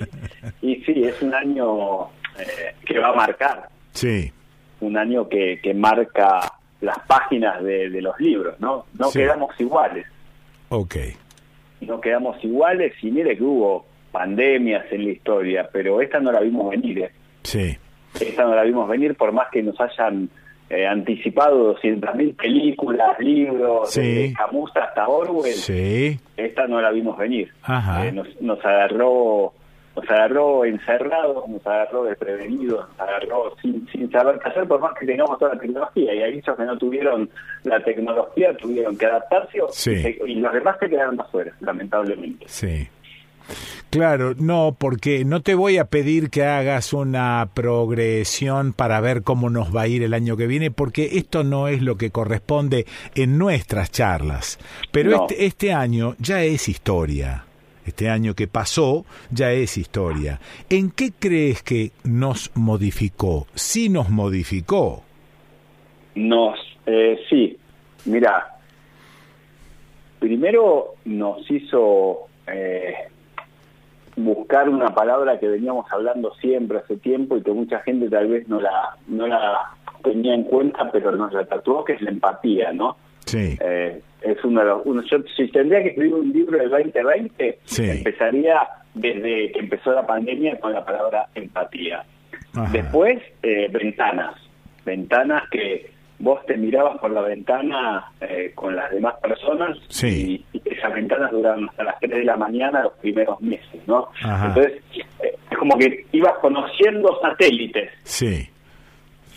y 0.62 0.76
sí, 0.84 1.02
es 1.04 1.20
un 1.22 1.34
año 1.34 2.04
eh, 2.38 2.74
que 2.86 2.98
va 3.00 3.08
a 3.08 3.14
marcar, 3.14 3.68
Sí, 3.92 4.32
un 4.81 4.97
año 4.97 5.28
que, 5.28 5.60
que 5.62 5.75
marca 5.75 6.41
las 6.81 6.99
páginas 7.07 7.62
de, 7.62 7.89
los 8.00 8.18
libros, 8.18 8.59
¿no? 8.59 8.86
No 8.99 9.10
quedamos 9.10 9.59
iguales. 9.60 10.07
Ok. 10.70 10.97
No 11.83 12.00
quedamos 12.00 12.42
iguales 12.44 12.92
y 13.02 13.10
mire 13.10 13.36
que 13.36 13.42
hubo 13.42 13.86
pandemias 14.12 14.84
en 14.91 15.05
la 15.05 15.10
historia, 15.10 15.68
pero 15.73 16.00
esta 16.00 16.20
no 16.20 16.33
la 16.33 16.41
vimos 16.41 16.70
venir. 16.70 17.00
¿eh? 17.00 17.10
Sí. 17.42 17.76
Esta 18.20 18.44
no 18.44 18.55
la 18.55 18.62
vimos 18.62 18.89
venir 18.89 19.15
por 19.15 19.33
más 19.33 19.49
que 19.50 19.62
nos 19.62 19.78
hayan 19.81 20.28
eh, 20.68 20.86
anticipado 20.86 21.76
200.000 21.76 22.36
películas, 22.36 23.18
libros, 23.18 23.94
de 23.94 24.33
Camus 24.36 24.70
hasta 24.76 25.07
Orwell. 25.09 25.52
Sí. 25.52 26.18
Esta 26.36 26.67
no 26.67 26.81
la 26.81 26.91
vimos 26.91 27.18
venir. 27.18 27.52
Ajá. 27.62 28.07
Eh, 28.07 28.12
nos, 28.12 28.28
nos 28.41 28.65
agarró 28.65 29.52
nos 29.96 30.08
agarró 30.08 30.64
encerrados, 30.64 31.48
nos 31.48 31.66
agarró 31.66 32.04
desprevenidos, 32.04 32.88
nos 32.88 33.00
agarró 33.00 33.56
sin, 33.60 33.86
sin 33.88 34.10
saber 34.10 34.38
qué 34.38 34.48
hacer, 34.48 34.66
por 34.66 34.80
más 34.80 34.94
que 34.98 35.06
tengamos 35.06 35.38
toda 35.38 35.54
la 35.54 35.60
tecnología. 35.60 36.14
Y 36.14 36.22
hay 36.22 36.34
muchos 36.36 36.56
que 36.56 36.64
no 36.64 36.78
tuvieron 36.78 37.30
la 37.64 37.82
tecnología, 37.82 38.56
tuvieron 38.56 38.96
que 38.96 39.06
adaptarse 39.06 39.58
y, 40.26 40.34
los 40.36 40.52
demás 40.52 40.76
se 40.78 40.88
quedaron 40.88 41.20
afuera, 41.20 41.52
lamentablemente. 41.60 42.46
Sí. 42.48 42.88
Claro, 43.90 44.34
no, 44.38 44.76
porque 44.78 45.24
no 45.24 45.42
te 45.42 45.56
voy 45.56 45.78
a 45.78 45.86
pedir 45.86 46.30
que 46.30 46.44
hagas 46.44 46.92
una 46.92 47.48
progresión 47.52 48.72
para 48.72 49.00
ver 49.00 49.22
cómo 49.22 49.50
nos 49.50 49.74
va 49.74 49.82
a 49.82 49.88
ir 49.88 50.04
el 50.04 50.14
año 50.14 50.36
que 50.36 50.46
viene, 50.46 50.70
porque 50.70 51.18
esto 51.18 51.42
no 51.42 51.66
es 51.66 51.82
lo 51.82 51.96
que 51.96 52.10
corresponde 52.10 52.86
en 53.16 53.38
nuestras 53.38 53.90
charlas. 53.90 54.60
Pero 54.92 55.22
este, 55.22 55.46
este 55.46 55.72
año 55.72 56.14
ya 56.20 56.42
es 56.44 56.68
historia 56.68 57.44
este 57.86 58.09
año 58.09 58.34
que 58.34 58.47
pasó 58.47 59.05
ya 59.31 59.52
es 59.52 59.76
historia. 59.76 60.41
¿En 60.68 60.91
qué 60.91 61.12
crees 61.18 61.62
que 61.62 61.92
nos 62.05 62.50
modificó? 62.55 63.47
Sí 63.55 63.89
nos 63.89 64.10
modificó. 64.10 65.02
Nos, 66.15 66.59
eh, 66.86 67.20
sí, 67.28 67.59
mira, 68.05 68.59
primero 70.18 70.94
nos 71.05 71.50
hizo 71.50 72.28
eh, 72.47 72.94
buscar 74.17 74.68
una 74.68 74.94
palabra 74.94 75.39
que 75.39 75.49
veníamos 75.49 75.86
hablando 75.91 76.34
siempre 76.36 76.78
hace 76.78 76.97
tiempo 76.97 77.36
y 77.36 77.42
que 77.42 77.52
mucha 77.52 77.81
gente 77.81 78.09
tal 78.09 78.28
vez 78.28 78.49
no 78.49 78.60
la, 78.60 78.97
no 79.09 79.26
la 79.26 79.73
tenía 80.02 80.34
en 80.34 80.44
cuenta, 80.44 80.91
pero 80.92 81.12
nos 81.12 81.33
la 81.33 81.44
tatuó, 81.44 81.84
que 81.84 81.94
es 81.94 82.02
la 82.02 82.10
empatía, 82.10 82.73
¿no? 82.73 82.97
Sí. 83.25 83.57
Eh, 83.60 84.02
es 84.23 84.44
uno 84.44 84.60
de 84.60 84.66
los, 84.66 84.82
uno, 84.84 85.02
yo, 85.02 85.18
si 85.36 85.49
tendría 85.49 85.82
que 85.82 85.89
escribir 85.90 86.15
un 86.15 86.32
libro 86.32 86.58
del 86.58 86.70
2020, 86.70 87.58
empezaría 87.78 88.68
desde 88.94 89.52
que 89.52 89.58
empezó 89.58 89.92
la 89.92 90.07
pandemia 90.07 90.58
con 90.58 90.73
la 90.73 90.84
palabra 90.84 91.26
empatía. 91.34 92.05
Después, 92.73 93.23
eh, 93.42 93.68
ventanas, 93.70 94.34
ventanas 94.84 95.49
que 95.50 95.90
vos 96.18 96.44
te 96.47 96.57
mirabas 96.57 96.99
por 96.99 97.10
la 97.12 97.23
ventana 97.23 98.12
eh, 98.20 98.52
con 98.55 98.74
las 98.76 98.90
demás 98.90 99.15
personas 99.23 99.78
y, 100.02 100.44
esas 100.65 100.92
ventanas 100.94 101.31
duran 101.31 101.68
hasta 101.68 101.84
las 101.84 102.00
3 102.00 102.10
de 102.10 102.24
la 102.24 102.36
mañana 102.36 102.82
los 102.82 102.92
primeros 102.94 103.40
meses, 103.40 103.81
¿no? 103.86 104.08
Entonces, 104.23 104.82
eh, 105.23 105.36
es 105.50 105.58
como 105.58 105.78
que 105.78 106.07
ibas 106.12 106.34
conociendo 106.40 107.18
satélites. 107.23 107.90
Sí. 108.02 108.49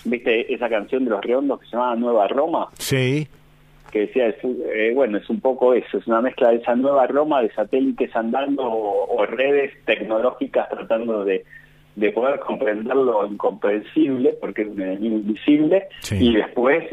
¿Viste 0.05 0.53
esa 0.53 0.67
canción 0.67 1.05
de 1.05 1.11
los 1.11 1.21
redondos 1.21 1.61
que 1.61 1.67
se 1.67 1.71
llamaba 1.73 1.95
Nueva 1.95 2.27
Roma? 2.27 2.67
Sí 2.77 3.27
que 3.93 4.07
decía, 4.07 4.29
eh, 4.29 4.91
bueno, 4.95 5.19
es 5.19 5.29
un 5.29 5.39
poco 5.39 5.75
eso, 5.75 5.99
es 5.99 6.07
una 6.07 6.19
mezcla 6.19 6.49
de 6.49 6.55
esa 6.55 6.75
nueva 6.75 7.05
Roma 7.05 7.43
de 7.43 7.53
satélites 7.53 8.13
andando 8.15 8.63
o, 8.63 9.23
redes 9.27 9.71
tecnológicas 9.85 10.67
tratando 10.67 11.23
de, 11.23 11.45
de, 11.95 12.11
poder 12.11 12.39
comprender 12.39 12.95
lo 12.95 13.23
incomprensible, 13.27 14.35
porque 14.41 14.63
es 14.63 14.69
un 14.69 14.81
enemigo 14.81 15.17
invisible, 15.17 15.87
y 16.09 16.33
después 16.33 16.85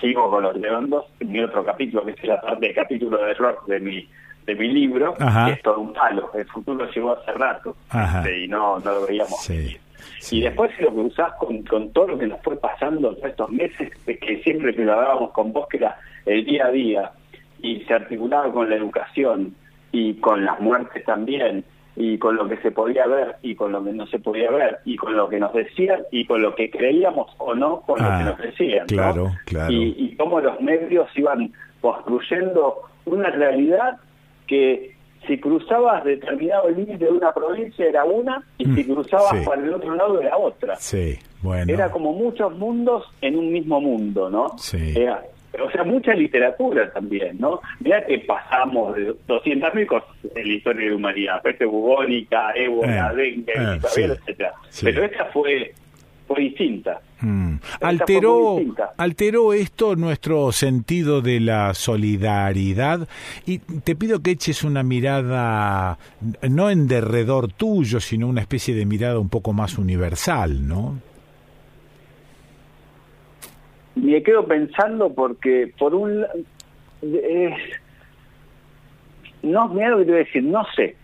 sigo 0.00 0.30
con 0.30 0.44
los 0.44 0.60
redondos, 0.60 1.06
mi 1.18 1.40
otro 1.40 1.64
capítulo, 1.64 2.04
que 2.04 2.12
es 2.12 2.24
la 2.24 2.40
parte 2.40 2.66
del 2.66 2.74
capítulo 2.76 3.18
de 3.18 3.34
rock 3.34 3.66
de 3.66 3.80
mi 3.80 4.08
de 4.46 4.54
mi 4.54 4.68
libro, 4.68 5.14
que 5.14 5.52
es 5.52 5.62
todo 5.62 5.80
un 5.80 5.92
palo, 5.92 6.30
el 6.34 6.46
futuro 6.46 6.88
llegó 6.88 7.12
hace 7.18 7.32
rato, 7.32 7.76
este, 7.92 8.44
y 8.44 8.48
no, 8.48 8.78
no 8.78 8.92
lo 8.92 9.06
veíamos. 9.06 9.50
Y 10.30 10.40
después 10.40 10.70
lo 10.80 10.94
que 10.94 11.00
usás 11.00 11.32
con, 11.34 11.62
con 11.64 11.92
todo 11.92 12.08
lo 12.08 12.18
que 12.18 12.28
nos 12.28 12.40
fue 12.42 12.56
pasando 12.56 13.10
todos 13.14 13.24
estos 13.24 13.50
meses, 13.50 13.90
que 14.06 14.40
siempre 14.42 14.74
que 14.74 14.84
lo 14.84 14.94
hablábamos 14.94 15.32
con 15.32 15.52
vos, 15.52 15.66
que 15.68 15.78
era 15.78 15.98
el 16.28 16.44
día 16.44 16.66
a 16.66 16.70
día 16.70 17.12
y 17.60 17.80
se 17.80 17.94
articulaba 17.94 18.52
con 18.52 18.70
la 18.70 18.76
educación 18.76 19.54
y 19.92 20.14
con 20.14 20.44
las 20.44 20.60
muertes 20.60 21.04
también 21.04 21.64
y 21.96 22.18
con 22.18 22.36
lo 22.36 22.48
que 22.48 22.58
se 22.58 22.70
podía 22.70 23.06
ver 23.06 23.36
y 23.42 23.56
con 23.56 23.72
lo 23.72 23.82
que 23.82 23.92
no 23.92 24.06
se 24.06 24.20
podía 24.20 24.50
ver 24.50 24.78
y 24.84 24.96
con 24.96 25.16
lo 25.16 25.28
que 25.28 25.40
nos 25.40 25.52
decían 25.52 26.02
y 26.12 26.26
con 26.26 26.42
lo 26.42 26.54
que 26.54 26.70
creíamos 26.70 27.34
o 27.38 27.54
no 27.54 27.80
con 27.80 27.98
lo 27.98 28.04
que 28.08 28.14
ah, 28.14 28.22
nos 28.22 28.38
decían. 28.38 28.86
Claro, 28.86 29.32
claro. 29.46 29.72
Y, 29.72 29.94
y 29.98 30.16
cómo 30.16 30.40
los 30.40 30.60
medios 30.60 31.08
iban 31.16 31.52
construyendo 31.80 32.82
una 33.04 33.30
realidad 33.30 33.96
que 34.46 34.96
si 35.26 35.38
cruzabas 35.38 36.04
determinado 36.04 36.70
límite 36.70 37.04
de 37.04 37.10
una 37.10 37.32
provincia 37.32 37.84
era 37.84 38.04
una 38.04 38.42
y 38.56 38.64
si 38.64 38.84
mm, 38.84 38.94
cruzabas 38.94 39.44
para 39.44 39.60
el 39.60 39.74
otro 39.74 39.94
lado 39.96 40.20
era 40.20 40.36
otra. 40.36 40.76
Sí, 40.76 41.18
bueno. 41.42 41.72
Era 41.72 41.90
como 41.90 42.12
muchos 42.12 42.56
mundos 42.56 43.04
en 43.20 43.36
un 43.36 43.52
mismo 43.52 43.80
mundo, 43.80 44.30
¿no? 44.30 44.56
Sí 44.58 44.94
o 45.60 45.70
sea, 45.70 45.84
mucha 45.84 46.14
literatura 46.14 46.92
también, 46.92 47.38
¿no? 47.38 47.60
Mira 47.80 48.04
que 48.04 48.18
pasamos 48.20 48.94
de 48.96 49.14
200.000 49.26 49.86
cosas 49.86 50.08
en 50.34 50.48
la 50.48 50.54
historia 50.54 50.84
de 50.84 50.90
la 50.90 50.96
humanidad, 50.96 51.42
peste 51.42 51.64
bubónica, 51.64 52.52
ébola, 52.52 53.12
eh, 53.12 53.16
dengue, 53.16 53.52
eh, 53.52 53.80
etcétera. 53.82 54.54
Pero 54.82 55.04
esta 55.04 55.24
fue 55.26 55.72
fue 56.28 56.42
distinta. 56.42 57.00
Mm. 57.20 57.56
Alteró, 57.80 58.60
alteró 58.96 59.52
esto 59.52 59.96
nuestro 59.96 60.52
sentido 60.52 61.20
de 61.20 61.40
la 61.40 61.74
solidaridad 61.74 63.08
y 63.46 63.58
te 63.58 63.96
pido 63.96 64.22
que 64.22 64.32
eches 64.32 64.62
una 64.62 64.82
mirada 64.82 65.98
no 66.48 66.70
en 66.70 66.86
derredor 66.86 67.50
tuyo, 67.50 67.98
sino 67.98 68.28
una 68.28 68.42
especie 68.42 68.74
de 68.74 68.86
mirada 68.86 69.18
un 69.18 69.30
poco 69.30 69.52
más 69.52 69.78
universal, 69.78 70.68
¿no? 70.68 71.00
Me 73.98 74.22
quedo 74.22 74.46
pensando 74.46 75.12
porque 75.12 75.72
por 75.78 75.94
un 75.94 76.24
eh, 77.02 77.54
no 79.42 79.68
mira 79.68 79.90
lo 79.90 79.98
que 79.98 80.04
te 80.04 80.10
voy 80.10 80.20
a 80.20 80.24
decir 80.24 80.42
no 80.44 80.64
sé. 80.74 80.96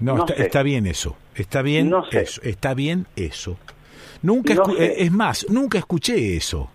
No, 0.00 0.26
está, 0.26 0.62
bien 0.62 0.86
eso 0.86 1.16
está 1.34 1.62
bien 1.62 1.92
eso 2.12 2.42
está 2.42 2.74
bien 2.74 3.06
eso. 3.16 3.56
Nunca 4.22 4.54
eh, 4.78 4.94
es 4.98 5.12
más 5.12 5.46
nunca 5.48 5.78
escuché 5.78 6.36
eso. 6.36 6.70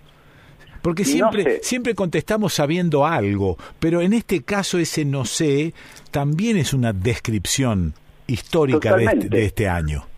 Porque 0.82 1.04
siempre 1.04 1.60
siempre 1.62 1.94
contestamos 1.94 2.54
sabiendo 2.54 3.06
algo 3.06 3.58
pero 3.80 4.02
en 4.02 4.14
este 4.14 4.44
caso 4.44 4.78
ese 4.78 5.04
no 5.04 5.26
sé 5.26 5.74
también 6.12 6.56
es 6.58 6.74
una 6.74 6.94
descripción 6.94 7.94
histórica 8.28 8.96
de 8.96 9.06
este, 9.06 9.30
de 9.30 9.46
este 9.46 9.68
año 9.68 10.09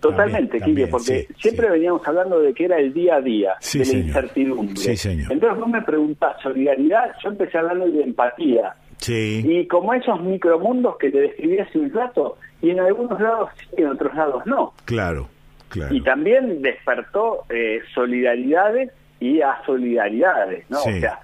Totalmente, 0.00 0.60
Kike, 0.60 0.86
porque 0.86 1.28
siempre 1.38 1.70
veníamos 1.70 2.06
hablando 2.06 2.40
de 2.40 2.54
que 2.54 2.64
era 2.64 2.78
el 2.78 2.92
día 2.92 3.16
a 3.16 3.20
día, 3.20 3.54
de 3.72 3.84
la 3.84 3.92
incertidumbre. 3.92 4.96
Señor. 4.96 5.32
Entonces 5.32 5.58
vos 5.58 5.68
me 5.68 5.82
preguntás, 5.82 6.40
solidaridad, 6.42 7.14
yo 7.22 7.30
empecé 7.30 7.58
hablando 7.58 7.86
de 7.86 8.02
empatía. 8.02 8.74
Y 9.06 9.66
como 9.66 9.94
esos 9.94 10.20
micromundos 10.22 10.96
que 10.98 11.10
te 11.10 11.20
describí 11.20 11.58
hace 11.58 11.78
un 11.78 11.92
rato, 11.92 12.38
y 12.62 12.70
en 12.70 12.80
algunos 12.80 13.20
lados 13.20 13.50
sí, 13.58 13.66
en 13.78 13.88
otros 13.88 14.14
lados 14.14 14.44
no. 14.46 14.74
Claro, 14.84 15.28
claro. 15.68 15.94
Y 15.94 16.02
también 16.02 16.60
despertó 16.60 17.44
eh, 17.48 17.80
solidaridades 17.94 18.90
y 19.18 19.40
asolidaridades, 19.40 20.68
¿no? 20.70 20.80
O 20.80 20.82
sea, 20.82 21.20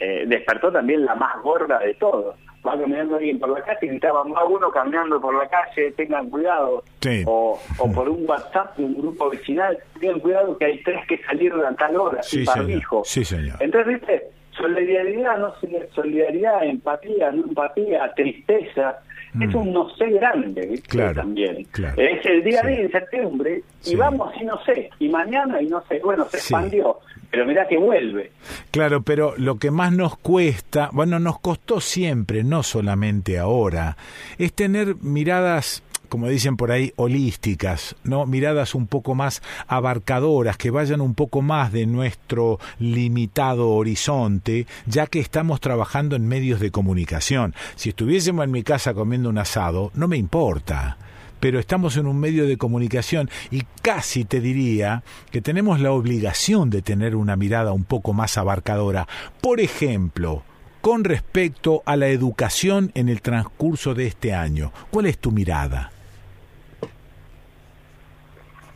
eh, 0.00 0.24
despertó 0.26 0.70
también 0.72 1.04
la 1.04 1.14
más 1.14 1.40
gorda 1.42 1.78
de 1.78 1.94
todos 1.94 2.36
va 2.66 2.78
caminando 2.78 3.16
alguien 3.16 3.38
por 3.38 3.50
la 3.50 3.62
calle 3.62 3.78
y 3.82 3.88
gritaban, 3.88 4.32
va 4.32 4.44
uno 4.44 4.70
caminando 4.70 5.20
por 5.20 5.34
la 5.36 5.48
calle, 5.48 5.92
tengan 5.92 6.30
cuidado. 6.30 6.82
O, 7.26 7.60
o 7.78 7.92
por 7.92 8.08
un 8.08 8.28
WhatsApp 8.28 8.76
de 8.76 8.84
un 8.84 8.94
grupo 8.94 9.30
vecinal, 9.30 9.78
tengan 10.00 10.20
cuidado 10.20 10.56
que 10.56 10.64
hay 10.64 10.82
tres 10.82 11.06
que 11.06 11.18
salieron 11.24 11.64
a 11.64 11.74
tal 11.76 11.96
hora, 11.96 12.22
sí, 12.22 12.46
señor. 12.46 12.82
Sí, 13.04 13.24
señor. 13.24 13.56
Entonces, 13.60 13.94
viste, 13.94 14.22
solidaridad, 14.56 15.38
no 15.38 15.54
solidaridad, 15.94 16.64
empatía, 16.64 17.30
no 17.30 17.44
empatía, 17.44 18.12
tristeza, 18.14 18.98
es 19.40 19.54
mm. 19.54 19.56
un 19.56 19.72
no 19.72 19.88
sé 19.96 20.10
grande, 20.10 20.66
¿viste? 20.66 20.88
Claro, 20.88 21.14
También. 21.14 21.64
Claro, 21.72 22.00
es 22.00 22.24
el 22.26 22.44
día 22.44 22.60
a 22.62 22.66
día 22.66 22.76
de 22.78 22.84
incertidumbre 22.84 23.62
y 23.84 23.96
vamos 23.96 24.32
y 24.40 24.44
no 24.44 24.62
sé, 24.64 24.90
y 24.98 25.08
mañana 25.08 25.60
y 25.60 25.66
no 25.66 25.82
sé, 25.88 26.00
bueno, 26.04 26.24
se 26.26 26.36
expandió 26.36 26.98
pero 27.34 27.46
mira 27.46 27.66
que 27.66 27.76
vuelve. 27.76 28.30
Claro, 28.70 29.02
pero 29.02 29.34
lo 29.36 29.56
que 29.58 29.72
más 29.72 29.92
nos 29.92 30.16
cuesta, 30.16 30.90
bueno, 30.92 31.18
nos 31.18 31.40
costó 31.40 31.80
siempre, 31.80 32.44
no 32.44 32.62
solamente 32.62 33.40
ahora, 33.40 33.96
es 34.38 34.52
tener 34.52 34.94
miradas 35.02 35.82
como 36.14 36.28
dicen 36.28 36.56
por 36.56 36.70
ahí, 36.70 36.92
holísticas, 36.94 37.96
¿no? 38.04 38.24
Miradas 38.24 38.76
un 38.76 38.86
poco 38.86 39.16
más 39.16 39.42
abarcadoras, 39.66 40.56
que 40.56 40.70
vayan 40.70 41.00
un 41.00 41.14
poco 41.14 41.42
más 41.42 41.72
de 41.72 41.86
nuestro 41.86 42.60
limitado 42.78 43.70
horizonte, 43.70 44.68
ya 44.86 45.08
que 45.08 45.18
estamos 45.18 45.58
trabajando 45.60 46.14
en 46.14 46.28
medios 46.28 46.60
de 46.60 46.70
comunicación. 46.70 47.52
Si 47.74 47.88
estuviésemos 47.88 48.44
en 48.44 48.52
mi 48.52 48.62
casa 48.62 48.94
comiendo 48.94 49.28
un 49.28 49.38
asado, 49.38 49.90
no 49.94 50.06
me 50.06 50.16
importa 50.16 50.98
pero 51.40 51.58
estamos 51.58 51.96
en 51.96 52.06
un 52.06 52.20
medio 52.20 52.46
de 52.46 52.56
comunicación 52.56 53.28
y 53.50 53.64
casi 53.82 54.24
te 54.24 54.40
diría 54.40 55.02
que 55.32 55.42
tenemos 55.42 55.80
la 55.80 55.90
obligación 55.90 56.70
de 56.70 56.80
tener 56.80 57.16
una 57.16 57.34
mirada 57.34 57.72
un 57.72 57.84
poco 57.84 58.12
más 58.12 58.38
abarcadora. 58.38 59.08
Por 59.42 59.60
ejemplo, 59.60 60.42
con 60.80 61.02
respecto 61.02 61.82
a 61.86 61.96
la 61.96 62.06
educación 62.06 62.92
en 62.94 63.08
el 63.08 63.20
transcurso 63.20 63.94
de 63.94 64.06
este 64.06 64.32
año, 64.32 64.72
¿cuál 64.90 65.06
es 65.06 65.18
tu 65.18 65.32
mirada? 65.32 65.90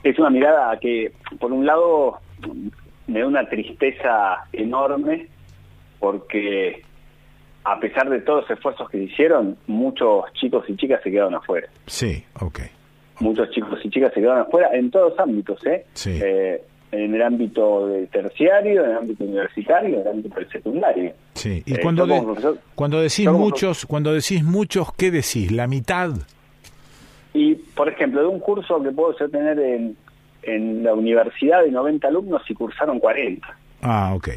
Es 0.09 0.19
una 0.19 0.31
mirada 0.31 0.79
que, 0.79 1.13
por 1.39 1.53
un 1.53 1.67
lado, 1.67 2.19
me 3.07 3.21
da 3.21 3.27
una 3.27 3.49
tristeza 3.49 4.45
enorme 4.53 5.29
porque 5.99 6.83
a 7.65 7.79
pesar 7.79 8.09
de 8.09 8.21
todos 8.21 8.43
los 8.43 8.51
esfuerzos 8.51 8.89
que 8.89 8.99
hicieron, 8.99 9.59
muchos 9.67 10.25
chicos 10.35 10.65
y 10.69 10.77
chicas 10.77 11.03
se 11.03 11.11
quedaron 11.11 11.35
afuera. 11.35 11.69
Sí, 11.87 12.25
ok. 12.41 12.61
Muchos 13.21 13.51
chicos 13.51 13.79
y 13.85 13.91
chicas 13.91 14.15
se 14.15 14.21
quedaron 14.21 14.43
afuera 14.43 14.71
en 14.73 14.91
todos 14.91 15.11
los 15.11 15.21
ámbitos, 15.21 15.65
¿eh? 15.67 15.85
Sí. 15.93 16.19
eh 16.23 16.63
en 16.91 17.15
el 17.15 17.23
ámbito 17.23 17.87
del 17.87 18.09
terciario, 18.09 18.85
en 18.85 18.91
el 18.91 18.97
ámbito 18.97 19.25
universitario, 19.25 19.97
en 19.97 20.01
el 20.01 20.09
ámbito 20.09 20.35
del 20.37 20.51
secundario. 20.51 21.13
Sí. 21.35 21.63
Y 21.67 21.75
eh, 21.75 21.81
cuando, 21.83 22.07
cuando 22.75 23.01
decís 23.01 23.31
muchos, 23.31 23.85
cuando 23.87 24.13
decís 24.13 24.43
muchos, 24.43 24.93
¿qué 24.95 25.11
decís? 25.11 25.53
¿La 25.53 25.67
mitad? 25.67 26.13
Y, 27.39 27.55
por 27.55 27.89
ejemplo, 27.89 28.21
de 28.21 28.27
un 28.27 28.41
curso 28.41 28.83
que 28.83 28.91
puedo 28.91 29.17
yo 29.17 29.29
tener 29.31 29.61
en, 29.61 29.97
en 30.43 30.83
la 30.83 30.93
universidad 30.93 31.63
de 31.63 31.71
90 31.71 32.09
alumnos 32.09 32.43
y 32.49 32.55
cursaron 32.55 32.99
40. 32.99 33.47
Ah, 33.83 34.13
ok. 34.17 34.29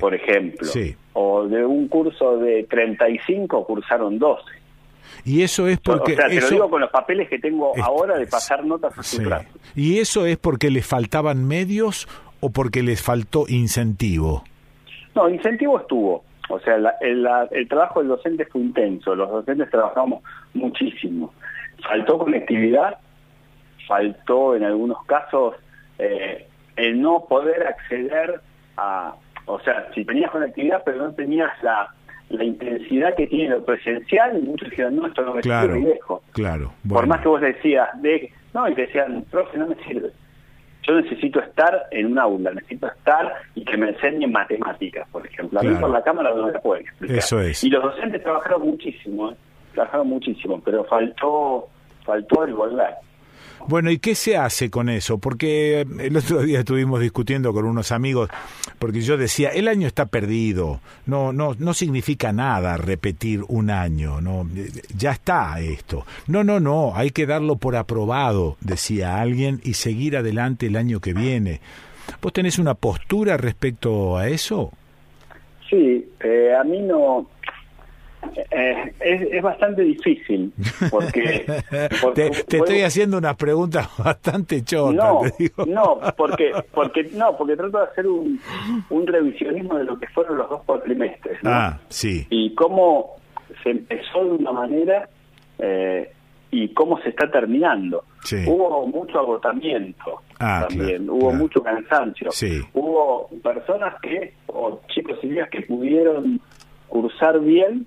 Por 0.00 0.14
ejemplo. 0.14 0.66
Sí. 0.66 0.96
O 1.12 1.46
de 1.46 1.66
un 1.66 1.88
curso 1.88 2.38
de 2.38 2.64
35 2.64 3.66
cursaron 3.66 4.18
12. 4.18 4.42
Y 5.26 5.42
eso 5.42 5.68
es 5.68 5.78
porque... 5.80 6.14
O 6.14 6.16
sea, 6.16 6.28
te 6.28 6.40
lo 6.40 6.48
digo 6.48 6.70
con 6.70 6.80
los 6.80 6.90
papeles 6.90 7.28
que 7.28 7.38
tengo 7.38 7.72
ahora 7.82 8.16
de 8.16 8.26
pasar 8.26 8.64
notas 8.64 8.98
a 8.98 9.02
su 9.02 9.22
¿Y 9.74 9.98
eso 9.98 10.24
es 10.24 10.38
porque 10.38 10.70
les 10.70 10.86
faltaban 10.86 11.46
medios 11.46 12.08
o 12.40 12.48
porque 12.50 12.82
les 12.82 13.02
faltó 13.02 13.44
incentivo? 13.48 14.44
No, 15.14 15.28
incentivo 15.28 15.78
estuvo. 15.78 16.24
O 16.48 16.58
sea, 16.60 16.76
el, 17.00 17.28
el, 17.50 17.68
trabajo 17.68 18.00
del 18.00 18.08
docente 18.08 18.46
fue 18.46 18.62
intenso. 18.62 19.14
Los 19.14 19.30
docentes 19.30 19.68
trabajamos 19.70 20.22
muchísimo. 20.54 21.34
Faltó 21.86 22.18
conectividad, 22.18 22.98
faltó 23.86 24.56
en 24.56 24.64
algunos 24.64 25.04
casos 25.04 25.54
eh, 25.98 26.46
el 26.76 27.00
no 27.00 27.26
poder 27.28 27.66
acceder 27.66 28.40
a, 28.76 29.14
o 29.46 29.60
sea, 29.60 29.88
si 29.94 30.04
tenías 30.04 30.30
conectividad 30.30 30.82
pero 30.84 30.98
no 30.98 31.12
tenías 31.12 31.50
la, 31.62 31.94
la 32.30 32.44
intensidad 32.44 33.14
que 33.14 33.26
tiene 33.26 33.50
lo 33.50 33.64
presencial, 33.64 34.42
muchos 34.42 34.70
decían, 34.70 34.96
no, 34.96 35.06
esto 35.06 35.22
no 35.22 35.34
me 35.34 35.40
claro, 35.40 35.74
sirve 35.74 35.90
dejo. 35.90 36.22
Claro. 36.32 36.72
Por 36.88 37.06
más 37.06 37.20
que 37.20 37.28
vos 37.28 37.40
decías, 37.40 37.88
de, 38.00 38.32
no, 38.52 38.68
y 38.68 38.74
te 38.74 38.82
decían, 38.82 39.24
profe, 39.30 39.58
no 39.58 39.66
me 39.68 39.76
sirve. 39.84 40.10
Yo 40.86 41.00
necesito 41.00 41.40
estar 41.40 41.86
en 41.92 42.06
un 42.06 42.18
aula, 42.18 42.52
necesito 42.52 42.88
estar 42.88 43.32
y 43.54 43.64
que 43.64 43.76
me 43.76 43.88
enseñen 43.88 44.32
matemáticas, 44.32 45.08
por 45.10 45.26
ejemplo. 45.26 45.60
A 45.60 45.62
mí 45.62 45.74
por 45.76 45.90
la 45.90 46.02
cámara 46.02 46.30
no 46.34 46.46
me 46.46 46.58
pueden 46.58 46.84
explicar. 46.84 47.18
Eso 47.18 47.40
es. 47.40 47.64
Y 47.64 47.70
los 47.70 47.82
docentes 47.82 48.22
trabajaron 48.22 48.62
muchísimo, 48.62 49.30
¿eh? 49.30 49.36
trabajaron 49.72 50.08
muchísimo, 50.08 50.60
pero 50.62 50.84
faltó, 50.84 51.68
faltó 52.04 52.44
el 52.44 52.54
volver. 52.54 52.94
Bueno, 53.66 53.90
¿y 53.90 53.98
qué 53.98 54.14
se 54.14 54.36
hace 54.36 54.68
con 54.68 54.90
eso? 54.90 55.16
Porque 55.16 55.86
el 55.98 56.16
otro 56.16 56.42
día 56.42 56.58
estuvimos 56.58 57.00
discutiendo 57.00 57.54
con 57.54 57.64
unos 57.64 57.92
amigos, 57.92 58.28
porque 58.78 59.00
yo 59.00 59.16
decía, 59.16 59.48
el 59.48 59.68
año 59.68 59.86
está 59.86 60.04
perdido, 60.06 60.80
no, 61.06 61.32
no, 61.32 61.54
no 61.58 61.72
significa 61.72 62.30
nada 62.32 62.76
repetir 62.76 63.42
un 63.48 63.70
año, 63.70 64.20
no, 64.20 64.46
ya 64.94 65.12
está 65.12 65.58
esto. 65.60 66.04
No, 66.26 66.44
no, 66.44 66.60
no, 66.60 66.92
hay 66.94 67.10
que 67.10 67.24
darlo 67.24 67.56
por 67.56 67.76
aprobado, 67.76 68.58
decía 68.60 69.18
alguien, 69.18 69.60
y 69.64 69.74
seguir 69.74 70.18
adelante 70.18 70.66
el 70.66 70.76
año 70.76 71.00
que 71.00 71.14
viene. 71.14 71.60
¿Vos 72.20 72.34
tenés 72.34 72.58
una 72.58 72.74
postura 72.74 73.38
respecto 73.38 74.18
a 74.18 74.28
eso? 74.28 74.72
Sí, 75.70 76.06
eh, 76.20 76.54
a 76.54 76.62
mí 76.64 76.80
no, 76.82 77.26
eh, 78.50 78.92
es, 79.00 79.42
bastante 79.42 79.82
difícil 79.82 80.52
porque, 80.90 81.44
te, 82.14 82.26
estoy 82.28 82.82
haciendo 82.82 83.18
unas 83.18 83.36
preguntas 83.36 83.88
bastante 83.98 84.62
chotas 84.62 84.94
no 84.94 85.22
no 85.66 86.00
porque 86.16 86.52
porque 86.72 87.04
no 87.12 87.36
porque 87.36 87.56
trato 87.56 87.78
de 87.78 87.84
hacer 87.84 88.06
un, 88.06 88.40
un 88.90 89.06
revisionismo 89.06 89.76
de 89.76 89.84
lo 89.84 89.98
que 89.98 90.06
fueron 90.08 90.38
los 90.38 90.48
dos 90.48 90.62
cuatrimestres 90.64 91.38
ah 91.44 91.78
sí. 91.88 92.26
Y 92.30 92.54
cómo 92.54 93.16
se 93.62 93.70
empezó 93.70 94.24
de 94.24 94.30
una 94.30 94.52
manera 94.52 95.08
eh, 95.58 96.10
y 96.50 96.68
cómo 96.68 97.00
se 97.00 97.08
está 97.08 97.30
terminando. 97.30 98.04
Hubo 98.46 98.86
mucho 98.86 99.18
agotamiento 99.18 100.22
ah, 100.38 100.66
también 100.68 101.10
hubo 101.10 101.32
mucho 101.32 101.62
cansancio. 101.62 102.30
Sí. 102.30 102.60
hubo 102.72 103.28
personas 103.42 103.94
que 104.00 104.34
o 104.46 104.80
chicos 104.88 105.18
y 105.22 105.28
chicas 105.28 105.50
que 105.50 105.62
pudieron 105.62 106.40
cursar 106.88 107.40
bien 107.40 107.86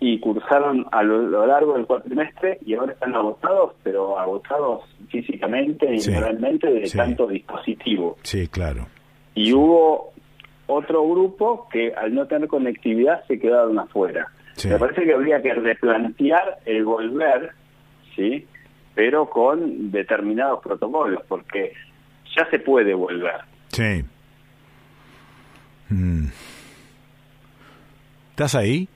y 0.00 0.18
cursaron 0.20 0.86
a 0.92 1.02
lo, 1.02 1.46
largo 1.46 1.74
del 1.74 1.86
cuatrimestre 1.86 2.58
y 2.64 2.74
ahora 2.74 2.92
están 2.92 3.14
agotados, 3.14 3.72
pero 3.82 4.18
agotados 4.18 4.82
físicamente 5.08 5.86
y 5.94 6.10
moralmente 6.10 6.70
de 6.70 6.90
tanto 6.90 7.26
dispositivo. 7.26 8.18
Sí, 8.22 8.48
claro. 8.48 8.86
Y 9.34 9.52
hubo 9.52 10.12
otro 10.66 11.08
grupo 11.08 11.68
que 11.70 11.92
al 11.94 12.14
no 12.14 12.26
tener 12.26 12.48
conectividad 12.48 13.24
se 13.26 13.38
quedaron 13.38 13.78
afuera. 13.78 14.28
Me 14.64 14.78
parece 14.78 15.04
que 15.04 15.14
habría 15.14 15.42
que 15.42 15.52
replantear 15.52 16.58
el 16.64 16.84
volver, 16.84 17.50
¿sí? 18.14 18.46
pero 18.94 19.28
con 19.28 19.90
determinados 19.90 20.60
protocolos, 20.62 21.22
porque 21.28 21.72
ya 22.36 22.48
se 22.50 22.60
puede 22.60 22.94
volver. 22.94 23.40
Sí. 23.68 24.04
Mm. 25.90 26.26
¿Estás 28.30 28.54
ahí? 28.54 28.88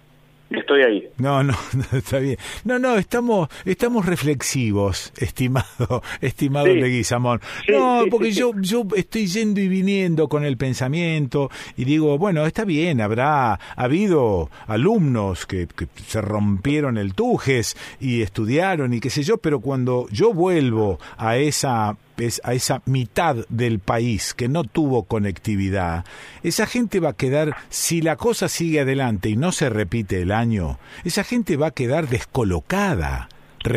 Estoy 0.51 0.83
ahí. 0.83 1.09
No, 1.19 1.43
no, 1.45 1.55
está 1.93 2.19
bien. 2.19 2.39
No, 2.65 2.79
no, 2.79 2.97
estamos, 2.97 3.49
estamos 3.65 4.07
reflexivos, 4.07 5.13
estimado, 5.19 6.03
estimado 6.21 6.67
Leguizamón. 6.67 7.41
no, 7.69 8.05
porque 8.11 8.33
yo, 8.33 8.53
yo 8.59 8.85
estoy 8.97 9.27
yendo 9.27 9.61
y 9.61 9.69
viniendo 9.69 10.29
con 10.29 10.45
el 10.45 10.57
pensamiento 10.57 11.51
y 11.77 11.85
digo, 11.85 12.17
bueno, 12.19 12.47
está 12.47 12.65
bien, 12.65 13.01
habrá 13.01 13.59
habido 13.77 14.51
alumnos 14.67 15.47
que, 15.47 15.67
que 15.67 15.87
se 16.07 16.21
rompieron 16.21 16.97
el 16.97 17.15
tujes 17.15 17.77
y 18.01 18.23
estudiaron 18.23 18.95
y 18.95 19.01
qué 19.01 19.11
sé 19.11 19.23
yo, 19.23 19.39
pero 19.39 19.61
cuando 19.61 20.07
yo 20.11 20.33
vuelvo 20.33 20.99
a 21.17 21.37
esa 21.37 21.97
a 22.43 22.53
esa 22.53 22.83
mitad 22.87 23.37
del 23.49 23.79
país 23.79 24.35
que 24.35 24.49
no 24.49 24.65
tuvo 24.65 25.05
conectividad, 25.05 26.05
esa 26.43 26.67
gente 26.67 27.01
va 27.01 27.11
a 27.11 27.17
quedar, 27.17 27.55
si 27.69 28.03
la 28.03 28.17
cosa 28.17 28.49
sigue 28.49 28.81
adelante 28.81 29.29
y 29.29 29.37
no 29.37 29.53
se 29.53 29.71
repite 29.71 30.21
el 30.23 30.33
año, 30.33 30.79
esa 31.05 31.25
gente 31.25 31.57
va 31.57 31.69
a 31.69 31.71
quedar 31.73 32.09
descolocada. 32.09 33.29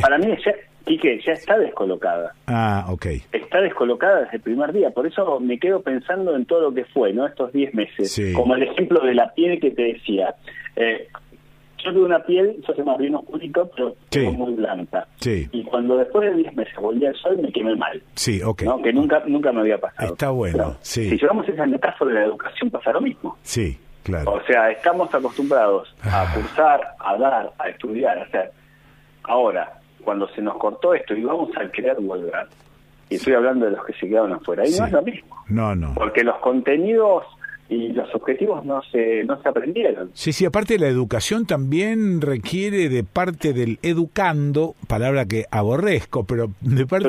Para 0.02 0.18
mí, 0.18 0.28
ya, 0.46 0.54
Quique, 0.86 1.22
ya 1.26 1.34
está 1.34 1.58
descolocada. 1.58 2.34
Ah, 2.48 2.86
ok. 2.90 3.06
Está 3.32 3.62
descolocada 3.62 4.22
desde 4.22 4.38
el 4.38 4.42
primer 4.42 4.74
día, 4.74 4.90
por 4.92 5.06
eso 5.06 5.40
me 5.40 5.60
quedo 5.60 5.82
pensando 5.82 6.36
en 6.36 6.46
todo 6.46 6.62
lo 6.62 6.74
que 6.74 6.86
fue, 6.86 7.14
¿no? 7.14 7.28
Estos 7.28 7.52
10 7.54 7.74
meses. 7.76 8.34
Como 8.36 8.56
el 8.56 8.64
ejemplo 8.64 9.00
de 9.02 9.14
la 9.14 9.34
piel 9.34 9.60
que 9.60 9.72
te 9.72 9.84
decía. 9.84 10.36
Eh, 10.76 11.08
yo 11.84 11.94
tuve 11.94 12.06
una 12.06 12.20
piel, 12.20 12.62
yo 12.68 12.74
se 12.74 12.84
más 12.84 12.98
bien 12.98 13.16
oscurito, 13.16 13.70
pero 13.76 14.32
muy 14.34 14.54
blanca. 14.54 15.08
Sí. 15.20 15.48
Y 15.52 15.64
cuando 15.64 15.98
después 15.98 16.30
de 16.30 16.38
10 16.38 16.56
meses 16.56 16.76
volví 16.76 17.06
al 17.06 17.16
sol, 17.16 17.38
me 17.42 17.52
quemé 17.52 17.76
mal. 17.76 18.02
Sí, 18.16 18.42
ok. 18.42 18.64
¿no? 18.64 18.82
Que 18.82 18.94
nunca, 18.94 19.24
nunca 19.26 19.52
me 19.52 19.62
había 19.62 19.80
pasado. 19.80 20.14
Está 20.14 20.30
bueno, 20.30 20.78
sí. 20.82 21.10
Si 21.10 21.18
llevamos 21.18 21.48
esa 21.48 21.66
metáfora 21.66 22.12
de 22.14 22.20
la 22.20 22.26
educación, 22.26 22.70
pasa 22.70 22.92
lo 22.92 23.02
mismo. 23.02 23.38
Sí, 23.42 23.78
claro. 24.04 24.34
O 24.34 24.42
sea, 24.44 24.72
estamos 24.72 25.14
acostumbrados 25.14 25.94
a 26.04 26.22
ah. 26.22 26.34
cursar, 26.34 26.82
a 27.00 27.18
dar, 27.18 27.52
a 27.58 27.70
estudiar, 27.70 28.18
a 28.20 28.24
hacer. 28.24 28.52
Ahora, 29.24 29.80
cuando 30.04 30.28
se 30.30 30.42
nos 30.42 30.58
cortó 30.58 30.94
esto 30.94 31.14
y 31.16 31.24
vamos 31.24 31.50
a 31.58 31.70
querer 31.72 31.98
volver, 32.00 32.48
y 33.10 33.16
estoy 33.16 33.34
hablando 33.34 33.66
de 33.66 33.72
los 33.72 33.86
que 33.86 33.94
se 33.94 34.08
quedaron 34.08 34.34
afuera, 34.34 34.64
ahí 34.64 34.74
no 34.78 34.86
es 34.86 34.92
lo 34.92 35.02
mismo. 35.02 35.36
No, 35.50 35.76
no. 35.76 35.94
Porque 35.96 36.24
los 36.24 36.38
contenidos 36.38 37.26
y 37.72 37.88
los 37.94 38.14
objetivos 38.14 38.66
no 38.66 38.82
se, 38.92 39.24
no 39.24 39.42
se 39.42 39.48
aprendieron. 39.48 40.12
Sí, 40.14 40.34
sí, 40.34 40.44
aparte 40.44 40.78
la 40.78 40.88
educación 40.88 41.46
también 41.46 42.20
requiere 42.20 42.90
de 42.90 43.06
parte 43.06 43.54
del 43.54 43.80
educando, 43.82 44.76
palabra 44.88 45.26
que 45.26 45.46
aborrezco, 45.52 46.26
pero 46.26 46.52
de 46.60 46.86
parte 46.86 47.08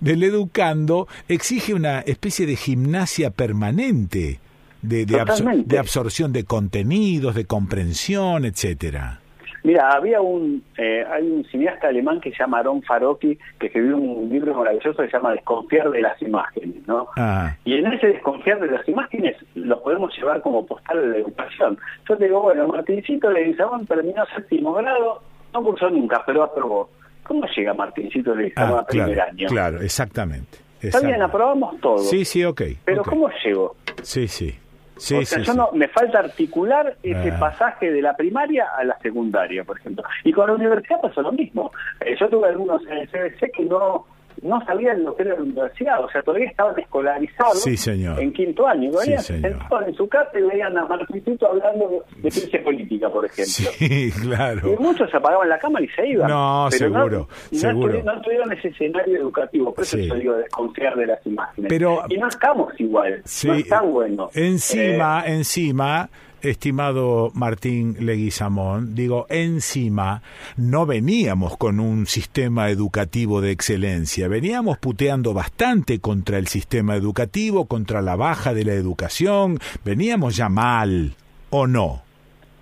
del, 0.00 0.22
educando 0.22 1.08
exige 1.26 1.72
una 1.72 2.00
especie 2.00 2.44
de 2.44 2.54
gimnasia 2.56 3.30
permanente 3.30 4.40
de, 4.82 5.06
de 5.06 5.78
absorción 5.78 6.34
de 6.34 6.44
contenidos, 6.44 7.34
de 7.34 7.46
comprensión, 7.46 8.44
etcétera. 8.44 9.20
Mira, 9.64 9.92
había 9.92 10.20
un, 10.20 10.62
eh, 10.76 11.02
hay 11.10 11.22
un 11.22 11.42
cineasta 11.46 11.88
alemán 11.88 12.20
que 12.20 12.30
se 12.30 12.36
llama 12.38 12.58
Aaron 12.58 12.82
Farocki, 12.82 13.38
que 13.58 13.66
escribió 13.68 13.96
un 13.96 14.28
libro 14.28 14.54
maravilloso 14.54 15.02
que 15.02 15.08
se 15.08 15.16
llama 15.16 15.32
Desconfiar 15.32 15.90
de 15.90 16.02
las 16.02 16.20
imágenes, 16.20 16.86
¿no? 16.86 17.08
Ah. 17.16 17.56
Y 17.64 17.78
en 17.78 17.90
ese 17.90 18.08
desconfiar 18.08 18.60
de 18.60 18.70
las 18.70 18.86
imágenes 18.86 19.36
lo 19.54 19.82
podemos 19.82 20.14
llevar 20.14 20.42
como 20.42 20.66
postal 20.66 21.00
de 21.00 21.08
la 21.08 21.16
educación. 21.16 21.78
Yo 22.06 22.18
te 22.18 22.24
digo, 22.26 22.42
bueno, 22.42 22.68
Martincito 22.68 23.30
le 23.30 23.44
dice, 23.44 23.64
bueno, 23.64 23.86
terminó 23.86 24.26
séptimo 24.36 24.74
grado, 24.74 25.22
no 25.54 25.62
cursó 25.62 25.88
nunca, 25.88 26.22
pero 26.26 26.42
aprobó. 26.42 26.90
¿Cómo 27.22 27.46
llega 27.56 27.72
Martincito 27.72 28.34
de 28.34 28.52
ah, 28.56 28.80
a 28.80 28.86
primer 28.86 29.18
año? 29.18 29.48
Claro, 29.48 29.80
exactamente. 29.80 30.58
Está 30.82 31.00
bien, 31.00 31.22
aprobamos 31.22 31.80
todo. 31.80 31.98
Sí, 31.98 32.26
sí, 32.26 32.44
ok. 32.44 32.60
Pero 32.84 33.02
¿cómo 33.02 33.30
llegó? 33.42 33.76
Sí, 34.02 34.28
sí. 34.28 34.54
Sí, 34.96 35.16
o 35.16 35.24
sea, 35.24 35.40
yo 35.40 35.54
no, 35.54 35.70
me 35.72 35.88
falta 35.88 36.20
articular 36.20 36.96
ese 37.02 37.30
ah. 37.30 37.38
pasaje 37.38 37.90
de 37.90 38.00
la 38.00 38.16
primaria 38.16 38.66
a 38.76 38.84
la 38.84 38.98
secundaria, 39.00 39.64
por 39.64 39.78
ejemplo. 39.78 40.04
Y 40.22 40.32
con 40.32 40.46
la 40.46 40.54
universidad 40.54 41.00
pasó 41.00 41.22
lo 41.22 41.32
mismo. 41.32 41.72
Eh, 42.00 42.16
yo 42.18 42.28
tuve 42.28 42.48
algunos 42.48 42.82
en 42.86 42.98
el 42.98 43.08
CBC 43.08 43.50
que 43.52 43.64
no 43.64 44.06
no 44.42 44.64
sabían 44.64 45.04
lo 45.04 45.14
que 45.16 45.22
era 45.22 45.34
la 45.34 45.42
universidad, 45.42 46.04
o 46.04 46.10
sea, 46.10 46.22
todavía 46.22 46.48
estaban 46.48 46.78
escolarizados 46.78 47.66
en 47.66 48.32
quinto 48.32 48.66
año, 48.66 48.90
sí, 49.00 49.16
sentados 49.18 49.88
en 49.88 49.94
su 49.94 50.08
casa 50.08 50.38
y 50.38 50.42
veían 50.42 50.76
a 50.76 50.84
Martincito 50.86 51.48
hablando 51.48 52.04
de 52.16 52.30
ciencia 52.30 52.62
política, 52.62 53.08
por 53.08 53.24
ejemplo. 53.24 53.70
Sí, 53.72 54.12
claro. 54.22 54.72
Y 54.72 54.76
muchos 54.82 55.10
se 55.10 55.16
apagaban 55.16 55.48
la 55.48 55.58
cámara 55.58 55.84
y 55.84 55.88
se 55.88 56.06
iban. 56.06 56.28
No, 56.28 56.70
seguro, 56.70 57.28
no, 57.50 57.58
seguro. 57.58 58.02
No, 58.02 58.20
tuvieron 58.20 58.52
ese 58.52 58.68
escenario 58.68 59.18
educativo, 59.18 59.74
por 59.74 59.84
eso 59.84 59.98
yo 59.98 60.14
digo 60.14 60.34
desconfiar 60.34 60.96
de 60.96 61.06
las 61.06 61.26
imágenes. 61.26 61.68
Pero, 61.68 62.02
y 62.08 62.18
no 62.18 62.28
estamos 62.28 62.72
igual, 62.78 63.22
no 63.44 63.54
está 63.54 63.82
bueno. 63.82 64.30
Encima, 64.34 65.24
eh, 65.26 65.34
encima 65.34 66.10
estimado 66.44 67.30
Martín 67.34 67.96
Leguizamón, 68.00 68.94
digo, 68.94 69.26
encima 69.28 70.22
no 70.56 70.86
veníamos 70.86 71.56
con 71.56 71.80
un 71.80 72.06
sistema 72.06 72.70
educativo 72.70 73.40
de 73.40 73.50
excelencia, 73.50 74.28
veníamos 74.28 74.78
puteando 74.78 75.34
bastante 75.34 76.00
contra 76.00 76.38
el 76.38 76.46
sistema 76.46 76.96
educativo, 76.96 77.66
contra 77.66 78.02
la 78.02 78.16
baja 78.16 78.54
de 78.54 78.64
la 78.64 78.74
educación, 78.74 79.58
veníamos 79.84 80.36
ya 80.36 80.48
mal, 80.48 81.14
¿o 81.50 81.66
no? 81.66 82.04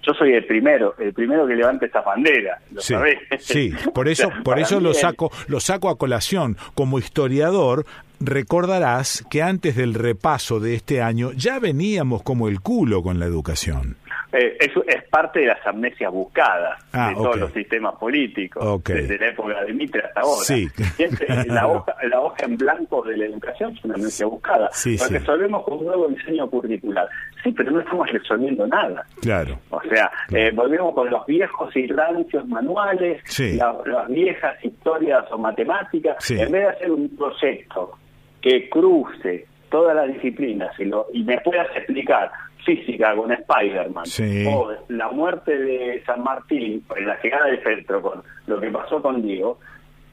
yo 0.02 0.14
soy 0.14 0.34
el 0.34 0.44
primero, 0.44 0.94
el 0.98 1.12
primero 1.12 1.46
que 1.46 1.54
levanta 1.54 1.86
esa 1.86 2.00
bandera, 2.00 2.58
¿lo 2.72 2.80
sí, 2.80 2.92
sabés? 2.92 3.18
Sí, 3.38 3.72
por 3.94 4.08
eso, 4.08 4.30
por 4.44 4.58
eso 4.58 4.80
lo 4.80 4.94
saco, 4.94 5.30
lo 5.46 5.60
saco 5.60 5.88
a 5.88 5.96
colación. 5.96 6.56
Como 6.74 6.98
historiador, 6.98 7.86
recordarás 8.24 9.24
que 9.30 9.42
antes 9.42 9.76
del 9.76 9.94
repaso 9.94 10.60
de 10.60 10.74
este 10.74 11.02
año 11.02 11.32
ya 11.32 11.58
veníamos 11.58 12.22
como 12.22 12.48
el 12.48 12.60
culo 12.60 13.02
con 13.02 13.18
la 13.18 13.26
educación. 13.26 13.96
Eh, 14.32 14.56
es, 14.60 14.70
es, 14.86 15.02
parte 15.10 15.40
de 15.40 15.46
las 15.46 15.66
amnesias 15.66 16.10
buscadas 16.10 16.82
ah, 16.92 17.10
de 17.10 17.16
todos 17.16 17.36
los 17.36 17.52
sistemas 17.52 17.96
políticos, 17.96 18.82
desde 18.82 19.18
la 19.18 19.28
época 19.28 19.62
de 19.62 19.74
Mitre 19.74 20.02
hasta 20.06 20.20
ahora. 20.22 20.42
Sí. 20.42 20.68
la, 21.48 21.66
hoja, 21.66 21.94
la 22.08 22.20
hoja 22.20 22.44
en 22.46 22.56
blanco 22.56 23.02
de 23.02 23.18
la 23.18 23.26
educación 23.26 23.76
es 23.76 23.84
una 23.84 23.94
amnesia 23.94 24.24
buscada, 24.24 24.70
sí, 24.72 24.96
porque 24.98 25.18
resolvemos 25.18 25.64
con 25.64 25.78
un 25.80 25.84
nuevo 25.84 26.08
diseño 26.08 26.48
curricular. 26.48 27.06
Sí, 27.44 27.52
pero 27.52 27.72
no 27.72 27.80
estamos 27.80 28.10
resolviendo 28.10 28.66
nada. 28.66 29.04
Claro. 29.20 29.58
O 29.68 29.82
sea, 29.82 30.10
eh, 30.30 30.50
volvemos 30.54 30.94
con 30.94 31.10
los 31.10 31.26
viejos 31.26 31.76
y 31.76 31.86
rancios 31.88 32.48
manuales, 32.48 33.22
las 33.38 34.08
viejas 34.08 34.64
historias 34.64 35.24
o 35.30 35.36
matemáticas, 35.36 36.30
en 36.30 36.50
vez 36.50 36.62
de 36.62 36.68
hacer 36.68 36.90
un 36.90 37.14
proyecto 37.16 37.98
que 38.42 38.68
cruce 38.68 39.46
todas 39.70 39.96
las 39.96 40.12
disciplinas 40.12 40.78
y, 40.78 40.84
lo, 40.84 41.06
y 41.12 41.22
me 41.22 41.38
puedas 41.40 41.68
explicar 41.74 42.30
física 42.64 43.14
con 43.16 43.32
Spider-Man 43.32 44.04
o 44.48 44.72
la 44.88 45.10
muerte 45.10 45.56
de 45.56 46.02
San 46.04 46.22
Martín, 46.22 46.84
en 46.96 47.06
la 47.06 47.20
llegada 47.20 47.46
del 47.46 47.62
centro 47.62 48.02
con 48.02 48.22
lo 48.46 48.60
que 48.60 48.70
pasó 48.70 49.00
con 49.00 49.22
Diego, 49.22 49.58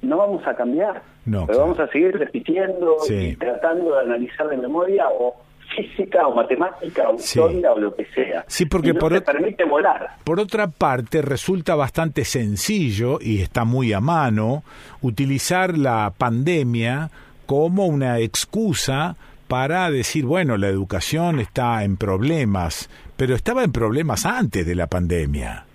no 0.01 0.17
vamos 0.17 0.45
a 0.47 0.55
cambiar. 0.55 1.01
No, 1.25 1.45
pero 1.45 1.59
vamos 1.59 1.79
a 1.79 1.87
seguir 1.87 2.17
repitiendo 2.17 2.95
y 3.09 3.35
tratando 3.35 3.95
de 3.95 4.01
analizar 4.01 4.47
de 4.47 4.57
memoria 4.57 5.05
o 5.09 5.35
física 5.75 6.27
o 6.27 6.33
matemática 6.33 7.09
o 7.09 7.15
historia 7.15 7.71
o 7.73 7.79
lo 7.79 7.93
que 7.95 8.05
sea. 8.15 8.43
Sí, 8.47 8.65
porque 8.65 8.93
por 8.93 9.21
permite 9.23 9.65
volar. 9.65 10.15
Por 10.23 10.39
otra 10.39 10.67
parte, 10.67 11.21
resulta 11.21 11.75
bastante 11.75 12.25
sencillo 12.25 13.19
y 13.21 13.41
está 13.41 13.65
muy 13.65 13.93
a 13.93 13.99
mano 13.99 14.63
utilizar 15.01 15.77
la 15.77 16.11
pandemia 16.17 17.11
como 17.49 17.87
una 17.87 18.19
excusa 18.19 19.15
para 19.47 19.89
decir, 19.89 20.23
bueno, 20.23 20.55
la 20.55 20.67
educación 20.67 21.39
está 21.39 21.83
en 21.83 21.97
problemas, 21.97 22.91
pero 23.17 23.33
estaba 23.33 23.63
en 23.63 23.71
problemas 23.71 24.27
antes 24.27 24.67
de 24.67 24.75
la 24.75 24.85
pandemia. 24.85 25.65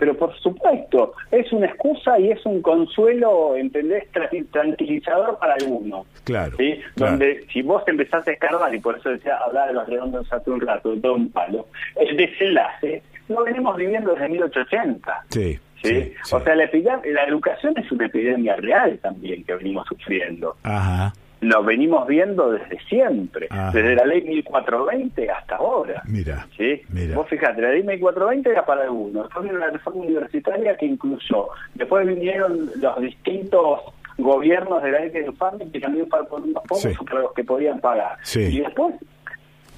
Pero 0.00 0.16
por 0.16 0.36
supuesto, 0.40 1.14
es 1.30 1.52
una 1.52 1.66
excusa 1.66 2.18
y 2.18 2.32
es 2.32 2.44
un 2.44 2.60
consuelo, 2.60 3.54
¿entendés? 3.54 4.08
Tranquilizador 4.50 5.38
para 5.38 5.54
algunos. 5.54 6.08
Claro. 6.24 6.56
¿sí? 6.56 6.80
Donde 6.96 7.46
si 7.52 7.62
vos 7.62 7.84
empezás 7.86 8.26
a 8.26 8.32
escarbar, 8.32 8.74
y 8.74 8.80
por 8.80 8.98
eso 8.98 9.10
decía 9.10 9.36
hablar 9.36 9.68
de 9.68 9.74
los 9.74 9.88
redondos 9.88 10.32
hace 10.32 10.50
un 10.50 10.60
rato, 10.60 10.90
de 10.90 11.00
todo 11.02 11.14
un 11.14 11.30
palo, 11.30 11.68
el 12.00 12.16
desenlace 12.16 13.04
lo 13.28 13.44
venimos 13.44 13.76
viviendo 13.76 14.12
desde 14.12 14.28
1880. 14.28 15.24
Sí. 15.28 15.60
¿Sí? 15.82 16.12
O 16.32 16.40
sea, 16.40 16.54
la, 16.54 16.70
la 16.72 17.24
educación 17.24 17.74
es 17.76 17.90
una 17.92 18.06
epidemia 18.06 18.56
real 18.56 18.98
también 19.02 19.44
que 19.44 19.54
venimos 19.54 19.86
sufriendo. 19.88 20.56
Ajá. 20.62 21.12
Lo 21.40 21.64
venimos 21.64 22.06
viendo 22.06 22.52
desde 22.52 22.78
siempre, 22.88 23.48
desde 23.72 23.96
la 23.96 24.04
ley 24.04 24.22
1420 24.22 25.28
hasta 25.28 25.56
ahora. 25.56 26.00
Mira, 26.06 26.46
¿sí? 26.56 26.80
mira. 26.88 27.16
Vos 27.16 27.28
fijate, 27.28 27.60
la 27.60 27.70
ley 27.70 27.82
1420 27.82 28.48
era 28.48 28.64
para 28.64 28.82
algunos, 28.84 29.24
después 29.24 29.46
vino 29.46 29.58
la 29.58 29.70
reforma 29.70 30.02
universitaria 30.02 30.76
que 30.76 30.86
incluyó, 30.86 31.48
después 31.74 32.06
vinieron 32.06 32.70
los 32.80 33.00
distintos 33.00 33.80
gobiernos 34.18 34.82
de 34.84 34.92
la 34.92 35.00
ley 35.00 35.10
de 35.10 35.26
Infante 35.26 35.68
que 35.72 35.80
también 35.80 36.08
para 36.08 36.22
por 36.24 36.42
unos 36.42 36.62
pocos 36.62 36.96
para 37.08 37.22
los 37.22 37.32
que 37.32 37.44
podían 37.44 37.80
pagar. 37.80 38.18
Y 38.34 38.60
después, 38.60 38.94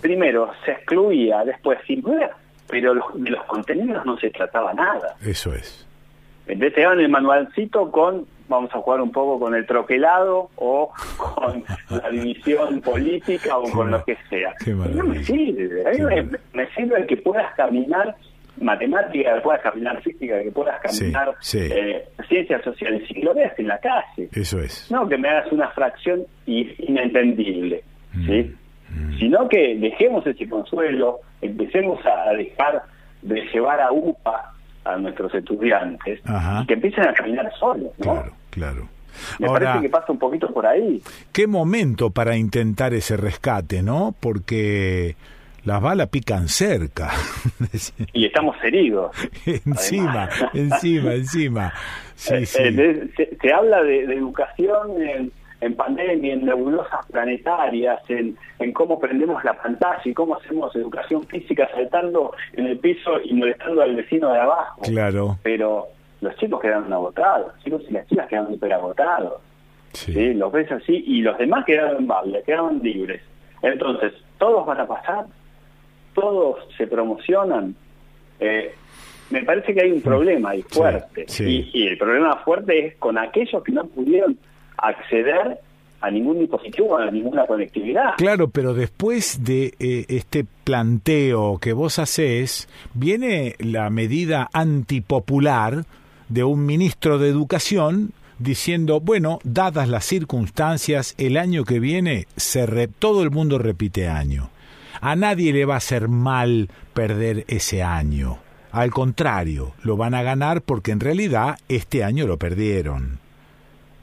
primero, 0.00 0.50
se 0.64 0.72
excluía, 0.72 1.44
después 1.44 1.78
se 1.86 1.94
incluía, 1.94 2.30
pero 2.68 2.94
de 3.14 3.30
los 3.30 3.44
contenidos 3.44 4.04
no 4.04 4.18
se 4.18 4.30
trataba 4.30 4.74
nada. 4.74 5.16
Eso 5.24 5.54
es. 5.54 5.83
Entonces 6.46 6.74
te 6.74 6.82
daban 6.82 7.00
el 7.00 7.08
manualcito 7.08 7.90
con, 7.90 8.26
vamos 8.48 8.70
a 8.74 8.78
jugar 8.78 9.00
un 9.00 9.12
poco 9.12 9.38
con 9.38 9.54
el 9.54 9.66
troquelado 9.66 10.50
o 10.56 10.92
con 11.16 11.64
la 11.90 12.10
división 12.10 12.80
política 12.80 13.56
o 13.58 13.70
con 13.70 13.90
lo 13.90 14.04
que 14.04 14.16
sea. 14.28 14.54
no 14.66 15.04
me 15.04 15.22
sirve, 15.24 16.28
me, 16.52 16.66
sirve 16.74 17.06
que 17.06 17.16
puedas 17.16 17.54
caminar 17.54 18.14
matemática, 18.60 19.34
que 19.34 19.40
puedas 19.40 19.62
caminar 19.62 20.00
física, 20.02 20.42
que 20.42 20.50
puedas 20.50 20.80
caminar 20.80 21.34
eh, 21.54 22.04
ciencias 22.28 22.62
sociales 22.62 23.02
y 23.10 23.22
lo 23.22 23.34
veas 23.34 23.58
en 23.58 23.68
la 23.68 23.78
calle. 23.78 24.28
Eso 24.32 24.60
es. 24.60 24.90
No 24.90 25.08
que 25.08 25.18
me 25.18 25.28
hagas 25.28 25.50
una 25.50 25.70
fracción 25.70 26.24
inentendible, 26.46 27.82
mm. 28.12 28.26
¿sí? 28.26 28.54
Mm. 28.90 29.18
Sino 29.18 29.48
que 29.48 29.76
dejemos 29.76 30.26
ese 30.26 30.48
consuelo, 30.48 31.20
empecemos 31.40 31.98
a 32.06 32.32
dejar 32.34 32.82
de 33.22 33.40
llevar 33.52 33.80
a 33.80 33.90
UPA 33.90 34.53
a 34.84 34.96
nuestros 34.96 35.34
estudiantes 35.34 36.20
y 36.62 36.66
que 36.66 36.74
empiecen 36.74 37.08
a 37.08 37.14
caminar 37.14 37.52
solos, 37.58 37.92
¿no? 37.98 38.04
Claro, 38.04 38.32
claro. 38.50 38.88
Me 39.38 39.48
parece 39.48 39.80
que 39.80 39.88
pasa 39.88 40.12
un 40.12 40.18
poquito 40.18 40.52
por 40.52 40.66
ahí. 40.66 41.02
Qué 41.32 41.46
momento 41.46 42.10
para 42.10 42.36
intentar 42.36 42.94
ese 42.94 43.16
rescate, 43.16 43.82
¿no? 43.82 44.14
Porque 44.18 45.14
las 45.64 45.80
balas 45.80 46.08
pican 46.08 46.48
cerca. 46.48 47.10
y 48.12 48.26
estamos 48.26 48.56
heridos. 48.62 49.16
encima, 49.46 50.28
encima, 50.52 51.14
encima. 51.14 51.72
Sí, 52.14 52.34
eh, 52.34 52.46
sí. 52.46 52.62
Eh, 52.62 53.36
se, 53.40 53.52
habla 53.52 53.82
de, 53.82 54.06
de 54.06 54.14
educación 54.14 55.00
en 55.00 55.32
en 55.60 55.74
pandemia, 55.74 56.34
en 56.34 56.44
nebulosas 56.44 57.06
planetarias, 57.10 58.00
en, 58.08 58.36
en 58.58 58.72
cómo 58.72 58.98
prendemos 58.98 59.42
la 59.44 59.54
pantalla 59.54 60.02
y 60.04 60.12
cómo 60.12 60.36
hacemos 60.36 60.74
educación 60.76 61.22
física 61.24 61.68
saltando 61.74 62.32
en 62.52 62.66
el 62.66 62.78
piso 62.78 63.20
y 63.24 63.32
molestando 63.34 63.82
al 63.82 63.96
vecino 63.96 64.32
de 64.32 64.40
abajo. 64.40 64.82
Claro. 64.82 65.38
Pero 65.42 65.88
los 66.20 66.36
chicos 66.36 66.60
quedaron 66.60 66.92
agotados, 66.92 67.52
los 67.54 67.64
chicos 67.64 67.82
y 67.88 67.92
las 67.92 68.06
chicas 68.08 68.28
quedaron 68.28 68.52
súper 68.52 68.72
agotados. 68.72 69.40
Sí. 69.92 70.34
Los 70.34 70.52
ves 70.52 70.70
así 70.72 71.04
y 71.06 71.22
los 71.22 71.38
demás 71.38 71.64
quedaron 71.64 72.06
baile, 72.06 72.42
quedaron 72.44 72.80
libres. 72.82 73.22
Entonces, 73.62 74.12
todos 74.38 74.66
van 74.66 74.80
a 74.80 74.86
pasar, 74.86 75.26
todos 76.14 76.58
se 76.76 76.86
promocionan. 76.86 77.74
Eh, 78.40 78.74
me 79.30 79.42
parece 79.44 79.72
que 79.72 79.82
hay 79.82 79.92
un 79.92 80.02
problema 80.02 80.50
ahí 80.50 80.62
fuerte. 80.62 81.26
Y, 81.38 81.70
y, 81.72 81.86
el 81.86 81.96
problema 81.96 82.36
fuerte 82.44 82.86
es 82.86 82.96
con 82.96 83.16
aquellos 83.16 83.62
que 83.62 83.72
no 83.72 83.86
pudieron 83.86 84.36
acceder 84.88 85.60
a 86.00 86.10
ningún 86.10 86.38
dispositivo, 86.38 86.98
a 86.98 87.10
ninguna 87.10 87.46
conectividad. 87.46 88.16
Claro, 88.18 88.48
pero 88.48 88.74
después 88.74 89.42
de 89.42 89.74
eh, 89.78 90.04
este 90.08 90.44
planteo 90.64 91.58
que 91.58 91.72
vos 91.72 91.98
haces, 91.98 92.68
viene 92.92 93.56
la 93.58 93.88
medida 93.88 94.50
antipopular 94.52 95.84
de 96.28 96.44
un 96.44 96.66
ministro 96.66 97.18
de 97.18 97.30
Educación 97.30 98.12
diciendo, 98.38 99.00
bueno, 99.00 99.38
dadas 99.44 99.88
las 99.88 100.04
circunstancias, 100.04 101.14
el 101.16 101.38
año 101.38 101.64
que 101.64 101.80
viene 101.80 102.26
se 102.36 102.88
todo 102.88 103.22
el 103.22 103.30
mundo 103.30 103.58
repite 103.58 104.08
año. 104.08 104.50
A 105.00 105.16
nadie 105.16 105.52
le 105.52 105.64
va 105.64 105.74
a 105.74 105.78
hacer 105.78 106.08
mal 106.08 106.68
perder 106.92 107.44
ese 107.48 107.82
año. 107.82 108.38
Al 108.72 108.90
contrario, 108.90 109.72
lo 109.82 109.96
van 109.96 110.14
a 110.14 110.22
ganar 110.22 110.60
porque 110.60 110.90
en 110.90 111.00
realidad 111.00 111.58
este 111.68 112.04
año 112.04 112.26
lo 112.26 112.38
perdieron. 112.38 113.23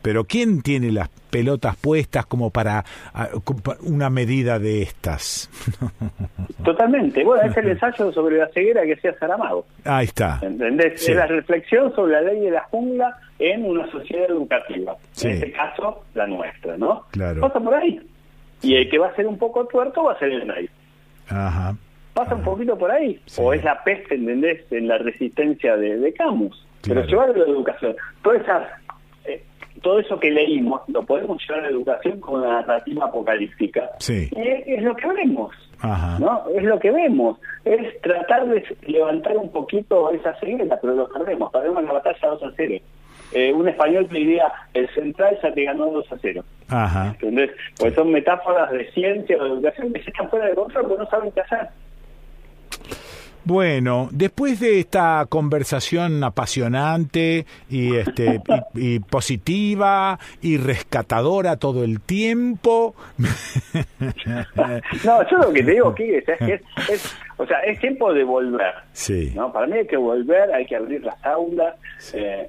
Pero 0.01 0.23
¿quién 0.23 0.61
tiene 0.61 0.91
las 0.91 1.09
pelotas 1.29 1.75
puestas 1.75 2.25
como 2.25 2.49
para 2.49 2.83
una 3.81 4.09
medida 4.09 4.59
de 4.59 4.81
estas? 4.81 5.49
Totalmente. 6.63 7.23
Bueno, 7.23 7.49
es 7.49 7.57
el 7.57 7.69
ensayo 7.69 8.11
sobre 8.11 8.37
la 8.37 8.47
ceguera 8.49 8.83
que 8.83 8.93
hacía 8.93 9.13
Saramago. 9.17 9.65
Ahí 9.85 10.05
está. 10.05 10.39
¿Entendés? 10.41 11.07
Es 11.07 11.15
la 11.15 11.27
reflexión 11.27 11.93
sobre 11.95 12.13
la 12.13 12.21
ley 12.21 12.41
de 12.41 12.51
la 12.51 12.63
jungla 12.63 13.17
en 13.39 13.65
una 13.65 13.89
sociedad 13.91 14.29
educativa. 14.29 14.95
En 15.21 15.31
este 15.31 15.51
caso, 15.51 16.03
la 16.13 16.27
nuestra, 16.27 16.77
¿no? 16.77 17.05
Claro. 17.11 17.41
Pasa 17.41 17.59
por 17.59 17.73
ahí. 17.73 17.99
Y 18.61 18.75
el 18.75 18.89
que 18.89 18.99
va 18.99 19.07
a 19.07 19.15
ser 19.15 19.27
un 19.27 19.37
poco 19.37 19.65
tuerto 19.65 20.03
va 20.03 20.13
a 20.13 20.19
ser 20.19 20.31
el 20.31 20.47
rey. 20.47 20.69
Ajá. 21.29 21.75
Pasa 22.13 22.35
un 22.35 22.43
poquito 22.43 22.77
por 22.77 22.91
ahí. 22.91 23.19
O 23.37 23.53
es 23.53 23.63
la 23.63 23.83
peste, 23.83 24.15
¿entendés? 24.15 24.61
En 24.71 24.87
la 24.87 24.97
resistencia 24.97 25.77
de, 25.77 26.13
Camus. 26.13 26.67
Pero 26.83 27.05
llevar 27.05 27.29
a 27.29 27.33
la 27.33 27.45
educación. 27.45 27.95
Todas 28.21 28.41
esas 28.41 28.67
todo 29.81 29.99
eso 29.99 30.19
que 30.19 30.31
leímos 30.31 30.81
lo 30.87 31.03
podemos 31.03 31.41
llevar 31.41 31.59
a 31.59 31.67
la 31.67 31.69
educación 31.69 32.19
como 32.19 32.37
una 32.37 32.61
narrativa 32.61 33.05
apocalíptica. 33.05 33.89
Sí. 33.99 34.29
es 34.35 34.83
lo 34.83 34.95
que 34.95 35.07
vemos, 35.07 35.51
¿no? 36.19 36.43
Es 36.55 36.63
lo 36.63 36.79
que 36.79 36.91
vemos. 36.91 37.37
Es 37.65 38.01
tratar 38.01 38.47
de 38.47 38.63
levantar 38.87 39.37
un 39.37 39.51
poquito 39.51 40.11
esa 40.11 40.33
ceguera, 40.39 40.77
pero 40.81 40.95
lo 40.95 41.09
perdemos. 41.09 41.51
Perdemos 41.51 41.83
la 41.83 41.93
batalla 41.93 42.27
2 42.29 42.43
a 42.43 42.51
0. 42.55 42.83
Eh, 43.33 43.53
un 43.53 43.67
español 43.67 44.07
te 44.07 44.17
diría, 44.17 44.51
el 44.73 44.89
central 44.89 45.37
ya 45.41 45.53
te 45.53 45.63
ganó 45.63 45.87
2 45.87 46.11
a 46.11 46.17
0. 46.21 46.43
Ajá. 46.69 47.07
¿Entendés? 47.07 47.51
Porque 47.77 47.95
son 47.95 48.11
metáforas 48.11 48.71
de 48.71 48.91
ciencia 48.91 49.37
o 49.37 49.43
de 49.43 49.49
educación 49.51 49.93
que 49.93 50.03
se 50.03 50.09
están 50.09 50.29
fuera 50.29 50.47
de 50.47 50.55
control 50.55 50.87
porque 50.87 51.03
no 51.03 51.09
saben 51.09 51.31
qué 51.31 51.41
hacer. 51.41 51.69
Bueno, 53.43 54.09
después 54.11 54.59
de 54.59 54.79
esta 54.79 55.25
conversación 55.27 56.23
apasionante 56.23 57.45
y, 57.69 57.95
este, 57.95 58.41
y, 58.75 58.99
positiva 58.99 60.19
y 60.41 60.57
rescatadora 60.57 61.57
todo 61.57 61.83
el 61.83 62.01
tiempo. 62.01 62.95
no, 65.03 65.29
yo 65.29 65.37
lo 65.37 65.53
que 65.53 65.63
te 65.63 65.71
digo, 65.71 65.95
que 65.95 66.17
es, 66.19 66.25
es, 66.29 67.15
o 67.37 67.45
sea, 67.45 67.59
es 67.59 67.79
tiempo 67.79 68.13
de 68.13 68.23
volver. 68.23 68.73
Sí. 68.93 69.31
¿no? 69.35 69.51
Para 69.51 69.67
mí 69.67 69.77
hay 69.77 69.87
que 69.87 69.97
volver, 69.97 70.53
hay 70.53 70.65
que 70.65 70.75
abrir 70.75 71.03
las 71.03 71.23
aulas. 71.25 71.75
Eh, 72.13 72.47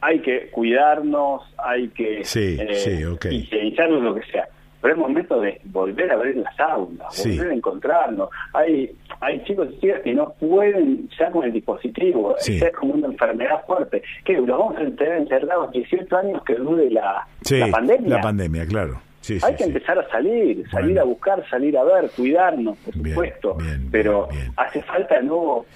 hay 0.00 0.20
que 0.20 0.48
cuidarnos, 0.50 1.42
hay 1.56 1.88
que 1.88 2.24
sí, 2.24 2.56
eh, 2.60 2.74
sí, 2.76 3.04
okay. 3.04 3.48
lo 3.88 4.14
que 4.14 4.22
sea 4.30 4.48
pero 4.80 4.94
es 4.94 5.00
momento 5.00 5.40
de 5.40 5.60
volver 5.64 6.10
a 6.10 6.14
abrir 6.14 6.36
las 6.36 6.58
aulas, 6.60 7.24
volver 7.24 7.50
a 7.50 7.54
encontrarnos. 7.54 8.30
Hay 8.52 8.94
hay 9.20 9.42
chicos 9.44 9.68
y 9.72 9.80
chicas 9.80 10.00
que 10.02 10.14
no 10.14 10.32
pueden 10.34 11.08
ya 11.18 11.30
con 11.30 11.44
el 11.44 11.52
dispositivo, 11.52 12.36
es 12.36 12.72
como 12.78 12.94
una 12.94 13.08
enfermedad 13.08 13.64
fuerte. 13.66 14.02
que 14.24 14.34
¿Lo 14.34 14.58
vamos 14.58 14.76
a 14.76 14.96
tener 14.96 15.18
encerrados 15.18 15.72
18 15.72 16.16
años 16.16 16.42
que 16.44 16.54
dure 16.54 16.90
la, 16.90 17.26
pandemia? 17.70 18.16
La 18.16 18.20
pandemia, 18.20 18.66
claro. 18.66 19.00
Hay 19.42 19.56
que 19.56 19.64
empezar 19.64 19.98
a 19.98 20.08
salir, 20.08 20.66
salir 20.70 20.98
a 20.98 21.04
buscar, 21.04 21.44
salir 21.50 21.76
a 21.76 21.84
ver, 21.84 22.08
cuidarnos, 22.16 22.78
por 22.78 22.94
supuesto, 22.94 23.58
pero 23.90 24.28
hace 24.56 24.82
falta 24.82 25.16
de 25.16 25.24
nuevo 25.24 25.66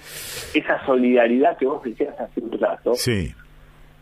esa 0.53 0.83
solidaridad 0.85 1.57
que 1.57 1.65
vos 1.65 1.83
decías 1.83 2.19
hace 2.19 2.39
un 2.39 2.59
rato, 2.59 2.93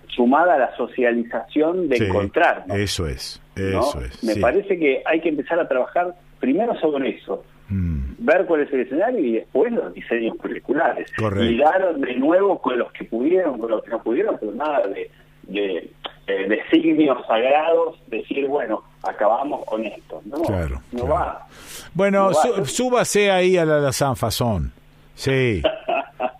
sumada 0.07 0.55
a 0.55 0.59
la 0.59 0.75
socialización 0.77 1.89
de 1.89 1.97
encontrarnos. 1.97 2.77
Eso 2.77 3.07
es. 3.07 3.40
Eso 3.55 4.01
es. 4.01 4.23
Me 4.23 4.35
parece 4.37 4.77
que 4.77 5.01
hay 5.05 5.21
que 5.21 5.29
empezar 5.29 5.59
a 5.59 5.67
trabajar 5.67 6.15
primero 6.39 6.77
sobre 6.79 7.17
eso, 7.17 7.43
mm. 7.69 8.13
ver 8.19 8.45
cuál 8.45 8.61
es 8.61 8.73
el 8.73 8.81
escenario 8.81 9.19
y 9.19 9.31
después 9.33 9.71
los 9.71 9.93
diseños 9.93 10.37
curriculares. 10.37 11.09
Dar 11.19 11.95
de 11.95 12.15
nuevo 12.15 12.59
con 12.59 12.79
los 12.79 12.91
que 12.93 13.05
pudieron, 13.05 13.59
con 13.59 13.71
los 13.71 13.83
que 13.83 13.91
no 13.91 14.01
pudieron, 14.01 14.37
pero 14.39 14.51
nada 14.53 14.87
de, 14.87 15.11
de, 15.43 15.91
de, 16.27 16.59
signos 16.71 17.25
sagrados, 17.27 17.99
decir, 18.07 18.47
bueno, 18.47 18.83
acabamos 19.03 19.65
con 19.65 19.85
esto. 19.85 20.21
No, 20.25 20.41
claro, 20.41 20.81
no 20.91 21.07
va. 21.07 21.47
Bueno, 21.93 22.31
súbase 22.65 23.31
ahí 23.31 23.57
a 23.57 23.65
la, 23.65 23.79
la. 23.79 23.91
Sí. 25.15 25.61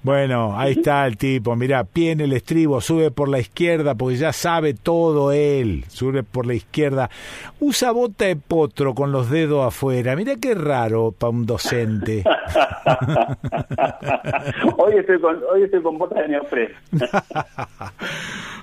Bueno, 0.03 0.57
ahí 0.57 0.71
está 0.71 1.05
el 1.05 1.15
tipo, 1.15 1.55
mira, 1.55 1.83
pie 1.83 2.11
en 2.11 2.21
el 2.21 2.33
estribo, 2.33 2.81
sube 2.81 3.11
por 3.11 3.29
la 3.29 3.37
izquierda 3.37 3.93
porque 3.93 4.15
ya 4.15 4.33
sabe 4.33 4.73
todo 4.73 5.31
él, 5.31 5.85
sube 5.89 6.23
por 6.23 6.47
la 6.47 6.55
izquierda, 6.55 7.11
usa 7.59 7.91
bota 7.91 8.25
de 8.25 8.35
potro 8.35 8.95
con 8.95 9.11
los 9.11 9.29
dedos 9.29 9.63
afuera, 9.63 10.15
mira 10.15 10.37
qué 10.41 10.55
raro 10.55 11.11
para 11.11 11.29
un 11.29 11.45
docente. 11.45 12.23
hoy, 14.77 14.93
estoy 14.97 15.21
con, 15.21 15.39
hoy 15.53 15.63
estoy 15.63 15.83
con 15.83 15.99
bota 15.99 16.19
de 16.19 16.29
neopreno. 16.29 16.75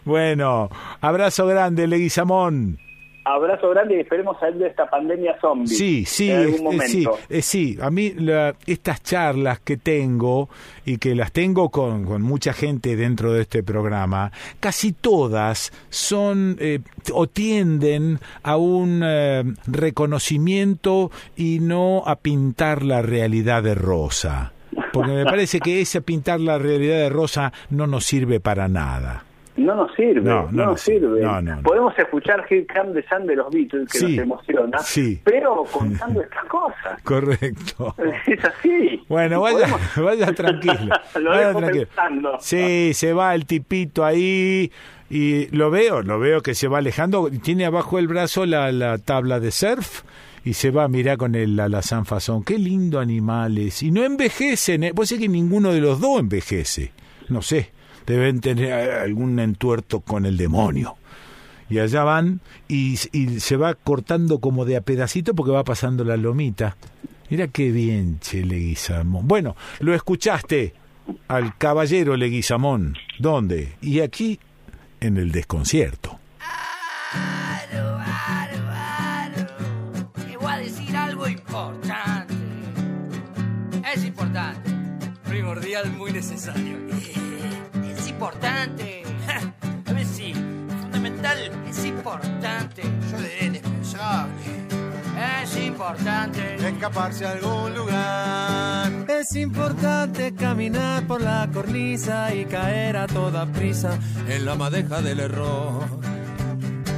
bueno, 0.05 0.71
abrazo 1.01 1.47
grande, 1.47 1.87
Leguizamón 1.87 2.79
abrazo 3.35 3.71
grande 3.71 3.97
y 3.97 4.01
esperemos 4.01 4.39
salir 4.39 4.59
de 4.59 4.69
esta 4.69 4.89
pandemia 4.89 5.39
zombie. 5.41 5.69
Sí, 5.69 6.05
sí, 6.05 6.31
en 6.31 6.39
algún 6.39 6.65
momento. 6.65 6.87
sí, 6.87 7.07
eh, 7.29 7.43
sí. 7.43 7.79
A 7.81 7.91
mí 7.91 8.15
estas 8.67 9.03
charlas 9.03 9.61
que 9.61 9.77
tengo 9.77 10.49
y 10.85 10.99
que 10.99 11.15
las 11.15 11.33
tengo 11.33 11.71
con, 11.71 12.05
con, 12.05 12.23
mucha 12.23 12.53
gente 12.53 12.97
dentro 12.97 13.33
de 13.33 13.43
este 13.43 13.63
programa, 13.63 14.33
casi 14.61 14.93
todas 14.93 15.73
son 15.91 16.57
eh, 16.61 16.81
o 17.13 17.27
tienden 17.27 18.19
a 18.43 18.57
un 18.57 19.03
eh, 19.05 19.45
reconocimiento 19.67 21.11
y 21.37 21.61
no 21.61 22.03
a 22.07 22.17
pintar 22.17 22.83
la 22.83 23.03
realidad 23.03 23.63
de 23.63 23.75
rosa. 23.75 24.53
Porque 24.93 25.13
me 25.13 25.25
parece 25.25 25.61
que 25.61 25.81
ese 25.81 26.01
pintar 26.01 26.41
la 26.41 26.59
realidad 26.59 26.97
de 26.97 27.11
rosa 27.11 27.53
no 27.71 27.87
nos 27.87 28.05
sirve 28.05 28.41
para 28.41 28.69
nada 28.69 29.25
no 29.59 29.75
nos 29.75 29.95
sirve, 29.95 30.23
no, 30.23 30.49
nos 30.51 30.81
sirve. 30.81 31.27
Podemos 31.63 31.99
escuchar 31.99 32.47
Here 32.49 32.67
Come 32.67 33.01
the 33.01 33.09
Sun 33.09 33.27
de 33.27 33.37
los 33.37 33.51
Beatles, 33.51 33.91
que 33.91 34.01
nos 34.01 34.19
emociona, 34.19 34.79
pero 35.25 35.65
contando 35.73 36.23
estas 36.23 36.45
cosas. 36.45 37.03
Correcto. 37.03 37.95
Es 38.27 38.45
así. 38.45 39.03
Bueno, 39.09 39.41
vaya, 39.41 39.67
vaya 39.97 40.33
tranquilo. 40.33 40.95
lo 41.17 41.31
vaya 41.31 41.55
tranquilo. 41.55 42.39
Sí, 42.41 42.93
se 42.95 43.13
va 43.13 43.35
el 43.35 43.47
tipito 43.47 44.05
ahí 44.05 44.71
y 45.11 45.47
lo 45.57 45.71
veo, 45.71 46.03
lo 46.03 46.19
veo 46.19 46.43
que 46.43 46.55
se 46.55 46.69
va 46.69 46.79
alejando. 46.79 47.31
Tiene 47.43 47.65
abajo 47.65 47.99
el 47.99 48.07
brazo 48.07 48.47
la, 48.47 48.71
la 48.71 48.99
tabla 48.99 49.41
de 49.41 49.51
surf 49.51 50.03
y 50.45 50.55
se 50.55 50.71
va 50.71 50.85
a 50.85 50.89
mirar 50.89 51.17
con 51.17 51.35
el 51.35 51.59
alazán 51.59 52.07
fasón. 52.07 52.45
Qué 52.45 52.59
lindo 52.59 53.01
animales. 53.01 53.83
Y 53.83 53.91
no 53.91 54.05
envejecen, 54.05 54.85
¿eh? 54.85 54.95
Puede 54.95 55.09
ser 55.09 55.19
que 55.19 55.29
ninguno 55.29 55.73
de 55.73 55.81
los 55.81 56.01
dos 56.01 56.21
envejece. 56.21 56.93
No 57.29 57.43
sé 57.43 57.78
deben 58.09 58.41
tener 58.41 58.73
algún 58.73 59.39
entuerto 59.39 60.01
con 60.01 60.25
el 60.25 60.37
demonio. 60.37 60.97
Y 61.69 61.79
allá 61.79 62.03
van 62.05 62.41
y, 62.67 62.97
se 62.97 63.57
va 63.57 63.75
cortando 63.75 64.39
como 64.39 64.65
de 64.65 64.77
a 64.77 64.81
pedacito 64.81 65.35
porque 65.35 65.53
va 65.53 65.65
pasando 65.65 66.05
la 66.05 66.17
lomita. 66.17 66.77
Mira 67.29 67.49
qué 67.49 67.71
bien, 67.71 68.19
Che 68.21 68.43
Leguizamón. 68.45 69.29
Bueno, 69.29 69.55
lo 69.81 69.95
escuchaste 69.95 70.73
al 71.29 71.59
caballero 71.59 72.17
Leguizamón. 72.17 72.97
¿Dónde? 73.19 73.75
Y 73.83 74.01
aquí, 74.01 74.41
en 75.01 75.19
el 75.19 75.31
desconcierto. 75.31 76.19
Te 80.27 80.37
voy 80.39 80.51
a 80.51 80.59
decir 80.59 80.97
algo 80.97 81.29
importante. 81.29 82.35
Es 83.95 84.03
importante. 84.07 84.71
Primordial, 85.29 85.93
muy 85.93 86.13
necesario 86.13 86.79
importante. 88.19 89.05
A 89.87 89.93
ver 89.93 90.05
si, 90.05 90.35
fundamental, 90.35 91.39
es 91.69 91.85
importante. 91.85 92.83
Yo 92.83 93.19
le 93.19 93.47
indispensable. 93.47 94.33
Es 95.43 95.57
importante. 95.57 96.57
Escaparse 96.57 97.27
a 97.27 97.33
algún 97.33 97.75
lugar. 97.75 98.93
Es 99.09 99.37
importante 99.37 100.35
caminar 100.35 101.07
por 101.07 101.21
la 101.21 101.49
cornisa 101.53 102.35
y 102.35 102.45
caer 102.45 102.97
a 102.97 103.07
toda 103.07 103.47
prisa 103.47 103.99
en 104.29 104.45
la 104.45 104.55
madeja 104.55 105.01
del 105.01 105.21
error. 105.21 105.85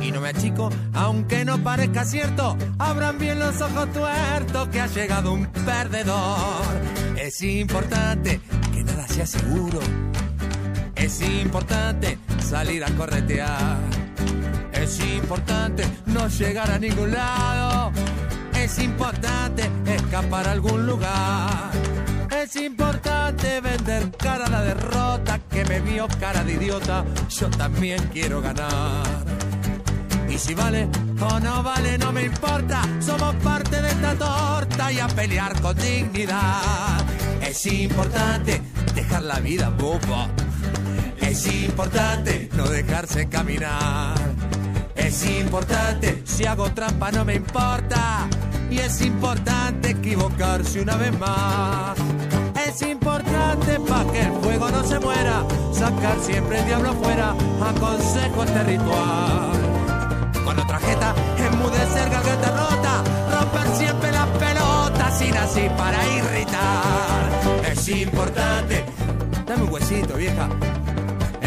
Y 0.02 0.12
no 0.12 0.20
me 0.20 0.31
achico, 0.31 0.70
aunque 0.94 1.44
no 1.44 1.62
parezca 1.62 2.05
cierto, 2.05 2.57
abran 2.78 3.18
bien 3.18 3.39
los 3.39 3.60
ojos 3.60 3.92
tuertos 3.92 4.68
que 4.68 4.81
ha 4.81 4.86
llegado 4.86 5.32
un 5.32 5.47
perdedor. 5.47 6.65
Es 7.16 7.42
importante 7.42 8.40
que 8.73 8.84
nada 8.84 9.07
sea 9.08 9.26
seguro 9.26 9.81
es 11.00 11.22
importante 11.22 12.18
salir 12.42 12.84
a 12.84 12.90
corretear. 12.90 13.78
Es 14.72 15.00
importante 15.00 15.84
no 16.06 16.28
llegar 16.28 16.70
a 16.70 16.78
ningún 16.78 17.12
lado. 17.12 17.92
Es 18.54 18.78
importante 18.78 19.70
escapar 19.86 20.46
a 20.46 20.52
algún 20.52 20.86
lugar. 20.86 21.70
Es 22.30 22.54
importante 22.56 23.60
vender 23.60 24.10
cara 24.16 24.46
a 24.46 24.50
la 24.50 24.62
derrota 24.62 25.40
que 25.50 25.64
me 25.64 25.80
vio 25.80 26.06
cara 26.20 26.44
de 26.44 26.52
idiota. 26.52 27.04
Yo 27.28 27.48
también 27.50 28.10
quiero 28.12 28.42
ganar. 28.42 29.24
Y 30.28 30.38
si 30.38 30.54
vale 30.54 30.88
o 31.20 31.40
no 31.40 31.62
vale, 31.62 31.98
no 31.98 32.12
me 32.12 32.24
importa. 32.24 32.82
Somos 33.00 33.34
parte 33.36 33.80
de 33.80 33.88
esta 33.88 34.14
torta 34.14 34.92
y 34.92 35.00
a 35.00 35.08
pelear 35.08 35.60
con 35.60 35.76
dignidad. 35.76 37.00
Es 37.40 37.66
importante 37.66 38.60
dejar 38.94 39.22
la 39.22 39.40
vida 39.40 39.70
boba 39.70 40.28
es 41.31 41.47
importante 41.47 42.49
no 42.55 42.65
dejarse 42.65 43.28
caminar. 43.28 44.17
Es 44.97 45.25
importante, 45.25 46.23
si 46.25 46.44
hago 46.44 46.73
trampa 46.73 47.12
no 47.12 47.25
me 47.25 47.34
importa. 47.34 48.28
Y 48.68 48.78
es 48.78 49.00
importante 49.00 49.91
equivocarse 49.91 50.81
una 50.81 50.97
vez 50.97 51.17
más. 51.18 51.97
Es 52.67 52.83
importante 52.83 53.78
para 53.81 54.12
que 54.12 54.20
el 54.20 54.33
fuego 54.42 54.70
no 54.70 54.83
se 54.84 54.99
muera. 54.99 55.44
Sacar 55.73 56.18
siempre 56.20 56.59
el 56.59 56.67
diablo 56.67 56.91
afuera. 56.91 57.34
Aconsejo 57.62 58.44
este 58.44 58.62
ritual. 58.65 59.52
Con 60.44 60.59
otra 60.59 60.78
jeta, 60.81 61.15
enmudecer 61.39 62.10
garganta 62.10 62.50
rota. 62.50 63.05
Romper 63.33 63.76
siempre 63.76 64.12
las 64.12 64.28
pelotas 64.39 65.18
sin 65.18 65.36
así 65.36 65.68
para 65.76 65.99
irritar. 66.09 67.70
Es 67.70 67.89
importante. 67.89 68.84
Dame 69.47 69.62
un 69.65 69.73
huesito, 69.73 70.15
vieja. 70.15 70.49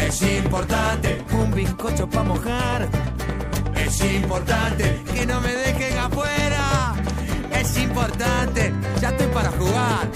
Es 0.06 0.20
importante. 0.22 1.24
Un 1.32 1.50
bizcocho 1.50 2.08
para 2.08 2.24
mojar. 2.24 2.88
Es 3.74 4.00
importante 4.04 5.02
que 5.12 5.26
no 5.26 5.40
me 5.40 5.54
dejen 5.54 5.98
afuera. 5.98 6.94
Es 7.50 7.76
importante, 7.78 8.72
ya 9.00 9.08
estoy 9.08 9.26
para 9.28 9.50
jugar. 9.52 10.06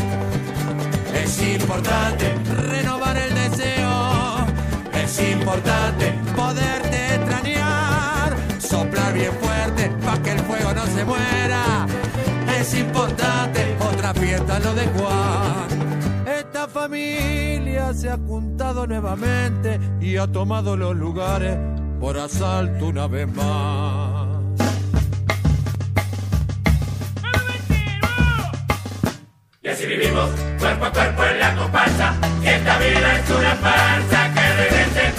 Es 1.14 1.42
importante 1.42 2.34
renovar 2.70 3.16
el 3.16 3.34
deseo. 3.34 4.46
Es 4.92 5.20
importante 5.32 6.14
poderte 6.36 7.14
extrañar. 7.14 8.36
Soplar 8.58 9.14
bien 9.14 9.32
fuerte 9.40 9.90
para 10.04 10.22
que 10.22 10.32
el 10.32 10.40
fuego 10.40 10.74
no 10.74 10.86
se 10.86 11.04
muera. 11.04 11.86
Es 12.60 12.74
importante 12.74 13.76
otra 13.80 14.12
fiesta 14.12 14.58
lo 14.58 14.74
de 14.74 14.86
Juan. 14.88 15.77
Familia 16.78 17.92
se 17.92 18.08
ha 18.08 18.16
juntado 18.16 18.86
nuevamente 18.86 19.80
y 20.00 20.16
ha 20.16 20.28
tomado 20.28 20.76
los 20.76 20.94
lugares 20.94 21.58
por 21.98 22.16
asalto 22.16 22.86
una 22.86 23.08
vez 23.08 23.26
más. 23.34 24.28
Y 29.60 29.68
así 29.68 29.86
vivimos, 29.86 30.30
cuerpo 30.60 30.84
a 30.84 30.92
cuerpo 30.92 31.24
en 31.24 31.40
la 31.40 31.56
comparsa, 31.56 32.14
y 32.44 32.46
esta 32.46 32.78
vida 32.78 33.18
es 33.18 33.30
una 33.30 33.54
farsa 33.56 34.32
que 34.32 34.52
regrese 34.62 35.06
el 35.08 35.14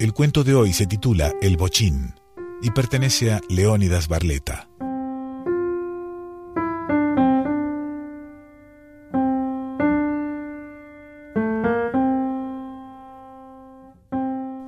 El 0.00 0.14
cuento 0.14 0.44
de 0.44 0.54
hoy 0.54 0.72
se 0.72 0.86
titula 0.86 1.34
El 1.42 1.58
Bochín 1.58 2.14
y 2.62 2.70
pertenece 2.70 3.32
a 3.32 3.42
Leónidas 3.50 4.08
Barleta. 4.08 4.66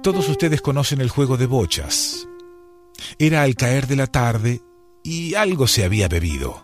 Todos 0.03 0.29
ustedes 0.29 0.61
conocen 0.61 1.01
el 1.01 1.09
juego 1.09 1.39
de 1.39 1.47
bochas. 1.47 2.29
Era 3.19 3.41
al 3.41 3.55
caer 3.55 3.87
de 3.87 3.97
la 3.97 4.09
tarde 4.09 4.61
y 5.03 5.35
algo 5.35 5.67
se 5.67 5.85
había 5.85 6.09
bebido. 6.09 6.63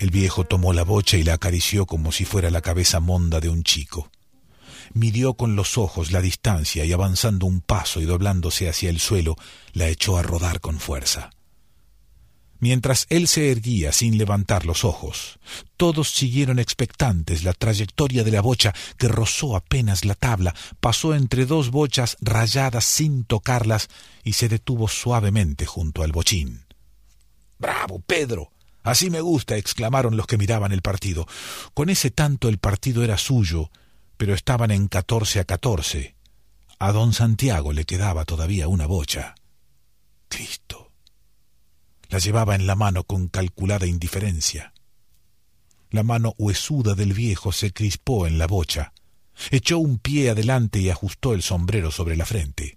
El 0.00 0.10
viejo 0.10 0.42
tomó 0.42 0.72
la 0.72 0.82
bocha 0.82 1.18
y 1.18 1.22
la 1.22 1.34
acarició 1.34 1.86
como 1.86 2.10
si 2.10 2.24
fuera 2.24 2.50
la 2.50 2.62
cabeza 2.62 2.98
monda 2.98 3.38
de 3.38 3.48
un 3.48 3.62
chico. 3.62 4.10
Midió 4.92 5.34
con 5.34 5.54
los 5.56 5.78
ojos 5.78 6.10
la 6.10 6.20
distancia 6.20 6.84
y 6.84 6.92
avanzando 6.92 7.46
un 7.46 7.60
paso 7.60 8.00
y 8.00 8.06
doblándose 8.06 8.68
hacia 8.68 8.90
el 8.90 8.98
suelo, 8.98 9.36
la 9.72 9.88
echó 9.88 10.16
a 10.18 10.22
rodar 10.22 10.60
con 10.60 10.80
fuerza. 10.80 11.30
Mientras 12.60 13.06
él 13.08 13.26
se 13.26 13.50
erguía 13.50 13.90
sin 13.90 14.18
levantar 14.18 14.66
los 14.66 14.84
ojos, 14.84 15.38
todos 15.78 16.10
siguieron 16.10 16.58
expectantes 16.58 17.42
la 17.42 17.54
trayectoria 17.54 18.22
de 18.22 18.32
la 18.32 18.42
bocha 18.42 18.74
que 18.98 19.08
rozó 19.08 19.56
apenas 19.56 20.04
la 20.04 20.14
tabla, 20.14 20.54
pasó 20.78 21.14
entre 21.14 21.46
dos 21.46 21.70
bochas 21.70 22.18
rayadas 22.20 22.84
sin 22.84 23.24
tocarlas 23.24 23.88
y 24.24 24.34
se 24.34 24.50
detuvo 24.50 24.88
suavemente 24.88 25.64
junto 25.64 26.02
al 26.02 26.12
bochín. 26.12 26.66
¡Bravo, 27.58 28.00
Pedro! 28.00 28.52
Así 28.82 29.08
me 29.08 29.22
gusta, 29.22 29.56
exclamaron 29.56 30.16
los 30.16 30.26
que 30.26 30.38
miraban 30.38 30.72
el 30.72 30.82
partido. 30.82 31.26
Con 31.72 31.88
ese 31.88 32.10
tanto 32.10 32.48
el 32.48 32.58
partido 32.58 33.04
era 33.04 33.16
suyo, 33.16 33.70
pero 34.20 34.34
estaban 34.34 34.70
en 34.70 34.86
catorce 34.86 35.40
a 35.40 35.46
catorce. 35.46 36.14
A 36.78 36.92
don 36.92 37.14
Santiago 37.14 37.72
le 37.72 37.86
quedaba 37.86 38.26
todavía 38.26 38.68
una 38.68 38.84
bocha. 38.84 39.34
Cristo. 40.28 40.92
La 42.10 42.18
llevaba 42.18 42.54
en 42.54 42.66
la 42.66 42.74
mano 42.74 43.04
con 43.04 43.28
calculada 43.28 43.86
indiferencia. 43.86 44.74
La 45.88 46.02
mano 46.02 46.34
huesuda 46.36 46.94
del 46.94 47.14
viejo 47.14 47.50
se 47.50 47.72
crispó 47.72 48.26
en 48.26 48.36
la 48.36 48.46
bocha. 48.46 48.92
Echó 49.50 49.78
un 49.78 49.98
pie 49.98 50.28
adelante 50.28 50.80
y 50.80 50.90
ajustó 50.90 51.32
el 51.32 51.40
sombrero 51.40 51.90
sobre 51.90 52.14
la 52.14 52.26
frente. 52.26 52.76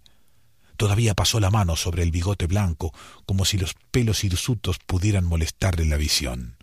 Todavía 0.78 1.14
pasó 1.14 1.42
la 1.42 1.52
mano 1.52 1.76
sobre 1.76 2.04
el 2.04 2.12
bigote 2.12 2.48
blanco, 2.48 2.94
como 3.26 3.44
si 3.44 3.58
los 3.58 3.76
pelos 3.92 4.24
hirsutos 4.24 4.80
pudieran 4.80 5.26
molestarle 5.26 5.84
la 5.84 5.98
visión. 5.98 6.56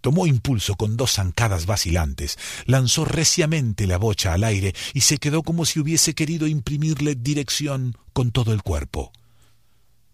Tomó 0.00 0.26
impulso 0.26 0.76
con 0.76 0.96
dos 0.96 1.12
zancadas 1.12 1.66
vacilantes, 1.66 2.38
lanzó 2.66 3.04
reciamente 3.04 3.86
la 3.86 3.98
bocha 3.98 4.32
al 4.32 4.44
aire 4.44 4.74
y 4.94 5.00
se 5.00 5.18
quedó 5.18 5.42
como 5.42 5.64
si 5.64 5.80
hubiese 5.80 6.14
querido 6.14 6.46
imprimirle 6.46 7.14
dirección 7.14 7.96
con 8.12 8.30
todo 8.30 8.52
el 8.52 8.62
cuerpo. 8.62 9.12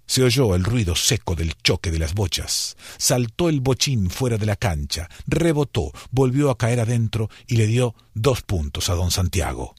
Se 0.06 0.22
oyó 0.22 0.54
el 0.54 0.64
ruido 0.64 0.96
seco 0.96 1.34
del 1.34 1.54
choque 1.62 1.90
de 1.90 1.98
las 1.98 2.14
bochas. 2.14 2.76
Saltó 2.98 3.48
el 3.48 3.60
bochín 3.60 4.10
fuera 4.10 4.36
de 4.36 4.46
la 4.46 4.56
cancha, 4.56 5.08
rebotó, 5.26 5.92
volvió 6.10 6.50
a 6.50 6.58
caer 6.58 6.80
adentro 6.80 7.30
y 7.46 7.56
le 7.56 7.66
dio 7.66 7.94
dos 8.12 8.42
puntos 8.42 8.90
a 8.90 8.94
don 8.94 9.10
Santiago. 9.10 9.74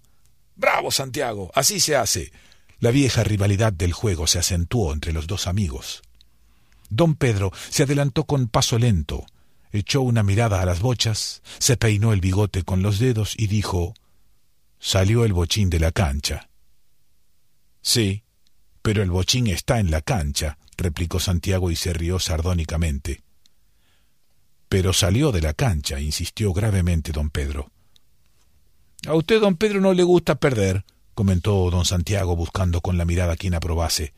Bravo, 0.56 0.90
Santiago, 0.90 1.51
así 1.53 1.80
se 1.80 1.95
hace. 1.95 2.32
La 2.80 2.92
vieja 2.92 3.24
rivalidad 3.24 3.72
del 3.72 3.93
juego 3.93 4.25
se 4.25 4.40
acentuó 4.40 4.93
entre 4.93 5.14
los 5.14 5.27
dos 5.27 5.48
amigos. 5.48 6.01
Don 6.90 7.16
Pedro 7.16 7.51
se 7.69 7.84
adelantó 7.84 8.25
con 8.25 8.48
paso 8.48 8.80
lento, 8.80 9.25
echó 9.80 10.02
una 10.02 10.24
mirada 10.24 10.62
a 10.62 10.66
las 10.66 10.80
bochas, 10.80 11.42
se 11.60 11.78
peinó 11.78 12.14
el 12.14 12.22
bigote 12.22 12.64
con 12.64 12.82
los 12.82 13.00
dedos 13.00 13.36
y 13.38 13.48
dijo 13.48 13.94
Salió 14.80 15.26
el 15.26 15.34
bochín 15.34 15.70
de 15.70 15.80
la 15.80 15.92
cancha. 15.92 16.50
Sí, 17.82 18.24
pero 18.82 19.04
el 19.04 19.10
bochín 19.12 19.48
está 19.48 19.80
en 19.80 19.92
la 19.92 20.02
cancha, 20.02 20.58
replicó 20.78 21.20
Santiago 21.20 21.72
y 21.72 21.76
se 21.76 21.94
rió 21.94 22.20
sardónicamente. 22.20 23.22
Pero 24.70 24.94
salió 24.94 25.32
de 25.32 25.42
la 25.42 25.54
cancha, 25.54 26.00
insistió 26.00 26.54
gravemente 26.54 27.12
don 27.12 27.30
Pedro. 27.30 27.72
A 29.08 29.14
usted, 29.14 29.40
don 29.40 29.56
Pedro, 29.56 29.82
no 29.82 29.94
le 29.94 30.04
gusta 30.04 30.36
perder, 30.36 30.84
comentó 31.14 31.70
don 31.70 31.86
Santiago 31.86 32.36
buscando 32.36 32.82
con 32.82 32.98
la 32.98 33.06
mirada 33.06 33.36
quien 33.36 33.54
aprobase. 33.54 34.14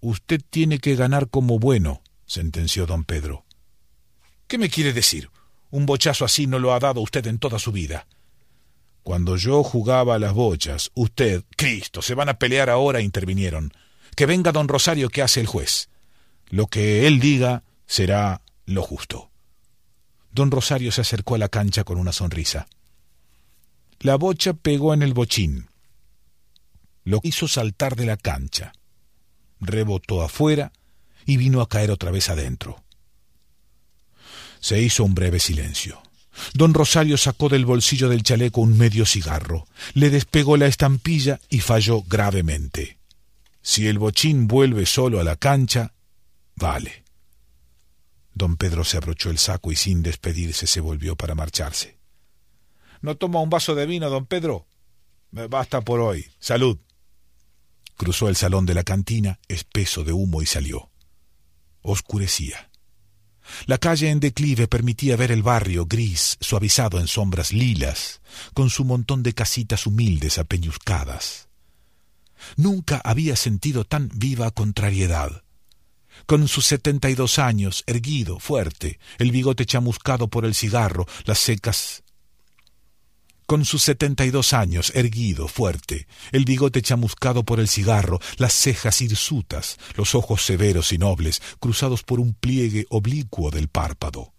Usted 0.00 0.42
tiene 0.50 0.78
que 0.78 0.96
ganar 0.96 1.28
como 1.28 1.58
bueno, 1.58 2.02
sentenció 2.26 2.86
don 2.86 3.04
Pedro. 3.04 3.45
¿Qué 4.46 4.58
me 4.58 4.70
quiere 4.70 4.92
decir? 4.92 5.30
Un 5.70 5.86
bochazo 5.86 6.24
así 6.24 6.46
no 6.46 6.58
lo 6.58 6.72
ha 6.72 6.78
dado 6.78 7.00
usted 7.00 7.26
en 7.26 7.38
toda 7.38 7.58
su 7.58 7.72
vida. 7.72 8.06
Cuando 9.02 9.36
yo 9.36 9.62
jugaba 9.62 10.14
a 10.14 10.18
las 10.18 10.34
bochas, 10.34 10.90
usted, 10.94 11.44
Cristo, 11.56 12.02
se 12.02 12.14
van 12.14 12.28
a 12.28 12.38
pelear 12.38 12.70
ahora, 12.70 13.00
intervinieron. 13.00 13.72
Que 14.14 14.26
venga 14.26 14.52
don 14.52 14.68
Rosario 14.68 15.10
que 15.10 15.22
hace 15.22 15.40
el 15.40 15.46
juez. 15.46 15.88
Lo 16.48 16.66
que 16.66 17.06
él 17.06 17.20
diga 17.20 17.62
será 17.86 18.42
lo 18.64 18.82
justo. 18.82 19.30
Don 20.32 20.50
Rosario 20.50 20.92
se 20.92 21.00
acercó 21.02 21.34
a 21.34 21.38
la 21.38 21.48
cancha 21.48 21.84
con 21.84 21.98
una 21.98 22.12
sonrisa. 22.12 22.68
La 24.00 24.16
bocha 24.16 24.54
pegó 24.54 24.94
en 24.94 25.02
el 25.02 25.14
bochín. 25.14 25.68
Lo 27.04 27.20
hizo 27.22 27.48
saltar 27.48 27.96
de 27.96 28.06
la 28.06 28.16
cancha. 28.16 28.72
rebotó 29.60 30.22
afuera 30.22 30.72
y 31.24 31.36
vino 31.36 31.60
a 31.60 31.68
caer 31.68 31.90
otra 31.90 32.10
vez 32.10 32.28
adentro. 32.28 32.84
Se 34.60 34.80
hizo 34.80 35.04
un 35.04 35.14
breve 35.14 35.38
silencio. 35.38 36.02
Don 36.54 36.74
Rosario 36.74 37.16
sacó 37.16 37.48
del 37.48 37.64
bolsillo 37.64 38.08
del 38.08 38.22
chaleco 38.22 38.60
un 38.60 38.76
medio 38.76 39.06
cigarro, 39.06 39.66
le 39.94 40.10
despegó 40.10 40.56
la 40.56 40.66
estampilla 40.66 41.40
y 41.48 41.60
falló 41.60 42.02
gravemente. 42.02 42.98
Si 43.62 43.86
el 43.86 43.98
bochín 43.98 44.46
vuelve 44.46 44.86
solo 44.86 45.18
a 45.18 45.24
la 45.24 45.36
cancha, 45.36 45.92
vale. 46.54 47.04
Don 48.34 48.56
Pedro 48.56 48.84
se 48.84 48.98
abrochó 48.98 49.30
el 49.30 49.38
saco 49.38 49.72
y 49.72 49.76
sin 49.76 50.02
despedirse 50.02 50.66
se 50.66 50.80
volvió 50.80 51.16
para 51.16 51.34
marcharse. 51.34 51.96
¿No 53.00 53.16
toma 53.16 53.40
un 53.40 53.50
vaso 53.50 53.74
de 53.74 53.86
vino, 53.86 54.10
don 54.10 54.26
Pedro? 54.26 54.66
Basta 55.30 55.80
por 55.80 56.00
hoy. 56.00 56.26
Salud. 56.38 56.78
Cruzó 57.96 58.28
el 58.28 58.36
salón 58.36 58.66
de 58.66 58.74
la 58.74 58.84
cantina, 58.84 59.40
espeso 59.48 60.04
de 60.04 60.12
humo, 60.12 60.42
y 60.42 60.46
salió. 60.46 60.90
Oscurecía. 61.82 62.70
La 63.66 63.78
calle 63.78 64.10
en 64.10 64.20
declive 64.20 64.68
permitía 64.68 65.16
ver 65.16 65.32
el 65.32 65.42
barrio 65.42 65.86
gris, 65.86 66.36
suavizado 66.40 66.98
en 67.00 67.08
sombras 67.08 67.52
lilas, 67.52 68.20
con 68.54 68.70
su 68.70 68.84
montón 68.84 69.22
de 69.22 69.34
casitas 69.34 69.86
humildes 69.86 70.38
apeñuscadas. 70.38 71.48
Nunca 72.56 73.00
había 73.04 73.36
sentido 73.36 73.84
tan 73.84 74.10
viva 74.14 74.50
contrariedad. 74.50 75.42
Con 76.26 76.48
sus 76.48 76.66
setenta 76.66 77.10
y 77.10 77.14
dos 77.14 77.38
años, 77.38 77.84
erguido, 77.86 78.38
fuerte, 78.38 78.98
el 79.18 79.30
bigote 79.30 79.66
chamuscado 79.66 80.28
por 80.28 80.44
el 80.44 80.54
cigarro, 80.54 81.06
las 81.24 81.38
secas 81.38 82.02
con 83.46 83.64
sus 83.64 83.82
setenta 83.82 84.24
y 84.26 84.30
dos 84.30 84.52
años, 84.52 84.92
erguido, 84.94 85.48
fuerte, 85.48 86.06
el 86.32 86.44
bigote 86.44 86.82
chamuscado 86.82 87.44
por 87.44 87.60
el 87.60 87.68
cigarro, 87.68 88.20
las 88.36 88.52
cejas 88.52 89.00
hirsutas, 89.00 89.78
los 89.96 90.14
ojos 90.14 90.44
severos 90.44 90.92
y 90.92 90.98
nobles, 90.98 91.40
cruzados 91.60 92.02
por 92.02 92.20
un 92.20 92.34
pliegue 92.34 92.86
oblicuo 92.90 93.50
del 93.50 93.68
párpado. 93.68 94.32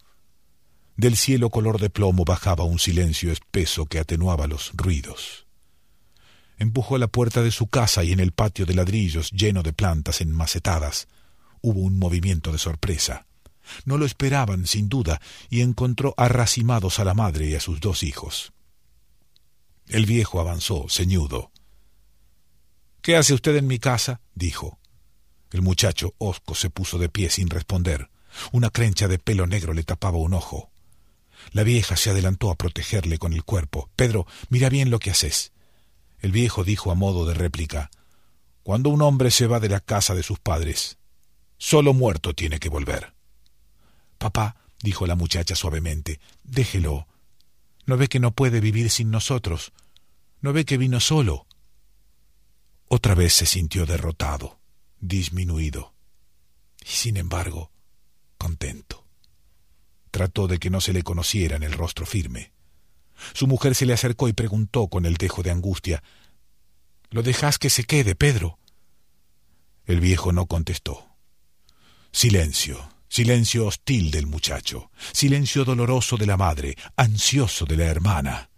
Del 0.98 1.16
cielo 1.16 1.50
color 1.50 1.80
de 1.80 1.90
plomo 1.90 2.26
bajaba 2.26 2.64
un 2.64 2.80
silencio 2.80 3.32
espeso 3.32 3.86
que 3.86 4.00
atenuaba 4.00 4.48
los 4.48 4.72
ruidos. 4.76 5.46
Empujó 6.58 6.98
la 6.98 7.08
puerta 7.08 7.44
de 7.44 7.52
su 7.52 7.68
casa 7.68 8.04
y 8.04 8.12
en 8.12 8.20
el 8.20 8.32
patio 8.32 8.66
de 8.66 8.74
ladrillos 8.74 9.32
lleno 9.32 9.62
de 9.64 9.74
plantas 9.74 10.22
enmacetadas 10.22 11.08
hubo 11.62 11.82
un 11.82 12.00
movimiento 12.00 12.52
de 12.52 12.58
sorpresa. 12.58 13.28
No 13.86 13.98
lo 13.98 14.06
esperaban, 14.06 14.66
sin 14.66 14.90
duda, 14.90 15.22
y 15.50 15.62
encontró 15.62 16.14
arracimados 16.18 17.00
a 17.00 17.04
la 17.04 17.14
madre 17.14 17.50
y 17.50 17.56
a 17.56 17.60
sus 17.60 17.80
dos 17.80 18.04
hijos. 18.04 18.54
El 19.88 20.06
viejo 20.06 20.40
avanzó, 20.40 20.88
ceñudo. 20.90 21.52
¿Qué 23.02 23.16
hace 23.16 23.34
usted 23.34 23.56
en 23.56 23.68
mi 23.68 23.80
casa? 23.80 24.20
dijo. 24.36 24.80
El 25.52 25.62
muchacho 25.62 26.14
hosco 26.18 26.56
se 26.56 26.70
puso 26.70 26.98
de 26.98 27.08
pie 27.08 27.30
sin 27.30 27.50
responder. 27.50 28.10
Una 28.52 28.70
crencha 28.70 29.08
de 29.08 29.18
pelo 29.18 29.48
negro 29.48 29.74
le 29.74 29.84
tapaba 29.84 30.18
un 30.18 30.34
ojo. 30.34 30.72
La 31.52 31.64
vieja 31.64 31.96
se 31.96 32.10
adelantó 32.10 32.52
a 32.52 32.56
protegerle 32.56 33.18
con 33.18 33.32
el 33.32 33.46
cuerpo. 33.46 33.90
Pedro, 33.96 34.28
mira 34.50 34.70
bien 34.70 34.90
lo 34.90 35.00
que 35.00 35.12
haces. 35.12 35.54
El 36.20 36.34
viejo 36.34 36.66
dijo 36.66 36.92
a 36.92 36.96
modo 36.96 37.26
de 37.26 37.34
réplica 37.34 37.90
Cuando 38.64 38.90
un 38.90 39.02
hombre 39.02 39.32
se 39.32 39.48
va 39.48 39.62
de 39.62 39.70
la 39.70 39.80
casa 39.80 40.14
de 40.16 40.24
sus 40.24 40.40
padres, 40.40 40.98
solo 41.58 41.94
muerto 41.94 42.34
tiene 42.34 42.60
que 42.60 42.70
volver. 42.70 43.14
Papá, 44.18 44.58
dijo 44.82 45.08
la 45.08 45.16
muchacha 45.16 45.56
suavemente, 45.56 46.20
déjelo. 46.44 47.08
¿No 47.88 47.96
ve 47.96 48.10
que 48.10 48.20
no 48.20 48.32
puede 48.32 48.60
vivir 48.60 48.90
sin 48.90 49.12
nosotros? 49.12 49.72
¿No 50.42 50.52
ve 50.52 50.66
que 50.66 50.78
vino 50.78 51.00
solo? 51.00 51.48
Otra 52.90 53.16
vez 53.16 53.34
se 53.34 53.46
sintió 53.46 53.86
derrotado, 53.86 54.60
disminuido, 55.00 55.94
y 56.86 56.90
sin 56.90 57.16
embargo, 57.16 57.72
contento. 58.38 59.06
Trató 60.12 60.48
de 60.48 60.60
que 60.60 60.70
no 60.70 60.82
se 60.82 60.92
le 60.92 61.02
conociera 61.02 61.56
en 61.56 61.64
el 61.64 61.72
rostro 61.72 62.06
firme. 62.06 62.52
Su 63.34 63.48
mujer 63.48 63.74
se 63.74 63.86
le 63.86 63.94
acercó 63.94 64.28
y 64.28 64.34
preguntó 64.34 64.90
con 64.90 65.06
el 65.06 65.16
dejo 65.16 65.42
de 65.42 65.52
angustia 65.52 66.04
¿Lo 67.10 67.24
dejas 67.24 67.58
que 67.58 67.70
se 67.70 67.86
quede, 67.86 68.16
Pedro? 68.16 68.60
El 69.86 70.02
viejo 70.02 70.34
no 70.34 70.46
contestó. 70.46 71.08
Silencio 72.12 72.97
silencio 73.10 73.66
hostil 73.66 74.12
del 74.12 74.28
muchacho, 74.28 74.92
silencio 75.14 75.66
doloroso 75.66 76.18
de 76.18 76.26
la 76.26 76.38
madre, 76.38 76.76
ansioso 76.96 77.66
de 77.66 77.78
la 77.78 77.86
hermana. 77.86 78.50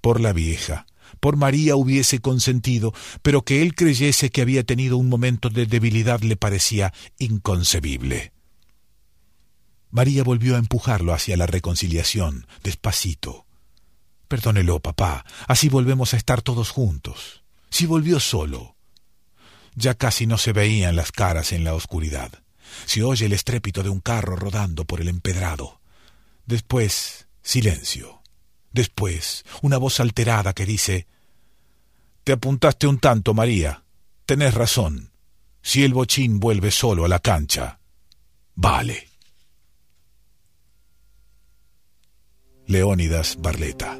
Por 0.00 0.20
la 0.20 0.32
vieja, 0.32 0.86
por 1.20 1.36
María 1.36 1.76
hubiese 1.76 2.20
consentido, 2.20 2.92
pero 3.22 3.42
que 3.42 3.62
él 3.62 3.74
creyese 3.74 4.30
que 4.30 4.42
había 4.42 4.64
tenido 4.64 4.96
un 4.96 5.08
momento 5.08 5.50
de 5.50 5.66
debilidad 5.66 6.20
le 6.20 6.36
parecía 6.36 6.92
inconcebible. 7.18 8.32
María 9.90 10.22
volvió 10.22 10.56
a 10.56 10.58
empujarlo 10.58 11.14
hacia 11.14 11.36
la 11.36 11.46
reconciliación, 11.46 12.46
despacito. 12.62 13.46
Perdónelo, 14.28 14.80
papá, 14.80 15.24
así 15.46 15.70
volvemos 15.70 16.12
a 16.12 16.18
estar 16.18 16.42
todos 16.42 16.70
juntos. 16.70 17.42
Si 17.70 17.86
volvió 17.86 18.20
solo. 18.20 18.76
Ya 19.74 19.94
casi 19.94 20.26
no 20.26 20.36
se 20.36 20.52
veían 20.52 20.96
las 20.96 21.12
caras 21.12 21.52
en 21.52 21.64
la 21.64 21.74
oscuridad 21.74 22.42
se 22.86 23.02
oye 23.02 23.26
el 23.26 23.32
estrépito 23.32 23.82
de 23.82 23.88
un 23.88 24.00
carro 24.00 24.36
rodando 24.36 24.84
por 24.84 25.00
el 25.00 25.08
empedrado. 25.08 25.80
Después, 26.46 27.28
silencio. 27.42 28.22
Después, 28.72 29.44
una 29.62 29.78
voz 29.78 30.00
alterada 30.00 30.52
que 30.52 30.66
dice 30.66 31.06
Te 32.24 32.32
apuntaste 32.32 32.86
un 32.86 32.98
tanto, 32.98 33.34
María. 33.34 33.84
Tenés 34.26 34.54
razón. 34.54 35.10
Si 35.62 35.84
el 35.84 35.94
bochín 35.94 36.40
vuelve 36.40 36.70
solo 36.70 37.04
a 37.04 37.08
la 37.08 37.18
cancha, 37.18 37.80
vale. 38.54 39.08
Leónidas 42.66 43.36
Barleta 43.40 43.98